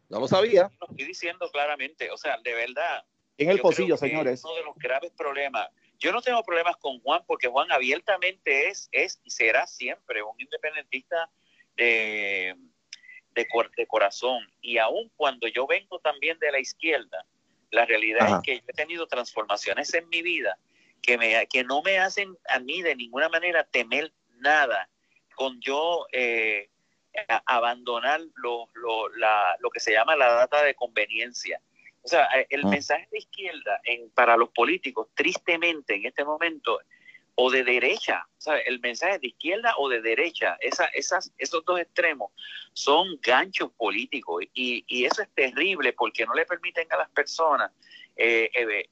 No 0.10 0.20
lo 0.20 0.28
sabía. 0.28 0.70
Lo 0.82 0.88
estoy 0.90 1.06
diciendo 1.06 1.50
claramente, 1.54 2.12
o 2.12 2.18
sea, 2.18 2.38
de 2.44 2.54
verdad, 2.54 3.06
en 3.44 3.50
el 3.50 3.60
pocillo, 3.60 3.98
señores. 3.98 4.44
Uno 4.44 4.56
de 4.56 4.64
los 4.64 4.76
graves 4.76 5.12
problemas. 5.18 5.70
Yo 5.98 6.12
no 6.12 6.22
tengo 6.22 6.44
problemas 6.44 6.78
con 6.78 7.00
Juan 7.02 7.24
porque 7.26 7.48
Juan 7.48 7.72
abiertamente 7.72 8.70
es, 8.70 8.90
es 8.92 9.20
y 9.24 9.32
será 9.32 9.68
siempre 9.68 10.24
un 10.24 10.40
independentista 10.40 11.30
de, 11.76 12.56
de, 13.34 13.88
corazón. 13.88 14.48
Y 14.62 14.78
aun 14.78 15.12
cuando 15.16 15.48
yo 15.48 15.68
vengo 15.68 16.00
también 16.00 16.40
de 16.40 16.52
la 16.52 16.60
izquierda, 16.60 17.26
la 17.72 17.86
realidad 17.86 18.36
es 18.36 18.42
que 18.44 18.56
yo 18.58 18.66
he 18.68 18.74
tenido 18.74 19.08
transformaciones 19.08 19.94
en 19.94 20.08
mi 20.10 20.22
vida 20.22 20.58
que, 21.02 21.18
me, 21.18 21.48
que 21.48 21.64
no 21.64 21.82
me 21.82 22.00
hacen 22.00 22.38
a 22.48 22.60
mí 22.60 22.82
de 22.82 22.96
ninguna 22.96 23.30
manera 23.30 23.64
temer 23.64 24.12
nada 24.38 24.90
con 25.36 25.60
yo 25.62 26.06
eh, 26.12 26.70
abandonar 27.46 28.22
lo, 28.36 28.68
lo, 28.74 29.10
la, 29.16 29.56
lo 29.60 29.70
que 29.70 29.80
se 29.80 29.92
llama 29.92 30.16
la 30.16 30.34
data 30.34 30.64
de 30.64 30.76
conveniencia. 30.76 31.62
O 32.10 32.12
sea, 32.12 32.28
eh, 32.36 32.48
el 32.50 32.66
ah. 32.66 32.70
mensaje 32.70 33.08
de 33.12 33.20
izquierda 33.20 33.80
en, 33.84 34.10
para 34.10 34.36
los 34.36 34.50
políticos, 34.50 35.10
tristemente 35.14 35.94
en 35.94 36.08
este 36.08 36.26
momento, 36.26 36.80
o 37.36 37.52
de 37.52 37.64
derecha, 37.64 38.28
o 38.36 38.42
sea, 38.42 38.58
el 38.58 38.80
mensaje 38.80 39.20
de 39.20 39.28
izquierda 39.28 39.76
o 39.78 39.88
de 39.90 40.02
derecha, 40.02 40.58
esa, 40.60 40.86
esas, 40.86 41.32
esos 41.38 41.64
dos 41.66 41.80
extremos 41.80 42.32
son 42.74 43.20
ganchos 43.22 43.72
políticos 43.74 44.44
y, 44.56 44.84
y 44.88 45.06
eso 45.06 45.22
es 45.22 45.30
terrible 45.36 45.94
porque 45.94 46.26
no 46.26 46.34
le 46.34 46.48
permiten 46.48 46.92
a 46.92 46.98
las 46.98 47.10
personas 47.12 47.72
eh, 48.18 48.50
eh, 48.56 48.90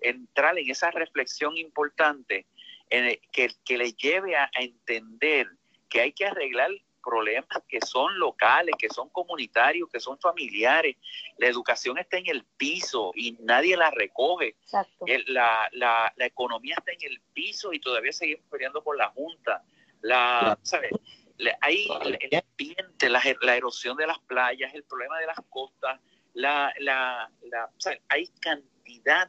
entrar 0.00 0.56
en 0.56 0.70
esa 0.70 0.92
reflexión 0.92 1.56
importante 1.56 2.46
que, 2.88 3.50
que 3.64 3.78
les 3.78 3.96
lleve 3.96 4.36
a 4.36 4.48
entender 4.54 5.48
que 5.88 6.00
hay 6.00 6.12
que 6.12 6.24
arreglar 6.24 6.70
problemas 7.02 7.48
que 7.68 7.80
son 7.80 8.18
locales, 8.18 8.74
que 8.78 8.88
son 8.88 9.08
comunitarios, 9.10 9.88
que 9.90 10.00
son 10.00 10.18
familiares. 10.18 10.96
La 11.38 11.46
educación 11.46 11.98
está 11.98 12.18
en 12.18 12.28
el 12.28 12.44
piso 12.56 13.12
y 13.14 13.36
nadie 13.40 13.76
la 13.76 13.90
recoge. 13.90 14.56
La, 15.26 15.68
la, 15.72 16.12
la, 16.16 16.26
economía 16.26 16.76
está 16.78 16.92
en 16.92 17.10
el 17.10 17.20
piso 17.32 17.72
y 17.72 17.80
todavía 17.80 18.12
seguimos 18.12 18.44
peleando 18.50 18.82
por 18.82 18.96
la 18.96 19.08
Junta. 19.10 19.62
La, 20.02 20.58
¿sabes? 20.62 20.92
Hay 21.60 21.88
el 22.02 22.42
ambiente, 22.50 23.08
la, 23.08 23.22
la, 23.40 23.56
erosión 23.56 23.96
de 23.96 24.06
las 24.06 24.18
playas, 24.20 24.74
el 24.74 24.84
problema 24.84 25.18
de 25.18 25.26
las 25.26 25.38
costas, 25.48 26.00
la, 26.34 26.72
la, 26.78 27.30
la 27.42 27.70
hay 28.08 28.28
cantidad 28.40 28.79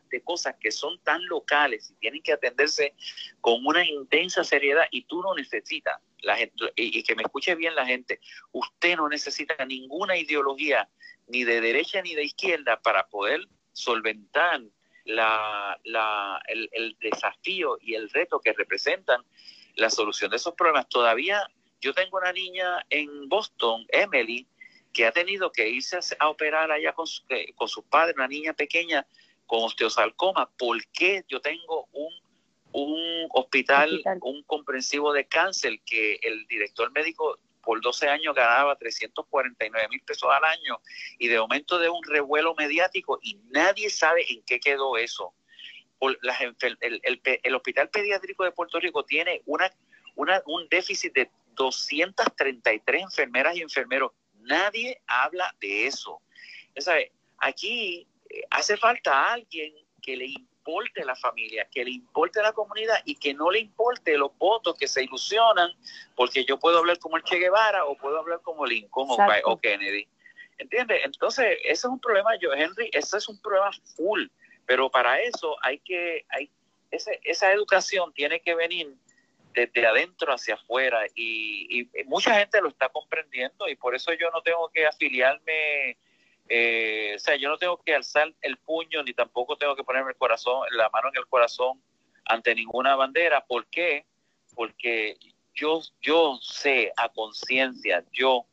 de 0.10 0.22
cosas 0.24 0.56
que 0.60 0.72
son 0.72 1.00
tan 1.00 1.26
locales 1.26 1.92
y 1.92 1.96
tienen 1.96 2.22
que 2.22 2.34
atenderse 2.34 2.94
con 3.40 3.66
una 3.66 3.86
intensa 3.86 4.44
seriedad 4.44 4.86
y 4.92 5.04
tú 5.04 5.22
no 5.22 5.34
necesitas 5.36 6.00
la 6.20 6.36
gente, 6.38 6.72
y, 6.76 7.04
que 7.04 7.16
me 7.16 7.24
escuche 7.24 7.56
bien 7.56 7.76
la 7.76 7.86
gente, 7.86 8.20
usted 8.52 8.96
no 8.96 9.10
necesita 9.10 9.66
ninguna 9.66 10.18
ideología 10.18 10.88
ni 11.28 11.44
de 11.44 11.62
derecha 11.62 12.02
ni 12.02 12.14
de 12.14 12.24
izquierda 12.24 12.80
para 12.82 13.08
poder 13.08 13.48
solventar 13.74 14.62
la, 15.06 15.80
el, 16.48 16.70
el, 16.72 16.96
desafío 17.00 17.78
y 17.82 17.96
el 17.96 18.10
reto 18.10 18.40
que 18.40 18.54
representan 18.54 19.24
la 19.76 19.90
solución 19.90 20.30
de 20.30 20.38
esos 20.38 20.54
problemas. 20.54 20.88
Todavía 20.90 21.42
yo 21.80 21.94
tengo 21.94 22.18
una 22.18 22.32
niña 22.32 22.86
en 22.90 23.28
Boston, 23.28 23.86
Emily, 23.90 24.48
que 24.94 25.06
ha 25.06 25.12
tenido 25.12 25.52
que 25.52 25.70
irse 25.70 25.98
a, 26.20 26.30
operar 26.30 26.72
allá 26.72 26.94
con, 26.94 27.08
eh, 27.30 27.54
con 27.56 27.68
sus 27.68 27.84
padres, 27.86 28.16
una 28.16 28.28
niña 28.28 28.54
pequeña 28.54 29.08
con 29.52 29.64
osteosarcoma. 29.66 30.50
¿Por 30.58 30.82
qué 30.94 31.26
yo 31.28 31.42
tengo 31.42 31.90
un 31.92 32.14
un 32.74 33.28
hospital, 33.34 34.02
un 34.22 34.44
comprensivo 34.44 35.12
de 35.12 35.26
cáncer 35.26 35.82
que 35.86 36.18
el 36.22 36.48
director 36.48 36.90
médico 36.94 37.38
por 37.62 37.82
12 37.82 38.08
años 38.08 38.34
ganaba 38.34 38.78
349 38.78 39.90
mil 39.90 40.02
pesos 40.04 40.30
al 40.32 40.46
año 40.46 40.80
y 41.20 41.28
de 41.28 41.38
momento 41.38 41.80
de 41.80 41.90
un 41.90 42.02
revuelo 42.06 42.56
mediático 42.56 43.20
y 43.22 43.42
nadie 43.50 43.90
sabe 43.90 44.24
en 44.32 44.42
qué 44.44 44.62
quedó 44.62 44.96
eso. 44.96 45.34
el, 46.00 47.54
Hospital 47.54 47.90
Pediátrico 47.90 48.46
de 48.46 48.54
Puerto 48.54 48.80
Rico 48.80 49.04
tiene 49.04 49.42
una, 49.48 49.70
una, 50.16 50.42
un 50.46 50.70
déficit 50.70 51.14
de 51.14 51.30
233 51.56 53.04
enfermeras 53.04 53.58
y 53.58 53.64
enfermeros. 53.64 54.14
Nadie 54.40 55.02
habla 55.08 55.54
de 55.60 55.88
eso. 55.88 56.22
Aquí 57.38 58.08
eh, 58.08 58.11
hace 58.50 58.78
falta 58.78 59.32
alguien 59.32 59.74
que 60.02 60.16
le 60.16 60.26
importe 60.26 61.04
la 61.06 61.16
familia, 61.16 61.68
que 61.72 61.84
le 61.84 61.92
importe 61.92 62.42
la 62.42 62.54
comunidad 62.54 63.02
y 63.06 63.16
que 63.16 63.34
no 63.34 63.52
le 63.52 63.60
importe 63.60 64.18
los 64.18 64.36
votos 64.38 64.76
que 64.78 64.88
se 64.88 65.04
ilusionan, 65.04 65.72
porque 66.16 66.46
yo 66.46 66.60
puedo 66.60 66.80
hablar 66.80 67.00
como 67.00 67.18
el 67.18 67.24
Che 67.24 67.38
Guevara 67.38 67.86
o 67.86 67.96
puedo 67.96 68.20
hablar 68.20 68.42
como 68.42 68.66
Lincoln 68.66 69.10
o, 69.46 69.60
Kennedy. 69.60 70.08
¿Entiendes? 70.58 71.02
Entonces, 71.06 71.58
ese 71.64 71.72
es 71.72 71.86
un 71.86 72.00
problema, 72.00 72.36
yo, 72.40 72.54
Henry, 72.54 72.90
ese 72.94 73.18
es 73.18 73.28
un 73.28 73.42
problema 73.42 73.72
full, 73.96 74.28
pero 74.66 74.90
para 74.92 75.20
eso 75.22 75.58
hay 75.64 75.80
que, 75.80 76.26
hay, 76.30 76.52
ese, 76.92 77.20
esa 77.24 77.52
educación 77.52 78.14
tiene 78.14 78.40
que 78.42 78.54
venir 78.54 78.96
desde 79.54 79.86
adentro 79.86 80.34
hacia 80.34 80.56
afuera 80.56 81.06
y, 81.16 81.90
mucha 82.06 82.36
gente 82.36 82.62
lo 82.62 82.70
está 82.70 82.90
comprendiendo 82.90 83.68
y 83.68 83.76
por 83.76 83.96
eso 83.96 84.14
yo 84.14 84.30
no 84.32 84.42
tengo 84.42 84.70
que 84.70 84.86
afiliarme, 84.86 85.98
eh, 86.50 87.14
o 87.16 87.20
sea, 87.20 87.36
yo 87.36 87.50
no 87.50 87.58
tengo 87.58 87.78
que 87.78 87.96
alzar 87.96 88.34
el 88.42 88.58
puño 88.58 89.04
ni 89.04 89.14
tampoco 89.14 89.56
tengo 89.58 89.76
que 89.76 89.84
ponerme 89.84 90.12
el 90.12 90.18
corazón, 90.18 90.68
la 90.72 90.90
mano 90.90 91.10
en 91.10 91.18
el 91.18 91.28
corazón 91.28 91.82
ante 92.26 92.56
ninguna 92.56 92.96
bandera. 92.96 93.46
¿Por 93.46 93.66
qué? 93.68 94.06
Porque 94.56 95.18
yo, 95.54 95.82
yo 96.02 96.38
sé 96.42 96.92
a 96.98 97.10
conciencia, 97.10 98.04
yo 98.12 98.46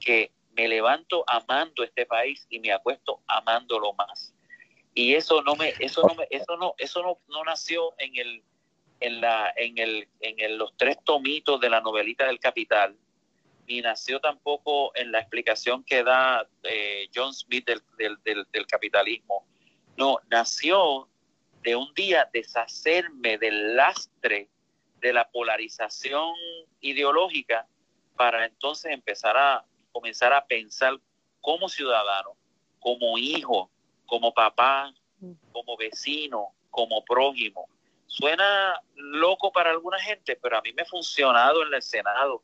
que 0.00 0.32
me 0.56 0.68
levanto 0.68 1.24
amando 1.26 1.84
este 1.84 2.06
país 2.06 2.46
y 2.48 2.58
me 2.60 2.72
acuesto 2.72 3.20
amándolo 3.26 3.92
más. 3.92 4.34
Y 4.94 5.14
eso 5.14 5.42
no 5.42 5.54
me, 5.56 5.74
eso 5.78 6.02
no 6.08 6.14
me, 6.14 6.26
eso 6.30 6.56
no, 6.56 6.74
eso 6.78 7.02
no, 7.02 7.18
no 7.28 7.44
nació 7.44 7.94
en 7.98 8.16
el 8.16 8.42
en, 9.00 9.20
la, 9.20 9.52
en, 9.56 9.78
el, 9.78 10.08
en 10.20 10.58
los 10.58 10.74
tres 10.76 10.96
tomitos 11.04 11.60
de 11.60 11.68
la 11.68 11.80
novelita 11.80 12.26
del 12.26 12.40
Capital, 12.40 12.96
ni 13.66 13.80
nació 13.80 14.20
tampoco 14.20 14.94
en 14.94 15.12
la 15.12 15.20
explicación 15.20 15.84
que 15.84 16.02
da 16.02 16.46
eh, 16.62 17.08
John 17.14 17.34
Smith 17.34 17.66
del, 17.66 17.82
del, 18.24 18.46
del, 18.52 18.66
capitalismo. 18.66 19.46
No, 19.96 20.18
nació 20.30 21.08
de 21.62 21.76
un 21.76 21.92
día 21.94 22.28
deshacerme 22.32 23.38
del 23.38 23.76
lastre 23.76 24.48
de 25.00 25.12
la 25.12 25.28
polarización 25.28 26.32
ideológica 26.80 27.66
para 28.16 28.46
entonces 28.46 28.92
empezar 28.92 29.36
a 29.36 29.64
comenzar 29.92 30.32
a 30.32 30.46
pensar 30.46 30.94
como 31.40 31.68
ciudadano, 31.68 32.36
como 32.78 33.18
hijo, 33.18 33.70
como 34.06 34.32
papá, 34.32 34.92
como 35.52 35.76
vecino, 35.76 36.48
como 36.70 37.04
prójimo, 37.04 37.68
Suena 38.06 38.80
loco 38.94 39.52
para 39.52 39.70
alguna 39.70 39.98
gente, 39.98 40.38
pero 40.40 40.56
a 40.56 40.62
mí 40.62 40.72
me 40.72 40.82
ha 40.82 40.86
funcionado 40.86 41.66
en 41.66 41.74
el 41.74 41.82
Senado 41.82 42.42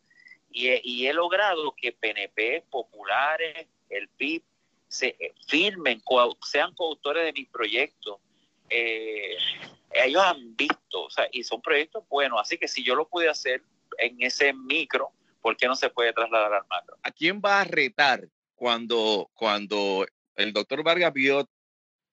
y 0.53 0.69
he, 0.69 0.81
y 0.85 1.07
he 1.07 1.13
logrado 1.13 1.75
que 1.77 1.93
PNP, 1.93 2.65
populares, 2.71 3.67
el 3.89 4.09
PIB, 4.09 4.43
se 4.89 5.17
eh, 5.19 5.35
firmen, 5.47 6.03
sean 6.43 6.75
coautores 6.75 7.25
de 7.25 7.33
mis 7.33 7.49
proyectos. 7.49 8.19
Eh, 8.69 9.37
ellos 9.93 10.23
han 10.23 10.55
visto, 10.57 11.05
o 11.05 11.11
sea, 11.11 11.27
y 11.33 11.45
son 11.45 11.61
proyectos 11.61 12.07
buenos, 12.09 12.41
así 12.41 12.59
que 12.59 12.69
si 12.69 12.85
yo 12.85 12.95
lo 12.95 13.09
pude 13.09 13.29
hacer 13.29 13.63
en 13.99 14.17
ese 14.21 14.53
micro, 14.53 15.13
¿por 15.41 15.57
qué 15.57 15.67
no 15.67 15.77
se 15.77 15.91
puede 15.91 16.13
trasladar 16.13 16.53
al 16.55 16.67
macro? 16.69 16.97
¿A 17.03 17.11
quién 17.11 17.41
va 17.45 17.61
a 17.61 17.65
retar 17.65 18.29
cuando, 18.55 19.31
cuando 19.35 20.07
el 20.37 20.53
doctor 20.53 20.83
Vargas 20.83 21.13
Biot 21.13 21.49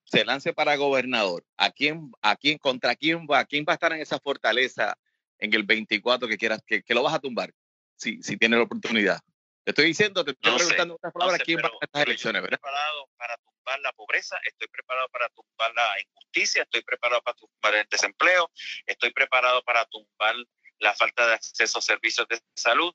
se 0.06 0.26
lance 0.26 0.54
para 0.54 0.76
gobernador, 0.76 1.46
¿a 1.58 1.72
quién, 1.72 2.12
a 2.22 2.36
quién, 2.36 2.58
contra 2.58 2.96
quién 2.96 3.28
va, 3.30 3.46
quién 3.46 3.66
va 3.68 3.74
a 3.74 3.76
estar 3.76 3.94
en 3.94 4.02
esa 4.02 4.20
fortaleza 4.20 4.98
en 5.38 5.54
el 5.54 5.64
24 5.64 6.28
que 6.28 6.38
quieras, 6.38 6.62
que, 6.66 6.84
lo 6.90 7.04
vas 7.04 7.14
a 7.14 7.20
tumbar, 7.20 7.54
si, 8.00 8.22
si 8.24 8.38
tienes 8.38 8.58
la 8.58 8.64
oportunidad? 8.64 9.20
Te 9.64 9.72
estoy 9.72 9.86
diciendo, 9.86 10.26
te 10.26 10.32
estoy 10.32 10.56
preguntando 10.56 10.95
otras 10.95 11.14
palabras, 11.14 11.41
¿quién 11.45 11.60
va 11.60 11.68
a 11.68 11.86
estas 11.86 12.04
elecciones, 12.04 12.41
estoy 12.41 12.58
preparado 12.58 13.10
para 13.18 13.38
tumbar 13.38 13.80
la 13.82 13.91
pobreza, 13.91 14.38
estoy 14.43 14.68
preparado 14.68 15.08
para 15.10 15.30
tumbar 15.30 15.72
la 15.76 16.02
injusticia, 16.02 16.64
estoy 16.64 16.82
preparado 16.82 17.22
para 17.22 17.36
tumbar 17.36 17.76
el 17.76 17.88
desempleo, 17.91 18.50
estoy 18.88 19.12
preparado 19.12 19.62
para 19.64 19.86
tumbar 19.86 20.36
la 20.80 20.93
falta 20.95 21.28
de 21.28 21.34
acceso 21.34 21.80
a 21.80 21.82
servicios 21.82 22.28
de 22.28 22.39
salud. 22.56 22.93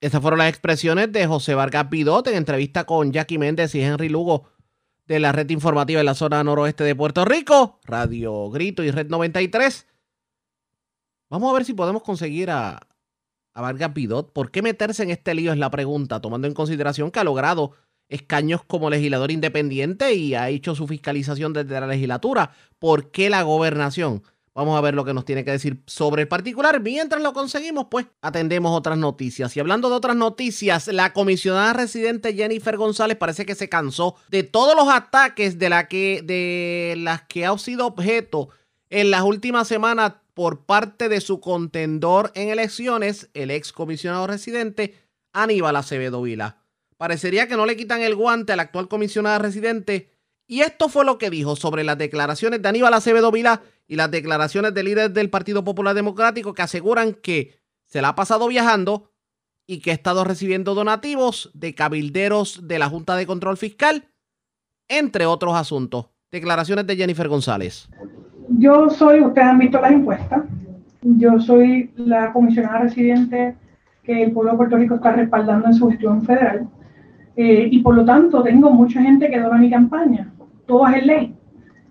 Esas 0.00 0.20
fueron 0.20 0.40
las 0.40 0.48
expresiones 0.48 1.12
de 1.12 1.26
José 1.26 1.54
Vargas 1.54 1.86
Pidot 1.90 2.26
en 2.26 2.34
entrevista 2.34 2.84
con 2.84 3.12
Jackie 3.12 3.38
Méndez 3.38 3.74
y 3.74 3.82
Henry 3.82 4.08
Lugo 4.08 4.52
de 5.06 5.20
la 5.20 5.32
red 5.32 5.48
informativa 5.50 6.00
en 6.00 6.06
la 6.06 6.14
zona 6.14 6.44
noroeste 6.44 6.84
de 6.84 6.94
Puerto 6.94 7.24
Rico, 7.24 7.80
Radio 7.84 8.50
Grito 8.50 8.82
y 8.82 8.90
Red 8.90 9.08
93. 9.08 9.86
Vamos 11.30 11.50
a 11.50 11.54
ver 11.54 11.64
si 11.64 11.74
podemos 11.74 12.02
conseguir 12.02 12.50
a, 12.50 12.89
a 13.60 13.62
Vargas 13.62 13.92
Pidot. 13.92 14.32
¿Por 14.32 14.50
qué 14.50 14.62
meterse 14.62 15.02
en 15.02 15.10
este 15.10 15.34
lío 15.34 15.52
es 15.52 15.58
la 15.58 15.70
pregunta, 15.70 16.20
tomando 16.20 16.48
en 16.48 16.54
consideración 16.54 17.10
que 17.10 17.20
ha 17.20 17.24
logrado 17.24 17.72
escaños 18.08 18.62
como 18.66 18.90
legislador 18.90 19.30
independiente 19.30 20.14
y 20.14 20.34
ha 20.34 20.48
hecho 20.48 20.74
su 20.74 20.86
fiscalización 20.86 21.52
desde 21.52 21.80
la 21.80 21.86
legislatura? 21.86 22.52
¿Por 22.78 23.10
qué 23.10 23.30
la 23.30 23.42
gobernación? 23.42 24.22
Vamos 24.52 24.76
a 24.76 24.80
ver 24.80 24.94
lo 24.94 25.04
que 25.04 25.14
nos 25.14 25.24
tiene 25.24 25.44
que 25.44 25.52
decir 25.52 25.80
sobre 25.86 26.22
el 26.22 26.28
particular. 26.28 26.80
Mientras 26.80 27.22
lo 27.22 27.32
conseguimos, 27.32 27.86
pues 27.88 28.06
atendemos 28.20 28.76
otras 28.76 28.98
noticias. 28.98 29.56
Y 29.56 29.60
hablando 29.60 29.88
de 29.88 29.94
otras 29.94 30.16
noticias, 30.16 30.88
la 30.88 31.12
comisionada 31.12 31.72
residente 31.72 32.34
Jennifer 32.34 32.76
González 32.76 33.16
parece 33.16 33.46
que 33.46 33.54
se 33.54 33.68
cansó 33.68 34.16
de 34.28 34.42
todos 34.42 34.74
los 34.74 34.88
ataques 34.88 35.58
de, 35.58 35.68
la 35.68 35.86
que, 35.86 36.22
de 36.24 36.96
las 36.98 37.22
que 37.22 37.46
ha 37.46 37.56
sido 37.58 37.86
objeto 37.86 38.48
en 38.90 39.10
las 39.10 39.22
últimas 39.22 39.68
semanas 39.68 40.14
por 40.34 40.64
parte 40.66 41.08
de 41.08 41.20
su 41.20 41.40
contendor 41.40 42.32
en 42.34 42.48
elecciones, 42.48 43.30
el 43.34 43.50
ex 43.50 43.72
comisionado 43.72 44.26
residente 44.26 44.94
Aníbal 45.32 45.76
Acevedo 45.76 46.22
Vila. 46.22 46.58
Parecería 46.96 47.48
que 47.48 47.56
no 47.56 47.66
le 47.66 47.76
quitan 47.76 48.02
el 48.02 48.16
guante 48.16 48.52
al 48.52 48.60
actual 48.60 48.88
comisionado 48.88 49.38
residente. 49.38 50.12
Y 50.46 50.62
esto 50.62 50.88
fue 50.88 51.04
lo 51.04 51.16
que 51.16 51.30
dijo 51.30 51.56
sobre 51.56 51.84
las 51.84 51.96
declaraciones 51.96 52.60
de 52.60 52.68
Aníbal 52.68 52.92
Acevedo 52.92 53.30
Vila 53.30 53.62
y 53.86 53.96
las 53.96 54.10
declaraciones 54.10 54.74
de 54.74 54.82
líderes 54.82 55.14
del 55.14 55.30
Partido 55.30 55.64
Popular 55.64 55.94
Democrático 55.94 56.52
que 56.52 56.62
aseguran 56.62 57.14
que 57.14 57.60
se 57.86 58.02
la 58.02 58.08
ha 58.08 58.14
pasado 58.16 58.48
viajando 58.48 59.12
y 59.66 59.78
que 59.78 59.92
ha 59.92 59.94
estado 59.94 60.24
recibiendo 60.24 60.74
donativos 60.74 61.50
de 61.54 61.74
cabilderos 61.76 62.66
de 62.66 62.80
la 62.80 62.88
Junta 62.88 63.14
de 63.14 63.26
Control 63.26 63.56
Fiscal, 63.56 64.10
entre 64.88 65.26
otros 65.26 65.54
asuntos. 65.54 66.06
Declaraciones 66.32 66.86
de 66.86 66.96
Jennifer 66.96 67.28
González. 67.28 67.88
Yo 68.58 68.90
soy, 68.90 69.20
ustedes 69.20 69.46
han 69.46 69.58
visto 69.58 69.80
las 69.80 69.92
encuestas, 69.92 70.42
yo 71.02 71.38
soy 71.38 71.90
la 71.96 72.32
comisionada 72.32 72.80
residente 72.80 73.54
que 74.02 74.24
el 74.24 74.32
pueblo 74.32 74.52
de 74.52 74.56
Puerto 74.56 74.76
Rico 74.76 74.96
está 74.96 75.12
respaldando 75.12 75.68
en 75.68 75.74
su 75.74 75.88
gestión 75.88 76.22
federal 76.22 76.68
eh, 77.36 77.68
y 77.70 77.78
por 77.78 77.94
lo 77.94 78.04
tanto 78.04 78.42
tengo 78.42 78.70
mucha 78.70 79.00
gente 79.00 79.30
que 79.30 79.40
dona 79.40 79.56
mi 79.56 79.70
campaña, 79.70 80.32
todo 80.66 80.86
es 80.88 81.06
ley. 81.06 81.34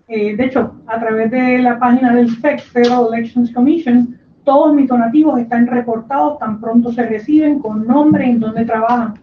Eh, 0.06 0.36
de 0.36 0.44
hecho, 0.44 0.74
a 0.86 1.00
través 1.00 1.30
de 1.30 1.58
la 1.60 1.78
página 1.78 2.14
del 2.14 2.28
FEC, 2.28 2.60
Federal 2.60 3.06
Elections 3.12 3.52
Commission, 3.52 4.18
todos 4.44 4.74
mis 4.74 4.88
donativos 4.88 5.40
están 5.40 5.66
reportados 5.66 6.38
tan 6.40 6.60
pronto 6.60 6.92
se 6.92 7.06
reciben 7.06 7.60
con 7.60 7.86
nombre 7.86 8.24
en 8.24 8.40
donde 8.40 8.64
trabajan. 8.64 9.14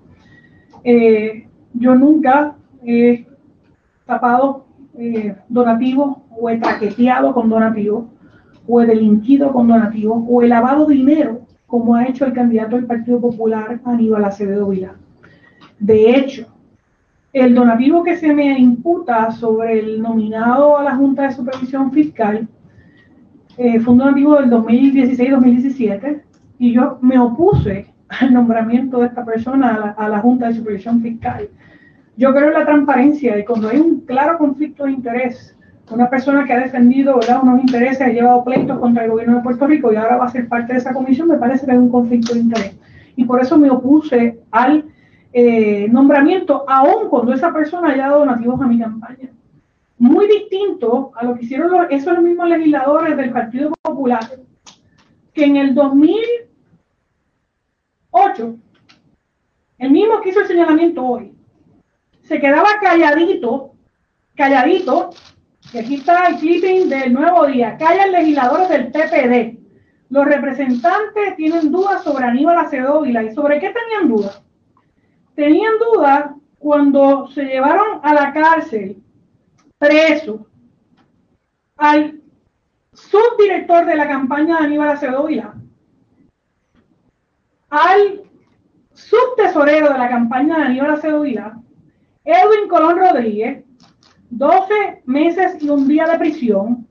Eh, 0.84 1.48
yo 1.74 1.94
nunca 1.94 2.56
he 2.84 3.28
tapado 4.06 4.67
eh, 4.98 5.36
donativos 5.48 6.18
o 6.30 6.50
he 6.50 6.58
traqueteado 6.58 7.34
con 7.34 7.50
donativos 7.50 8.06
o 8.68 8.80
delinquido 8.80 9.52
con 9.52 9.68
donativos 9.68 10.24
o 10.28 10.42
he 10.42 10.48
lavado 10.48 10.86
dinero 10.86 11.42
como 11.66 11.96
ha 11.96 12.06
hecho 12.06 12.26
el 12.26 12.34
candidato 12.34 12.76
del 12.76 12.86
Partido 12.86 13.20
Popular 13.20 13.80
Aníbal 13.84 14.26
Acevedo 14.26 14.68
Vila. 14.70 14.96
De 15.80 16.16
hecho, 16.16 16.48
el 17.34 17.54
donativo 17.54 18.04
que 18.04 18.18
se 18.18 18.34
me 18.34 18.58
imputa 18.58 19.32
sobre 19.32 19.80
el 19.80 20.02
nominado 20.02 20.78
a 20.78 20.84
la 20.84 20.96
Junta 20.96 21.24
de 21.24 21.34
Supervisión 21.34 21.92
Fiscal 21.92 22.48
eh, 23.58 23.80
fue 23.80 23.94
un 23.94 24.00
donativo 24.00 24.36
del 24.36 24.50
2016-2017 24.50 26.22
y 26.60 26.74
yo 26.74 26.98
me 27.02 27.20
opuse 27.20 27.94
al 28.08 28.34
nombramiento 28.34 29.00
de 29.00 29.08
esta 29.08 29.26
persona 29.26 29.96
a 29.98 30.10
la, 30.10 30.20
Junta 30.20 30.48
de 30.48 30.56
Supervisión 30.56 31.02
Fiscal. 31.02 31.50
Yo 32.18 32.34
creo 32.34 32.48
en 32.48 32.56
la 32.56 32.66
transparencia 32.66 33.38
y 33.38 33.46
cuando 33.46 33.70
hay 33.70 33.78
un 33.78 34.02
claro 34.02 34.40
conflicto 34.40 34.86
de 34.86 34.92
interés, 34.92 35.56
una 35.92 36.10
persona 36.10 36.46
que 36.46 36.54
ha 36.54 36.60
defendido 36.60 37.20
unos 37.44 37.62
intereses, 37.62 38.02
ha 38.02 38.08
llevado 38.08 38.44
pleitos 38.44 38.80
contra 38.80 39.06
el 39.06 39.12
gobierno 39.12 39.38
de 39.38 39.44
Puerto 39.44 39.68
Rico 39.68 39.94
y 39.94 39.98
ahora 39.98 40.18
va 40.18 40.26
a 40.26 40.32
ser 40.32 40.50
parte 40.50 40.74
de 40.74 40.80
esa 40.80 40.94
comisión, 40.94 41.28
me 41.28 41.38
parece 41.38 41.66
que 41.66 41.74
hay 41.74 41.78
un 41.78 41.92
conflicto 41.92 42.34
de 42.34 42.40
interés. 42.40 42.76
Y 43.16 43.24
por 43.24 43.40
eso 43.40 43.56
me 43.58 43.70
opuse 43.70 44.40
al 44.50 44.86
eh, 45.32 45.88
nombramiento, 45.90 46.66
aun 46.68 47.08
cuando 47.10 47.34
esa 47.34 47.54
persona 47.54 47.92
haya 47.92 48.08
dado 48.08 48.20
donativos 48.20 48.60
a 48.62 48.68
mi 48.68 48.80
campaña. 48.80 49.30
Muy 50.00 50.28
distinto 50.28 51.12
a 51.16 51.24
lo 51.24 51.36
que 51.36 51.46
hicieron 51.46 51.72
los, 51.72 51.86
esos 51.92 52.20
mismos 52.20 52.50
legisladores 52.50 53.16
del 53.16 53.32
Partido 53.32 53.72
Popular, 53.82 54.22
que 55.34 55.46
en 55.46 55.58
el 55.58 55.76
2008, 55.76 58.56
el 59.78 59.92
mismo 59.92 60.20
que 60.22 60.30
hizo 60.30 60.40
el 60.42 60.48
señalamiento 60.48 61.06
hoy, 61.06 61.37
se 62.28 62.40
quedaba 62.40 62.68
calladito, 62.82 63.74
calladito, 64.36 65.12
y 65.74 65.78
aquí 65.78 65.96
está 65.96 66.28
el 66.28 66.38
clipping 66.38 66.90
del 66.90 67.14
nuevo 67.14 67.46
día, 67.48 67.78
callan 67.78 68.12
legisladores 68.12 68.70
del 68.70 68.92
PPD. 68.92 69.58
Los 70.10 70.26
representantes 70.26 71.36
tienen 71.36 71.72
dudas 71.72 72.04
sobre 72.04 72.26
Aníbal 72.26 72.58
Acevedo 72.58 73.06
¿Y 73.06 73.14
sobre 73.34 73.60
qué 73.60 73.74
tenían 73.74 74.08
dudas? 74.08 74.42
tenían 75.36 75.74
duda 75.78 76.36
cuando 76.58 77.28
se 77.28 77.44
llevaron 77.44 78.00
a 78.02 78.14
la 78.14 78.34
cárcel 78.34 78.98
preso 79.78 80.48
al 81.78 82.20
subdirector 82.92 83.86
de 83.86 83.96
la 83.96 84.08
campaña 84.08 84.58
de 84.58 84.66
Aníbal 84.66 84.90
Acevedo 84.90 85.28
al 87.70 88.24
subtesorero 88.94 89.94
de 89.94 89.98
la 90.00 90.10
campaña 90.10 90.58
de 90.58 90.64
Aníbal 90.64 90.92
Acevedo 90.92 91.24
Edwin 92.28 92.68
Colón 92.68 92.98
Rodríguez, 93.00 93.64
12 94.32 95.04
meses 95.06 95.64
y 95.64 95.70
un 95.70 95.88
día 95.88 96.06
de 96.08 96.20
prisión, 96.20 96.86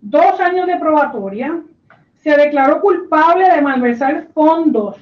dos 0.00 0.40
años 0.40 0.66
de 0.66 0.76
probatoria, 0.76 1.62
Se 2.16 2.36
declaró 2.36 2.80
culpable 2.80 3.48
de 3.48 3.62
malversar 3.62 4.26
fondos, 4.34 4.96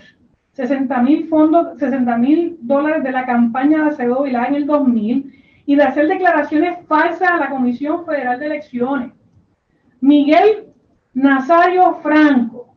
60 0.53 1.01
mil 1.01 1.29
fondos, 1.29 1.79
60 1.79 2.19
mil 2.19 2.59
dólares 2.61 3.03
de 3.03 3.13
la 3.13 3.25
campaña 3.25 3.85
de 3.85 3.91
Acevedo 3.91 4.25
Vilá 4.25 4.45
en 4.45 4.57
el 4.57 4.67
2000 4.67 5.33
y 5.65 5.77
de 5.77 5.83
hacer 5.83 6.09
declaraciones 6.09 6.87
falsas 6.87 7.31
a 7.31 7.39
la 7.39 7.49
Comisión 7.49 8.05
Federal 8.05 8.39
de 8.39 8.47
Elecciones. 8.47 9.13
Miguel 10.03 10.67
Nazario 11.15 11.95
Franco 12.03 12.75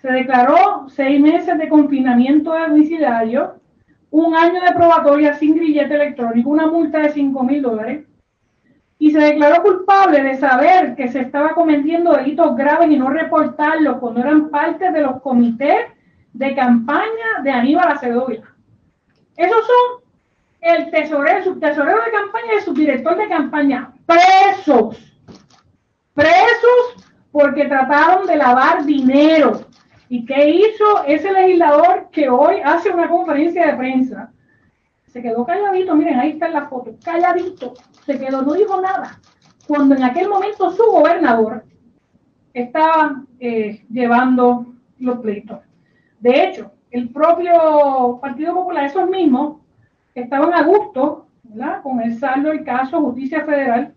se 0.00 0.12
declaró 0.12 0.88
seis 0.88 1.20
meses 1.20 1.58
de 1.58 1.68
confinamiento 1.68 2.56
domiciliario, 2.56 3.60
un 4.10 4.34
año 4.34 4.60
de 4.60 4.72
probatoria 4.72 5.34
sin 5.34 5.54
grillete 5.54 5.94
electrónico, 5.94 6.50
una 6.50 6.66
multa 6.66 6.98
de 6.98 7.10
5 7.10 7.42
mil 7.44 7.62
dólares 7.62 8.04
y 8.98 9.10
se 9.12 9.18
declaró 9.18 9.62
culpable 9.62 10.22
de 10.22 10.36
saber 10.36 10.94
que 10.94 11.08
se 11.08 11.20
estaba 11.20 11.54
cometiendo 11.54 12.12
delitos 12.12 12.54
graves 12.54 12.90
y 12.90 12.98
no 12.98 13.08
reportarlos 13.08 13.98
cuando 13.98 14.20
eran 14.20 14.50
parte 14.50 14.90
de 14.92 15.00
los 15.00 15.22
comités 15.22 15.86
de 16.34 16.54
campaña 16.54 17.40
de 17.42 17.50
Aníbal 17.50 17.88
Acevedo 17.88 18.28
Esos 19.36 19.66
son 19.66 20.04
el 20.60 20.90
tesorero, 20.90 21.38
el 21.38 21.44
subtesorero 21.44 22.04
de 22.04 22.10
campaña 22.10 22.52
y 22.52 22.56
el 22.56 22.62
subdirector 22.62 23.16
de 23.16 23.28
campaña 23.28 23.90
presos. 24.04 24.98
Presos 26.12 27.06
porque 27.32 27.64
trataron 27.66 28.26
de 28.26 28.36
lavar 28.36 28.84
dinero. 28.84 29.62
¿Y 30.12 30.24
qué 30.24 30.50
hizo 30.50 31.04
ese 31.06 31.30
legislador 31.30 32.08
que 32.10 32.28
hoy 32.28 32.56
hace 32.64 32.90
una 32.90 33.08
conferencia 33.08 33.64
de 33.64 33.76
prensa? 33.76 34.32
Se 35.06 35.22
quedó 35.22 35.46
calladito, 35.46 35.94
miren, 35.94 36.18
ahí 36.18 36.32
está 36.32 36.48
la 36.48 36.66
foto, 36.66 36.96
calladito, 37.04 37.74
se 38.04 38.18
quedó, 38.18 38.42
no 38.42 38.54
dijo 38.54 38.80
nada. 38.80 39.20
Cuando 39.68 39.94
en 39.94 40.02
aquel 40.02 40.28
momento 40.28 40.72
su 40.72 40.82
gobernador 40.82 41.64
estaba 42.52 43.22
eh, 43.38 43.86
llevando 43.88 44.66
los 44.98 45.20
pleitos. 45.20 45.60
De 46.18 46.44
hecho, 46.44 46.72
el 46.90 47.10
propio 47.10 48.18
Partido 48.20 48.54
Popular, 48.54 48.86
esos 48.86 49.08
mismos, 49.08 49.58
estaban 50.16 50.52
a 50.54 50.64
gusto 50.64 51.28
con 51.84 52.00
el 52.00 52.18
saldo 52.18 52.48
del 52.48 52.64
caso 52.64 53.00
Justicia 53.00 53.44
Federal, 53.44 53.94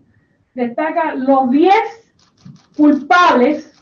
destaca 0.53 1.15
los 1.15 1.49
10 1.49 1.73
culpables 2.77 3.72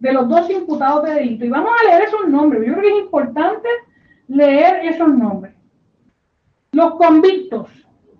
de 0.00 0.12
los 0.12 0.28
dos 0.28 0.48
imputados 0.50 1.04
de 1.04 1.14
delito. 1.14 1.44
Y 1.44 1.48
vamos 1.48 1.70
a 1.72 1.88
leer 1.88 2.02
esos 2.02 2.28
nombres. 2.28 2.66
Yo 2.66 2.72
creo 2.72 2.82
que 2.82 2.98
es 2.98 3.04
importante 3.04 3.68
leer 4.28 4.86
esos 4.86 5.08
nombres. 5.08 5.54
Los 6.72 6.94
convictos. 6.96 7.70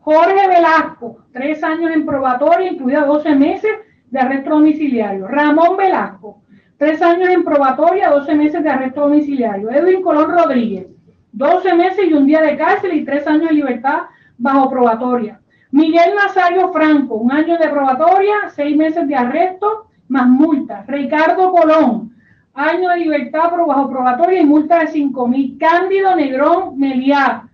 Jorge 0.01 0.49
Velasco, 0.49 1.19
tres 1.33 1.63
años 1.63 1.91
en 1.91 2.07
probatoria, 2.07 2.73
incluida 2.73 3.05
12 3.05 3.35
meses 3.35 3.71
de 4.07 4.19
arresto 4.19 4.51
domiciliario. 4.51 5.29
Ramón 5.29 5.77
Velasco, 5.77 6.43
tres 6.79 7.03
años 7.03 7.29
en 7.29 7.45
probatoria, 7.45 8.09
12 8.09 8.35
meses 8.35 8.63
de 8.63 8.71
arresto 8.71 9.03
domiciliario. 9.03 9.71
Edwin 9.71 10.03
Colón 10.03 10.31
Rodríguez, 10.31 10.87
12 11.33 11.75
meses 11.75 12.07
y 12.09 12.15
un 12.15 12.25
día 12.25 12.41
de 12.41 12.57
cárcel 12.57 12.95
y 12.95 13.05
tres 13.05 13.27
años 13.27 13.51
de 13.51 13.57
libertad 13.57 14.05
bajo 14.39 14.71
probatoria. 14.71 15.41
Miguel 15.71 16.15
Nazario 16.15 16.73
Franco, 16.73 17.17
un 17.17 17.31
año 17.31 17.59
de 17.59 17.69
probatoria, 17.69 18.49
seis 18.55 18.75
meses 18.75 19.07
de 19.07 19.15
arresto 19.15 19.88
más 20.09 20.27
multa. 20.27 20.85
Ricardo 20.89 21.53
Colón, 21.53 22.15
año 22.55 22.91
de 22.91 22.99
libertad 22.99 23.51
bajo 23.67 23.89
probatoria 23.89 24.41
y 24.41 24.47
multa 24.47 24.81
de 24.81 24.89
5 24.89 25.29
mil. 25.29 25.59
Cándido 25.59 26.15
Negrón 26.17 26.79
Meliá, 26.79 27.49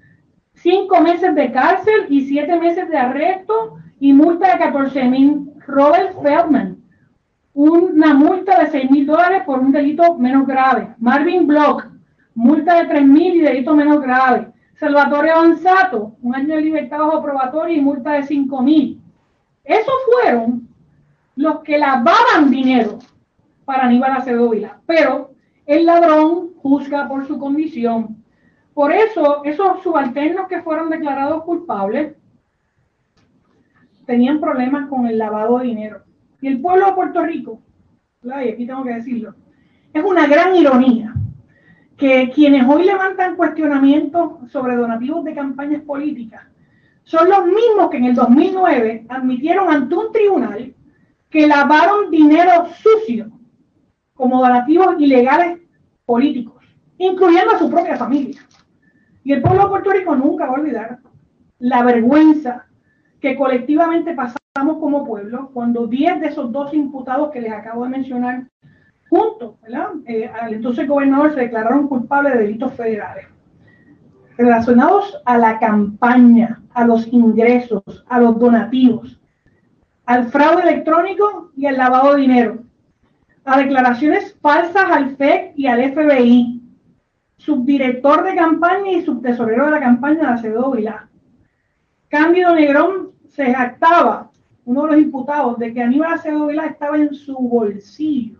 cinco 0.55 1.00
meses 1.00 1.34
de 1.34 1.52
cárcel 1.52 2.07
y 2.09 2.22
siete 2.22 2.59
meses 2.59 2.88
de 2.88 2.96
arresto 2.96 3.76
y 4.00 4.12
multa 4.12 4.52
de 4.52 4.59
14 4.59 5.05
mil. 5.05 5.50
Robert 5.66 6.14
Feldman, 6.22 6.78
una 7.55 8.14
multa 8.14 8.61
de 8.61 8.70
6 8.70 8.90
mil 8.90 9.07
dólares 9.07 9.42
por 9.46 9.61
un 9.61 9.72
delito 9.72 10.18
menos 10.18 10.46
grave. 10.46 10.94
Marvin 10.98 11.46
Block, 11.46 11.86
multa 12.34 12.82
de 12.82 12.88
3 12.88 13.07
mil 13.07 13.36
y 13.36 13.40
delito 13.40 13.74
menos 13.74 14.02
grave. 14.02 14.48
Salvatore 14.76 15.30
Avanzato, 15.30 16.16
un 16.20 16.34
año 16.34 16.57
de 16.57 16.61
libertad 16.62 16.98
bajo 16.98 17.22
probatoria 17.22 17.76
y 17.76 17.80
multa 17.80 18.12
de 18.12 18.24
5 18.24 18.62
mil. 18.62 19.00
Esos 19.62 19.94
fueron 20.12 20.68
los 21.37 21.61
que 21.61 21.78
lavaban 21.78 22.51
dinero 22.51 22.99
para 23.64 23.85
Aníbal 23.85 24.12
Acevedo. 24.12 24.53
Pero 24.87 25.32
el 25.66 25.87
ladrón 25.87 26.55
juzga 26.57 27.09
por 27.09 27.26
su 27.26 27.39
condición. 27.39 28.22
Por 28.72 28.93
eso, 28.93 29.45
esos 29.45 29.82
subalternos 29.82 30.49
que 30.49 30.62
fueron 30.62 30.91
declarados 30.91 31.45
culpables 31.45 32.16
tenían 34.07 34.41
problemas 34.41 34.89
con 34.89 35.07
el 35.07 35.18
lavado 35.18 35.59
de 35.59 35.66
dinero. 35.66 36.03
Y 36.41 36.49
el 36.49 36.61
pueblo 36.61 36.87
de 36.87 36.93
Puerto 36.93 37.22
Rico, 37.22 37.61
y 38.22 38.30
aquí 38.30 38.66
tengo 38.66 38.85
que 38.85 38.95
decirlo, 38.95 39.35
es 39.93 40.05
una 40.05 40.26
gran 40.26 40.55
ironía 40.57 41.14
que 41.97 42.30
quienes 42.35 42.66
hoy 42.68 42.85
levantan 42.85 43.37
cuestionamientos 43.37 44.51
sobre 44.51 44.76
donativos 44.76 45.24
de 45.24 45.35
campañas 45.35 45.82
políticas 45.82 46.43
son 47.05 47.28
los 47.28 47.47
mismos 47.47 47.91
que 47.91 47.99
en 47.99 48.07
el 48.07 48.14
2009 48.14 49.07
admitieron 49.09 49.70
ante 49.70 49.95
un 49.95 50.11
tribunal 50.11 50.74
que 51.35 51.49
lavaron 51.49 52.12
dinero 52.12 52.66
sucio 52.80 53.28
como 54.14 54.39
donativos 54.39 54.95
ilegales 55.01 55.59
políticos, 56.07 56.64
incluyendo 56.97 57.57
a 57.57 57.59
su 57.59 57.68
propia 57.68 57.97
familia. 57.97 58.41
Y 59.24 59.32
el 59.32 59.43
pueblo 59.43 59.64
de 59.64 59.68
Puerto 59.68 59.91
Rico 59.91 60.14
nunca 60.14 60.47
va 60.47 60.53
a 60.53 60.61
olvidar 60.61 60.99
la 61.59 61.82
vergüenza 61.82 62.66
que 63.20 63.35
colectivamente 63.35 64.14
pasamos 64.14 64.78
como 64.78 65.05
pueblo 65.05 65.51
cuando 65.53 65.89
10 65.89 66.20
de 66.20 66.28
esos 66.28 66.53
dos 66.53 66.72
imputados 66.72 67.32
que 67.32 67.41
les 67.41 67.53
acabo 67.53 67.82
de 67.82 67.91
mencionar 67.91 68.45
juntos 69.11 69.57
eh, 70.07 70.30
al 70.41 70.55
entonces 70.55 70.87
gobernador 70.87 71.35
se 71.35 71.41
declararon 71.41 71.89
culpables 71.89 72.35
de 72.35 72.43
delitos 72.45 72.74
federales 72.74 73.26
relacionados 74.39 75.20
a 75.24 75.37
la 75.37 75.59
campaña, 75.59 76.62
a 76.74 76.85
los 76.85 77.09
ingresos, 77.09 77.82
a 78.09 78.20
los 78.20 78.39
donativos, 78.39 79.20
al 80.07 80.30
fraude 80.30 80.62
electrónico 80.62 81.50
y 81.57 81.66
al 81.66 81.78
lavado 81.78 82.14
de 82.14 82.20
dinero, 82.20 82.59
a 83.44 83.59
declaraciones 83.59 84.36
falsas 84.40 84.90
al 84.90 85.16
FEC 85.16 85.52
y 85.57 85.66
al 85.66 85.92
FBI, 85.92 86.62
subdirector 87.36 88.24
de 88.24 88.36
campaña 88.36 88.92
y 88.92 89.05
subtesorero 89.05 89.66
de 89.66 89.72
la 89.72 89.80
campaña 89.80 90.20
de 90.20 90.34
Acevedo 90.34 90.70
Vilá. 90.70 91.09
Cándido 92.09 92.55
Negrón 92.55 93.11
se 93.28 93.52
jactaba, 93.52 94.30
uno 94.64 94.82
de 94.84 94.92
los 94.92 95.00
imputados, 95.00 95.59
de 95.59 95.74
que 95.74 95.82
Aníbal 95.82 96.14
Acevedo 96.14 96.46
Vilá 96.46 96.66
estaba 96.66 96.96
en 96.96 97.14
su 97.14 97.36
bolsillo. 97.36 98.38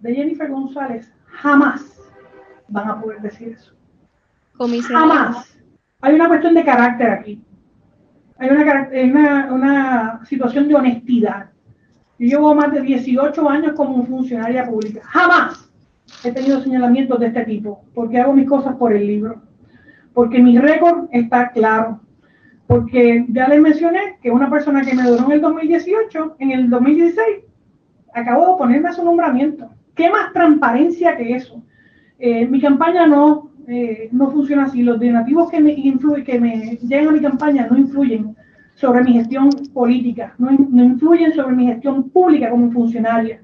De 0.00 0.14
Jennifer 0.14 0.50
González, 0.50 1.12
jamás 1.26 2.00
van 2.68 2.88
a 2.88 3.00
poder 3.00 3.20
decir 3.20 3.48
eso. 3.48 3.72
Jamás. 4.92 5.58
Hay 6.00 6.14
una 6.14 6.28
cuestión 6.28 6.54
de 6.54 6.64
carácter 6.64 7.10
aquí. 7.10 7.42
Hay 8.38 8.50
una, 8.50 9.48
una, 9.52 10.20
situación 10.26 10.68
de 10.68 10.74
honestidad. 10.74 11.50
Yo 12.18 12.26
llevo 12.26 12.54
más 12.54 12.72
de 12.72 12.82
18 12.82 13.48
años 13.48 13.72
como 13.72 14.04
funcionaria 14.04 14.66
pública. 14.66 15.00
Jamás 15.04 15.70
he 16.24 16.32
tenido 16.32 16.60
señalamientos 16.62 17.18
de 17.20 17.26
este 17.28 17.44
tipo, 17.44 17.84
porque 17.94 18.18
hago 18.20 18.32
mis 18.32 18.48
cosas 18.48 18.76
por 18.76 18.92
el 18.92 19.06
libro, 19.06 19.42
porque 20.12 20.38
mi 20.38 20.58
récord 20.58 21.08
está 21.12 21.50
claro, 21.50 22.00
porque 22.66 23.24
ya 23.28 23.48
les 23.48 23.60
mencioné 23.60 24.18
que 24.22 24.30
una 24.30 24.50
persona 24.50 24.82
que 24.82 24.94
me 24.94 25.04
donó 25.04 25.26
en 25.26 25.32
el 25.32 25.40
2018, 25.40 26.36
en 26.38 26.50
el 26.50 26.70
2016, 26.70 27.44
acabo 28.14 28.52
de 28.52 28.58
ponerme 28.58 28.88
a 28.88 28.92
su 28.92 29.04
nombramiento. 29.04 29.70
¿Qué 29.94 30.10
más 30.10 30.32
transparencia 30.32 31.16
que 31.16 31.36
eso? 31.36 31.62
Eh, 32.18 32.46
mi 32.46 32.60
campaña 32.60 33.06
no, 33.06 33.45
eh, 33.66 34.08
no 34.12 34.30
funciona 34.30 34.64
así. 34.64 34.82
Los 34.82 35.00
donativos 35.00 35.50
que 35.50 35.60
me, 35.60 35.72
influyen, 35.72 36.24
que 36.24 36.40
me 36.40 36.76
llegan 36.76 37.08
a 37.08 37.12
mi 37.12 37.20
campaña 37.20 37.66
no 37.70 37.76
influyen 37.76 38.36
sobre 38.74 39.02
mi 39.02 39.14
gestión 39.14 39.50
política, 39.72 40.34
no, 40.38 40.50
no 40.50 40.84
influyen 40.84 41.32
sobre 41.32 41.56
mi 41.56 41.66
gestión 41.66 42.10
pública 42.10 42.50
como 42.50 42.70
funcionaria. 42.70 43.40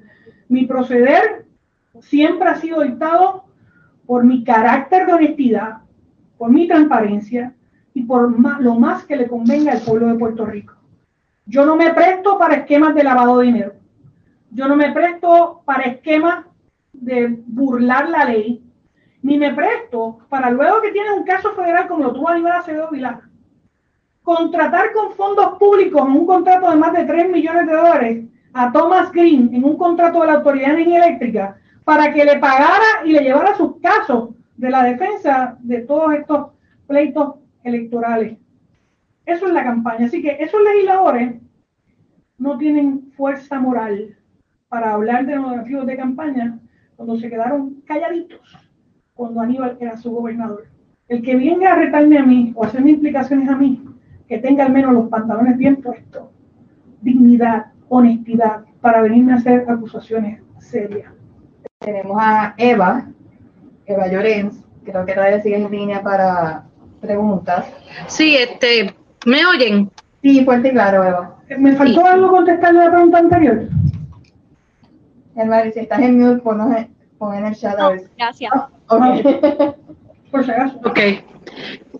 Mi 0.48 0.66
proceder 0.66 1.46
siempre 2.00 2.48
ha 2.48 2.56
sido 2.56 2.82
dictado 2.82 3.44
por 4.06 4.24
mi 4.24 4.44
carácter 4.44 5.06
de 5.06 5.12
honestidad, 5.12 5.78
por 6.36 6.51
mi 6.51 6.66
transparencia 6.68 7.55
y 7.94 8.02
por 8.02 8.38
lo 8.60 8.74
más 8.74 9.05
que 9.05 9.16
le 9.16 9.28
convenga 9.28 9.72
al 9.72 9.80
pueblo 9.80 10.09
de 10.09 10.18
Puerto 10.18 10.44
Rico. 10.44 10.74
Yo 11.47 11.64
no 11.64 11.76
me 11.76 11.92
presto 11.92 12.38
para 12.38 12.56
esquemas 12.56 12.94
de 12.94 13.05
lavado 13.05 13.38
de 13.38 13.47
dinero. 13.47 13.72
Yo 14.51 14.68
no 14.68 14.76
me 14.76 14.92
presto 14.92 15.62
para 15.64 15.84
esquemas 15.84 16.44
de 16.92 17.42
burlar 17.47 18.09
la 18.09 18.26
ley, 18.26 18.62
ni 19.23 19.39
me 19.39 19.55
presto 19.55 20.19
para 20.28 20.51
luego 20.51 20.82
que 20.82 20.90
tienes 20.90 21.12
un 21.12 21.24
caso 21.24 21.53
federal 21.53 21.86
como 21.89 22.05
lo 22.05 22.12
tuvo 22.12 22.28
Aníbal 22.28 22.53
Acevedo 22.53 22.90
Vilar, 22.90 23.20
contratar 24.23 24.93
con 24.93 25.12
fondos 25.12 25.59
públicos 25.59 26.03
en 26.03 26.12
un 26.12 26.27
contrato 26.27 26.70
de 26.70 26.77
más 26.77 26.93
de 26.93 27.05
3 27.05 27.31
millones 27.31 27.66
de 27.66 27.73
dólares 27.73 28.24
a 28.53 28.73
Thomas 28.73 29.11
Green 29.12 29.55
en 29.55 29.65
un 29.65 29.77
contrato 29.77 30.20
de 30.20 30.27
la 30.27 30.35
Autoridad 30.35 30.69
de 30.69 30.74
Energía 30.74 31.05
Eléctrica 31.05 31.57
para 31.85 32.12
que 32.12 32.24
le 32.24 32.39
pagara 32.39 33.05
y 33.05 33.12
le 33.12 33.23
llevara 33.23 33.57
sus 33.57 33.81
casos 33.81 34.31
de 34.57 34.70
la 34.70 34.85
defensa 34.85 35.57
de 35.61 35.81
todos 35.81 36.15
estos 36.15 36.49
pleitos 36.86 37.36
electorales. 37.65 38.39
Eso 39.24 39.47
es 39.47 39.53
la 39.53 39.65
campaña. 39.65 40.07
Así 40.07 40.20
que 40.20 40.36
esos 40.40 40.61
legisladores 40.62 41.40
no 42.39 42.59
tienen 42.59 43.12
fuerza 43.16 43.59
moral 43.59 44.16
para 44.69 44.93
hablar 44.93 45.27
de 45.27 45.36
los 45.36 45.44
donativos 45.44 45.86
de 45.86 45.97
campaña 45.97 46.59
cuando 46.97 47.16
se 47.16 47.31
quedaron 47.31 47.82
calladitos 47.86 48.40
cuando 49.23 49.40
Aníbal 49.40 49.77
era 49.78 49.97
su 49.97 50.11
gobernador. 50.11 50.66
El 51.07 51.23
que 51.23 51.36
venga 51.36 51.73
a 51.73 51.77
retarme 51.77 52.19
a 52.19 52.24
mí 52.24 52.53
o 52.57 52.65
hacerme 52.65 52.90
implicaciones 52.90 53.49
a 53.49 53.55
mí, 53.55 53.81
que 54.27 54.39
tenga 54.39 54.65
al 54.65 54.73
menos 54.73 54.93
los 54.94 55.09
pantalones 55.09 55.57
bien 55.57 55.77
puestos, 55.77 56.24
dignidad, 57.03 57.66
honestidad, 57.89 58.65
para 58.81 59.01
venirme 59.01 59.32
a 59.32 59.36
hacer 59.36 59.65
acusaciones 59.69 60.43
serias. 60.59 61.12
Tenemos 61.78 62.16
a 62.20 62.55
Eva, 62.57 63.07
Eva 63.86 64.09
Llorens, 64.09 64.61
creo 64.85 65.07
que 65.07 65.12
todavía 65.12 65.40
sigue 65.40 65.57
en 65.57 65.70
línea 65.70 66.03
para 66.03 66.65
preguntas. 67.01 67.66
Sí, 68.09 68.36
este, 68.36 68.93
¿me 69.24 69.47
oyen? 69.47 69.89
Sí, 70.20 70.44
fuerte 70.44 70.69
y 70.69 70.73
claro, 70.73 71.05
Eva. 71.05 71.36
¿Me 71.59 71.77
faltó 71.77 72.05
algo 72.05 72.28
contestarle 72.28 72.81
a 72.81 72.85
la 72.86 72.90
pregunta 72.90 73.19
anterior? 73.19 73.69
Hermano, 75.36 75.70
si 75.70 75.78
estás 75.78 76.01
en 76.01 76.19
mute, 76.19 76.43
pon 76.43 77.35
en 77.35 77.47
el 77.47 77.55
chat 77.55 77.78
a 77.78 77.90
ver. 77.90 78.11
Gracias. 78.16 78.53
Ok. 78.53 78.72
Por 80.30 80.44
si 80.44 80.50
acaso. 80.50 80.80
Ok. 80.84 80.98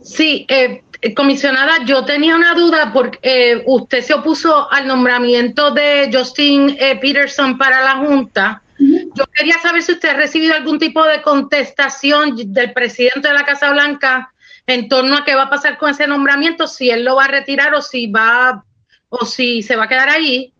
Sí, 0.03 0.47
eh, 0.49 0.83
comisionada, 1.15 1.85
yo 1.85 2.05
tenía 2.05 2.37
una 2.37 2.55
duda 2.55 2.93
porque 2.93 3.19
eh, 3.23 3.63
usted 3.67 4.03
se 4.03 4.15
opuso 4.15 4.71
al 4.71 4.87
nombramiento 4.87 5.71
de 5.73 6.11
Justin 6.13 6.77
eh, 6.79 6.97
Peterson 7.01 7.59
para 7.59 7.83
la 7.83 7.97
Junta. 7.97 8.63
Yo 8.79 9.25
quería 9.33 9.59
saber 9.61 9.83
si 9.83 9.93
usted 9.93 10.09
ha 10.09 10.15
recibido 10.15 10.55
algún 10.55 10.79
tipo 10.79 11.05
de 11.05 11.23
contestación 11.23 12.35
del 12.53 12.73
presidente 12.73 13.29
de 13.29 13.35
la 13.35 13.45
Casa 13.45 13.71
Blanca 13.71 14.33
en 14.67 14.89
torno 14.89 15.17
a 15.17 15.25
qué 15.25 15.35
va 15.35 15.43
a 15.43 15.51
pasar 15.51 15.79
con 15.79 15.91
ese 15.91 16.07
nombramiento, 16.07 16.67
si 16.67 16.91
él 16.91 17.05
lo 17.05 17.17
va 17.17 17.25
a 17.25 17.29
retirar 17.29 17.75
o 17.75 17.83
si 17.83 18.09
va 18.09 18.65
o 19.09 19.25
si 19.25 19.63
se 19.63 19.77
va 19.77 19.85
a 19.85 19.89
quedar 19.89 20.09
ahí. 20.09 20.53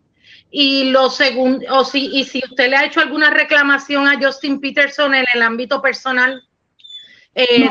Y 0.55 0.91
lo 0.91 1.09
segundo, 1.09 1.65
o 1.71 1.83
si, 1.83 2.11
y 2.13 2.25
si 2.25 2.39
usted 2.45 2.69
le 2.69 2.75
ha 2.75 2.85
hecho 2.85 2.99
alguna 3.01 3.31
reclamación 3.31 4.07
a 4.07 4.19
Justin 4.21 4.59
Peterson 4.59 5.15
en 5.15 5.25
el 5.33 5.41
ámbito 5.41 5.81
personal. 5.81 6.43
eh, 7.33 7.67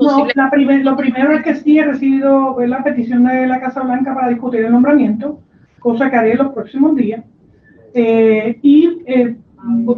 No, 0.00 0.26
la 0.34 0.50
primer- 0.50 0.84
lo 0.84 0.96
primero 0.96 1.30
es 1.34 1.44
que 1.44 1.54
sí 1.54 1.78
he 1.78 1.84
recibido 1.84 2.58
la 2.66 2.82
petición 2.82 3.24
de 3.24 3.46
la 3.46 3.60
Casa 3.60 3.82
Blanca 3.82 4.12
para 4.12 4.28
discutir 4.28 4.64
el 4.64 4.72
nombramiento, 4.72 5.40
cosa 5.78 6.10
que 6.10 6.16
haré 6.16 6.32
en 6.32 6.38
los 6.38 6.52
próximos 6.52 6.96
días. 6.96 7.24
Eh, 7.94 8.58
y 8.60 8.98
eh, 9.06 9.36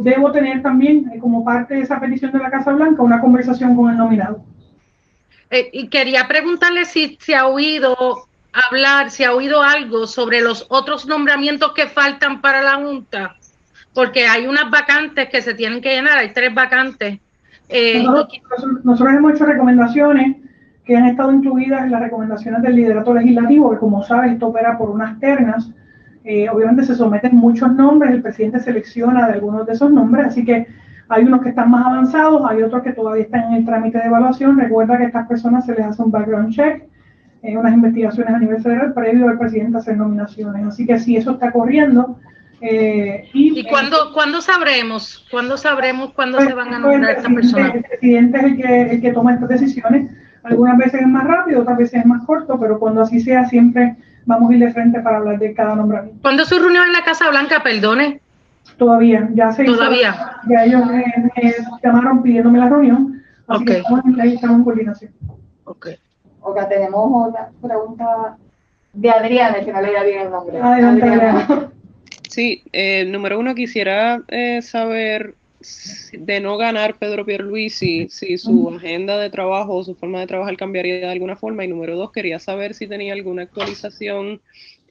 debo 0.01 0.31
tener 0.31 0.61
también, 0.61 1.09
eh, 1.11 1.17
como 1.17 1.43
parte 1.43 1.73
de 1.73 1.81
esa 1.81 1.99
petición 1.99 2.31
de 2.31 2.37
la 2.37 2.51
Casa 2.51 2.73
Blanca, 2.73 3.01
una 3.01 3.19
conversación 3.19 3.75
con 3.75 3.89
el 3.89 3.97
nominado. 3.97 4.45
Eh, 5.49 5.71
y 5.73 5.87
quería 5.87 6.27
preguntarle 6.27 6.85
si 6.85 7.17
se 7.19 7.33
ha 7.35 7.47
oído 7.47 8.27
hablar, 8.53 9.09
si 9.11 9.23
ha 9.23 9.33
oído 9.33 9.61
algo 9.61 10.07
sobre 10.07 10.41
los 10.41 10.65
otros 10.69 11.05
nombramientos 11.07 11.73
que 11.73 11.87
faltan 11.87 12.41
para 12.41 12.61
la 12.61 12.75
Junta, 12.75 13.35
porque 13.93 14.25
hay 14.25 14.47
unas 14.47 14.69
vacantes 14.69 15.29
que 15.29 15.41
se 15.41 15.53
tienen 15.53 15.81
que 15.81 15.95
llenar, 15.95 16.17
hay 16.17 16.33
tres 16.33 16.53
vacantes. 16.53 17.19
Eh, 17.69 18.03
Nosotros, 18.03 18.41
nosotros- 18.83 19.15
hemos 19.15 19.33
hecho 19.33 19.45
recomendaciones 19.45 20.37
que 20.85 20.97
han 20.97 21.05
estado 21.05 21.31
incluidas 21.31 21.83
en 21.83 21.91
las 21.91 22.01
recomendaciones 22.01 22.61
del 22.61 22.75
liderato 22.75 23.13
legislativo, 23.13 23.71
que 23.71 23.77
como 23.77 24.03
sabes, 24.03 24.33
esto 24.33 24.47
opera 24.47 24.77
por 24.77 24.89
unas 24.89 25.19
ternas. 25.19 25.69
Eh, 26.23 26.49
obviamente 26.49 26.83
se 26.83 26.95
someten 26.95 27.35
muchos 27.35 27.73
nombres, 27.73 28.11
el 28.11 28.21
presidente 28.21 28.59
selecciona 28.59 29.27
de 29.27 29.33
algunos 29.33 29.65
de 29.65 29.73
esos 29.73 29.89
nombres, 29.91 30.27
así 30.27 30.43
que 30.45 30.67
hay 31.07 31.23
unos 31.23 31.41
que 31.41 31.49
están 31.49 31.71
más 31.71 31.85
avanzados, 31.85 32.41
hay 32.49 32.61
otros 32.63 32.83
que 32.83 32.93
todavía 32.93 33.23
están 33.23 33.43
en 33.45 33.53
el 33.53 33.65
trámite 33.65 33.97
de 33.97 34.05
evaluación. 34.05 34.57
Recuerda 34.57 34.97
que 34.97 35.03
a 35.03 35.07
estas 35.07 35.27
personas 35.27 35.65
se 35.65 35.73
les 35.75 35.85
hace 35.85 36.01
un 36.01 36.11
background 36.11 36.53
check, 36.53 36.83
eh, 37.43 37.57
unas 37.57 37.73
investigaciones 37.73 38.33
a 38.33 38.39
nivel 38.39 38.61
federal 38.61 38.93
previo 38.93 39.27
al 39.29 39.37
presidente 39.39 39.77
hacer 39.77 39.97
nominaciones. 39.97 40.65
Así 40.67 40.85
que 40.85 40.99
sí, 40.99 41.17
eso 41.17 41.31
está 41.31 41.51
corriendo. 41.51 42.19
eh, 42.61 43.29
y 43.33 43.59
¿Y 43.59 43.63
cuándo, 43.67 44.13
cuándo 44.13 44.41
sabremos? 44.41 45.25
¿Cuándo 45.31 45.57
sabremos 45.57 46.13
cuándo 46.13 46.37
Pues, 46.37 46.49
se 46.49 46.53
van 46.53 46.67
a 46.67 46.71
pues, 46.71 46.81
nombrar 46.81 47.11
el 47.11 47.17
estas 47.17 47.33
personas? 47.33 47.75
El 47.75 47.83
presidente 47.83 48.37
es 48.37 48.43
el 48.43 48.57
que, 48.57 48.81
el 48.81 49.01
que 49.01 49.13
toma 49.13 49.33
estas 49.33 49.49
decisiones. 49.49 50.11
Algunas 50.43 50.77
veces 50.77 51.01
es 51.01 51.07
más 51.07 51.23
rápido, 51.23 51.61
otras 51.61 51.77
veces 51.77 51.99
es 52.01 52.05
más 52.05 52.23
corto, 52.25 52.59
pero 52.59 52.79
cuando 52.79 53.01
así 53.01 53.19
sea, 53.19 53.45
siempre 53.47 53.95
vamos 54.25 54.51
a 54.51 54.53
ir 54.55 54.59
de 54.59 54.73
frente 54.73 54.99
para 54.99 55.17
hablar 55.17 55.37
de 55.39 55.53
cada 55.53 55.75
nombramiento. 55.75 56.19
¿Cuándo 56.21 56.45
se 56.45 56.57
reunió 56.59 56.83
en 56.83 56.93
la 56.93 57.03
Casa 57.03 57.29
Blanca? 57.29 57.61
Perdone. 57.63 58.21
Todavía, 58.77 59.27
ya 59.33 59.51
se 59.51 59.63
hizo- 59.63 59.75
Todavía. 59.75 60.15
ya 60.47 60.65
ellos 60.65 60.85
me, 60.85 61.03
me 61.35 61.53
llamaron 61.83 62.21
pidiéndome 62.23 62.59
la 62.59 62.69
reunión, 62.69 63.21
así 63.47 63.65
que 63.65 63.77
estamos, 63.77 64.05
en- 64.05 64.21
ahí 64.21 64.33
estamos 64.35 64.57
en 64.57 64.63
coordinación. 64.63 65.11
Ok, 66.41 66.57
tenemos 66.69 67.29
otra 67.29 67.51
pregunta 67.61 68.37
de 68.93 69.09
Adriana, 69.09 69.63
que 69.63 69.71
no 69.71 69.81
le 69.81 69.93
da 69.93 70.03
bien 70.03 70.21
el 70.21 70.31
nombre. 70.31 70.59
Adelante, 70.59 71.03
Adriana. 71.03 71.71
Sí, 72.29 72.63
eh, 72.71 73.05
número 73.05 73.39
uno, 73.39 73.53
quisiera 73.55 74.21
eh, 74.27 74.61
saber 74.61 75.35
si- 75.59 76.17
de 76.17 76.39
no 76.39 76.57
ganar 76.57 76.95
Pedro 76.95 77.25
Pierluisi, 77.25 78.07
si 78.09 78.37
su 78.37 78.69
agenda 78.69 79.17
de 79.17 79.29
trabajo 79.29 79.75
o 79.75 79.83
su 79.83 79.95
forma 79.95 80.19
de 80.21 80.27
trabajar 80.27 80.57
cambiaría 80.57 80.95
de 81.01 81.09
alguna 81.11 81.35
forma. 81.35 81.63
Y 81.63 81.67
número 81.67 81.95
dos, 81.95 82.11
quería 82.11 82.39
saber 82.39 82.73
si 82.73 82.87
tenía 82.87 83.13
alguna 83.13 83.43
actualización 83.43 84.41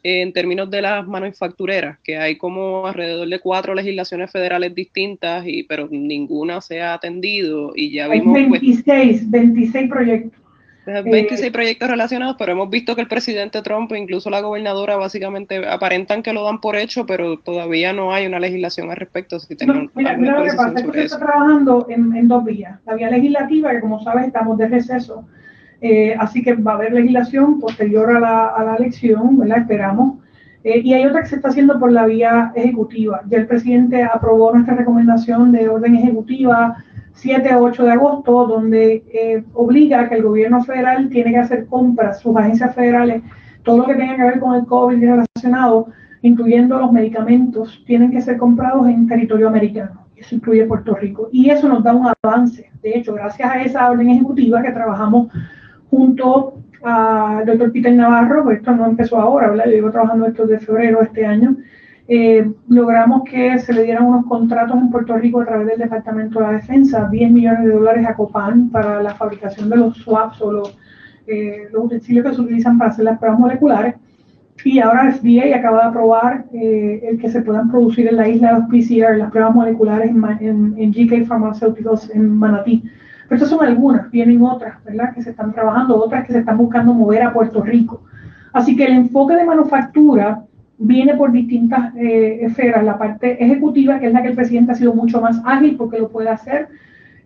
eh, 0.02 0.22
en 0.22 0.32
términos 0.32 0.70
de 0.70 0.82
las 0.82 1.06
manufactureras, 1.06 1.98
que 2.04 2.16
hay 2.16 2.36
como 2.38 2.86
alrededor 2.86 3.28
de 3.28 3.38
cuatro 3.40 3.74
legislaciones 3.74 4.30
federales 4.30 4.74
distintas, 4.74 5.44
y 5.46 5.64
pero 5.64 5.88
ninguna 5.90 6.60
se 6.60 6.80
ha 6.80 6.94
atendido. 6.94 7.72
Y 7.74 7.92
ya 7.92 8.04
Hay 8.06 8.20
vimos 8.20 8.38
pues, 8.48 8.60
26, 8.62 9.30
26 9.30 9.88
proyectos. 9.90 10.39
Ajá, 10.90 11.00
Eh, 11.00 11.10
26 11.10 11.52
proyectos 11.52 11.88
relacionados, 11.88 12.36
pero 12.38 12.52
hemos 12.52 12.68
visto 12.70 12.94
que 12.94 13.02
el 13.02 13.08
presidente 13.08 13.62
Trump 13.62 13.92
e 13.92 13.98
incluso 13.98 14.30
la 14.30 14.40
gobernadora 14.40 14.96
básicamente 14.96 15.66
aparentan 15.66 16.22
que 16.22 16.32
lo 16.32 16.44
dan 16.44 16.60
por 16.60 16.76
hecho, 16.76 17.06
pero 17.06 17.38
todavía 17.38 17.92
no 17.92 18.12
hay 18.12 18.26
una 18.26 18.40
legislación 18.40 18.90
al 18.90 18.96
respecto. 18.96 19.38
Si 19.38 19.54
No, 19.66 19.88
mira, 19.94 20.16
mira 20.16 20.38
lo 20.38 20.44
que 20.44 20.56
pasa 20.56 20.78
es 20.78 20.86
que 20.86 20.92
se 20.92 21.04
está 21.04 21.18
trabajando 21.18 21.86
en, 21.88 22.14
en 22.16 22.28
dos 22.28 22.44
vías. 22.44 22.78
La 22.86 22.94
vía 22.94 23.10
legislativa, 23.10 23.70
que 23.70 23.80
como 23.80 24.02
sabes 24.02 24.26
estamos 24.26 24.58
de 24.58 24.68
receso, 24.68 25.24
eh, 25.80 26.14
así 26.18 26.42
que 26.42 26.54
va 26.54 26.72
a 26.72 26.74
haber 26.74 26.92
legislación 26.92 27.60
posterior 27.60 28.16
a 28.16 28.20
la, 28.20 28.46
a 28.48 28.64
la 28.64 28.76
elección, 28.76 29.38
¿verdad? 29.38 29.58
Esperamos. 29.58 30.18
Eh, 30.62 30.82
y 30.84 30.92
hay 30.92 31.06
otra 31.06 31.22
que 31.22 31.28
se 31.28 31.36
está 31.36 31.48
haciendo 31.48 31.78
por 31.78 31.90
la 31.90 32.04
vía 32.04 32.52
ejecutiva. 32.54 33.22
Ya 33.28 33.38
el 33.38 33.46
presidente 33.46 34.02
aprobó 34.02 34.52
nuestra 34.52 34.74
recomendación 34.74 35.52
de 35.52 35.68
orden 35.68 35.96
ejecutiva 35.96 36.84
7 37.20 37.50
a 37.50 37.60
8 37.60 37.84
de 37.84 37.92
agosto, 37.92 38.46
donde 38.46 39.04
eh, 39.12 39.44
obliga 39.52 40.00
a 40.00 40.08
que 40.08 40.14
el 40.14 40.22
gobierno 40.22 40.64
federal 40.64 41.10
tiene 41.10 41.32
que 41.32 41.38
hacer 41.38 41.66
compras, 41.66 42.20
sus 42.20 42.34
agencias 42.34 42.74
federales, 42.74 43.22
todo 43.62 43.78
lo 43.78 43.86
que 43.86 43.94
tenga 43.94 44.16
que 44.16 44.22
ver 44.22 44.40
con 44.40 44.54
el 44.54 44.64
COVID 44.64 44.98
relacionado, 44.98 45.88
incluyendo 46.22 46.78
los 46.78 46.90
medicamentos, 46.92 47.82
tienen 47.86 48.10
que 48.10 48.22
ser 48.22 48.38
comprados 48.38 48.88
en 48.88 49.06
territorio 49.06 49.48
americano. 49.48 50.06
Eso 50.16 50.34
incluye 50.34 50.64
Puerto 50.64 50.94
Rico. 50.94 51.28
Y 51.30 51.50
eso 51.50 51.68
nos 51.68 51.84
da 51.84 51.94
un 51.94 52.08
avance. 52.22 52.70
De 52.82 52.96
hecho, 52.96 53.14
gracias 53.14 53.50
a 53.50 53.62
esa 53.62 53.90
orden 53.90 54.08
ejecutiva 54.08 54.62
que 54.62 54.72
trabajamos 54.72 55.28
junto 55.90 56.54
al 56.82 57.44
doctor 57.44 57.72
Peter 57.72 57.92
Navarro, 57.92 58.44
pues 58.44 58.58
esto 58.58 58.72
no 58.74 58.86
empezó 58.86 59.18
ahora, 59.18 59.50
¿verdad? 59.50 59.66
Yo 59.66 59.72
llevo 59.72 59.90
trabajando 59.90 60.26
esto 60.26 60.46
desde 60.46 60.64
febrero 60.64 61.00
de 61.00 61.04
este 61.04 61.26
año. 61.26 61.56
Eh, 62.12 62.44
logramos 62.66 63.22
que 63.22 63.56
se 63.60 63.72
le 63.72 63.84
dieran 63.84 64.04
unos 64.04 64.26
contratos 64.26 64.76
en 64.76 64.90
Puerto 64.90 65.16
Rico 65.16 65.40
a 65.40 65.46
través 65.46 65.68
del 65.68 65.78
Departamento 65.78 66.40
de 66.40 66.44
la 66.44 66.52
Defensa, 66.54 67.08
10 67.08 67.30
millones 67.30 67.64
de 67.64 67.70
dólares 67.70 68.04
a 68.04 68.16
Copan 68.16 68.68
para 68.68 69.00
la 69.00 69.14
fabricación 69.14 69.70
de 69.70 69.76
los 69.76 69.96
swaps 69.98 70.42
o 70.42 70.50
los, 70.50 70.76
eh, 71.28 71.68
los 71.70 71.84
utensilios 71.84 72.26
que 72.26 72.34
se 72.34 72.40
utilizan 72.40 72.78
para 72.78 72.90
hacer 72.90 73.04
las 73.04 73.16
pruebas 73.16 73.38
moleculares. 73.38 73.94
Y 74.64 74.80
ahora 74.80 75.12
FDA 75.12 75.56
acaba 75.56 75.82
de 75.82 75.88
aprobar 75.88 76.46
eh, 76.52 77.00
el 77.04 77.18
que 77.20 77.30
se 77.30 77.42
puedan 77.42 77.70
producir 77.70 78.08
en 78.08 78.16
la 78.16 78.26
isla 78.26 78.58
los 78.58 78.64
PCR, 78.64 79.16
las 79.16 79.30
pruebas 79.30 79.54
moleculares 79.54 80.10
en, 80.10 80.24
en, 80.40 80.74
en 80.78 80.90
GK 80.90 81.28
Pharmaceuticals 81.28 82.10
en 82.10 82.28
Manatí. 82.28 82.82
Pero 83.28 83.36
estas 83.36 83.50
son 83.50 83.64
algunas, 83.64 84.10
vienen 84.10 84.42
otras, 84.42 84.82
¿verdad? 84.82 85.14
Que 85.14 85.22
se 85.22 85.30
están 85.30 85.52
trabajando, 85.52 85.96
otras 85.96 86.26
que 86.26 86.32
se 86.32 86.40
están 86.40 86.58
buscando 86.58 86.92
mover 86.92 87.22
a 87.22 87.32
Puerto 87.32 87.62
Rico. 87.62 88.02
Así 88.52 88.74
que 88.74 88.86
el 88.86 88.94
enfoque 88.94 89.36
de 89.36 89.44
manufactura 89.44 90.42
viene 90.80 91.14
por 91.14 91.30
distintas 91.30 91.94
eh, 91.94 92.40
esferas. 92.42 92.82
La 92.82 92.98
parte 92.98 93.42
ejecutiva, 93.42 94.00
que 94.00 94.06
es 94.06 94.12
la 94.12 94.22
que 94.22 94.28
el 94.28 94.34
presidente 94.34 94.72
ha 94.72 94.74
sido 94.74 94.94
mucho 94.94 95.20
más 95.20 95.40
ágil 95.44 95.76
porque 95.76 95.98
lo 95.98 96.08
puede 96.08 96.30
hacer, 96.30 96.68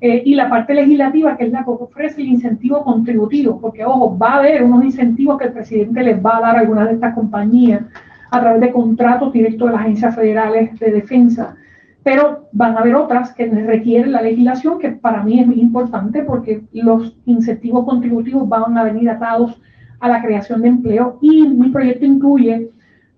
eh, 0.01 0.23
y 0.27 0.35
la 0.35 0.51
parte 0.51 0.75
legislativa, 0.75 1.37
que 1.37 1.45
es 1.45 1.53
la 1.53 1.65
que 1.65 1.71
ofrece 1.71 2.21
el 2.21 2.29
incentivo 2.29 2.83
contributivo, 2.83 3.61
porque, 3.61 3.85
ojo, 3.85 4.19
va 4.19 4.35
a 4.35 4.39
haber 4.41 4.63
unos 4.63 4.85
incentivos 4.85 5.39
que 5.39 5.47
el 5.47 5.53
presidente 5.53 6.03
les 6.03 6.23
va 6.23 6.37
a 6.37 6.41
dar 6.41 6.57
a 6.57 6.61
algunas 6.61 6.89
de 6.89 6.95
estas 6.95 7.15
compañías 7.15 7.83
a 8.31 8.41
través 8.41 8.61
de 8.61 8.73
contratos 8.73 9.33
directos 9.33 9.69
de 9.69 9.73
las 9.73 9.83
agencias 9.83 10.15
federales 10.15 10.79
de 10.81 10.91
defensa. 10.91 11.57
Pero 12.03 12.49
van 12.53 12.77
a 12.77 12.81
haber 12.81 12.97
otras 12.97 13.33
que 13.33 13.47
requieren 13.47 14.13
la 14.13 14.21
legislación, 14.21 14.79
que 14.79 14.91
para 14.91 15.23
mí 15.23 15.41
es 15.41 15.47
muy 15.47 15.61
importante 15.61 16.23
porque 16.23 16.63
los 16.73 17.17
incentivos 17.25 17.87
contributivos 17.87 18.47
van 18.47 18.77
a 18.77 18.85
venir 18.85 19.09
atados 19.09 19.63
a 20.01 20.09
la 20.09 20.21
creación 20.21 20.61
de 20.61 20.69
empleo 20.69 21.19
y 21.23 21.49
mi 21.49 21.71
proyecto 21.71 22.05
incluye 22.05 22.74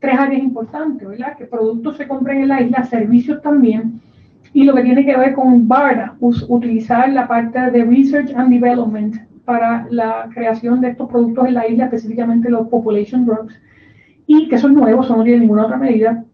tres 0.07 0.21
áreas 0.21 0.43
importantes, 0.43 1.09
¿verdad? 1.09 1.37
Que 1.37 1.47
productos 1.47 1.97
se 1.97 2.07
compren 2.07 2.43
en 2.43 2.49
la 2.49 2.63
isla, 2.63 2.85
servicios 2.85 3.43
también, 3.43 4.01
y 4.53 4.63
lo 4.63 4.73
que 4.73 4.83
tiene 4.83 5.05
que 5.05 5.17
ver 5.17 5.35
con 5.35 5.67
BARDA, 5.67 6.15
utilizar 6.21 7.09
la 7.13 7.27
parte 7.27 7.59
de 7.73 7.85
Research 7.85 8.33
and 8.37 8.51
Development 8.51 9.17
para 9.45 9.87
la 9.91 10.29
creación 10.33 10.81
de 10.81 10.91
estos 10.91 11.09
productos 11.09 11.49
en 11.49 11.55
la 11.55 11.67
isla, 11.67 11.87
específicamente 11.87 12.49
los 12.49 12.69
Population 12.69 13.27
Drugs, 13.27 13.61
y 14.29 14.49
que 14.49 14.59
son 14.59 14.75
nuevos, 14.75 15.07
eso 15.07 15.17
no 15.17 15.25
tiene 15.25 15.41
ninguna 15.41 15.65
otra 15.65 15.77
medida. 15.77 16.25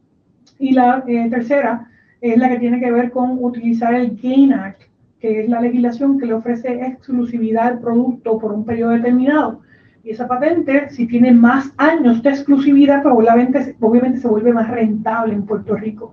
Y 0.59 0.73
la 0.73 1.03
eh, 1.07 1.29
tercera 1.31 1.89
es 2.21 2.37
la 2.37 2.51
que 2.51 2.59
tiene 2.59 2.79
que 2.79 2.93
ver 2.93 3.11
con 3.11 3.43
utilizar 3.43 3.95
el 3.95 4.19
GAIN 4.23 4.53
Act, 4.53 4.83
que 5.19 5.41
es 5.41 5.49
la 5.49 5.63
legislación 5.63 6.19
que 6.19 6.27
le 6.27 6.35
ofrece 6.35 6.69
exclusividad 6.87 7.69
al 7.69 7.79
producto 7.81 8.39
por 8.39 8.53
un 8.53 8.67
periodo 8.67 8.91
determinado. 8.91 9.63
Y 10.05 10.11
esa 10.11 10.27
patente, 10.27 10.91
si 10.91 11.07
tiene 11.07 11.31
más 11.33 11.73
años 11.77 12.23
de 12.23 12.31
exclusividad, 12.31 13.03
probablemente, 13.03 13.77
obviamente 13.81 14.19
se 14.19 14.29
vuelve 14.29 14.53
más 14.53 14.69
rentable 14.69 15.35
en 15.35 15.47
Puerto 15.47 15.77
Rico. 15.77 16.13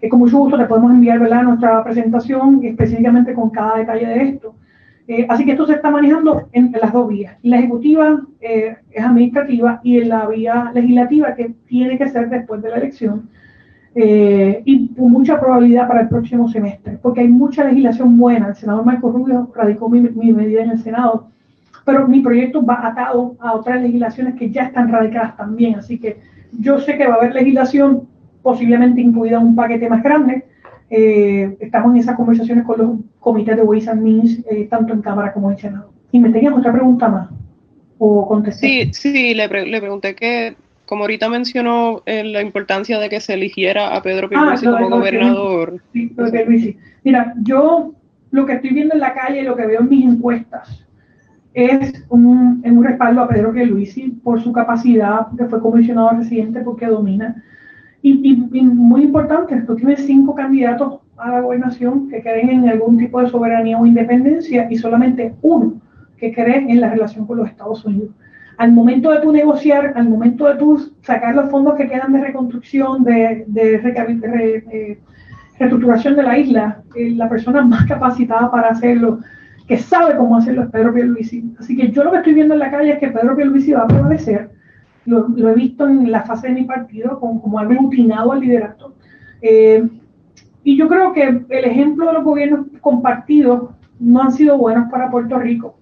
Es 0.00 0.10
con 0.10 0.18
mucho 0.18 0.38
gusto 0.38 0.58
te 0.58 0.64
podemos 0.64 0.92
enviar 0.92 1.18
¿verdad? 1.18 1.42
nuestra 1.42 1.82
presentación 1.84 2.60
específicamente 2.64 3.34
con 3.34 3.50
cada 3.50 3.78
detalle 3.78 4.06
de 4.06 4.22
esto. 4.28 4.54
Eh, 5.06 5.26
así 5.28 5.44
que 5.44 5.52
esto 5.52 5.66
se 5.66 5.74
está 5.74 5.90
manejando 5.90 6.48
en, 6.52 6.70
las 6.80 6.92
dos 6.92 7.08
vías. 7.08 7.36
La 7.42 7.58
ejecutiva 7.58 8.20
eh, 8.40 8.76
es 8.90 9.04
administrativa 9.04 9.80
y 9.82 9.98
en 9.98 10.10
la 10.10 10.26
vía 10.26 10.70
legislativa 10.74 11.34
que 11.34 11.54
tiene 11.66 11.96
que 11.96 12.08
ser 12.08 12.28
después 12.28 12.60
de 12.60 12.68
la 12.68 12.76
elección 12.76 13.28
eh, 13.94 14.62
y 14.66 14.88
con 14.94 15.10
mucha 15.10 15.40
probabilidad 15.40 15.88
para 15.88 16.02
el 16.02 16.08
próximo 16.08 16.48
semestre, 16.48 16.98
porque 17.00 17.22
hay 17.22 17.28
mucha 17.28 17.64
legislación 17.64 18.18
buena. 18.18 18.48
El 18.48 18.56
senador 18.56 18.84
Marco 18.84 19.10
Rubio 19.10 19.50
radicó 19.54 19.88
mi, 19.88 20.00
mi 20.00 20.32
medida 20.32 20.62
en 20.62 20.70
el 20.70 20.78
Senado, 20.78 21.30
pero 21.88 22.06
mi 22.06 22.20
proyecto 22.20 22.62
va 22.62 22.86
atado 22.86 23.34
a 23.40 23.54
otras 23.54 23.80
legislaciones 23.80 24.34
que 24.34 24.50
ya 24.50 24.64
están 24.64 24.92
radicadas 24.92 25.38
también. 25.38 25.76
Así 25.76 25.98
que 25.98 26.18
yo 26.60 26.78
sé 26.80 26.98
que 26.98 27.06
va 27.06 27.14
a 27.14 27.16
haber 27.16 27.32
legislación 27.32 28.06
posiblemente 28.42 29.00
incluida 29.00 29.38
en 29.38 29.46
un 29.46 29.56
paquete 29.56 29.88
más 29.88 30.02
grande. 30.02 30.44
Eh, 30.90 31.56
estamos 31.60 31.94
en 31.94 32.00
esas 32.00 32.14
conversaciones 32.14 32.66
con 32.66 32.78
los 32.78 32.90
comités 33.20 33.56
de 33.56 33.62
Ways 33.62 33.88
and 33.88 34.02
Means, 34.02 34.44
eh, 34.50 34.66
tanto 34.68 34.92
en 34.92 35.00
Cámara 35.00 35.32
como 35.32 35.50
en 35.50 35.56
Senado. 35.56 35.90
Y 36.12 36.18
me 36.18 36.28
tenías 36.28 36.52
otra 36.52 36.72
pregunta 36.72 37.08
más, 37.08 37.30
o 37.96 38.28
contesté. 38.28 38.90
Sí, 38.92 38.92
sí, 38.92 39.34
le, 39.34 39.48
le 39.48 39.80
pregunté 39.80 40.14
que, 40.14 40.56
como 40.84 41.04
ahorita 41.04 41.30
mencionó, 41.30 42.02
eh, 42.04 42.22
la 42.22 42.42
importancia 42.42 42.98
de 42.98 43.08
que 43.08 43.20
se 43.20 43.32
eligiera 43.32 43.96
a 43.96 44.02
Pedro 44.02 44.26
Ah, 44.26 44.28
Pierluisi 44.28 44.66
como 44.66 44.90
gobernador. 44.90 45.80
Sí, 45.94 46.12
lo 46.14 46.26
de 46.26 46.32
Pierluisi. 46.32 46.76
Mira, 47.02 47.32
yo 47.44 47.94
lo 48.30 48.44
que 48.44 48.52
estoy 48.52 48.74
viendo 48.74 48.92
en 48.92 49.00
la 49.00 49.14
calle, 49.14 49.42
lo 49.42 49.56
que 49.56 49.64
veo 49.64 49.80
en 49.80 49.88
mis 49.88 50.04
encuestas, 50.04 50.84
es 51.66 52.04
un, 52.08 52.62
un 52.64 52.84
respaldo 52.84 53.22
a 53.22 53.28
Pedro 53.28 53.52
Pierluisi 53.52 54.10
por 54.22 54.40
su 54.42 54.52
capacidad, 54.52 55.28
que 55.36 55.46
fue 55.46 55.60
comisionado 55.60 56.10
residente 56.10 56.60
porque 56.60 56.86
domina 56.86 57.42
y, 58.02 58.62
muy 58.62 59.02
importante, 59.02 59.60
tú 59.62 59.74
tienes 59.76 60.06
cinco 60.06 60.34
candidatos 60.34 61.00
a 61.16 61.30
la 61.30 61.40
gobernación 61.40 62.08
que 62.08 62.22
creen 62.22 62.50
en 62.50 62.68
algún 62.68 62.96
tipo 62.96 63.20
de 63.20 63.28
soberanía 63.28 63.78
o 63.78 63.86
independencia 63.86 64.68
y 64.70 64.76
solamente 64.76 65.34
uno 65.42 65.80
que 66.16 66.32
cree 66.32 66.70
en 66.70 66.80
la 66.80 66.90
relación 66.90 67.26
con 67.26 67.38
los 67.38 67.48
Estados 67.48 67.84
Unidos. 67.84 68.10
Al 68.56 68.72
momento 68.72 69.10
de 69.10 69.20
tu 69.20 69.32
negociar, 69.32 69.92
al 69.96 70.08
momento 70.08 70.46
de 70.46 70.56
tú 70.56 70.92
sacar 71.02 71.34
los 71.34 71.50
fondos 71.50 71.74
que 71.76 71.88
quedan 71.88 72.12
de 72.12 72.20
reconstrucción, 72.20 73.04
de, 73.04 73.44
de, 73.46 73.74
eh, 73.76 74.98
reestructuración 75.58 76.16
de 76.16 76.22
la 76.22 76.38
isla, 76.38 76.82
eh, 76.94 77.10
la 77.10 77.28
persona 77.28 77.62
más 77.62 77.84
capacitada 77.86 78.50
para 78.50 78.68
hacerlo, 78.68 79.20
que 79.68 79.78
sabe 79.78 80.16
cómo 80.16 80.36
hacerlo 80.36 80.62
es 80.62 80.70
Pedro 80.70 80.94
Pierluisi. 80.94 81.54
Así 81.60 81.76
que 81.76 81.90
yo 81.90 82.02
lo 82.02 82.10
que 82.10 82.18
estoy 82.18 82.34
viendo 82.34 82.54
en 82.54 82.60
la 82.60 82.70
calle 82.70 82.92
es 82.92 82.98
que 82.98 83.08
Pedro 83.08 83.36
Pierluisi 83.36 83.72
va 83.72 83.82
a 83.82 83.88
prevalecer 83.88 84.50
lo, 85.08 85.48
he 85.48 85.54
visto 85.54 85.88
en 85.88 86.10
la 86.10 86.22
fase 86.22 86.48
de 86.48 86.54
mi 86.54 86.64
partido 86.64 87.18
como, 87.18 87.40
como 87.40 87.58
aglutinado 87.58 88.32
al 88.32 88.40
liderato. 88.40 88.94
Eh, 89.40 89.88
y 90.64 90.76
yo 90.76 90.88
creo 90.88 91.12
que 91.12 91.22
el 91.22 91.64
ejemplo 91.64 92.06
de 92.06 92.12
los 92.12 92.24
gobiernos 92.24 92.66
compartidos 92.80 93.70
no 93.98 94.22
han 94.22 94.32
sido 94.32 94.58
buenos 94.58 94.90
para 94.90 95.10
Puerto 95.10 95.38
Rico. 95.38 95.78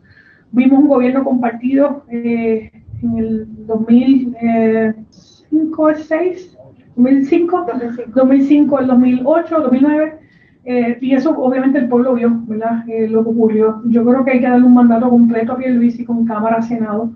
Vimos 0.52 0.78
un 0.80 0.88
gobierno 0.88 1.24
compartido 1.24 2.04
eh, 2.08 2.70
en 3.02 3.18
el 3.18 3.46
2005, 3.66 5.04
2006, 5.50 6.56
2005, 6.94 7.66
2005, 8.14 8.78
el 8.78 8.86
2008, 8.86 9.60
2009. 9.60 10.25
Eh, 10.68 10.98
y 11.00 11.14
eso 11.14 11.30
obviamente 11.30 11.78
el 11.78 11.88
pueblo 11.88 12.14
vio, 12.14 12.42
¿verdad? 12.48 12.84
lo 13.08 13.22
que 13.22 13.30
ocurrió. 13.30 13.82
Yo 13.84 14.04
creo 14.04 14.24
que 14.24 14.32
hay 14.32 14.40
que 14.40 14.48
darle 14.48 14.66
un 14.66 14.74
mandato 14.74 15.08
completo 15.08 15.52
a 15.52 15.64
y 15.64 16.04
con 16.04 16.26
Cámara, 16.26 16.60
Senado, 16.60 17.12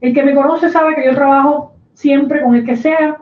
el 0.00 0.14
que 0.14 0.22
me 0.22 0.34
conoce 0.34 0.70
sabe 0.70 0.94
que 0.94 1.04
yo 1.04 1.14
trabajo 1.14 1.74
siempre 1.92 2.42
con 2.42 2.54
el 2.54 2.64
que 2.64 2.76
sea. 2.76 3.18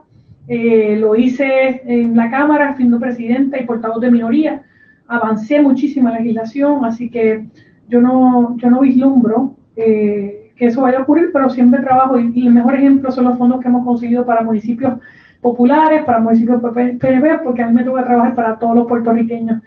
Eh, 0.46 0.96
lo 1.00 1.16
hice 1.16 1.82
en 1.84 2.16
la 2.16 2.30
Cámara, 2.30 2.76
siendo 2.76 3.00
presidenta 3.00 3.58
y 3.60 3.66
portavoz 3.66 4.00
de 4.00 4.12
minoría. 4.12 4.62
Avancé 5.08 5.60
la 5.60 6.12
legislación, 6.12 6.84
así 6.84 7.10
que 7.10 7.44
yo 7.88 8.00
no, 8.00 8.56
yo 8.58 8.70
no 8.70 8.80
vislumbro 8.80 9.56
eh, 9.74 10.52
que 10.56 10.66
eso 10.66 10.82
vaya 10.82 10.98
a 10.98 11.02
ocurrir, 11.02 11.30
pero 11.32 11.50
siempre 11.50 11.80
trabajo 11.80 12.20
y, 12.20 12.46
el 12.46 12.54
mejor 12.54 12.76
ejemplo 12.76 13.10
son 13.10 13.24
los 13.24 13.36
fondos 13.36 13.60
que 13.60 13.68
hemos 13.68 13.84
conseguido 13.84 14.24
para 14.24 14.42
municipios 14.42 14.94
populares, 15.40 16.04
para 16.04 16.20
municipios 16.20 16.60
PNP, 16.62 17.38
porque 17.44 17.62
a 17.62 17.68
mí 17.68 17.74
me 17.74 17.84
toca 17.84 18.04
trabajar 18.04 18.34
para 18.34 18.58
todos 18.58 18.74
los 18.74 18.86
puertorriqueños. 18.86 19.62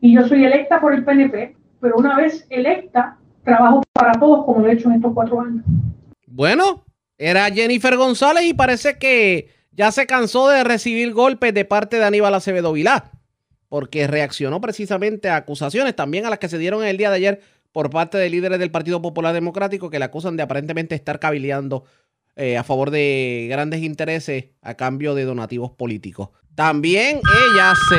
Y 0.00 0.14
yo 0.14 0.26
soy 0.26 0.44
electa 0.44 0.80
por 0.80 0.94
el 0.94 1.04
PNP, 1.04 1.56
pero 1.80 1.96
una 1.96 2.16
vez 2.16 2.46
electa, 2.50 3.16
trabajo 3.42 3.82
para 3.92 4.12
todos 4.12 4.44
como 4.44 4.60
lo 4.60 4.68
he 4.68 4.74
hecho 4.74 4.88
en 4.88 4.96
estos 4.96 5.12
cuatro 5.12 5.40
años. 5.40 5.64
Bueno, 6.26 6.84
era 7.18 7.50
Jennifer 7.50 7.96
González 7.96 8.44
y 8.44 8.54
parece 8.54 8.98
que 8.98 9.48
ya 9.72 9.92
se 9.92 10.06
cansó 10.06 10.48
de 10.48 10.64
recibir 10.64 11.12
golpes 11.12 11.54
de 11.54 11.64
parte 11.64 11.98
de 11.98 12.04
Aníbal 12.04 12.34
Acevedo 12.34 12.72
Vilá, 12.72 13.10
porque 13.68 14.06
reaccionó 14.06 14.60
precisamente 14.60 15.28
a 15.28 15.36
acusaciones 15.36 15.96
también 15.96 16.26
a 16.26 16.30
las 16.30 16.38
que 16.38 16.48
se 16.48 16.58
dieron 16.58 16.84
el 16.84 16.96
día 16.96 17.10
de 17.10 17.16
ayer 17.16 17.40
por 17.72 17.90
parte 17.90 18.18
de 18.18 18.30
líderes 18.30 18.60
del 18.60 18.70
Partido 18.70 19.02
Popular 19.02 19.34
Democrático 19.34 19.90
que 19.90 19.98
le 19.98 20.04
acusan 20.04 20.36
de 20.36 20.44
aparentemente 20.44 20.94
estar 20.94 21.18
cabildeando 21.18 21.84
eh, 22.36 22.56
a 22.56 22.64
favor 22.64 22.90
de 22.90 23.46
grandes 23.50 23.82
intereses 23.82 24.46
a 24.62 24.74
cambio 24.74 25.14
de 25.14 25.24
donativos 25.24 25.70
políticos. 25.72 26.30
También 26.54 27.20
ella 27.52 27.74
se 27.88 27.98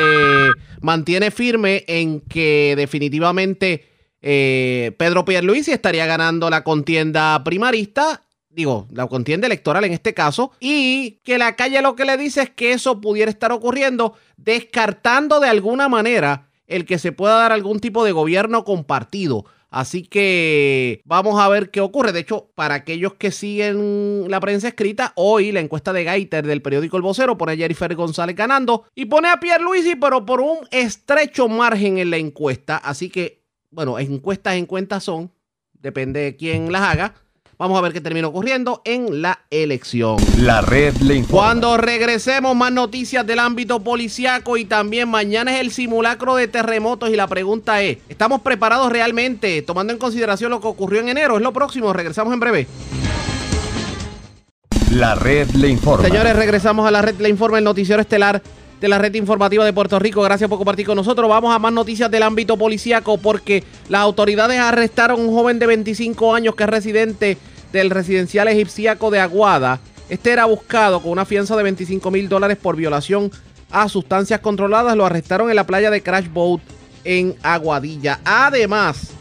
mantiene 0.80 1.30
firme 1.30 1.84
en 1.88 2.20
que 2.20 2.74
definitivamente 2.76 3.84
eh, 4.22 4.92
Pedro 4.96 5.24
Pierluisi 5.24 5.72
estaría 5.72 6.06
ganando 6.06 6.48
la 6.48 6.64
contienda 6.64 7.42
primarista 7.44 8.22
digo, 8.56 8.88
la 8.90 9.06
contienda 9.06 9.46
electoral 9.46 9.84
en 9.84 9.92
este 9.92 10.14
caso, 10.14 10.50
y 10.58 11.20
que 11.22 11.36
la 11.36 11.56
calle 11.56 11.82
lo 11.82 11.94
que 11.94 12.06
le 12.06 12.16
dice 12.16 12.40
es 12.40 12.50
que 12.50 12.72
eso 12.72 13.02
pudiera 13.02 13.30
estar 13.30 13.52
ocurriendo, 13.52 14.14
descartando 14.38 15.40
de 15.40 15.50
alguna 15.50 15.90
manera 15.90 16.48
el 16.66 16.86
que 16.86 16.98
se 16.98 17.12
pueda 17.12 17.34
dar 17.34 17.52
algún 17.52 17.80
tipo 17.80 18.02
de 18.02 18.12
gobierno 18.12 18.64
compartido. 18.64 19.44
Así 19.76 20.04
que 20.04 21.02
vamos 21.04 21.38
a 21.38 21.50
ver 21.50 21.70
qué 21.70 21.82
ocurre. 21.82 22.12
De 22.12 22.20
hecho, 22.20 22.50
para 22.54 22.76
aquellos 22.76 23.12
que 23.12 23.30
siguen 23.30 24.24
la 24.30 24.40
prensa 24.40 24.68
escrita, 24.68 25.12
hoy 25.16 25.52
la 25.52 25.60
encuesta 25.60 25.92
de 25.92 26.02
Gaiter 26.02 26.46
del 26.46 26.62
periódico 26.62 26.96
El 26.96 27.02
Vocero 27.02 27.36
pone 27.36 27.52
a 27.52 27.56
Jennifer 27.56 27.94
González 27.94 28.34
ganando 28.34 28.86
y 28.94 29.04
pone 29.04 29.28
a 29.28 29.38
Pierre 29.38 29.62
Luisi, 29.62 29.94
pero 29.94 30.24
por 30.24 30.40
un 30.40 30.60
estrecho 30.70 31.46
margen 31.48 31.98
en 31.98 32.08
la 32.08 32.16
encuesta. 32.16 32.78
Así 32.78 33.10
que, 33.10 33.42
bueno, 33.70 33.98
encuestas 33.98 34.54
en 34.54 34.64
cuentas 34.64 35.04
son, 35.04 35.30
depende 35.74 36.20
de 36.20 36.36
quién 36.36 36.72
las 36.72 36.80
haga 36.80 37.14
Vamos 37.58 37.78
a 37.78 37.80
ver 37.80 37.94
qué 37.94 38.02
terminó 38.02 38.28
ocurriendo 38.28 38.82
en 38.84 39.22
la 39.22 39.40
elección. 39.48 40.18
La 40.36 40.60
red 40.60 40.94
le 40.96 41.14
informa. 41.14 41.42
Cuando 41.42 41.78
regresemos, 41.78 42.54
más 42.54 42.70
noticias 42.70 43.26
del 43.26 43.38
ámbito 43.38 43.80
policiaco 43.80 44.58
y 44.58 44.66
también 44.66 45.08
mañana 45.08 45.54
es 45.54 45.60
el 45.62 45.70
simulacro 45.70 46.36
de 46.36 46.48
terremotos 46.48 47.08
y 47.08 47.16
la 47.16 47.26
pregunta 47.26 47.80
es, 47.80 47.96
¿estamos 48.10 48.42
preparados 48.42 48.92
realmente 48.92 49.62
tomando 49.62 49.94
en 49.94 49.98
consideración 49.98 50.50
lo 50.50 50.60
que 50.60 50.66
ocurrió 50.66 51.00
en 51.00 51.08
enero? 51.08 51.36
Es 51.36 51.42
lo 51.42 51.54
próximo, 51.54 51.94
regresamos 51.94 52.34
en 52.34 52.40
breve. 52.40 52.66
La 54.90 55.14
red 55.14 55.48
le 55.52 55.68
informa. 55.68 56.06
Señores, 56.06 56.36
regresamos 56.36 56.86
a 56.86 56.90
la 56.90 57.00
red 57.00 57.18
le 57.18 57.30
informa, 57.30 57.56
el 57.56 57.64
noticiero 57.64 58.02
estelar 58.02 58.42
de 58.80 58.88
la 58.88 58.98
red 58.98 59.14
informativa 59.14 59.64
de 59.64 59.72
Puerto 59.72 59.98
Rico. 59.98 60.22
Gracias 60.22 60.48
por 60.48 60.58
compartir 60.58 60.86
con 60.86 60.96
nosotros. 60.96 61.28
Vamos 61.28 61.54
a 61.54 61.58
más 61.58 61.72
noticias 61.72 62.10
del 62.10 62.22
ámbito 62.22 62.56
policíaco 62.56 63.18
porque 63.18 63.64
las 63.88 64.02
autoridades 64.02 64.58
arrestaron 64.58 65.20
a 65.20 65.22
un 65.22 65.34
joven 65.34 65.58
de 65.58 65.66
25 65.66 66.34
años 66.34 66.54
que 66.54 66.64
es 66.64 66.70
residente 66.70 67.38
del 67.72 67.90
residencial 67.90 68.48
egipciaco 68.48 69.10
de 69.10 69.20
Aguada. 69.20 69.80
Este 70.08 70.32
era 70.32 70.44
buscado 70.44 71.00
con 71.00 71.12
una 71.12 71.24
fianza 71.24 71.56
de 71.56 71.62
25 71.62 72.10
mil 72.10 72.28
dólares 72.28 72.56
por 72.56 72.76
violación 72.76 73.30
a 73.70 73.88
sustancias 73.88 74.40
controladas. 74.40 74.96
Lo 74.96 75.06
arrestaron 75.06 75.50
en 75.50 75.56
la 75.56 75.66
playa 75.66 75.90
de 75.90 76.02
Crash 76.02 76.28
Boat 76.28 76.60
en 77.04 77.34
Aguadilla. 77.42 78.20
Además, 78.24 79.15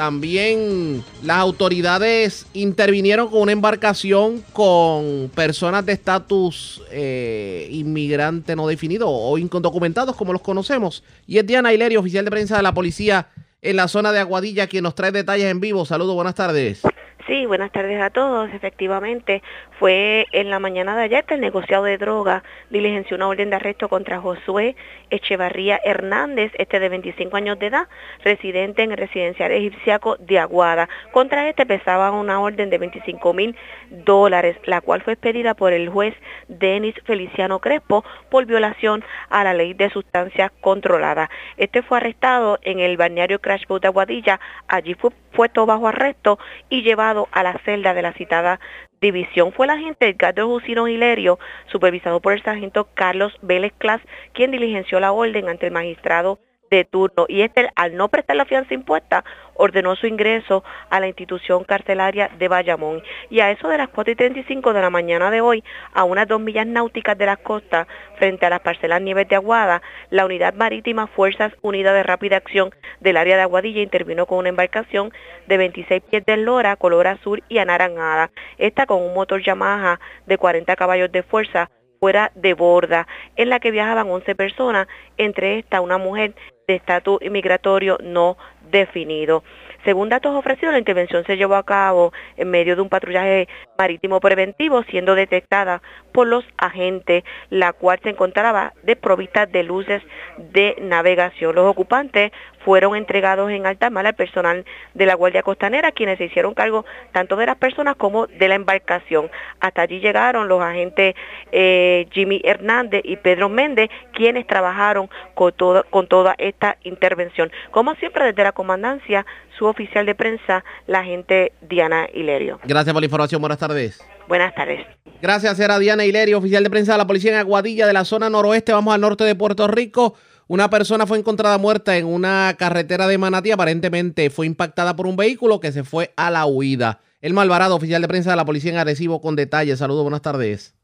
también 0.00 1.04
las 1.22 1.36
autoridades 1.36 2.46
intervinieron 2.54 3.28
con 3.28 3.42
una 3.42 3.52
embarcación 3.52 4.42
con 4.54 5.30
personas 5.34 5.84
de 5.84 5.92
estatus 5.92 6.80
eh, 6.90 7.68
inmigrante 7.70 8.56
no 8.56 8.66
definido 8.66 9.10
o 9.10 9.36
indocumentados 9.36 10.16
como 10.16 10.32
los 10.32 10.40
conocemos. 10.40 11.04
Y 11.26 11.36
es 11.36 11.46
Diana 11.46 11.74
Hilerio, 11.74 12.00
oficial 12.00 12.24
de 12.24 12.30
prensa 12.30 12.56
de 12.56 12.62
la 12.62 12.72
policía 12.72 13.26
en 13.60 13.76
la 13.76 13.88
zona 13.88 14.10
de 14.10 14.20
Aguadilla, 14.20 14.68
quien 14.68 14.84
nos 14.84 14.94
trae 14.94 15.12
detalles 15.12 15.50
en 15.50 15.60
vivo. 15.60 15.84
Saludos, 15.84 16.14
buenas 16.14 16.34
tardes. 16.34 16.80
Sí, 17.26 17.44
buenas 17.44 17.70
tardes 17.70 18.00
a 18.00 18.08
todos. 18.08 18.48
Efectivamente, 18.54 19.42
fue 19.78 20.26
en 20.32 20.48
la 20.48 20.58
mañana 20.58 20.96
de 20.96 21.02
ayer 21.02 21.24
que 21.24 21.34
el 21.34 21.40
negociado 21.40 21.84
de 21.84 21.98
droga 21.98 22.42
diligenció 22.70 23.16
una 23.16 23.28
orden 23.28 23.50
de 23.50 23.56
arresto 23.56 23.88
contra 23.88 24.20
Josué 24.20 24.74
Echevarría 25.10 25.78
Hernández, 25.84 26.52
este 26.56 26.80
de 26.80 26.88
25 26.88 27.36
años 27.36 27.58
de 27.58 27.66
edad, 27.66 27.88
residente 28.24 28.82
en 28.82 28.92
el 28.92 28.96
residencial 28.96 29.52
egipciaco 29.52 30.16
de 30.16 30.38
Aguada. 30.38 30.88
Contra 31.12 31.48
este 31.48 31.66
pesaba 31.66 32.10
una 32.10 32.40
orden 32.40 32.70
de 32.70 32.78
25 32.78 33.34
mil 33.34 33.54
dólares, 33.90 34.56
la 34.64 34.80
cual 34.80 35.02
fue 35.02 35.12
expedida 35.12 35.54
por 35.54 35.74
el 35.74 35.90
juez 35.90 36.14
Denis 36.48 36.94
Feliciano 37.04 37.58
Crespo 37.58 38.02
por 38.30 38.46
violación 38.46 39.04
a 39.28 39.44
la 39.44 39.52
ley 39.52 39.74
de 39.74 39.90
sustancias 39.90 40.52
controladas. 40.60 41.28
Este 41.58 41.82
fue 41.82 41.98
arrestado 41.98 42.58
en 42.62 42.78
el 42.78 42.96
balneario 42.96 43.40
Crash 43.40 43.66
Boat 43.66 43.82
de 43.82 43.88
Aguadilla. 43.88 44.40
Allí 44.68 44.94
fue 44.94 45.10
puesto 45.32 45.66
bajo 45.66 45.88
arresto 45.88 46.38
y 46.68 46.82
llevado 46.82 47.09
a 47.30 47.42
la 47.42 47.58
celda 47.64 47.94
de 47.94 48.02
la 48.02 48.12
citada 48.12 48.60
división. 49.00 49.52
Fue 49.52 49.66
el 49.66 49.70
agente 49.70 50.08
Edgardo 50.08 50.46
Jusino 50.48 50.88
Hilerio, 50.88 51.38
supervisado 51.66 52.20
por 52.20 52.32
el 52.32 52.42
sargento 52.42 52.88
Carlos 52.94 53.36
Vélez 53.42 53.72
Clas, 53.78 54.00
quien 54.32 54.50
diligenció 54.50 55.00
la 55.00 55.12
orden 55.12 55.48
ante 55.48 55.66
el 55.66 55.72
magistrado 55.72 56.38
de 56.70 56.84
turno 56.84 57.26
y 57.28 57.42
este 57.42 57.68
al 57.74 57.96
no 57.96 58.08
prestar 58.08 58.36
la 58.36 58.44
fianza 58.44 58.74
impuesta 58.74 59.24
ordenó 59.60 59.94
su 59.94 60.06
ingreso 60.06 60.64
a 60.88 61.00
la 61.00 61.06
institución 61.06 61.64
carcelaria 61.64 62.30
de 62.38 62.48
Bayamón. 62.48 63.02
Y 63.28 63.40
a 63.40 63.50
eso 63.50 63.68
de 63.68 63.76
las 63.76 63.88
4 63.88 64.12
y 64.12 64.16
35 64.16 64.72
de 64.72 64.80
la 64.80 64.88
mañana 64.88 65.30
de 65.30 65.42
hoy 65.42 65.62
a 65.92 66.04
unas 66.04 66.26
dos 66.26 66.40
millas 66.40 66.66
náuticas 66.66 67.16
de 67.18 67.26
las 67.26 67.38
costas 67.38 67.86
frente 68.16 68.46
a 68.46 68.50
las 68.50 68.60
parcelas 68.60 69.02
Nieves 69.02 69.28
de 69.28 69.36
Aguada 69.36 69.82
la 70.08 70.24
unidad 70.24 70.54
marítima 70.54 71.06
Fuerzas 71.06 71.52
Unidas 71.60 71.94
de 71.94 72.02
Rápida 72.02 72.36
Acción 72.36 72.70
del 73.00 73.18
área 73.18 73.36
de 73.36 73.42
Aguadilla 73.42 73.82
intervino 73.82 74.24
con 74.26 74.38
una 74.38 74.48
embarcación 74.48 75.12
de 75.46 75.56
26 75.58 76.02
pies 76.10 76.24
de 76.24 76.38
lora 76.38 76.76
color 76.76 77.06
azul 77.06 77.42
y 77.48 77.58
anaranjada. 77.58 78.30
Esta 78.56 78.86
con 78.86 79.02
un 79.02 79.12
motor 79.12 79.42
Yamaha 79.42 80.00
de 80.26 80.38
40 80.38 80.74
caballos 80.76 81.12
de 81.12 81.22
fuerza 81.22 81.70
fuera 82.00 82.32
de 82.34 82.54
borda, 82.54 83.06
en 83.36 83.50
la 83.50 83.60
que 83.60 83.70
viajaban 83.70 84.10
11 84.10 84.34
personas, 84.34 84.88
entre 85.18 85.58
estas 85.58 85.80
una 85.80 85.98
mujer 85.98 86.34
de 86.66 86.76
estatus 86.76 87.20
inmigratorio 87.20 87.98
no 88.02 88.38
definido. 88.70 89.44
Según 89.84 90.08
datos 90.08 90.34
ofrecidos, 90.34 90.72
la 90.72 90.78
intervención 90.78 91.24
se 91.24 91.36
llevó 91.36 91.54
a 91.54 91.64
cabo 91.64 92.12
en 92.36 92.50
medio 92.50 92.76
de 92.76 92.82
un 92.82 92.88
patrullaje 92.88 93.48
marítimo 93.78 94.20
preventivo, 94.20 94.82
siendo 94.84 95.14
detectada 95.14 95.82
por 96.12 96.26
los 96.26 96.44
agentes, 96.58 97.24
la 97.48 97.72
cual 97.72 97.98
se 98.02 98.10
encontraba 98.10 98.74
desprovista 98.82 99.46
de 99.46 99.62
luces 99.62 100.02
de 100.36 100.76
navegación. 100.80 101.54
Los 101.54 101.66
ocupantes 101.66 102.30
fueron 102.64 102.96
entregados 102.96 103.50
en 103.50 103.66
alta 103.66 103.90
mar 103.90 104.06
al 104.06 104.14
personal 104.14 104.64
de 104.94 105.06
la 105.06 105.14
Guardia 105.14 105.42
Costanera, 105.42 105.92
quienes 105.92 106.18
se 106.18 106.24
hicieron 106.24 106.54
cargo 106.54 106.84
tanto 107.12 107.36
de 107.36 107.46
las 107.46 107.56
personas 107.56 107.96
como 107.96 108.26
de 108.26 108.48
la 108.48 108.54
embarcación. 108.54 109.30
Hasta 109.60 109.82
allí 109.82 110.00
llegaron 110.00 110.48
los 110.48 110.62
agentes 110.62 111.14
eh, 111.52 112.06
Jimmy 112.12 112.40
Hernández 112.44 113.02
y 113.04 113.16
Pedro 113.16 113.48
Méndez, 113.48 113.90
quienes 114.12 114.46
trabajaron 114.46 115.08
con, 115.34 115.52
con 115.90 116.06
toda 116.06 116.34
esta 116.38 116.76
intervención. 116.84 117.50
Como 117.70 117.94
siempre, 117.96 118.24
desde 118.24 118.44
la 118.44 118.52
comandancia, 118.52 119.26
su 119.58 119.66
oficial 119.66 120.06
de 120.06 120.14
prensa, 120.14 120.64
la 120.86 121.00
agente 121.00 121.52
Diana 121.60 122.08
Hilerio. 122.12 122.60
Gracias 122.64 122.92
por 122.92 123.02
la 123.02 123.06
información. 123.06 123.40
Buenas 123.40 123.58
tardes. 123.58 124.02
Buenas 124.26 124.54
tardes. 124.54 124.86
Gracias, 125.20 125.58
era 125.60 125.78
Diana 125.78 126.04
Hilerio, 126.04 126.38
oficial 126.38 126.62
de 126.62 126.70
prensa 126.70 126.92
de 126.92 126.98
la 126.98 127.06
policía 127.06 127.32
en 127.32 127.38
Aguadilla 127.38 127.86
de 127.86 127.92
la 127.92 128.04
zona 128.04 128.30
noroeste. 128.30 128.72
Vamos 128.72 128.94
al 128.94 129.00
norte 129.00 129.24
de 129.24 129.34
Puerto 129.34 129.66
Rico. 129.66 130.14
Una 130.50 130.68
persona 130.68 131.06
fue 131.06 131.16
encontrada 131.16 131.58
muerta 131.58 131.96
en 131.96 132.06
una 132.06 132.56
carretera 132.58 133.06
de 133.06 133.18
Manatí. 133.18 133.52
Aparentemente 133.52 134.30
fue 134.30 134.46
impactada 134.46 134.96
por 134.96 135.06
un 135.06 135.14
vehículo 135.14 135.60
que 135.60 135.70
se 135.70 135.84
fue 135.84 136.12
a 136.16 136.28
la 136.28 136.44
huida. 136.44 136.98
El 137.20 137.34
Malvarado, 137.34 137.76
oficial 137.76 138.02
de 138.02 138.08
prensa 138.08 138.30
de 138.30 138.36
la 138.36 138.44
policía 138.44 138.72
en 138.72 138.78
Arecibo, 138.78 139.20
con 139.20 139.36
detalles. 139.36 139.78
Saludos, 139.78 140.02
buenas 140.02 140.22
tardes. 140.22 140.74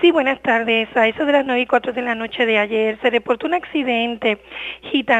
Sí, 0.00 0.10
buenas 0.10 0.40
tardes. 0.42 0.88
A 0.96 1.08
eso 1.08 1.24
de 1.24 1.32
las 1.32 1.46
9 1.46 1.60
y 1.62 1.66
4 1.66 1.92
de 1.92 2.02
la 2.02 2.14
noche 2.14 2.46
de 2.46 2.58
ayer 2.58 2.98
se 3.00 3.10
reportó 3.10 3.46
un 3.46 3.54
accidente 3.54 4.38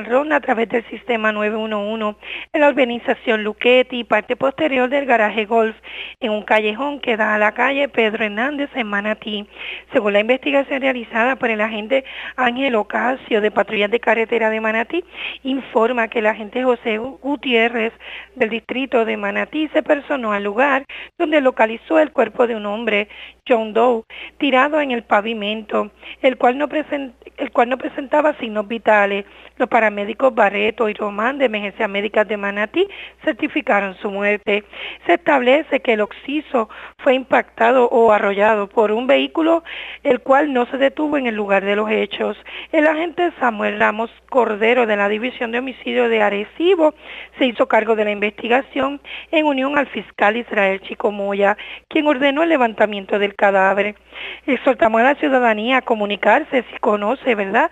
run 0.06 0.32
a 0.32 0.40
través 0.40 0.68
del 0.68 0.84
sistema 0.88 1.32
911 1.32 2.18
en 2.52 2.60
la 2.60 2.68
urbanización 2.68 3.44
Luquetti, 3.44 4.04
parte 4.04 4.36
posterior 4.36 4.88
del 4.88 5.06
garaje 5.06 5.44
Golf, 5.44 5.76
en 6.20 6.30
un 6.30 6.42
callejón 6.42 7.00
que 7.00 7.16
da 7.16 7.34
a 7.34 7.38
la 7.38 7.52
calle 7.52 7.88
Pedro 7.88 8.24
Hernández 8.24 8.70
en 8.74 8.86
Manatí. 8.86 9.46
Según 9.92 10.12
la 10.12 10.20
investigación 10.20 10.80
realizada 10.80 11.36
por 11.36 11.50
el 11.50 11.60
agente 11.60 12.04
Ángel 12.36 12.74
Ocasio 12.74 13.40
de 13.40 13.50
Patrullas 13.50 13.90
de 13.90 14.00
Carretera 14.00 14.50
de 14.50 14.60
Manatí, 14.60 15.04
informa 15.42 16.08
que 16.08 16.20
el 16.20 16.26
agente 16.26 16.62
José 16.62 16.98
Gutiérrez 16.98 17.92
del 18.36 18.50
distrito 18.50 19.04
de 19.04 19.16
Manatí 19.16 19.68
se 19.68 19.82
personó 19.82 20.32
al 20.32 20.44
lugar 20.44 20.84
donde 21.18 21.40
localizó 21.40 21.98
el 21.98 22.12
cuerpo 22.12 22.46
de 22.46 22.56
un 22.56 22.66
hombre, 22.66 23.08
John 23.46 23.72
Doe, 23.72 24.04
tirado 24.38 24.80
en 24.80 24.90
el 24.90 25.02
pavimento, 25.02 25.90
el 26.22 26.36
cual 26.36 26.58
no, 26.58 26.68
el 27.36 27.50
cual 27.52 27.68
no 27.68 27.78
presentaba 27.78 28.36
signos 28.38 28.68
vitales. 28.68 29.24
Los 29.56 29.68
paramédicos 29.68 30.34
Barreto 30.34 30.88
y 30.88 30.94
Román 30.94 31.38
de 31.38 31.44
Emergencia 31.44 31.86
Médica 31.86 32.24
de 32.24 32.36
Manatí 32.36 32.88
certificaron 33.24 33.96
su 33.98 34.10
muerte. 34.10 34.64
Se 35.06 35.14
establece 35.14 35.78
que 35.80 35.92
el 35.92 36.00
occiso 36.00 36.68
fue 36.98 37.14
impactado 37.14 37.88
o 37.88 38.10
arrollado 38.10 38.68
por 38.68 38.90
un 38.90 39.06
vehículo, 39.06 39.62
el 40.02 40.20
cual 40.20 40.52
no 40.52 40.66
se 40.66 40.78
detuvo 40.78 41.18
en 41.18 41.26
el 41.26 41.36
lugar 41.36 41.64
de 41.64 41.76
los 41.76 41.88
hechos. 41.88 42.36
El 42.72 42.86
agente 42.86 43.30
Samuel 43.38 43.78
Ramos 43.78 44.10
Cordero 44.28 44.86
de 44.86 44.96
la 44.96 45.08
División 45.08 45.52
de 45.52 45.58
Homicidio 45.58 46.08
de 46.08 46.20
Arecibo 46.20 46.94
se 47.38 47.46
hizo 47.46 47.68
cargo 47.68 47.94
de 47.94 48.04
la 48.04 48.10
investigación 48.10 49.00
en 49.30 49.46
unión 49.46 49.78
al 49.78 49.86
fiscal 49.86 50.36
Israel 50.36 50.80
Chico 50.80 51.12
Moya, 51.12 51.56
quien 51.88 52.06
ordenó 52.06 52.42
el 52.42 52.48
levantamiento 52.48 53.18
del 53.18 53.34
cadáver. 53.34 53.94
Exhortamos 54.46 55.00
a 55.00 55.04
la 55.04 55.14
ciudadanía 55.16 55.78
a 55.78 55.82
comunicarse 55.82 56.64
si 56.70 56.78
conoce, 56.78 57.34
¿verdad? 57.34 57.70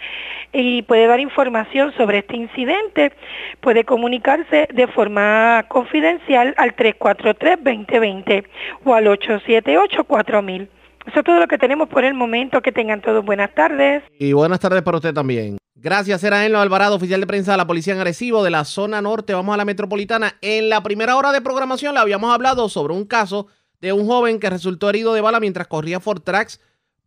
Y 0.52 0.82
puede 0.82 1.06
dar 1.06 1.20
información 1.20 1.93
sobre 1.97 2.19
este 2.19 2.36
incidente. 2.36 3.12
Puede 3.60 3.85
comunicarse 3.85 4.69
de 4.73 4.86
forma 4.89 5.64
confidencial 5.69 6.55
al 6.56 6.74
343-2020 6.77 8.44
o 8.85 8.94
al 8.94 9.06
878-4000. 9.06 10.69
Eso 11.06 11.19
es 11.19 11.24
todo 11.24 11.40
lo 11.40 11.48
que 11.48 11.59
tenemos 11.59 11.89
por 11.89 12.05
el 12.05 12.14
momento. 12.14 12.62
Que 12.62 12.73
tengan 12.73 13.01
todos 13.01 13.24
buenas 13.24 13.55
tardes. 13.55 14.02
Y 14.19 14.32
buenas 14.32 14.60
tardes 14.60 14.82
para 14.82 14.98
usted 14.98 15.12
también. 15.12 15.59
Gracias, 15.74 16.23
era 16.23 16.47
Enlo 16.47 16.60
Alvarado, 16.60 16.94
oficial 16.94 17.20
de 17.20 17.27
prensa 17.27 17.51
de 17.51 17.56
la 17.56 17.66
Policía 17.66 17.93
en 17.94 17.98
Arecibo 17.98 18.44
de 18.44 18.51
la 18.51 18.64
zona 18.64 19.02
norte. 19.02 19.35
Vamos 19.35 19.52
a 19.52 19.56
la 19.56 19.64
metropolitana. 19.64 20.36
En 20.40 20.69
la 20.69 20.81
primera 20.85 21.16
hora 21.16 21.32
de 21.32 21.40
programación 21.40 21.94
le 21.94 22.01
habíamos 22.01 22.32
hablado 22.32 22.69
sobre 22.69 22.94
un 22.94 23.05
caso 23.05 23.48
de 23.83 23.93
un 23.93 24.07
joven 24.07 24.41
que 24.41 24.49
resultó 24.49 24.89
herido 24.89 25.13
de 25.13 25.21
bala 25.21 25.41
mientras 25.41 25.67
corría 25.67 26.01
Fort 26.01 26.25
Tracks 26.25 26.61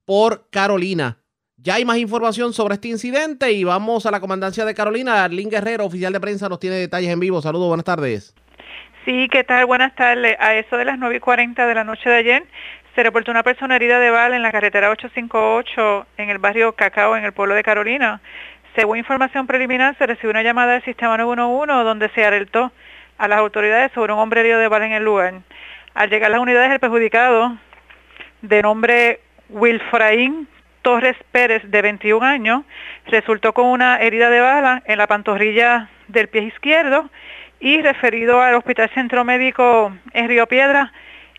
por 0.03 0.49
Carolina. 0.51 1.17
Ya 1.57 1.75
hay 1.75 1.85
más 1.85 1.97
información 1.97 2.51
sobre 2.51 2.75
este 2.75 2.89
incidente 2.89 3.53
y 3.53 3.63
vamos 3.63 4.05
a 4.05 4.11
la 4.11 4.19
comandancia 4.19 4.65
de 4.65 4.75
Carolina. 4.75 5.23
Arlín 5.23 5.49
Guerrero, 5.49 5.85
oficial 5.85 6.11
de 6.11 6.19
prensa, 6.19 6.49
nos 6.49 6.59
tiene 6.59 6.75
detalles 6.75 7.09
en 7.09 7.19
vivo. 7.21 7.41
Saludos, 7.41 7.69
buenas 7.69 7.85
tardes. 7.85 8.35
Sí, 9.05 9.29
¿qué 9.31 9.45
tal? 9.45 9.65
Buenas 9.65 9.95
tardes. 9.95 10.35
A 10.39 10.53
eso 10.55 10.75
de 10.75 10.83
las 10.83 10.99
9 10.99 11.15
y 11.15 11.19
40 11.21 11.65
de 11.65 11.75
la 11.75 11.85
noche 11.85 12.09
de 12.09 12.17
ayer 12.17 12.43
se 12.93 13.03
reportó 13.03 13.31
una 13.31 13.43
persona 13.43 13.77
herida 13.77 13.99
de 13.99 14.09
bala 14.09 14.35
en 14.35 14.41
la 14.41 14.51
carretera 14.51 14.89
858 14.89 16.07
en 16.17 16.29
el 16.29 16.39
barrio 16.39 16.73
Cacao, 16.73 17.15
en 17.15 17.23
el 17.23 17.31
pueblo 17.31 17.55
de 17.55 17.63
Carolina. 17.63 18.21
Según 18.75 18.97
información 18.97 19.47
preliminar, 19.47 19.97
se 19.97 20.05
recibió 20.05 20.31
una 20.31 20.43
llamada 20.43 20.73
del 20.73 20.83
sistema 20.83 21.17
911 21.17 21.85
donde 21.85 22.09
se 22.09 22.25
alertó 22.25 22.73
a 23.17 23.29
las 23.29 23.39
autoridades 23.39 23.93
sobre 23.93 24.11
un 24.11 24.19
hombre 24.19 24.41
herido 24.41 24.59
de 24.59 24.67
bala 24.67 24.87
en 24.87 24.91
el 24.91 25.03
lugar. 25.05 25.35
Al 25.95 26.09
llegar 26.09 26.27
a 26.27 26.33
las 26.33 26.41
unidades, 26.41 26.71
el 26.71 26.79
perjudicado, 26.79 27.57
de 28.41 28.61
nombre 28.61 29.21
Wilfraín 29.49 30.47
Torres 30.81 31.15
Pérez, 31.31 31.63
de 31.65 31.81
21 31.81 32.23
años, 32.23 32.63
resultó 33.07 33.53
con 33.53 33.67
una 33.67 33.97
herida 33.97 34.29
de 34.29 34.41
bala 34.41 34.83
en 34.85 34.97
la 34.97 35.07
pantorrilla 35.07 35.89
del 36.09 36.27
pie 36.27 36.43
izquierdo 36.43 37.09
y 37.61 37.81
referido 37.81 38.41
al 38.41 38.55
Hospital 38.55 38.91
Centro 38.93 39.23
Médico 39.23 39.95
en 40.11 40.27
Río 40.27 40.47
Piedra 40.47 40.91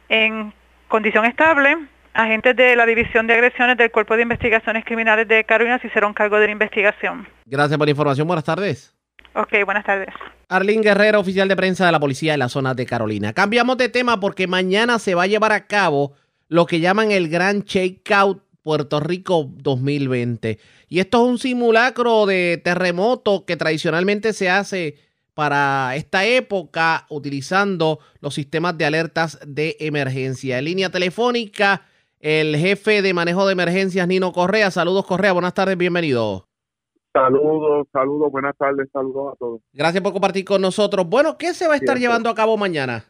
en 0.08 0.52
condición 0.88 1.26
estable. 1.26 1.76
Agentes 2.14 2.56
de 2.56 2.74
la 2.76 2.86
División 2.86 3.26
de 3.26 3.34
Agresiones 3.34 3.76
del 3.76 3.90
Cuerpo 3.90 4.16
de 4.16 4.22
Investigaciones 4.22 4.86
Criminales 4.86 5.28
de 5.28 5.44
Carolina 5.44 5.78
se 5.80 5.88
hicieron 5.88 6.14
cargo 6.14 6.38
de 6.38 6.46
la 6.46 6.52
investigación. 6.52 7.28
Gracias 7.44 7.76
por 7.76 7.86
la 7.86 7.90
información. 7.90 8.26
Buenas 8.26 8.44
tardes. 8.44 8.94
Ok, 9.34 9.52
buenas 9.66 9.84
tardes. 9.84 10.14
Arlín 10.48 10.80
Guerrero, 10.80 11.18
oficial 11.20 11.48
de 11.48 11.56
prensa 11.56 11.86
de 11.86 11.92
la 11.92 11.98
policía 11.98 12.32
de 12.32 12.38
la 12.38 12.48
zona 12.48 12.74
de 12.74 12.86
Carolina. 12.86 13.32
Cambiamos 13.32 13.76
de 13.78 13.88
tema 13.88 14.20
porque 14.20 14.46
mañana 14.46 14.98
se 14.98 15.14
va 15.14 15.24
a 15.24 15.26
llevar 15.26 15.52
a 15.52 15.66
cabo 15.66 16.12
lo 16.48 16.66
que 16.66 16.78
llaman 16.78 17.10
el 17.10 17.28
Gran 17.28 17.62
Shakeout 17.62 18.42
Puerto 18.62 19.00
Rico 19.00 19.50
2020. 19.56 20.58
Y 20.88 21.00
esto 21.00 21.24
es 21.24 21.30
un 21.30 21.38
simulacro 21.38 22.26
de 22.26 22.60
terremoto 22.62 23.44
que 23.44 23.56
tradicionalmente 23.56 24.32
se 24.32 24.48
hace 24.48 24.98
para 25.34 25.96
esta 25.96 26.24
época 26.24 27.06
utilizando 27.10 27.98
los 28.20 28.34
sistemas 28.34 28.78
de 28.78 28.84
alertas 28.84 29.40
de 29.44 29.76
emergencia. 29.80 30.58
En 30.58 30.64
línea 30.64 30.90
telefónica, 30.90 31.82
el 32.20 32.56
jefe 32.56 33.02
de 33.02 33.12
manejo 33.12 33.46
de 33.46 33.52
emergencias, 33.52 34.06
Nino 34.06 34.32
Correa. 34.32 34.70
Saludos, 34.70 35.06
Correa. 35.06 35.32
Buenas 35.32 35.54
tardes, 35.54 35.76
bienvenido. 35.76 36.48
Saludos, 37.16 37.88
saludos, 37.94 38.30
buenas 38.30 38.54
tardes, 38.58 38.90
saludos 38.92 39.32
a 39.32 39.36
todos. 39.36 39.62
Gracias 39.72 40.02
por 40.02 40.12
compartir 40.12 40.44
con 40.44 40.60
nosotros. 40.60 41.08
Bueno, 41.08 41.38
¿qué 41.38 41.54
se 41.54 41.66
va 41.66 41.72
a 41.72 41.76
estar 41.78 41.96
llevando 41.96 42.28
a 42.28 42.34
cabo 42.34 42.58
mañana? 42.58 43.04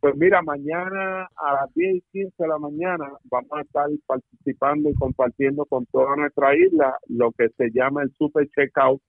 Pues 0.00 0.14
mira, 0.16 0.42
mañana 0.42 1.30
a 1.34 1.54
las 1.54 1.72
10 1.74 1.94
y 1.94 2.00
15 2.12 2.34
de 2.36 2.48
la 2.48 2.58
mañana 2.58 3.10
vamos 3.30 3.50
a 3.52 3.62
estar 3.62 3.86
participando 4.06 4.90
y 4.90 4.94
compartiendo 4.96 5.64
con 5.64 5.86
toda 5.86 6.14
nuestra 6.16 6.54
isla 6.54 6.94
lo 7.08 7.32
que 7.32 7.48
se 7.56 7.70
llama 7.72 8.02
el 8.02 8.12
Super 8.18 8.46
Checkout, 8.50 9.00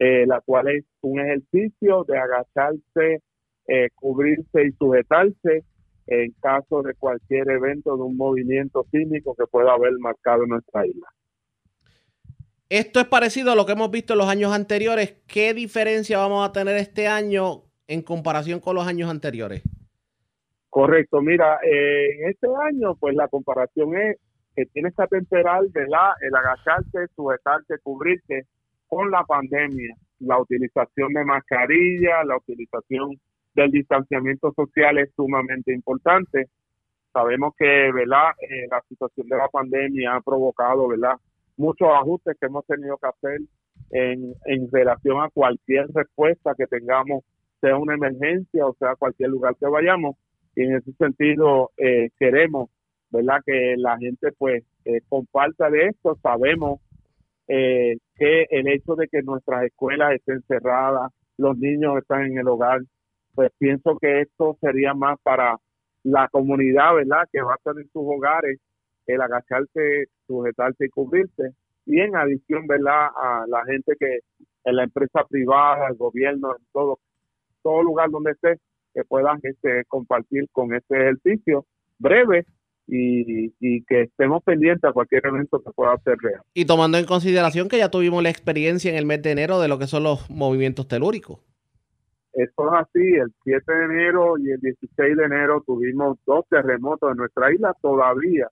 eh, 0.00 0.26
la 0.26 0.40
cual 0.40 0.66
es 0.66 0.84
un 1.02 1.20
ejercicio 1.20 2.02
de 2.08 2.18
agacharse, 2.18 3.22
eh, 3.68 3.88
cubrirse 3.94 4.66
y 4.66 4.72
sujetarse 4.72 5.62
en 6.08 6.32
caso 6.42 6.82
de 6.82 6.94
cualquier 6.94 7.48
evento 7.50 7.96
de 7.96 8.02
un 8.02 8.16
movimiento 8.16 8.84
sísmico 8.90 9.36
que 9.36 9.46
pueda 9.46 9.74
haber 9.74 9.92
marcado 10.00 10.42
en 10.42 10.48
nuestra 10.48 10.84
isla. 10.84 11.06
Esto 12.74 12.98
es 12.98 13.06
parecido 13.06 13.52
a 13.52 13.54
lo 13.54 13.66
que 13.66 13.70
hemos 13.74 13.92
visto 13.92 14.14
en 14.14 14.18
los 14.18 14.28
años 14.28 14.52
anteriores. 14.52 15.22
¿Qué 15.28 15.54
diferencia 15.54 16.18
vamos 16.18 16.44
a 16.44 16.50
tener 16.50 16.76
este 16.76 17.06
año 17.06 17.62
en 17.86 18.02
comparación 18.02 18.58
con 18.58 18.74
los 18.74 18.84
años 18.84 19.08
anteriores? 19.08 19.62
Correcto, 20.70 21.20
mira, 21.22 21.60
eh, 21.62 22.18
en 22.18 22.30
este 22.30 22.48
año 22.68 22.96
pues 22.96 23.14
la 23.14 23.28
comparación 23.28 23.96
es 23.96 24.16
que 24.56 24.66
tienes 24.66 24.92
que 24.96 25.04
atemperar, 25.04 25.62
¿verdad? 25.70 26.14
El 26.20 26.34
agacharte, 26.34 27.06
sujetarte, 27.14 27.78
cubrirte 27.80 28.46
con 28.88 29.08
la 29.08 29.22
pandemia, 29.22 29.94
la 30.18 30.40
utilización 30.40 31.12
de 31.12 31.24
mascarilla, 31.24 32.24
la 32.24 32.38
utilización 32.38 33.20
del 33.54 33.70
distanciamiento 33.70 34.52
social 34.52 34.98
es 34.98 35.12
sumamente 35.14 35.72
importante. 35.72 36.48
Sabemos 37.12 37.54
que, 37.56 37.92
¿verdad? 37.92 38.32
Eh, 38.40 38.66
la 38.68 38.82
situación 38.88 39.28
de 39.28 39.36
la 39.36 39.46
pandemia 39.46 40.16
ha 40.16 40.20
provocado, 40.22 40.88
¿verdad? 40.88 41.14
Muchos 41.56 41.88
ajustes 41.88 42.36
que 42.40 42.46
hemos 42.46 42.66
tenido 42.66 42.96
que 42.98 43.06
hacer 43.06 43.40
en, 43.90 44.34
relación 44.72 45.22
a 45.22 45.30
cualquier 45.30 45.86
respuesta 45.92 46.54
que 46.56 46.66
tengamos, 46.66 47.24
sea 47.60 47.76
una 47.76 47.94
emergencia 47.94 48.66
o 48.66 48.74
sea 48.74 48.96
cualquier 48.96 49.30
lugar 49.30 49.54
que 49.58 49.66
vayamos 49.66 50.16
y 50.56 50.62
en 50.62 50.76
ese 50.76 50.92
sentido 50.92 51.70
eh, 51.76 52.10
queremos, 52.18 52.70
¿verdad? 53.10 53.40
Que 53.44 53.74
la 53.76 53.96
gente 53.98 54.32
pues 54.38 54.64
eh, 54.84 55.00
comparta 55.08 55.70
de 55.70 55.86
esto. 55.88 56.16
Sabemos 56.22 56.80
eh, 57.48 57.96
que 58.16 58.46
el 58.50 58.68
hecho 58.68 58.94
de 58.94 59.08
que 59.08 59.22
nuestras 59.22 59.64
escuelas 59.64 60.12
estén 60.12 60.42
cerradas, 60.42 61.10
los 61.36 61.58
niños 61.58 61.98
están 61.98 62.26
en 62.26 62.38
el 62.38 62.48
hogar, 62.48 62.80
pues 63.34 63.50
pienso 63.58 63.98
que 63.98 64.22
esto 64.22 64.56
sería 64.60 64.94
más 64.94 65.18
para 65.22 65.56
la 66.04 66.28
comunidad, 66.28 66.94
¿verdad? 66.94 67.28
Que 67.32 67.42
va 67.42 67.52
a 67.52 67.56
estar 67.56 67.76
en 67.76 67.88
sus 67.90 68.02
hogares, 68.04 68.60
el 69.06 69.20
agacharse, 69.20 70.06
sujetarse 70.26 70.86
y 70.86 70.88
cubrirse. 70.88 71.52
Y 71.86 72.00
en 72.00 72.16
adición, 72.16 72.66
¿verdad? 72.66 73.08
A 73.14 73.44
la 73.46 73.64
gente 73.66 73.94
que 73.98 74.20
en 74.64 74.76
la 74.76 74.84
empresa 74.84 75.24
privada, 75.28 75.88
el 75.88 75.96
gobierno, 75.96 76.56
en 76.56 76.64
todo, 76.72 76.98
todo 77.62 77.82
lugar 77.82 78.10
donde 78.10 78.32
esté, 78.32 78.58
que 78.94 79.04
puedan 79.04 79.38
este, 79.42 79.84
compartir 79.86 80.48
con 80.52 80.72
este 80.74 80.96
ejercicio 80.96 81.66
breve 81.98 82.46
y, 82.86 83.82
que 83.86 84.02
estemos 84.02 84.42
pendientes 84.42 84.84
a 84.84 84.92
cualquier 84.92 85.26
evento 85.26 85.62
que 85.62 85.70
pueda 85.72 85.96
ser 85.98 86.16
real. 86.18 86.42
Y 86.54 86.64
tomando 86.64 86.98
en 86.98 87.06
consideración 87.06 87.68
que 87.68 87.78
ya 87.78 87.90
tuvimos 87.90 88.22
la 88.22 88.30
experiencia 88.30 88.90
en 88.90 88.96
el 88.96 89.06
mes 89.06 89.22
de 89.22 89.32
enero 89.32 89.60
de 89.60 89.68
lo 89.68 89.78
que 89.78 89.86
son 89.86 90.02
los 90.02 90.30
movimientos 90.30 90.86
telúricos. 90.88 91.40
Eso 92.32 92.74
es 92.74 92.80
así, 92.80 93.14
el 93.14 93.32
7 93.44 93.72
de 93.72 93.84
enero 93.84 94.36
y 94.38 94.50
el 94.50 94.60
16 94.60 95.16
de 95.16 95.24
enero 95.24 95.62
tuvimos 95.64 96.18
dos 96.26 96.44
terremotos 96.48 97.12
en 97.12 97.16
nuestra 97.16 97.52
isla 97.52 97.74
todavía. 97.80 98.48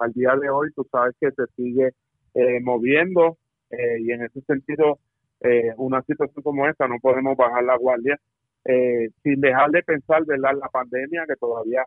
Al 0.00 0.12
día 0.12 0.34
de 0.36 0.50
hoy 0.50 0.70
tú 0.74 0.86
sabes 0.90 1.14
que 1.20 1.30
se 1.30 1.46
sigue 1.56 1.92
eh, 2.34 2.60
moviendo 2.60 3.38
eh, 3.70 4.00
y 4.00 4.10
en 4.12 4.24
ese 4.24 4.40
sentido 4.42 4.98
eh, 5.40 5.72
una 5.76 6.02
situación 6.02 6.42
como 6.42 6.66
esta 6.66 6.88
no 6.88 6.98
podemos 7.00 7.36
bajar 7.36 7.64
la 7.64 7.76
guardia 7.76 8.18
eh, 8.64 9.08
sin 9.22 9.40
dejar 9.40 9.70
de 9.70 9.82
pensar, 9.82 10.24
¿verdad?, 10.26 10.52
la 10.60 10.68
pandemia 10.68 11.24
que 11.26 11.36
todavía 11.36 11.84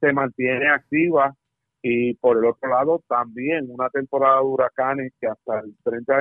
se 0.00 0.12
mantiene 0.12 0.68
activa 0.68 1.34
y 1.82 2.14
por 2.14 2.38
el 2.38 2.46
otro 2.46 2.70
lado 2.70 3.02
también 3.06 3.70
una 3.70 3.90
temporada 3.90 4.38
de 4.38 4.46
huracanes 4.46 5.12
que 5.20 5.26
hasta 5.26 5.60
el 5.60 5.74
30 5.84 6.18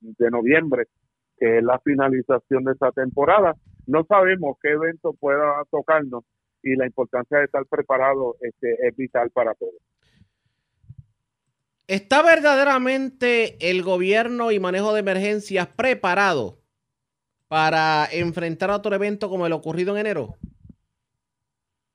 de, 0.00 0.30
noviembre, 0.30 0.86
que 1.38 1.58
es 1.58 1.64
la 1.64 1.78
finalización 1.80 2.64
de 2.64 2.72
esa 2.72 2.90
temporada, 2.92 3.54
no 3.86 4.04
sabemos 4.04 4.58
qué 4.60 4.70
evento 4.70 5.14
pueda 5.14 5.62
tocarnos 5.70 6.24
y 6.62 6.74
la 6.74 6.86
importancia 6.86 7.38
de 7.38 7.44
estar 7.44 7.64
preparado 7.66 8.36
este, 8.40 8.74
es 8.86 8.96
vital 8.96 9.30
para 9.30 9.54
todos. 9.54 9.80
¿Está 11.88 12.22
verdaderamente 12.22 13.56
el 13.70 13.82
gobierno 13.82 14.52
y 14.52 14.60
manejo 14.60 14.92
de 14.92 15.00
emergencias 15.00 15.68
preparado 15.68 16.58
para 17.48 18.04
enfrentar 18.12 18.68
otro 18.70 18.94
evento 18.94 19.30
como 19.30 19.46
el 19.46 19.54
ocurrido 19.54 19.94
en 19.94 20.00
enero? 20.00 20.34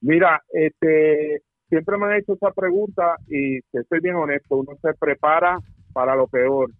Mira, 0.01 0.41
este, 0.49 1.43
siempre 1.69 1.97
me 1.99 2.07
han 2.07 2.17
hecho 2.17 2.33
esa 2.33 2.49
pregunta 2.49 3.17
y 3.27 3.59
estoy 3.71 3.99
bien 4.01 4.15
honesto, 4.15 4.57
uno 4.57 4.75
se 4.81 4.95
prepara 4.95 5.59
para 5.93 6.15
lo 6.15 6.25
peor. 6.25 6.71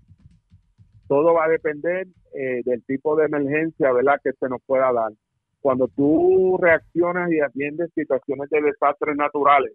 Todo 1.07 1.35
va 1.35 1.45
a 1.45 1.49
depender 1.49 2.07
eh, 2.33 2.61
del 2.65 2.83
tipo 2.83 3.15
de 3.15 3.25
emergencia, 3.25 3.91
¿verdad?, 3.91 4.19
que 4.23 4.31
se 4.33 4.49
nos 4.49 4.59
pueda 4.65 4.91
dar. 4.91 5.11
Cuando 5.61 5.87
tú 5.87 6.57
reaccionas 6.59 7.31
y 7.31 7.41
atiendes 7.41 7.91
situaciones 7.93 8.49
de 8.49 8.59
desastres 8.59 9.15
naturales, 9.15 9.73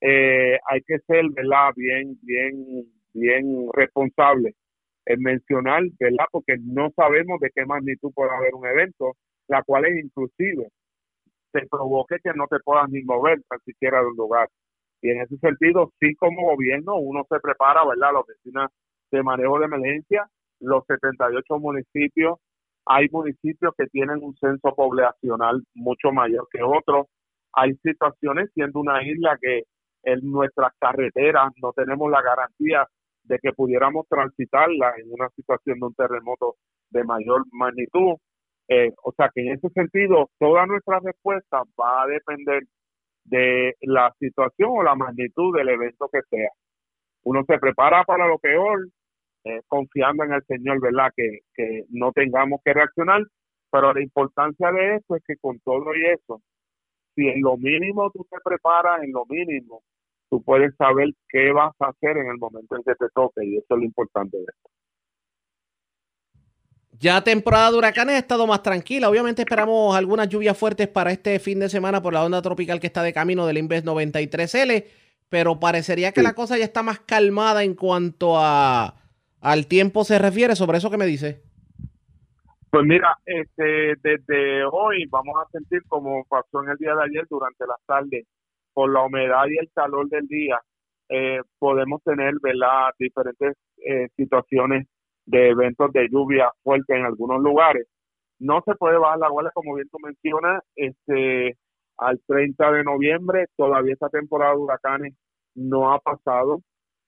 eh, 0.00 0.58
hay 0.68 0.80
que 0.82 0.98
ser, 1.00 1.24
¿verdad?, 1.30 1.72
bien, 1.76 2.18
bien, 2.22 2.86
bien 3.14 3.68
responsable 3.72 4.54
en 5.06 5.20
mencionar, 5.22 5.82
¿verdad? 5.98 6.26
Porque 6.30 6.56
no 6.60 6.90
sabemos 6.96 7.40
de 7.40 7.50
qué 7.54 7.66
magnitud 7.66 8.12
puede 8.14 8.30
haber 8.34 8.54
un 8.54 8.66
evento, 8.66 9.16
la 9.48 9.62
cual 9.62 9.86
es 9.86 10.04
inclusive 10.04 10.68
te 11.52 11.66
provoque 11.66 12.16
que 12.22 12.32
no 12.34 12.46
te 12.46 12.60
puedas 12.60 12.88
ni 12.90 13.02
mover 13.02 13.42
tan 13.48 13.58
siquiera 13.60 14.00
de 14.00 14.06
un 14.06 14.16
lugar. 14.16 14.48
Y 15.02 15.10
en 15.10 15.22
ese 15.22 15.36
sentido, 15.38 15.92
sí 16.00 16.14
como 16.16 16.50
gobierno, 16.52 16.96
uno 16.96 17.24
se 17.28 17.40
prepara, 17.40 17.84
¿verdad? 17.84 18.12
La 18.12 18.20
oficina 18.20 18.68
de 19.10 19.22
manejo 19.22 19.58
de 19.58 19.64
emergencia, 19.64 20.28
los 20.60 20.84
78 20.86 21.58
municipios, 21.58 22.38
hay 22.86 23.08
municipios 23.10 23.74
que 23.76 23.86
tienen 23.86 24.22
un 24.22 24.36
censo 24.36 24.74
poblacional 24.74 25.62
mucho 25.74 26.12
mayor 26.12 26.46
que 26.50 26.62
otros. 26.62 27.06
Hay 27.52 27.74
situaciones, 27.82 28.50
siendo 28.54 28.80
una 28.80 29.02
isla 29.02 29.38
que 29.40 29.64
en 30.02 30.30
nuestras 30.30 30.72
carreteras 30.78 31.52
no 31.62 31.72
tenemos 31.72 32.10
la 32.10 32.22
garantía 32.22 32.86
de 33.24 33.38
que 33.38 33.52
pudiéramos 33.52 34.06
transitarla 34.08 34.94
en 34.98 35.12
una 35.12 35.28
situación 35.30 35.78
de 35.78 35.86
un 35.86 35.94
terremoto 35.94 36.56
de 36.90 37.04
mayor 37.04 37.44
magnitud. 37.52 38.16
Eh, 38.68 38.92
o 39.02 39.12
sea 39.12 39.30
que 39.34 39.42
en 39.42 39.52
ese 39.54 39.68
sentido, 39.70 40.30
toda 40.38 40.66
nuestra 40.66 41.00
respuesta 41.00 41.62
va 41.78 42.02
a 42.02 42.06
depender 42.06 42.62
de 43.24 43.74
la 43.82 44.12
situación 44.18 44.70
o 44.72 44.82
la 44.82 44.94
magnitud 44.94 45.56
del 45.56 45.68
evento 45.68 46.08
que 46.12 46.20
sea. 46.30 46.50
Uno 47.24 47.44
se 47.46 47.58
prepara 47.58 48.04
para 48.04 48.26
lo 48.26 48.38
peor, 48.38 48.88
eh, 49.44 49.60
confiando 49.66 50.24
en 50.24 50.32
el 50.32 50.44
Señor, 50.44 50.80
¿verdad? 50.80 51.10
Que, 51.14 51.40
que 51.54 51.84
no 51.90 52.12
tengamos 52.12 52.60
que 52.64 52.72
reaccionar, 52.72 53.22
pero 53.70 53.92
la 53.92 54.02
importancia 54.02 54.72
de 54.72 54.96
eso 54.96 55.16
es 55.16 55.22
que 55.26 55.36
con 55.36 55.58
todo 55.60 55.94
y 55.94 56.06
eso, 56.06 56.40
si 57.14 57.26
en 57.26 57.40
lo 57.42 57.56
mínimo 57.56 58.10
tú 58.10 58.26
te 58.30 58.36
preparas, 58.44 59.02
en 59.02 59.12
lo 59.12 59.24
mínimo, 59.26 59.82
tú 60.28 60.42
puedes 60.42 60.74
saber 60.76 61.08
qué 61.28 61.52
vas 61.52 61.74
a 61.80 61.88
hacer 61.88 62.16
en 62.16 62.28
el 62.28 62.38
momento 62.38 62.76
en 62.76 62.82
que 62.82 62.94
te 62.94 63.06
toque 63.14 63.44
y 63.44 63.56
eso 63.56 63.66
es 63.70 63.78
lo 63.78 63.84
importante 63.84 64.36
de 64.36 64.44
esto. 64.44 64.70
Ya 67.00 67.24
temporada 67.24 67.70
de 67.70 67.78
huracanes 67.78 68.16
ha 68.16 68.18
estado 68.18 68.46
más 68.46 68.62
tranquila. 68.62 69.08
Obviamente 69.08 69.40
esperamos 69.40 69.96
algunas 69.96 70.28
lluvias 70.28 70.56
fuertes 70.56 70.86
para 70.86 71.10
este 71.10 71.38
fin 71.38 71.58
de 71.58 71.70
semana 71.70 72.02
por 72.02 72.12
la 72.12 72.22
onda 72.22 72.42
tropical 72.42 72.78
que 72.78 72.88
está 72.88 73.02
de 73.02 73.14
camino 73.14 73.46
del 73.46 73.56
Inves 73.56 73.86
93L, 73.86 74.84
pero 75.30 75.58
parecería 75.58 76.12
que 76.12 76.22
la 76.22 76.34
cosa 76.34 76.58
ya 76.58 76.64
está 76.64 76.82
más 76.82 77.00
calmada 77.00 77.64
en 77.64 77.74
cuanto 77.74 78.34
a 78.36 78.96
al 79.40 79.66
tiempo 79.66 80.04
se 80.04 80.18
refiere. 80.18 80.54
Sobre 80.56 80.76
eso 80.76 80.90
que 80.90 80.98
me 80.98 81.06
dice. 81.06 81.42
Pues 82.70 82.84
mira, 82.86 83.18
este, 83.26 83.94
desde 84.00 84.64
hoy 84.64 85.04
vamos 85.10 85.34
a 85.42 85.50
sentir 85.50 85.82
como 85.88 86.24
pasó 86.26 86.62
en 86.62 86.70
el 86.70 86.76
día 86.76 86.94
de 86.94 87.02
ayer 87.02 87.26
durante 87.28 87.66
la 87.66 87.74
tarde 87.84 88.26
por 88.72 88.92
la 88.92 89.02
humedad 89.02 89.44
y 89.48 89.58
el 89.58 89.70
calor 89.74 90.08
del 90.08 90.26
día, 90.28 90.60
eh, 91.08 91.40
podemos 91.58 92.00
tener 92.04 92.34
¿verdad? 92.40 92.92
diferentes 92.96 93.56
eh, 93.78 94.08
situaciones 94.16 94.86
de 95.26 95.48
eventos 95.50 95.92
de 95.92 96.08
lluvia 96.10 96.52
fuerte 96.62 96.96
en 96.96 97.06
algunos 97.06 97.42
lugares. 97.42 97.86
No 98.38 98.62
se 98.64 98.74
puede 98.76 98.98
bajar 98.98 99.18
la 99.18 99.30
guardia, 99.30 99.50
como 99.52 99.74
bien 99.74 99.88
tú 99.90 99.98
mencionas, 99.98 100.62
este, 100.76 101.56
al 101.98 102.20
30 102.28 102.72
de 102.72 102.84
noviembre, 102.84 103.46
todavía 103.56 103.94
esta 103.94 104.10
temporada 104.10 104.52
de 104.52 104.58
huracanes 104.58 105.14
no 105.56 105.92
ha 105.92 105.98
pasado. 105.98 106.60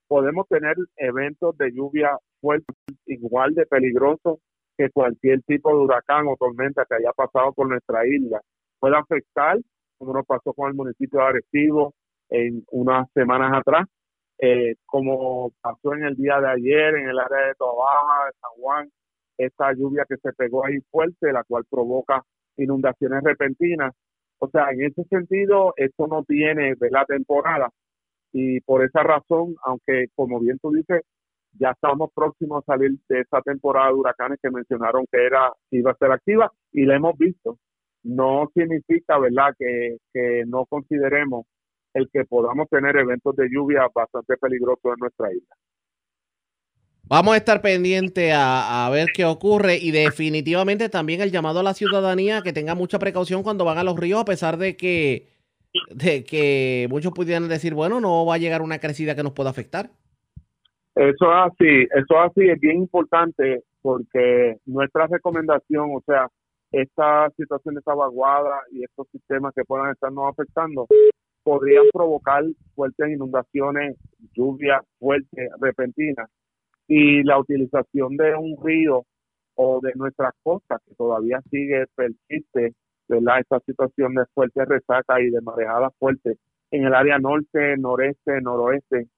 Podemos 0.09 0.49
tener 0.49 0.77
eventos 0.97 1.57
de 1.57 1.71
lluvia 1.73 2.19
fuerte 2.41 2.75
igual 3.07 3.55
de 3.55 3.65
peligrosos 3.67 4.41
que 4.77 4.91
cualquier 4.91 5.43
tipo 5.43 5.71
de 5.71 5.85
huracán 5.85 6.27
o 6.29 6.37
tormenta 6.37 6.85
que 6.89 6.97
haya 6.97 7.13
pasado 7.13 7.53
por 7.53 7.69
nuestra 7.69 8.07
isla. 8.07 8.41
Puede 8.79 8.97
afectar 8.97 9.59
como 10.03 10.15
nos 10.15 10.27
pasó 10.27 10.53
con 10.53 10.69
el 10.69 10.75
municipio 10.75 11.21
de 11.21 11.27
Arecibo 11.27 11.95
en 12.29 12.65
unas 12.73 13.09
semanas 13.13 13.53
atrás, 13.57 13.87
eh, 14.39 14.75
como 14.85 15.53
pasó 15.61 15.95
en 15.95 16.05
el 16.05 16.17
día 16.17 16.41
de 16.41 16.49
ayer 16.49 16.97
en 16.97 17.09
el 17.09 17.19
área 17.21 17.47
de 17.47 17.55
Tobaja, 17.55 18.27
de 18.27 18.33
San 18.41 18.51
Juan, 18.61 18.91
esta 19.39 19.73
lluvia 19.75 20.05
que 20.09 20.17
se 20.17 20.33
pegó 20.33 20.67
ahí 20.67 20.79
fuerte, 20.91 21.33
la 21.33 21.45
cual 21.45 21.65
provoca 21.71 22.23
inundaciones 22.57 23.23
repentinas, 23.23 23.95
O 24.41 24.49
sea, 24.49 24.71
en 24.73 24.83
ese 24.83 25.05
sentido, 25.05 25.73
esto 25.77 26.09
no 26.09 26.25
tiene 26.25 26.75
de 26.75 26.91
la 26.91 27.05
temporada 27.05 27.71
y 28.33 28.61
por 28.63 28.85
esa 28.85 29.05
razón, 29.05 29.55
aunque 29.65 30.07
como 30.17 30.41
bien 30.41 30.59
tú 30.59 30.73
dices, 30.73 31.03
ya 31.59 31.71
estamos 31.71 32.11
próximos 32.15 32.63
a 32.63 32.73
salir 32.73 32.93
de 33.09 33.21
esa 33.21 33.41
temporada 33.43 33.89
de 33.89 33.95
huracanes 33.95 34.39
que 34.43 34.51
mencionaron 34.51 35.05
que 35.11 35.25
era 35.25 35.53
iba 35.71 35.91
a 35.91 35.97
ser 35.97 36.11
activa 36.11 36.51
y 36.73 36.85
la 36.85 36.97
hemos 36.97 37.17
visto. 37.17 37.59
No 38.03 38.51
significa, 38.55 39.19
¿verdad?, 39.19 39.55
que, 39.59 39.99
que 40.13 40.45
no 40.47 40.67
consideremos 40.67 41.47
el 41.95 42.09
que 42.13 42.25
podamos 42.25 42.69
tener 42.69 42.97
eventos 42.97 43.37
de 43.37 43.49
lluvia 43.49 43.83
bastante 43.95 44.37
peligrosos 44.39 44.85
en 44.85 44.99
nuestra 44.99 45.33
isla. 45.33 45.55
Vamos 47.05 47.35
a 47.35 47.37
estar 47.37 47.61
pendientes 47.61 48.33
a, 48.33 48.87
a, 48.87 48.91
ver 48.91 49.09
qué 49.15 49.25
ocurre 49.25 49.77
y 49.77 49.91
definitivamente 49.91 50.89
también 50.89 51.21
el 51.21 51.31
llamado 51.31 51.61
a 51.61 51.63
la 51.63 51.75
ciudadanía 51.75 52.43
que 52.43 52.53
tenga 52.53 52.75
mucha 52.75 52.99
precaución 52.99 53.43
cuando 53.43 53.65
van 53.65 53.77
a 53.77 53.85
los 53.85 53.99
ríos, 53.99 54.21
a 54.21 54.25
pesar 54.25 54.57
de 54.57 54.77
que, 54.77 55.29
de 55.91 56.25
que 56.25 56.87
muchos 56.89 57.13
pudieran 57.13 57.49
decir, 57.49 57.75
bueno, 57.75 58.01
no 58.01 58.25
va 58.25 58.37
a 58.37 58.39
llegar 58.39 58.63
una 58.63 58.79
crecida 58.79 59.15
que 59.15 59.23
nos 59.23 59.33
pueda 59.33 59.51
afectar. 59.51 59.91
Eso 60.95 61.25
es 61.25 61.53
así, 61.53 61.83
eso 61.91 62.25
es 62.25 62.31
así, 62.31 62.49
es 62.51 62.61
bien 62.61 62.79
importante 62.79 63.63
porque 63.81 64.57
nuestra 64.67 65.07
recomendación, 65.07 65.91
o 65.95 66.03
sea, 66.05 66.29
esta 66.71 67.31
situación 67.37 67.75
de 67.75 67.83
salvaguarda 67.83 68.61
y 68.71 68.85
estos 68.85 69.09
sistemas 69.11 69.55
que 69.55 69.65
puedan 69.65 69.91
estarnos 69.91 70.31
afectando 70.31 70.87
podrían 71.43 71.85
provocar 71.93 72.45
fuertes 72.75 73.11
inundaciones, 73.11 73.97
lluvias 74.35 74.83
fuertes, 74.99 75.51
repentinas 75.61 76.31
y 76.87 77.23
la 77.23 77.39
utilización 77.39 78.17
de 78.17 78.35
un 78.35 78.57
río 78.63 79.05
o 79.55 79.81
de 79.83 79.93
nuestras 79.95 80.33
costas 80.43 80.81
que 80.87 80.95
todavía 80.95 81.41
sigue 81.51 81.85
persiste 81.95 82.75
¿verdad? 83.09 83.41
esta 83.41 83.61
situación 83.61 84.15
de 84.15 84.25
fuertes 84.35 84.69
resaca 84.69 85.21
y 85.21 85.31
de 85.31 85.41
marejadas 85.41 85.93
fuertes 85.99 86.39
en 86.71 86.85
el 86.85 86.95
área 86.95 87.19
norte, 87.19 87.77
noreste, 87.77 88.41
noroeste 88.41 89.09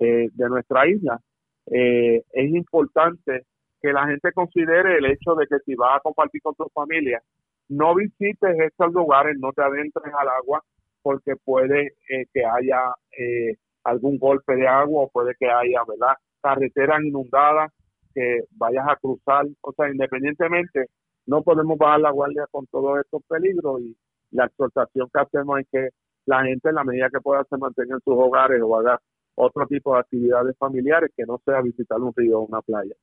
eh, 0.00 0.28
de 0.32 0.48
nuestra 0.48 0.88
isla. 0.88 1.20
Eh, 1.66 2.22
es 2.32 2.50
importante 2.54 3.46
que 3.80 3.92
la 3.92 4.06
gente 4.06 4.32
considere 4.32 4.98
el 4.98 5.06
hecho 5.06 5.34
de 5.34 5.46
que 5.46 5.58
si 5.64 5.74
vas 5.74 5.96
a 5.96 6.00
compartir 6.00 6.42
con 6.42 6.54
tu 6.54 6.66
familia, 6.74 7.22
no 7.68 7.94
visites 7.94 8.58
estos 8.58 8.92
lugares, 8.92 9.36
no 9.38 9.52
te 9.52 9.62
adentres 9.62 10.12
al 10.18 10.28
agua, 10.28 10.62
porque 11.02 11.34
puede 11.36 11.92
eh, 12.08 12.26
que 12.32 12.44
haya 12.44 12.94
eh, 13.16 13.56
algún 13.84 14.18
golpe 14.18 14.56
de 14.56 14.66
agua 14.66 15.04
o 15.04 15.08
puede 15.08 15.34
que 15.38 15.46
haya, 15.46 15.80
¿verdad? 15.88 16.14
Carreteras 16.42 17.02
inundadas 17.02 17.72
que 18.14 18.40
vayas 18.50 18.86
a 18.88 18.96
cruzar. 18.96 19.46
O 19.62 19.72
sea, 19.72 19.90
independientemente, 19.90 20.86
no 21.26 21.42
podemos 21.42 21.78
bajar 21.78 22.00
la 22.00 22.10
guardia 22.10 22.46
con 22.50 22.66
todos 22.66 23.00
estos 23.00 23.22
peligros 23.28 23.80
y 23.80 23.96
la 24.32 24.46
exhortación 24.46 25.08
que 25.12 25.20
hacemos 25.20 25.60
es 25.60 25.66
que 25.70 25.88
la 26.26 26.44
gente, 26.44 26.68
en 26.68 26.74
la 26.74 26.84
medida 26.84 27.08
que 27.10 27.20
pueda, 27.20 27.44
se 27.44 27.56
mantenga 27.56 27.94
en 27.94 28.00
sus 28.00 28.14
hogares 28.14 28.60
o 28.62 28.76
haga 28.76 29.00
otro 29.40 29.66
tipo 29.66 29.94
de 29.94 30.00
actividades 30.00 30.56
familiares 30.58 31.10
que 31.16 31.24
no 31.24 31.40
sea 31.44 31.60
visitar 31.60 31.98
un 32.00 32.12
río 32.14 32.40
o 32.40 32.46
una 32.46 32.60
playa. 32.62 32.94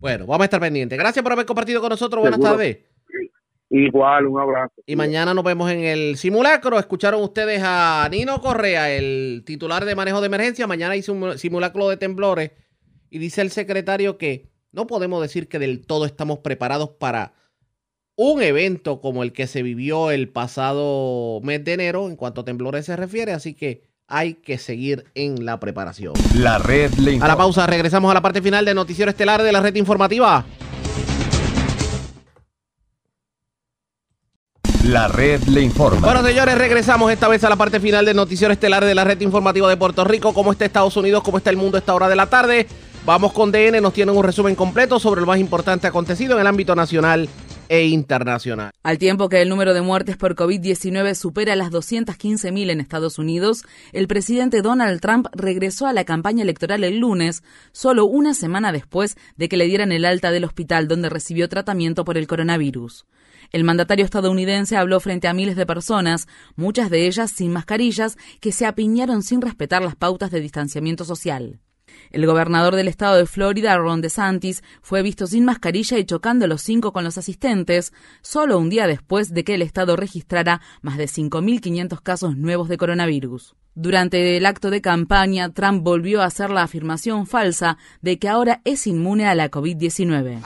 Bueno, 0.00 0.26
vamos 0.26 0.42
a 0.42 0.44
estar 0.44 0.60
pendientes. 0.60 0.98
Gracias 0.98 1.22
por 1.22 1.32
haber 1.32 1.46
compartido 1.46 1.80
con 1.80 1.90
nosotros. 1.90 2.22
Buenas 2.22 2.40
tardes. 2.40 2.78
Igual, 3.70 4.26
un 4.26 4.40
abrazo. 4.40 4.74
Y 4.86 4.96
mañana 4.96 5.34
nos 5.34 5.44
vemos 5.44 5.70
en 5.70 5.80
el 5.80 6.16
simulacro. 6.16 6.78
Escucharon 6.78 7.22
ustedes 7.22 7.60
a 7.62 8.08
Nino 8.10 8.40
Correa, 8.40 8.90
el 8.90 9.42
titular 9.44 9.84
de 9.84 9.94
manejo 9.94 10.20
de 10.20 10.26
emergencia. 10.26 10.66
Mañana 10.66 10.96
hizo 10.96 11.12
un 11.12 11.36
simulacro 11.36 11.88
de 11.88 11.96
temblores. 11.98 12.52
Y 13.10 13.18
dice 13.18 13.42
el 13.42 13.50
secretario 13.50 14.16
que 14.16 14.50
no 14.72 14.86
podemos 14.86 15.20
decir 15.20 15.48
que 15.48 15.58
del 15.58 15.86
todo 15.86 16.06
estamos 16.06 16.38
preparados 16.38 16.90
para 16.90 17.34
un 18.16 18.42
evento 18.42 19.00
como 19.00 19.22
el 19.22 19.32
que 19.32 19.46
se 19.46 19.62
vivió 19.62 20.10
el 20.10 20.28
pasado 20.28 21.40
mes 21.42 21.64
de 21.64 21.74
enero 21.74 22.08
en 22.08 22.16
cuanto 22.16 22.40
a 22.40 22.44
temblores 22.44 22.86
se 22.86 22.96
refiere. 22.96 23.32
Así 23.32 23.54
que 23.54 23.82
hay 24.08 24.34
que 24.34 24.56
seguir 24.56 25.04
en 25.14 25.44
la 25.44 25.60
preparación. 25.60 26.14
La 26.34 26.58
red 26.58 26.92
le 26.94 27.18
A 27.20 27.28
la 27.28 27.36
pausa, 27.36 27.66
regresamos 27.66 28.10
a 28.10 28.14
la 28.14 28.22
parte 28.22 28.40
final 28.40 28.64
del 28.64 28.74
noticiero 28.74 29.10
estelar 29.10 29.42
de 29.42 29.52
la 29.52 29.60
red 29.60 29.74
informativa. 29.76 30.44
La 34.84 35.08
red 35.08 35.42
le 35.42 35.60
informa. 35.60 36.00
Bueno, 36.00 36.26
señores, 36.26 36.56
regresamos 36.56 37.12
esta 37.12 37.28
vez 37.28 37.44
a 37.44 37.50
la 37.50 37.56
parte 37.56 37.78
final 37.78 38.06
del 38.06 38.16
noticiero 38.16 38.52
estelar 38.52 38.86
de 38.86 38.94
la 38.94 39.04
red 39.04 39.20
informativa 39.20 39.68
de 39.68 39.76
Puerto 39.76 40.02
Rico. 40.04 40.32
¿Cómo 40.32 40.52
está 40.52 40.64
Estados 40.64 40.96
Unidos? 40.96 41.22
¿Cómo 41.22 41.36
está 41.36 41.50
el 41.50 41.58
mundo 41.58 41.76
a 41.76 41.80
esta 41.80 41.94
hora 41.94 42.08
de 42.08 42.16
la 42.16 42.26
tarde? 42.26 42.66
Vamos 43.04 43.32
con 43.32 43.52
DN, 43.52 43.80
nos 43.82 43.92
tienen 43.92 44.16
un 44.16 44.24
resumen 44.24 44.54
completo 44.54 44.98
sobre 44.98 45.20
lo 45.20 45.26
más 45.26 45.38
importante 45.38 45.86
acontecido 45.86 46.34
en 46.34 46.40
el 46.40 46.46
ámbito 46.46 46.74
nacional 46.74 47.28
e 47.68 47.86
internacional. 47.86 48.72
Al 48.82 48.98
tiempo 48.98 49.28
que 49.28 49.42
el 49.42 49.48
número 49.48 49.74
de 49.74 49.82
muertes 49.82 50.16
por 50.16 50.34
COVID-19 50.34 51.14
supera 51.14 51.56
las 51.56 51.70
215.000 51.70 52.70
en 52.70 52.80
Estados 52.80 53.18
Unidos, 53.18 53.64
el 53.92 54.08
presidente 54.08 54.62
Donald 54.62 55.00
Trump 55.00 55.26
regresó 55.32 55.86
a 55.86 55.92
la 55.92 56.04
campaña 56.04 56.42
electoral 56.42 56.84
el 56.84 56.98
lunes, 56.98 57.42
solo 57.72 58.06
una 58.06 58.34
semana 58.34 58.72
después 58.72 59.16
de 59.36 59.48
que 59.48 59.56
le 59.56 59.66
dieran 59.66 59.92
el 59.92 60.04
alta 60.04 60.30
del 60.30 60.44
hospital 60.44 60.88
donde 60.88 61.08
recibió 61.08 61.48
tratamiento 61.48 62.04
por 62.04 62.18
el 62.18 62.26
coronavirus. 62.26 63.06
El 63.50 63.64
mandatario 63.64 64.04
estadounidense 64.04 64.76
habló 64.76 65.00
frente 65.00 65.26
a 65.26 65.32
miles 65.32 65.56
de 65.56 65.64
personas, 65.64 66.28
muchas 66.56 66.90
de 66.90 67.06
ellas 67.06 67.30
sin 67.30 67.52
mascarillas, 67.52 68.18
que 68.40 68.52
se 68.52 68.66
apiñaron 68.66 69.22
sin 69.22 69.40
respetar 69.40 69.82
las 69.82 69.96
pautas 69.96 70.30
de 70.30 70.40
distanciamiento 70.40 71.04
social. 71.04 71.60
El 72.10 72.26
gobernador 72.26 72.74
del 72.74 72.88
estado 72.88 73.16
de 73.16 73.26
Florida, 73.26 73.76
Ron 73.76 74.00
DeSantis, 74.00 74.62
fue 74.82 75.02
visto 75.02 75.26
sin 75.26 75.44
mascarilla 75.44 75.98
y 75.98 76.04
chocando 76.04 76.46
los 76.46 76.62
cinco 76.62 76.92
con 76.92 77.04
los 77.04 77.18
asistentes, 77.18 77.92
solo 78.22 78.58
un 78.58 78.70
día 78.70 78.86
después 78.86 79.34
de 79.34 79.44
que 79.44 79.54
el 79.54 79.62
estado 79.62 79.96
registrara 79.96 80.60
más 80.82 80.96
de 80.98 81.06
5.500 81.06 82.00
casos 82.02 82.36
nuevos 82.36 82.68
de 82.68 82.76
coronavirus. 82.76 83.54
Durante 83.80 84.36
el 84.36 84.44
acto 84.44 84.70
de 84.70 84.80
campaña, 84.80 85.52
Trump 85.52 85.84
volvió 85.84 86.20
a 86.20 86.24
hacer 86.24 86.50
la 86.50 86.64
afirmación 86.64 87.28
falsa 87.28 87.78
de 88.02 88.18
que 88.18 88.28
ahora 88.28 88.60
es 88.64 88.88
inmune 88.88 89.28
a 89.28 89.36
la 89.36 89.52
COVID-19. 89.52 90.42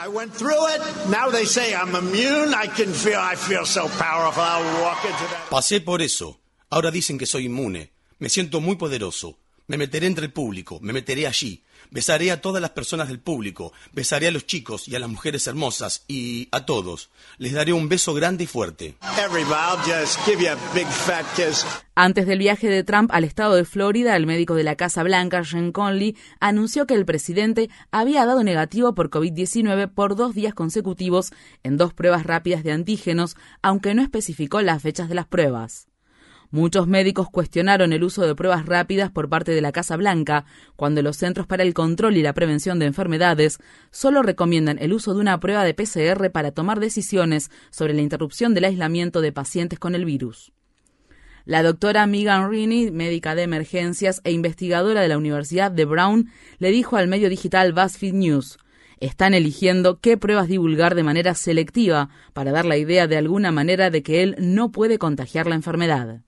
Pasé 5.49 5.81
por 5.81 6.03
eso. 6.03 6.41
Ahora 6.69 6.91
dicen 6.91 7.17
que 7.17 7.25
soy 7.25 7.47
inmune. 7.47 7.93
Me 8.19 8.29
siento 8.29 8.61
muy 8.61 8.77
poderoso. 8.77 9.39
Me 9.67 9.77
meteré 9.77 10.07
entre 10.07 10.27
el 10.27 10.33
público, 10.33 10.79
me 10.83 10.93
meteré 10.93 11.27
allí. 11.27 11.63
Besaré 11.91 12.31
a 12.31 12.41
todas 12.41 12.63
las 12.63 12.71
personas 12.71 13.09
del 13.09 13.21
público, 13.21 13.73
besaré 13.93 14.29
a 14.29 14.31
los 14.31 14.47
chicos 14.47 14.89
y 14.89 14.95
a 14.95 14.99
las 14.99 15.11
mujeres 15.11 15.47
hermosas 15.47 16.05
y 16.09 16.49
a 16.51 16.65
todos. 16.65 17.11
Les 17.37 17.53
daré 17.53 17.75
un 17.75 17.89
beso 17.91 18.15
grande 18.15 18.45
y 18.45 18.47
fuerte. 18.47 18.97
Antes 21.95 22.27
del 22.27 22.39
viaje 22.39 22.69
de 22.69 22.83
Trump 22.83 23.11
al 23.13 23.25
estado 23.25 23.57
de 23.57 23.67
Florida, 23.67 24.17
el 24.17 24.27
médico 24.27 24.55
de 24.55 24.65
la 24.65 24.77
Casa 24.77 25.03
Blanca, 25.03 25.45
Sean 25.45 25.71
Conley, 25.71 26.17
anunció 26.41 26.87
que 26.87 26.95
el 26.95 27.05
presidente 27.05 27.69
había 27.91 28.25
dado 28.25 28.43
negativo 28.43 28.95
por 28.95 29.11
COVID-19 29.11 29.93
por 29.93 30.17
dos 30.17 30.35
días 30.35 30.55
consecutivos 30.55 31.31
en 31.63 31.77
dos 31.77 31.93
pruebas 31.93 32.25
rápidas 32.25 32.63
de 32.63 32.73
antígenos, 32.73 33.37
aunque 33.61 33.95
no 33.95 34.01
especificó 34.01 34.63
las 34.63 34.81
fechas 34.83 35.11
de 35.11 35.15
las 35.15 35.27
pruebas. 35.27 35.92
Muchos 36.53 36.87
médicos 36.87 37.31
cuestionaron 37.31 37.95
el 37.95 38.05
uso 38.05 38.27
de 38.27 38.35
pruebas 38.35 38.67
rápidas 38.67 39.11
por 39.11 39.31
parte 39.31 39.53
de 39.53 39.63
la 39.63 39.73
Casa 39.73 39.97
Blanca, 39.97 40.45
cuando 40.77 41.01
los 41.01 41.17
Centros 41.17 41.47
para 41.47 41.63
el 41.63 41.73
Control 41.73 42.15
y 42.15 42.23
la 42.23 42.35
Prevención 42.35 42.79
de 42.79 42.85
Enfermedades 42.85 43.59
solo 43.91 44.23
recomiendan 44.23 44.79
el 44.79 44.93
uso 44.93 45.15
de 45.15 45.21
una 45.21 45.41
prueba 45.41 45.65
de 45.65 45.73
PCR 45.73 46.31
para 46.31 46.51
tomar 46.53 46.79
decisiones 46.79 47.51
sobre 47.71 47.95
la 47.95 48.03
interrupción 48.03 48.53
del 48.53 48.67
aislamiento 48.67 49.23
de 49.23 49.33
pacientes 49.33 49.79
con 49.79 49.95
el 49.95 50.05
virus. 50.05 50.53
La 51.47 51.63
doctora 51.63 52.07
Megan 52.07 52.51
Rini, 52.51 52.91
médica 52.91 53.35
de 53.35 53.45
emergencias 53.45 54.21
e 54.23 54.33
investigadora 54.33 55.01
de 55.01 55.09
la 55.09 55.17
Universidad 55.17 55.71
de 55.71 55.87
Brown, 55.87 56.31
le 56.59 56.71
dijo 56.71 56.99
al 56.99 57.09
medio 57.09 57.31
digital 57.31 57.73
BuzzFeed 57.73 58.13
News, 58.13 58.59
están 59.01 59.33
eligiendo 59.33 60.01
qué 60.01 60.19
pruebas 60.19 60.49
divulgar 60.49 60.97
de 60.97 61.03
manera 61.03 61.35
selectiva 61.35 62.11
para 62.35 62.53
dar 62.53 62.67
la 62.67 62.77
idea 62.77 63.07
de 63.07 63.17
alguna 63.17 63.53
manera 63.53 63.89
de 63.89 64.03
que 64.03 64.23
él 64.23 64.37
no 64.39 64.71
puede 64.71 64.99
contagiar 64.99 65.47
la 65.47 65.55
enfermedad. 65.55 66.21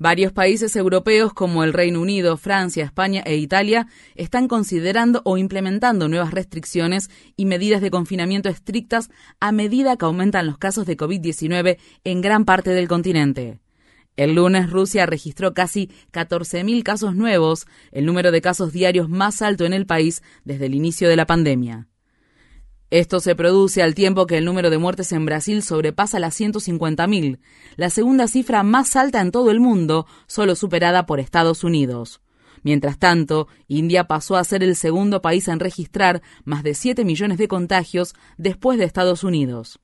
Varios 0.00 0.32
países 0.32 0.76
europeos 0.76 1.32
como 1.32 1.64
el 1.64 1.72
Reino 1.72 2.00
Unido, 2.00 2.36
Francia, 2.36 2.84
España 2.84 3.20
e 3.26 3.36
Italia 3.36 3.88
están 4.14 4.46
considerando 4.46 5.22
o 5.24 5.38
implementando 5.38 6.06
nuevas 6.08 6.32
restricciones 6.32 7.10
y 7.36 7.46
medidas 7.46 7.80
de 7.80 7.90
confinamiento 7.90 8.48
estrictas 8.48 9.10
a 9.40 9.50
medida 9.50 9.96
que 9.96 10.04
aumentan 10.04 10.46
los 10.46 10.56
casos 10.56 10.86
de 10.86 10.96
COVID-19 10.96 11.78
en 12.04 12.20
gran 12.20 12.44
parte 12.44 12.70
del 12.70 12.86
continente. 12.86 13.58
El 14.14 14.36
lunes 14.36 14.70
Rusia 14.70 15.04
registró 15.04 15.52
casi 15.52 15.90
14.000 16.12 16.84
casos 16.84 17.16
nuevos, 17.16 17.66
el 17.90 18.06
número 18.06 18.30
de 18.30 18.40
casos 18.40 18.72
diarios 18.72 19.08
más 19.08 19.42
alto 19.42 19.64
en 19.64 19.72
el 19.72 19.84
país 19.84 20.22
desde 20.44 20.66
el 20.66 20.76
inicio 20.76 21.08
de 21.08 21.16
la 21.16 21.26
pandemia. 21.26 21.88
Esto 22.90 23.20
se 23.20 23.34
produce 23.34 23.82
al 23.82 23.94
tiempo 23.94 24.26
que 24.26 24.38
el 24.38 24.46
número 24.46 24.70
de 24.70 24.78
muertes 24.78 25.12
en 25.12 25.26
Brasil 25.26 25.62
sobrepasa 25.62 26.18
las 26.18 26.40
150.000, 26.40 27.38
la 27.76 27.90
segunda 27.90 28.28
cifra 28.28 28.62
más 28.62 28.96
alta 28.96 29.20
en 29.20 29.30
todo 29.30 29.50
el 29.50 29.60
mundo, 29.60 30.06
solo 30.26 30.54
superada 30.54 31.04
por 31.04 31.20
Estados 31.20 31.64
Unidos. 31.64 32.22
Mientras 32.62 32.98
tanto, 32.98 33.46
India 33.66 34.04
pasó 34.04 34.36
a 34.36 34.44
ser 34.44 34.62
el 34.62 34.74
segundo 34.74 35.20
país 35.20 35.48
en 35.48 35.60
registrar 35.60 36.22
más 36.44 36.62
de 36.62 36.72
7 36.72 37.04
millones 37.04 37.36
de 37.36 37.46
contagios 37.46 38.14
después 38.38 38.78
de 38.78 38.86
Estados 38.86 39.22
Unidos. 39.22 39.80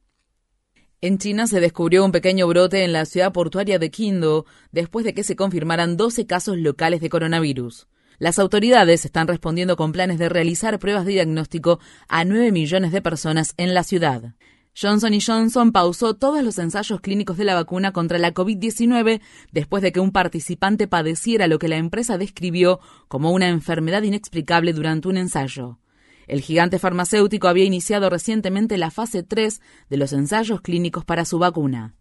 En 1.02 1.18
China 1.18 1.46
se 1.46 1.60
descubrió 1.60 2.06
un 2.06 2.12
pequeño 2.12 2.46
brote 2.46 2.84
en 2.84 2.94
la 2.94 3.04
ciudad 3.04 3.34
portuaria 3.34 3.78
de 3.78 3.90
Qindo 3.90 4.46
después 4.72 5.04
de 5.04 5.12
que 5.12 5.24
se 5.24 5.36
confirmaran 5.36 5.98
12 5.98 6.26
casos 6.26 6.56
locales 6.56 7.02
de 7.02 7.10
coronavirus. 7.10 7.86
Las 8.18 8.38
autoridades 8.38 9.04
están 9.04 9.26
respondiendo 9.26 9.76
con 9.76 9.92
planes 9.92 10.18
de 10.18 10.28
realizar 10.28 10.78
pruebas 10.78 11.04
de 11.04 11.12
diagnóstico 11.12 11.80
a 12.08 12.24
9 12.24 12.52
millones 12.52 12.92
de 12.92 13.02
personas 13.02 13.54
en 13.56 13.74
la 13.74 13.82
ciudad. 13.82 14.34
Johnson 14.76 15.12
Johnson 15.24 15.70
pausó 15.70 16.14
todos 16.14 16.42
los 16.42 16.58
ensayos 16.58 17.00
clínicos 17.00 17.36
de 17.36 17.44
la 17.44 17.54
vacuna 17.54 17.92
contra 17.92 18.18
la 18.18 18.34
COVID-19 18.34 19.20
después 19.52 19.82
de 19.82 19.92
que 19.92 20.00
un 20.00 20.10
participante 20.10 20.88
padeciera 20.88 21.46
lo 21.46 21.60
que 21.60 21.68
la 21.68 21.76
empresa 21.76 22.18
describió 22.18 22.80
como 23.06 23.30
una 23.30 23.48
enfermedad 23.48 24.02
inexplicable 24.02 24.72
durante 24.72 25.08
un 25.08 25.16
ensayo. 25.16 25.78
El 26.26 26.40
gigante 26.40 26.78
farmacéutico 26.78 27.48
había 27.48 27.64
iniciado 27.64 28.10
recientemente 28.10 28.78
la 28.78 28.90
fase 28.90 29.22
3 29.22 29.60
de 29.90 29.96
los 29.96 30.12
ensayos 30.12 30.60
clínicos 30.60 31.04
para 31.04 31.24
su 31.24 31.38
vacuna. 31.38 31.94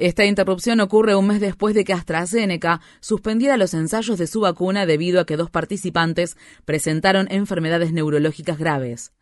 Esta 0.00 0.24
interrupción 0.24 0.80
ocurre 0.80 1.14
un 1.14 1.26
mes 1.26 1.40
después 1.40 1.74
de 1.74 1.84
que 1.84 1.92
AstraZeneca 1.92 2.80
suspendiera 3.00 3.58
los 3.58 3.74
ensayos 3.74 4.16
de 4.16 4.26
su 4.26 4.40
vacuna 4.40 4.86
debido 4.86 5.20
a 5.20 5.26
que 5.26 5.36
dos 5.36 5.50
participantes 5.50 6.38
presentaron 6.64 7.30
enfermedades 7.30 7.92
neurológicas 7.92 8.58
graves. 8.58 9.12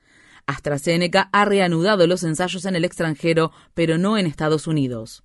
AstraZeneca 0.47 1.31
ha 1.33 1.45
reanudado 1.45 2.07
los 2.07 2.23
ensayos 2.23 2.65
en 2.65 2.77
el 2.77 2.85
extranjero, 2.85 3.51
pero 3.75 3.99
no 3.99 4.19
en 4.19 4.29
Estados 4.29 4.69
Unidos. 4.69 5.25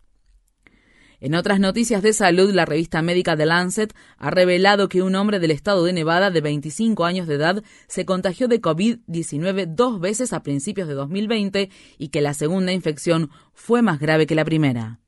En 1.20 1.36
otras 1.36 1.60
noticias 1.60 2.02
de 2.02 2.14
salud, 2.14 2.52
la 2.52 2.66
revista 2.66 3.04
médica 3.04 3.38
The 3.38 3.46
Lancet 3.46 3.94
ha 4.18 4.32
revelado 4.32 4.90
que 4.90 5.04
un 5.04 5.14
hombre 5.14 5.40
del 5.40 5.52
estado 5.52 5.84
de 5.84 5.94
Nevada 5.94 6.32
de 6.32 6.42
25 6.42 7.06
años 7.06 7.28
de 7.28 7.36
edad 7.36 7.64
se 7.88 8.06
contagió 8.06 8.48
de 8.48 8.60
COVID-19 8.60 9.68
dos 9.68 10.00
veces 10.00 10.34
a 10.34 10.42
principios 10.42 10.88
de 10.88 10.96
2020 10.96 11.70
y 12.00 12.08
que 12.08 12.22
la 12.22 12.34
segunda 12.34 12.72
infección 12.72 13.30
fue 13.54 13.84
más 13.84 14.00
grave 14.00 14.26
que 14.26 14.34
la 14.34 14.46
primera. 14.46 15.03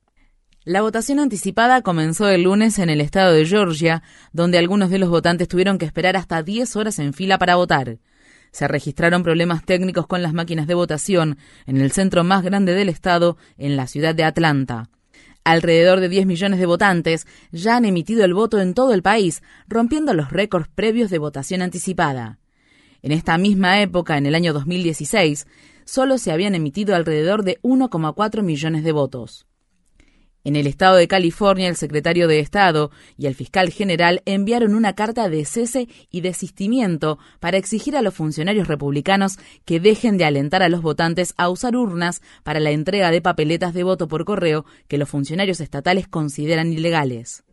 La 0.68 0.82
votación 0.82 1.20
anticipada 1.20 1.84
comenzó 1.84 2.28
el 2.28 2.42
lunes 2.42 2.80
en 2.80 2.90
el 2.90 3.00
estado 3.00 3.34
de 3.34 3.46
Georgia, 3.46 4.02
donde 4.34 4.58
algunos 4.58 4.90
de 4.90 4.98
los 4.98 5.10
votantes 5.10 5.48
tuvieron 5.48 5.78
que 5.78 5.86
esperar 5.86 6.18
hasta 6.18 6.42
10 6.42 6.76
horas 6.76 6.98
en 6.98 7.14
fila 7.14 7.38
para 7.38 7.56
votar. 7.56 8.00
Se 8.52 8.68
registraron 8.68 9.22
problemas 9.22 9.64
técnicos 9.64 10.08
con 10.08 10.24
las 10.24 10.34
máquinas 10.34 10.66
de 10.66 10.74
votación 10.74 11.38
en 11.68 11.78
el 11.78 11.92
centro 11.92 12.24
más 12.24 12.44
grande 12.44 12.74
del 12.74 12.90
estado, 12.90 13.38
en 13.60 13.76
la 13.76 13.86
ciudad 13.86 14.16
de 14.16 14.24
Atlanta. 14.24 14.90
Alrededor 15.44 16.00
de 16.00 16.10
10 16.10 16.26
millones 16.26 16.60
de 16.60 16.66
votantes 16.66 17.28
ya 17.52 17.76
han 17.76 17.86
emitido 17.86 18.26
el 18.26 18.34
voto 18.34 18.60
en 18.60 18.74
todo 18.74 18.96
el 18.96 19.04
país, 19.04 19.44
rompiendo 19.68 20.16
los 20.16 20.32
récords 20.32 20.68
previos 20.74 21.12
de 21.12 21.20
votación 21.20 21.62
anticipada. 21.62 22.40
En 23.04 23.12
esta 23.12 23.38
misma 23.38 23.82
época, 23.82 24.18
en 24.18 24.26
el 24.26 24.34
año 24.34 24.52
2016, 24.52 25.46
solo 25.86 26.18
se 26.18 26.32
habían 26.32 26.56
emitido 26.56 26.96
alrededor 26.96 27.44
de 27.44 27.60
1,4 27.62 28.42
millones 28.42 28.84
de 28.84 28.92
votos. 28.94 29.46
En 30.46 30.56
el 30.56 30.68
estado 30.68 30.98
de 30.98 31.08
California, 31.08 31.68
el 31.68 31.76
secretario 31.76 32.28
de 32.28 32.40
Estado 32.40 32.92
y 33.18 33.26
el 33.26 33.34
fiscal 33.34 33.72
general 33.72 34.22
enviaron 34.26 34.76
una 34.76 34.94
carta 34.94 35.28
de 35.28 35.44
cese 35.44 35.90
y 36.12 36.22
desistimiento 36.22 37.18
para 37.40 37.58
exigir 37.58 37.98
a 37.98 38.04
los 38.04 38.14
funcionarios 38.14 38.68
republicanos 38.68 39.40
que 39.66 39.80
dejen 39.80 40.20
de 40.20 40.26
alentar 40.26 40.62
a 40.62 40.70
los 40.70 40.84
votantes 40.84 41.34
a 41.38 41.50
usar 41.50 41.76
urnas 41.76 42.22
para 42.44 42.60
la 42.60 42.70
entrega 42.70 43.10
de 43.10 43.24
papeletas 43.24 43.74
de 43.74 43.82
voto 43.82 44.08
por 44.08 44.24
correo 44.24 44.66
que 44.88 45.00
los 45.00 45.10
funcionarios 45.10 45.60
estatales 45.62 46.08
consideran 46.08 46.72
ilegales. 46.72 47.44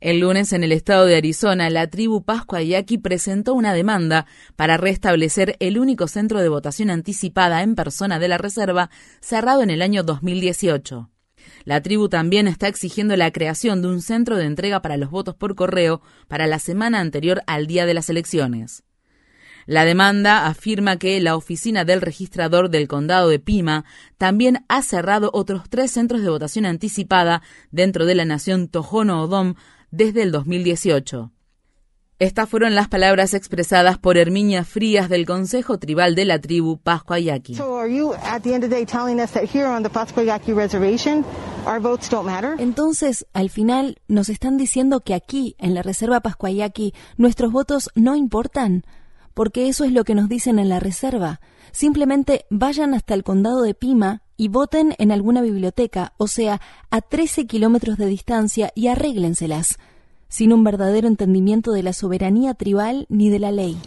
El 0.00 0.20
lunes 0.20 0.52
en 0.52 0.62
el 0.62 0.70
estado 0.70 1.06
de 1.06 1.16
Arizona, 1.16 1.70
la 1.70 1.88
tribu 1.88 2.22
Pascua 2.22 2.62
Yaqui 2.62 2.98
presentó 2.98 3.52
una 3.54 3.74
demanda 3.74 4.26
para 4.54 4.76
restablecer 4.76 5.56
el 5.58 5.76
único 5.76 6.06
centro 6.06 6.38
de 6.38 6.48
votación 6.48 6.90
anticipada 6.90 7.64
en 7.64 7.74
persona 7.74 8.20
de 8.20 8.28
la 8.28 8.38
reserva 8.38 8.90
cerrado 9.20 9.64
en 9.64 9.70
el 9.70 9.82
año 9.82 10.04
2018. 10.04 11.10
La 11.68 11.82
tribu 11.82 12.08
también 12.08 12.48
está 12.48 12.66
exigiendo 12.66 13.14
la 13.14 13.30
creación 13.30 13.82
de 13.82 13.88
un 13.88 14.00
centro 14.00 14.38
de 14.38 14.46
entrega 14.46 14.80
para 14.80 14.96
los 14.96 15.10
votos 15.10 15.34
por 15.34 15.54
correo 15.54 16.00
para 16.26 16.46
la 16.46 16.60
semana 16.60 16.98
anterior 16.98 17.42
al 17.46 17.66
día 17.66 17.84
de 17.84 17.92
las 17.92 18.08
elecciones. 18.08 18.84
La 19.66 19.84
demanda 19.84 20.46
afirma 20.46 20.96
que 20.96 21.20
la 21.20 21.36
oficina 21.36 21.84
del 21.84 22.00
registrador 22.00 22.70
del 22.70 22.88
condado 22.88 23.28
de 23.28 23.38
Pima 23.38 23.84
también 24.16 24.64
ha 24.68 24.80
cerrado 24.80 25.28
otros 25.34 25.68
tres 25.68 25.90
centros 25.90 26.22
de 26.22 26.30
votación 26.30 26.64
anticipada 26.64 27.42
dentro 27.70 28.06
de 28.06 28.14
la 28.14 28.24
nación 28.24 28.68
Tohono 28.68 29.24
O'odham 29.24 29.54
desde 29.90 30.22
el 30.22 30.32
2018. 30.32 31.32
Estas 32.20 32.48
fueron 32.48 32.74
las 32.74 32.88
palabras 32.88 33.32
expresadas 33.32 33.96
por 33.96 34.18
Herminia 34.18 34.64
Frías 34.64 35.08
del 35.08 35.24
Consejo 35.24 35.78
Tribal 35.78 36.16
de 36.16 36.24
la 36.24 36.40
tribu 36.40 36.76
Pascua 36.76 37.20
Yaqui. 37.20 37.54
Entonces, 42.58 43.24
al 43.34 43.50
final, 43.50 44.00
nos 44.08 44.30
están 44.30 44.56
diciendo 44.56 44.98
que 44.98 45.14
aquí, 45.14 45.54
en 45.60 45.74
la 45.74 45.82
Reserva 45.82 46.18
Pascua 46.18 46.50
Yaqui, 46.50 46.92
nuestros 47.18 47.52
votos 47.52 47.88
no 47.94 48.16
importan, 48.16 48.82
porque 49.32 49.68
eso 49.68 49.84
es 49.84 49.92
lo 49.92 50.02
que 50.02 50.16
nos 50.16 50.28
dicen 50.28 50.58
en 50.58 50.68
la 50.68 50.80
reserva. 50.80 51.40
Simplemente 51.70 52.46
vayan 52.50 52.94
hasta 52.94 53.14
el 53.14 53.22
condado 53.22 53.62
de 53.62 53.74
Pima 53.74 54.22
y 54.36 54.48
voten 54.48 54.96
en 54.98 55.12
alguna 55.12 55.40
biblioteca, 55.40 56.14
o 56.16 56.26
sea, 56.26 56.60
a 56.90 57.00
13 57.00 57.46
kilómetros 57.46 57.96
de 57.96 58.06
distancia 58.06 58.72
y 58.74 58.88
arréglenselas 58.88 59.78
sin 60.28 60.52
un 60.52 60.64
verdadero 60.64 61.08
entendimiento 61.08 61.72
de 61.72 61.82
la 61.82 61.92
soberanía 61.92 62.54
tribal 62.54 63.06
ni 63.08 63.30
de 63.30 63.38
la 63.38 63.52
ley. 63.52 63.78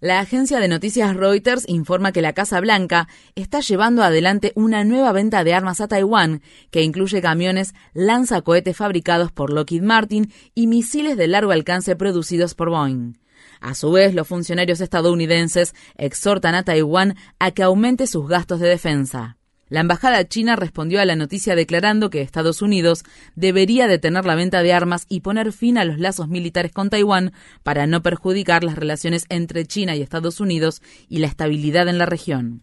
La 0.00 0.20
agencia 0.20 0.60
de 0.60 0.68
noticias 0.68 1.16
Reuters 1.16 1.64
informa 1.68 2.12
que 2.12 2.20
la 2.20 2.34
Casa 2.34 2.60
Blanca 2.60 3.08
está 3.34 3.60
llevando 3.60 4.02
adelante 4.02 4.52
una 4.54 4.84
nueva 4.84 5.12
venta 5.12 5.42
de 5.42 5.54
armas 5.54 5.80
a 5.80 5.88
Taiwán 5.88 6.42
que 6.70 6.82
incluye 6.82 7.22
camiones 7.22 7.74
lanzacohetes 7.94 8.76
fabricados 8.76 9.32
por 9.32 9.50
Lockheed 9.50 9.82
Martin 9.82 10.32
y 10.54 10.66
misiles 10.66 11.16
de 11.16 11.28
largo 11.28 11.52
alcance 11.52 11.96
producidos 11.96 12.54
por 12.54 12.68
Boeing. 12.68 13.18
A 13.60 13.74
su 13.74 13.90
vez, 13.90 14.14
los 14.14 14.28
funcionarios 14.28 14.80
estadounidenses 14.80 15.74
exhortan 15.96 16.54
a 16.54 16.62
Taiwán 16.62 17.16
a 17.38 17.52
que 17.52 17.62
aumente 17.62 18.06
sus 18.06 18.28
gastos 18.28 18.60
de 18.60 18.68
defensa. 18.68 19.38
La 19.68 19.80
embajada 19.80 20.28
china 20.28 20.54
respondió 20.54 21.00
a 21.00 21.04
la 21.04 21.16
noticia 21.16 21.56
declarando 21.56 22.08
que 22.08 22.20
Estados 22.20 22.62
Unidos 22.62 23.02
debería 23.34 23.88
detener 23.88 24.24
la 24.24 24.36
venta 24.36 24.62
de 24.62 24.72
armas 24.72 25.06
y 25.08 25.20
poner 25.20 25.52
fin 25.52 25.76
a 25.76 25.84
los 25.84 25.98
lazos 25.98 26.28
militares 26.28 26.70
con 26.70 26.88
Taiwán 26.88 27.32
para 27.64 27.88
no 27.88 28.00
perjudicar 28.00 28.62
las 28.62 28.76
relaciones 28.76 29.26
entre 29.28 29.66
China 29.66 29.96
y 29.96 30.02
Estados 30.02 30.38
Unidos 30.38 30.82
y 31.08 31.18
la 31.18 31.26
estabilidad 31.26 31.88
en 31.88 31.98
la 31.98 32.06
región. 32.06 32.62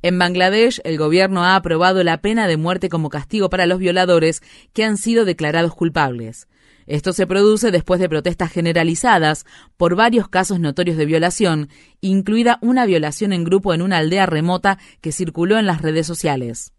En 0.00 0.18
Bangladesh, 0.18 0.80
el 0.84 0.96
gobierno 0.96 1.44
ha 1.44 1.56
aprobado 1.56 2.04
la 2.04 2.20
pena 2.20 2.46
de 2.46 2.56
muerte 2.56 2.88
como 2.88 3.08
castigo 3.08 3.50
para 3.50 3.66
los 3.66 3.78
violadores 3.80 4.42
que 4.74 4.84
han 4.84 4.96
sido 4.96 5.24
declarados 5.24 5.74
culpables. 5.74 6.46
Esto 6.86 7.12
se 7.12 7.26
produce 7.26 7.70
después 7.70 8.00
de 8.00 8.08
protestas 8.08 8.52
generalizadas 8.52 9.46
por 9.76 9.96
varios 9.96 10.28
casos 10.28 10.60
notorios 10.60 10.96
de 10.96 11.06
violación, 11.06 11.68
incluida 12.00 12.58
una 12.60 12.86
violación 12.86 13.32
en 13.32 13.44
grupo 13.44 13.72
en 13.74 13.82
una 13.82 13.98
aldea 13.98 14.26
remota 14.26 14.78
que 15.00 15.12
circuló 15.12 15.58
en 15.58 15.66
las 15.66 15.82
redes 15.82 16.06
sociales. 16.06 16.72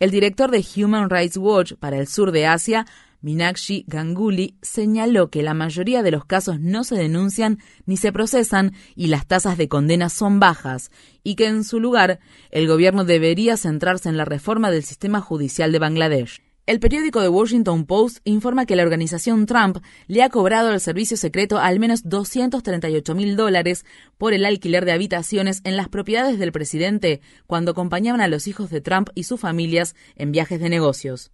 El 0.00 0.10
director 0.10 0.50
de 0.50 0.64
Human 0.76 1.08
Rights 1.08 1.36
Watch 1.36 1.74
para 1.74 1.98
el 1.98 2.08
sur 2.08 2.32
de 2.32 2.46
Asia, 2.46 2.84
Minakshi 3.20 3.84
Ganguly, 3.86 4.58
señaló 4.60 5.30
que 5.30 5.42
la 5.42 5.54
mayoría 5.54 6.02
de 6.02 6.10
los 6.10 6.24
casos 6.26 6.60
no 6.60 6.84
se 6.84 6.96
denuncian 6.96 7.58
ni 7.86 7.96
se 7.96 8.12
procesan 8.12 8.74
y 8.94 9.06
las 9.06 9.26
tasas 9.26 9.56
de 9.56 9.68
condena 9.68 10.10
son 10.10 10.40
bajas, 10.40 10.90
y 11.22 11.36
que 11.36 11.46
en 11.46 11.64
su 11.64 11.80
lugar 11.80 12.18
el 12.50 12.66
gobierno 12.66 13.04
debería 13.04 13.56
centrarse 13.56 14.08
en 14.08 14.16
la 14.16 14.24
reforma 14.24 14.70
del 14.70 14.82
sistema 14.82 15.20
judicial 15.20 15.72
de 15.72 15.78
Bangladesh. 15.78 16.43
El 16.66 16.80
periódico 16.80 17.20
The 17.20 17.28
Washington 17.28 17.84
Post 17.84 18.20
informa 18.24 18.64
que 18.64 18.74
la 18.74 18.84
organización 18.84 19.44
Trump 19.44 19.84
le 20.06 20.22
ha 20.22 20.30
cobrado 20.30 20.70
al 20.70 20.80
servicio 20.80 21.18
secreto 21.18 21.58
al 21.58 21.78
menos 21.78 22.08
238 22.08 23.14
mil 23.14 23.36
dólares 23.36 23.84
por 24.16 24.32
el 24.32 24.46
alquiler 24.46 24.86
de 24.86 24.92
habitaciones 24.92 25.60
en 25.64 25.76
las 25.76 25.90
propiedades 25.90 26.38
del 26.38 26.52
presidente 26.52 27.20
cuando 27.46 27.72
acompañaban 27.72 28.22
a 28.22 28.28
los 28.28 28.48
hijos 28.48 28.70
de 28.70 28.80
Trump 28.80 29.10
y 29.14 29.24
sus 29.24 29.38
familias 29.38 29.94
en 30.16 30.32
viajes 30.32 30.58
de 30.58 30.70
negocios. 30.70 31.32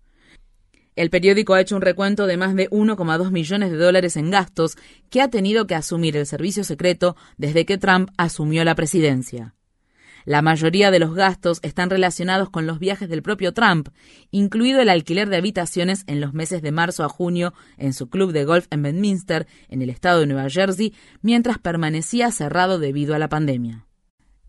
El 0.96 1.10
periódico 1.10 1.54
ha 1.54 1.60
hecho 1.60 1.76
un 1.76 1.82
recuento 1.82 2.26
de 2.26 2.36
más 2.36 2.56
de 2.56 2.68
1,2 2.68 3.30
millones 3.30 3.70
de 3.70 3.76
dólares 3.76 4.16
en 4.16 4.32
gastos 4.32 4.76
que 5.10 5.22
ha 5.22 5.28
tenido 5.28 5.68
que 5.68 5.76
asumir 5.76 6.16
el 6.16 6.26
servicio 6.26 6.64
secreto 6.64 7.14
desde 7.36 7.64
que 7.64 7.78
Trump 7.78 8.10
asumió 8.16 8.64
la 8.64 8.74
presidencia. 8.74 9.54
La 10.24 10.42
mayoría 10.42 10.90
de 10.90 10.98
los 10.98 11.14
gastos 11.14 11.60
están 11.62 11.90
relacionados 11.90 12.50
con 12.50 12.66
los 12.66 12.78
viajes 12.78 13.08
del 13.08 13.22
propio 13.22 13.52
Trump, 13.52 13.88
incluido 14.30 14.80
el 14.80 14.88
alquiler 14.88 15.28
de 15.28 15.36
habitaciones 15.36 16.04
en 16.06 16.20
los 16.20 16.34
meses 16.34 16.62
de 16.62 16.72
marzo 16.72 17.04
a 17.04 17.08
junio 17.08 17.54
en 17.78 17.92
su 17.92 18.08
club 18.08 18.32
de 18.32 18.44
golf 18.44 18.66
en 18.70 18.82
Bedminster, 18.82 19.46
en 19.68 19.82
el 19.82 19.90
estado 19.90 20.20
de 20.20 20.26
Nueva 20.26 20.48
Jersey, 20.50 20.94
mientras 21.22 21.58
permanecía 21.58 22.30
cerrado 22.30 22.78
debido 22.78 23.14
a 23.14 23.18
la 23.18 23.28
pandemia. 23.28 23.86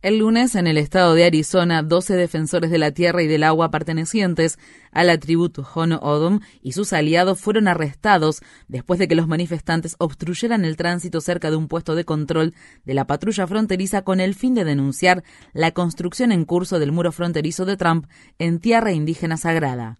El 0.02 0.18
lunes, 0.18 0.56
en 0.56 0.65
el 0.65 0.80
estado 0.80 1.14
de 1.14 1.26
Arizona, 1.26 1.84
12 1.84 2.15
defensores 2.15 2.72
de 2.72 2.80
la 2.80 2.90
tierra 2.90 3.22
y 3.22 3.28
del 3.28 3.44
agua 3.44 3.69
pertenecientes 3.69 4.57
a 4.91 5.03
la 5.03 5.19
tribu 5.19 5.49
Tohono 5.49 5.98
O'odham 5.98 6.40
y 6.64 6.72
sus 6.72 6.91
aliados 6.91 7.40
fueron 7.40 7.68
arrestados 7.68 8.41
después 8.68 8.99
de 8.99 9.07
que 9.07 9.14
los 9.14 9.28
manifestantes 9.28 9.95
obstruyeran 9.99 10.65
el 10.65 10.76
tránsito 10.76 11.22
cerca 11.22 11.52
de 11.52 11.57
un 11.57 11.68
puesto 11.68 11.94
de 11.94 12.03
control 12.03 12.56
de 12.84 12.95
la 12.95 13.06
patrulla 13.06 13.45
fronteriza 13.45 14.02
con 14.02 14.19
el 14.19 14.34
fin 14.34 14.56
de 14.56 14.64
denunciar 14.64 15.23
la 15.53 15.69
construcción 15.69 16.32
en 16.32 16.45
curso 16.45 16.80
del 16.80 16.91
muro 16.91 17.11
fronterizo 17.11 17.65
de 17.65 17.78
Trump 17.78 18.07
en 18.40 18.60
tierra 18.60 18.94
indígena 18.94 19.38
sagrada. 19.38 19.99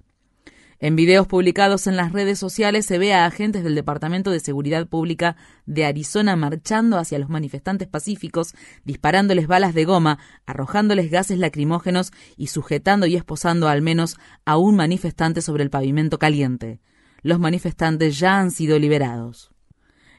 En 0.84 0.96
videos 0.96 1.28
publicados 1.28 1.86
en 1.86 1.96
las 1.96 2.12
redes 2.12 2.40
sociales 2.40 2.88
se 2.88 2.98
ve 2.98 3.14
a 3.14 3.28
agentes 3.28 3.64
del 3.64 3.76
Departamento 3.76 4.32
de 4.32 4.40
Seguridad 4.40 4.88
Pública 4.88 5.36
de 5.68 5.86
Arizona 5.86 6.36
marchando 6.36 6.98
hacia 6.98 7.20
los 7.20 7.30
manifestantes 7.30 7.88
pacíficos, 7.88 8.56
disparándoles 8.84 9.46
balas 9.46 9.76
de 9.76 9.86
goma, 9.86 10.18
arrojándoles 10.48 11.12
gases 11.12 11.38
lacrimógenos 11.38 12.12
y 12.36 12.48
sujetando 12.48 13.06
y 13.06 13.16
esposando 13.16 13.68
al 13.68 13.84
menos 13.84 14.18
a 14.44 14.58
un 14.58 14.76
manifestante 14.76 15.44
sobre 15.44 15.62
el 15.62 15.70
pavimento 15.70 16.18
caliente. 16.18 16.80
Los 17.22 17.38
manifestantes 17.38 18.18
ya 18.18 18.40
han 18.40 18.50
sido 18.50 18.80
liberados. 18.80 19.52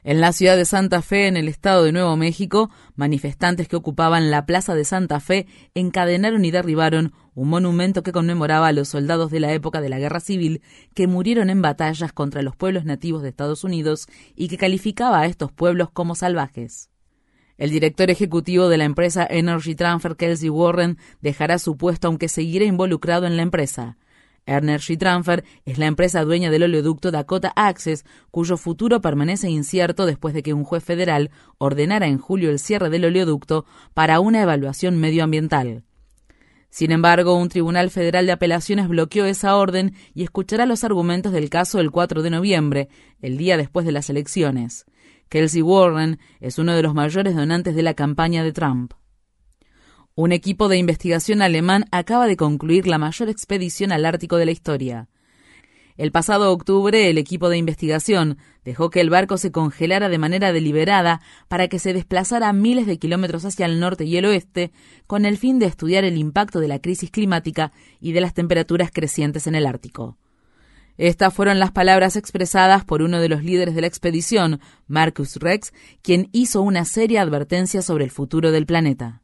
En 0.05 0.21
la 0.21 0.31
ciudad 0.31 0.55
de 0.55 0.63
Santa 0.63 1.01
Fe, 1.01 1.27
en 1.27 1.35
el 1.35 1.49
estado 1.49 1.83
de 1.83 1.91
Nuevo 1.91 2.15
México, 2.15 2.69
manifestantes 2.95 3.67
que 3.67 3.75
ocupaban 3.75 4.31
la 4.31 4.45
Plaza 4.45 4.75
de 4.75 4.85
Santa 4.85 5.19
Fe 5.19 5.45
encadenaron 5.75 6.43
y 6.43 6.51
derribaron 6.51 7.13
un 7.35 7.49
monumento 7.49 8.03
que 8.03 8.11
conmemoraba 8.11 8.67
a 8.67 8.71
los 8.71 8.89
soldados 8.89 9.31
de 9.31 9.39
la 9.39 9.53
época 9.53 9.81
de 9.81 9.89
la 9.89 9.99
Guerra 9.99 10.19
Civil 10.19 10.61
que 10.93 11.07
murieron 11.07 11.49
en 11.49 11.61
batallas 11.61 12.13
contra 12.13 12.41
los 12.41 12.55
pueblos 12.55 12.85
nativos 12.85 13.21
de 13.21 13.29
Estados 13.29 13.63
Unidos 13.63 14.07
y 14.35 14.47
que 14.47 14.57
calificaba 14.57 15.19
a 15.21 15.25
estos 15.25 15.51
pueblos 15.51 15.89
como 15.91 16.15
salvajes. 16.15 16.89
El 17.57 17.69
director 17.69 18.09
ejecutivo 18.09 18.67
de 18.67 18.77
la 18.77 18.85
empresa 18.85 19.27
Energy 19.29 19.75
Transfer, 19.75 20.15
Kelsey 20.15 20.49
Warren, 20.49 20.97
dejará 21.21 21.59
su 21.59 21.77
puesto 21.77 22.07
aunque 22.07 22.27
seguirá 22.27 22.65
involucrado 22.65 23.27
en 23.27 23.37
la 23.37 23.43
empresa. 23.43 23.97
Energy 24.45 24.97
Transfer 24.97 25.43
es 25.65 25.77
la 25.77 25.85
empresa 25.85 26.23
dueña 26.23 26.51
del 26.51 26.63
oleoducto 26.63 27.11
Dakota 27.11 27.53
Access, 27.55 28.05
cuyo 28.31 28.57
futuro 28.57 29.01
permanece 29.01 29.49
incierto 29.49 30.05
después 30.05 30.33
de 30.33 30.43
que 30.43 30.53
un 30.53 30.63
juez 30.63 30.83
federal 30.83 31.31
ordenara 31.57 32.07
en 32.07 32.17
julio 32.17 32.49
el 32.49 32.59
cierre 32.59 32.89
del 32.89 33.05
oleoducto 33.05 33.65
para 33.93 34.19
una 34.19 34.41
evaluación 34.41 34.99
medioambiental. 34.99 35.83
Sin 36.73 36.91
embargo, 36.91 37.35
un 37.35 37.49
tribunal 37.49 37.91
federal 37.91 38.25
de 38.25 38.31
apelaciones 38.31 38.87
bloqueó 38.87 39.25
esa 39.25 39.57
orden 39.57 39.93
y 40.15 40.23
escuchará 40.23 40.65
los 40.65 40.83
argumentos 40.83 41.31
del 41.31 41.51
caso 41.51 41.79
el 41.79 41.91
4 41.91 42.23
de 42.23 42.31
noviembre, 42.31 42.89
el 43.21 43.37
día 43.37 43.57
después 43.57 43.85
de 43.85 43.91
las 43.91 44.09
elecciones. 44.09 44.85
Kelsey 45.29 45.61
Warren 45.61 46.17
es 46.39 46.57
uno 46.57 46.73
de 46.73 46.81
los 46.81 46.95
mayores 46.95 47.35
donantes 47.35 47.75
de 47.75 47.83
la 47.83 47.93
campaña 47.93 48.43
de 48.43 48.53
Trump. 48.53 48.93
Un 50.15 50.31
equipo 50.31 50.67
de 50.67 50.77
investigación 50.77 51.43
alemán 51.43 51.85
acaba 51.91 52.25
de 52.25 52.37
concluir 52.37 52.87
la 52.87 52.97
mayor 52.97 53.29
expedición 53.29 53.91
al 53.91 54.03
Ártico 54.03 54.37
de 54.37 54.45
la 54.45 54.51
historia. 54.51 55.09
El 55.95 56.11
pasado 56.11 56.51
octubre, 56.51 57.09
el 57.09 57.17
equipo 57.17 57.49
de 57.49 57.57
investigación 57.57 58.37
dejó 58.65 58.89
que 58.89 58.99
el 58.99 59.09
barco 59.09 59.37
se 59.37 59.51
congelara 59.51 60.09
de 60.09 60.17
manera 60.17 60.51
deliberada 60.51 61.21
para 61.47 61.67
que 61.67 61.79
se 61.79 61.93
desplazara 61.93 62.51
miles 62.53 62.87
de 62.87 62.97
kilómetros 62.97 63.45
hacia 63.45 63.65
el 63.65 63.79
norte 63.79 64.05
y 64.05 64.17
el 64.17 64.25
oeste, 64.25 64.71
con 65.05 65.25
el 65.25 65.37
fin 65.37 65.59
de 65.59 65.67
estudiar 65.67 66.03
el 66.03 66.17
impacto 66.17 66.59
de 66.59 66.67
la 66.67 66.79
crisis 66.79 67.11
climática 67.11 67.71
y 67.99 68.13
de 68.13 68.21
las 68.21 68.33
temperaturas 68.33 68.89
crecientes 68.91 69.45
en 69.45 69.55
el 69.55 69.65
Ártico. 69.65 70.17
Estas 70.97 71.33
fueron 71.33 71.59
las 71.59 71.71
palabras 71.71 72.15
expresadas 72.15 72.85
por 72.85 73.01
uno 73.01 73.19
de 73.19 73.29
los 73.29 73.43
líderes 73.43 73.73
de 73.73 73.81
la 73.81 73.87
expedición, 73.87 74.59
Marcus 74.87 75.37
Rex, 75.37 75.73
quien 76.03 76.29
hizo 76.31 76.61
una 76.61 76.85
seria 76.85 77.23
advertencia 77.23 77.81
sobre 77.81 78.03
el 78.03 78.11
futuro 78.11 78.51
del 78.51 78.67
planeta. 78.67 79.22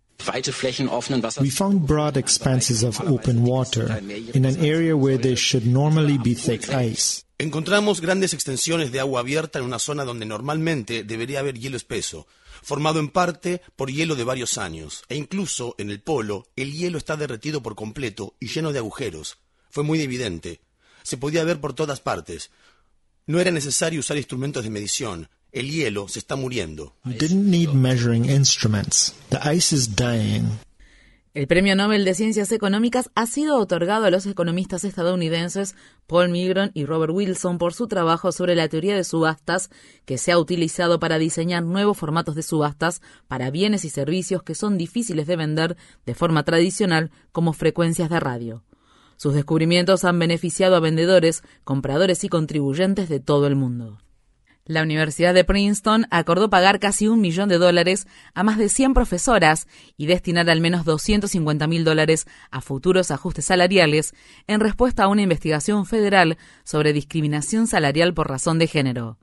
We 1.41 1.49
found 1.49 1.87
broad 1.87 2.17
expanses 2.17 2.83
of 2.83 2.99
open 3.01 3.43
water 3.43 3.99
in 4.33 4.45
an 4.45 4.63
area 4.63 4.95
where 4.95 5.17
there 5.17 5.37
should 5.37 5.65
normally 5.65 6.17
be 6.17 6.35
thick 6.35 6.69
ice. 6.69 7.23
Encontramos 7.41 8.01
grandes 8.01 8.33
extensiones 8.33 8.91
de 8.91 8.99
agua 8.99 9.21
abierta 9.21 9.59
en 9.59 9.65
una 9.65 9.79
zona 9.79 10.03
donde 10.03 10.25
normalmente 10.25 11.05
debería 11.05 11.39
haber 11.39 11.57
hielo 11.57 11.77
espeso, 11.77 12.27
formado 12.61 12.99
en 12.99 13.07
parte 13.07 13.61
por 13.77 13.89
hielo 13.89 14.15
de 14.15 14.25
varios 14.25 14.57
años, 14.57 15.03
e 15.07 15.15
incluso 15.15 15.73
en 15.77 15.89
el 15.89 16.01
polo 16.01 16.47
el 16.57 16.73
hielo 16.73 16.97
está 16.97 17.15
derretido 17.15 17.63
por 17.63 17.75
completo 17.75 18.35
y 18.41 18.47
lleno 18.47 18.73
de 18.73 18.79
agujeros. 18.79 19.37
Fue 19.69 19.85
muy 19.85 20.01
evidente. 20.01 20.59
Se 21.01 21.15
podía 21.15 21.45
ver 21.45 21.61
por 21.61 21.73
todas 21.73 22.01
partes. 22.01 22.51
No 23.25 23.39
era 23.39 23.51
necesario 23.51 24.01
usar 24.01 24.17
instrumentos 24.17 24.65
de 24.65 24.69
medición. 24.69 25.29
El 25.51 25.71
hielo 25.71 26.07
se 26.07 26.19
está 26.19 26.35
muriendo. 26.35 26.93
El 31.33 31.47
Premio 31.47 31.75
Nobel 31.75 32.05
de 32.05 32.13
Ciencias 32.13 32.51
Económicas 32.51 33.09
ha 33.15 33.25
sido 33.25 33.57
otorgado 33.57 34.05
a 34.05 34.11
los 34.11 34.27
economistas 34.27 34.83
estadounidenses 34.83 35.75
Paul 36.05 36.29
Migron 36.29 36.69
y 36.75 36.85
Robert 36.85 37.13
Wilson 37.13 37.57
por 37.57 37.73
su 37.73 37.87
trabajo 37.87 38.31
sobre 38.31 38.53
la 38.53 38.67
teoría 38.67 38.95
de 38.95 39.03
subastas 39.03 39.71
que 40.05 40.19
se 40.19 40.31
ha 40.31 40.37
utilizado 40.37 40.99
para 40.99 41.17
diseñar 41.17 41.63
nuevos 41.63 41.97
formatos 41.97 42.35
de 42.35 42.43
subastas 42.43 43.01
para 43.27 43.49
bienes 43.49 43.85
y 43.85 43.89
servicios 43.89 44.43
que 44.43 44.53
son 44.53 44.77
difíciles 44.77 45.25
de 45.25 45.35
vender 45.35 45.77
de 46.05 46.13
forma 46.13 46.43
tradicional 46.43 47.09
como 47.31 47.53
frecuencias 47.53 48.11
de 48.11 48.19
radio. 48.19 48.63
Sus 49.17 49.33
descubrimientos 49.33 50.05
han 50.05 50.19
beneficiado 50.19 50.75
a 50.75 50.79
vendedores, 50.79 51.41
compradores 51.63 52.23
y 52.23 52.29
contribuyentes 52.29 53.09
de 53.09 53.19
todo 53.19 53.47
el 53.47 53.55
mundo. 53.55 53.97
La 54.69 54.83
Universidad 54.83 55.33
de 55.33 55.43
Princeton 55.43 56.05
acordó 56.11 56.51
pagar 56.51 56.79
casi 56.79 57.07
un 57.07 57.21
millón 57.21 57.49
de 57.49 57.57
dólares 57.57 58.05
a 58.35 58.43
más 58.43 58.59
de 58.59 58.69
100 58.69 58.93
profesoras 58.93 59.67
y 59.97 60.05
destinar 60.05 60.47
al 60.47 60.61
menos 60.61 60.85
250 60.85 61.65
mil 61.65 61.83
dólares 61.83 62.27
a 62.51 62.61
futuros 62.61 63.09
ajustes 63.09 63.45
salariales 63.45 64.13
en 64.45 64.59
respuesta 64.59 65.05
a 65.05 65.07
una 65.07 65.23
investigación 65.23 65.87
federal 65.87 66.37
sobre 66.63 66.93
discriminación 66.93 67.65
salarial 67.65 68.13
por 68.13 68.29
razón 68.29 68.59
de 68.59 68.67
género. 68.67 69.17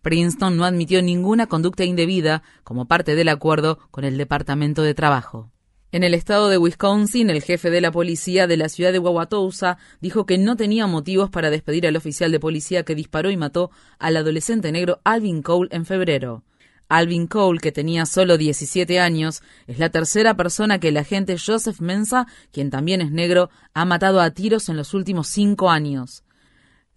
Princeton 0.00 0.56
no 0.56 0.64
admitió 0.64 1.02
ninguna 1.02 1.48
conducta 1.48 1.82
indebida 1.82 2.44
como 2.62 2.86
parte 2.86 3.16
del 3.16 3.30
acuerdo 3.30 3.80
con 3.90 4.04
el 4.04 4.16
Departamento 4.16 4.82
de 4.82 4.94
Trabajo. 4.94 5.50
En 5.90 6.04
el 6.04 6.12
estado 6.12 6.50
de 6.50 6.58
Wisconsin, 6.58 7.30
el 7.30 7.42
jefe 7.42 7.70
de 7.70 7.80
la 7.80 7.90
policía 7.90 8.46
de 8.46 8.58
la 8.58 8.68
ciudad 8.68 8.92
de 8.92 8.98
Wauwatosa 8.98 9.78
dijo 10.02 10.26
que 10.26 10.36
no 10.36 10.54
tenía 10.54 10.86
motivos 10.86 11.30
para 11.30 11.48
despedir 11.48 11.86
al 11.86 11.96
oficial 11.96 12.30
de 12.30 12.38
policía 12.38 12.82
que 12.82 12.94
disparó 12.94 13.30
y 13.30 13.38
mató 13.38 13.70
al 13.98 14.18
adolescente 14.18 14.70
negro 14.70 15.00
Alvin 15.04 15.40
Cole 15.40 15.70
en 15.72 15.86
febrero. 15.86 16.44
Alvin 16.90 17.26
Cole, 17.26 17.60
que 17.60 17.72
tenía 17.72 18.04
solo 18.04 18.36
17 18.36 19.00
años, 19.00 19.42
es 19.66 19.78
la 19.78 19.88
tercera 19.88 20.36
persona 20.36 20.78
que 20.78 20.88
el 20.88 20.98
agente 20.98 21.36
Joseph 21.38 21.80
Mensa, 21.80 22.26
quien 22.52 22.68
también 22.68 23.00
es 23.00 23.10
negro, 23.10 23.48
ha 23.72 23.86
matado 23.86 24.20
a 24.20 24.30
tiros 24.30 24.68
en 24.68 24.76
los 24.76 24.92
últimos 24.92 25.28
cinco 25.28 25.70
años. 25.70 26.22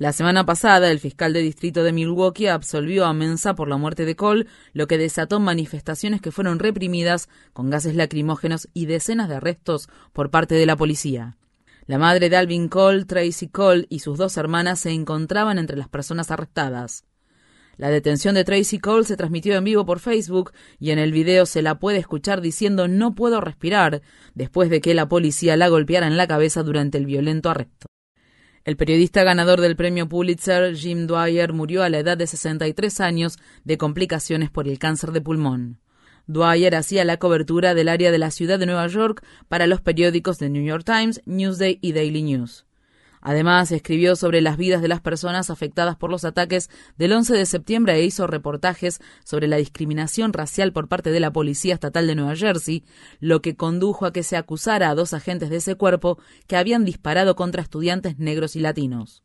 La 0.02 0.14
semana 0.14 0.48
pasada, 0.48 0.90
el 0.90 0.99
fiscal 0.99 1.32
de 1.32 1.44
distrito 1.44 1.84
de 1.84 1.94
Milwaukee 1.94 2.48
absolvió 2.48 3.06
a 3.06 3.14
Mensa 3.14 3.53
por 3.53 3.68
la 3.68 3.78
muerte 3.78 4.03
de 4.03 4.15
Cole, 4.15 4.48
lo 4.73 4.88
que 4.88 4.98
desató 4.98 5.40
manifestaciones 5.40 6.22
que 6.22 6.32
fueron 6.32 6.57
reprimidas 6.57 7.30
con 7.53 7.69
gases 7.69 7.94
lacrimógenos 7.94 8.68
y 8.73 8.88
decenas 8.88 9.30
de 9.30 9.36
arrestos 9.36 9.90
por 10.11 10.32
parte 10.32 10.56
de 10.56 10.65
la 10.65 10.76
policía. 10.76 11.38
La 11.86 11.99
madre 11.99 12.32
de 12.32 12.38
Alvin 12.38 12.68
Cole, 12.68 13.06
Tracy 13.06 13.49
Cole, 13.49 13.86
y 13.90 13.99
sus 13.99 14.18
dos 14.18 14.38
hermanas 14.38 14.80
se 14.80 14.90
encontraban 14.90 15.60
entre 15.60 15.78
las 15.78 15.88
personas 15.88 16.32
arrestadas. 16.32 17.06
La 17.78 17.91
detención 17.91 18.34
de 18.34 18.44
Tracy 18.44 18.80
Cole 18.80 19.06
se 19.06 19.18
transmitió 19.18 19.56
en 19.56 19.65
vivo 19.65 19.86
por 19.86 19.99
Facebook 19.99 20.52
y 20.80 20.90
en 20.90 20.98
el 20.98 21.11
video 21.11 21.45
se 21.45 21.61
la 21.61 21.78
puede 21.78 21.99
escuchar 21.99 22.41
diciendo 22.41 22.88
no 22.88 23.14
puedo 23.14 23.40
respirar 23.40 24.02
después 24.34 24.72
de 24.72 24.82
que 24.82 24.95
la 24.95 25.07
policía 25.07 25.56
la 25.57 25.68
golpeara 25.68 26.07
en 26.07 26.18
la 26.18 26.26
cabeza 26.26 26.64
durante 26.64 26.98
el 26.98 27.06
violento 27.06 27.52
arresto. 27.52 27.90
El 28.64 28.78
periodista 28.78 29.24
ganador 29.24 29.60
del 29.60 29.76
premio 29.76 30.08
Pulitzer, 30.08 30.76
Jim 30.76 31.08
Dwyer, 31.08 31.52
murió 31.52 31.82
a 31.82 31.90
la 31.90 31.98
edad 31.98 32.16
de 32.16 32.28
63 32.28 33.00
años 33.00 33.40
de 33.64 33.80
complicaciones 33.80 34.52
por 34.52 34.68
el 34.68 34.78
cáncer 34.78 35.12
de 35.12 35.22
pulmón. 35.22 35.80
Dwyer 36.28 36.76
hacía 36.76 37.04
la 37.04 37.18
cobertura 37.18 37.74
del 37.74 37.90
área 37.90 38.12
de 38.12 38.20
la 38.20 38.30
ciudad 38.30 38.60
de 38.60 38.68
Nueva 38.68 38.86
York 38.86 39.26
para 39.48 39.66
los 39.66 39.82
periódicos 39.82 40.38
The 40.38 40.50
New 40.50 40.64
York 40.64 40.86
Times, 40.86 41.22
Newsday 41.26 41.80
y 41.82 41.94
Daily 41.94 42.22
News. 42.22 42.68
Además, 43.22 43.72
escribió 43.72 44.15
sobre 44.15 44.41
las 44.41 44.57
vidas 44.57 44.81
de 44.81 44.88
las 44.88 44.99
personas 44.99 45.49
afectadas 45.49 45.95
por 45.95 46.10
los 46.10 46.26
ataques 46.26 46.69
del 46.98 47.14
11 47.14 47.35
de 47.35 47.45
septiembre 47.45 47.93
e 47.93 48.03
hizo 48.03 48.27
reportajes 48.27 48.99
sobre 49.23 49.48
la 49.48 49.57
discriminación 49.57 50.34
racial 50.34 50.73
por 50.73 50.88
parte 50.88 51.11
de 51.11 51.19
la 51.19 51.31
Policía 51.31 51.76
Estatal 51.76 52.07
de 52.07 52.15
Nueva 52.15 52.35
Jersey, 52.35 52.84
lo 53.19 53.41
que 53.41 53.56
condujo 53.56 54.06
a 54.06 54.14
que 54.14 54.23
se 54.23 54.38
acusara 54.38 54.89
a 54.89 54.95
dos 54.95 55.14
agentes 55.14 55.49
de 55.49 55.57
ese 55.57 55.76
cuerpo 55.76 56.18
que 56.48 56.57
habían 56.57 56.84
disparado 56.84 57.35
contra 57.35 57.61
estudiantes 57.61 58.18
negros 58.18 58.56
y 58.56 58.60
latinos. 58.60 59.23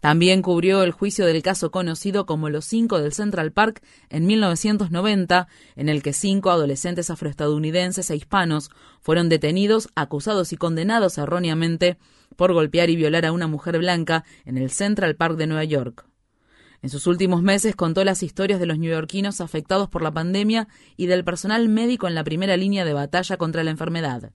También 0.00 0.40
cubrió 0.40 0.82
el 0.82 0.92
juicio 0.92 1.26
del 1.26 1.42
caso 1.42 1.70
conocido 1.70 2.24
como 2.24 2.48
Los 2.48 2.64
Cinco 2.64 2.98
del 3.00 3.12
Central 3.12 3.52
Park 3.52 3.82
en 4.08 4.26
1990, 4.26 5.46
en 5.76 5.88
el 5.90 6.02
que 6.02 6.14
cinco 6.14 6.50
adolescentes 6.50 7.10
afroestadounidenses 7.10 8.10
e 8.10 8.16
hispanos 8.16 8.70
fueron 9.02 9.28
detenidos, 9.28 9.90
acusados 9.94 10.54
y 10.54 10.56
condenados 10.56 11.18
erróneamente 11.18 11.98
por 12.36 12.54
golpear 12.54 12.88
y 12.88 12.96
violar 12.96 13.26
a 13.26 13.32
una 13.32 13.46
mujer 13.46 13.78
blanca 13.78 14.24
en 14.46 14.56
el 14.56 14.70
Central 14.70 15.16
Park 15.16 15.36
de 15.36 15.46
Nueva 15.46 15.64
York. 15.64 16.06
En 16.82 16.88
sus 16.88 17.06
últimos 17.06 17.42
meses 17.42 17.76
contó 17.76 18.02
las 18.04 18.22
historias 18.22 18.58
de 18.58 18.64
los 18.64 18.78
neoyorquinos 18.78 19.42
afectados 19.42 19.90
por 19.90 20.00
la 20.00 20.12
pandemia 20.12 20.66
y 20.96 21.06
del 21.06 21.24
personal 21.24 21.68
médico 21.68 22.08
en 22.08 22.14
la 22.14 22.24
primera 22.24 22.56
línea 22.56 22.86
de 22.86 22.94
batalla 22.94 23.36
contra 23.36 23.64
la 23.64 23.70
enfermedad. 23.70 24.32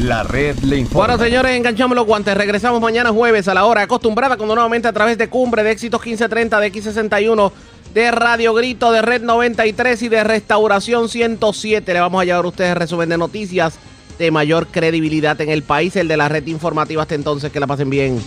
La 0.00 0.22
red 0.22 0.58
le 0.60 0.78
informa. 0.78 1.06
Bueno, 1.06 1.24
señores, 1.24 1.56
enganchamos 1.56 1.94
los 1.94 2.06
guantes. 2.06 2.36
Regresamos 2.36 2.80
mañana 2.80 3.10
jueves 3.10 3.48
a 3.48 3.54
la 3.54 3.64
hora 3.64 3.82
acostumbrada, 3.82 4.36
cuando 4.36 4.54
nuevamente 4.54 4.88
a 4.88 4.92
través 4.92 5.18
de 5.18 5.28
Cumbre, 5.28 5.62
de 5.62 5.72
Éxitos 5.72 6.00
1530, 6.00 6.60
de 6.60 6.72
X61, 6.72 7.52
de 7.92 8.10
Radio 8.10 8.54
Grito, 8.54 8.92
de 8.92 9.02
Red 9.02 9.22
93 9.22 10.02
y 10.02 10.08
de 10.08 10.24
Restauración 10.24 11.08
107. 11.08 11.92
Le 11.92 12.00
vamos 12.00 12.22
a 12.22 12.24
llevar 12.24 12.44
a 12.44 12.48
ustedes 12.48 12.76
resumen 12.76 13.08
de 13.08 13.18
noticias 13.18 13.78
de 14.18 14.30
mayor 14.30 14.66
credibilidad 14.68 15.40
en 15.40 15.48
el 15.48 15.62
país, 15.62 15.96
el 15.96 16.08
de 16.08 16.16
la 16.16 16.28
red 16.28 16.46
informativa. 16.46 17.02
Hasta 17.02 17.14
entonces, 17.14 17.50
que 17.50 17.60
la 17.60 17.66
pasen 17.66 17.90
bien. 17.90 18.20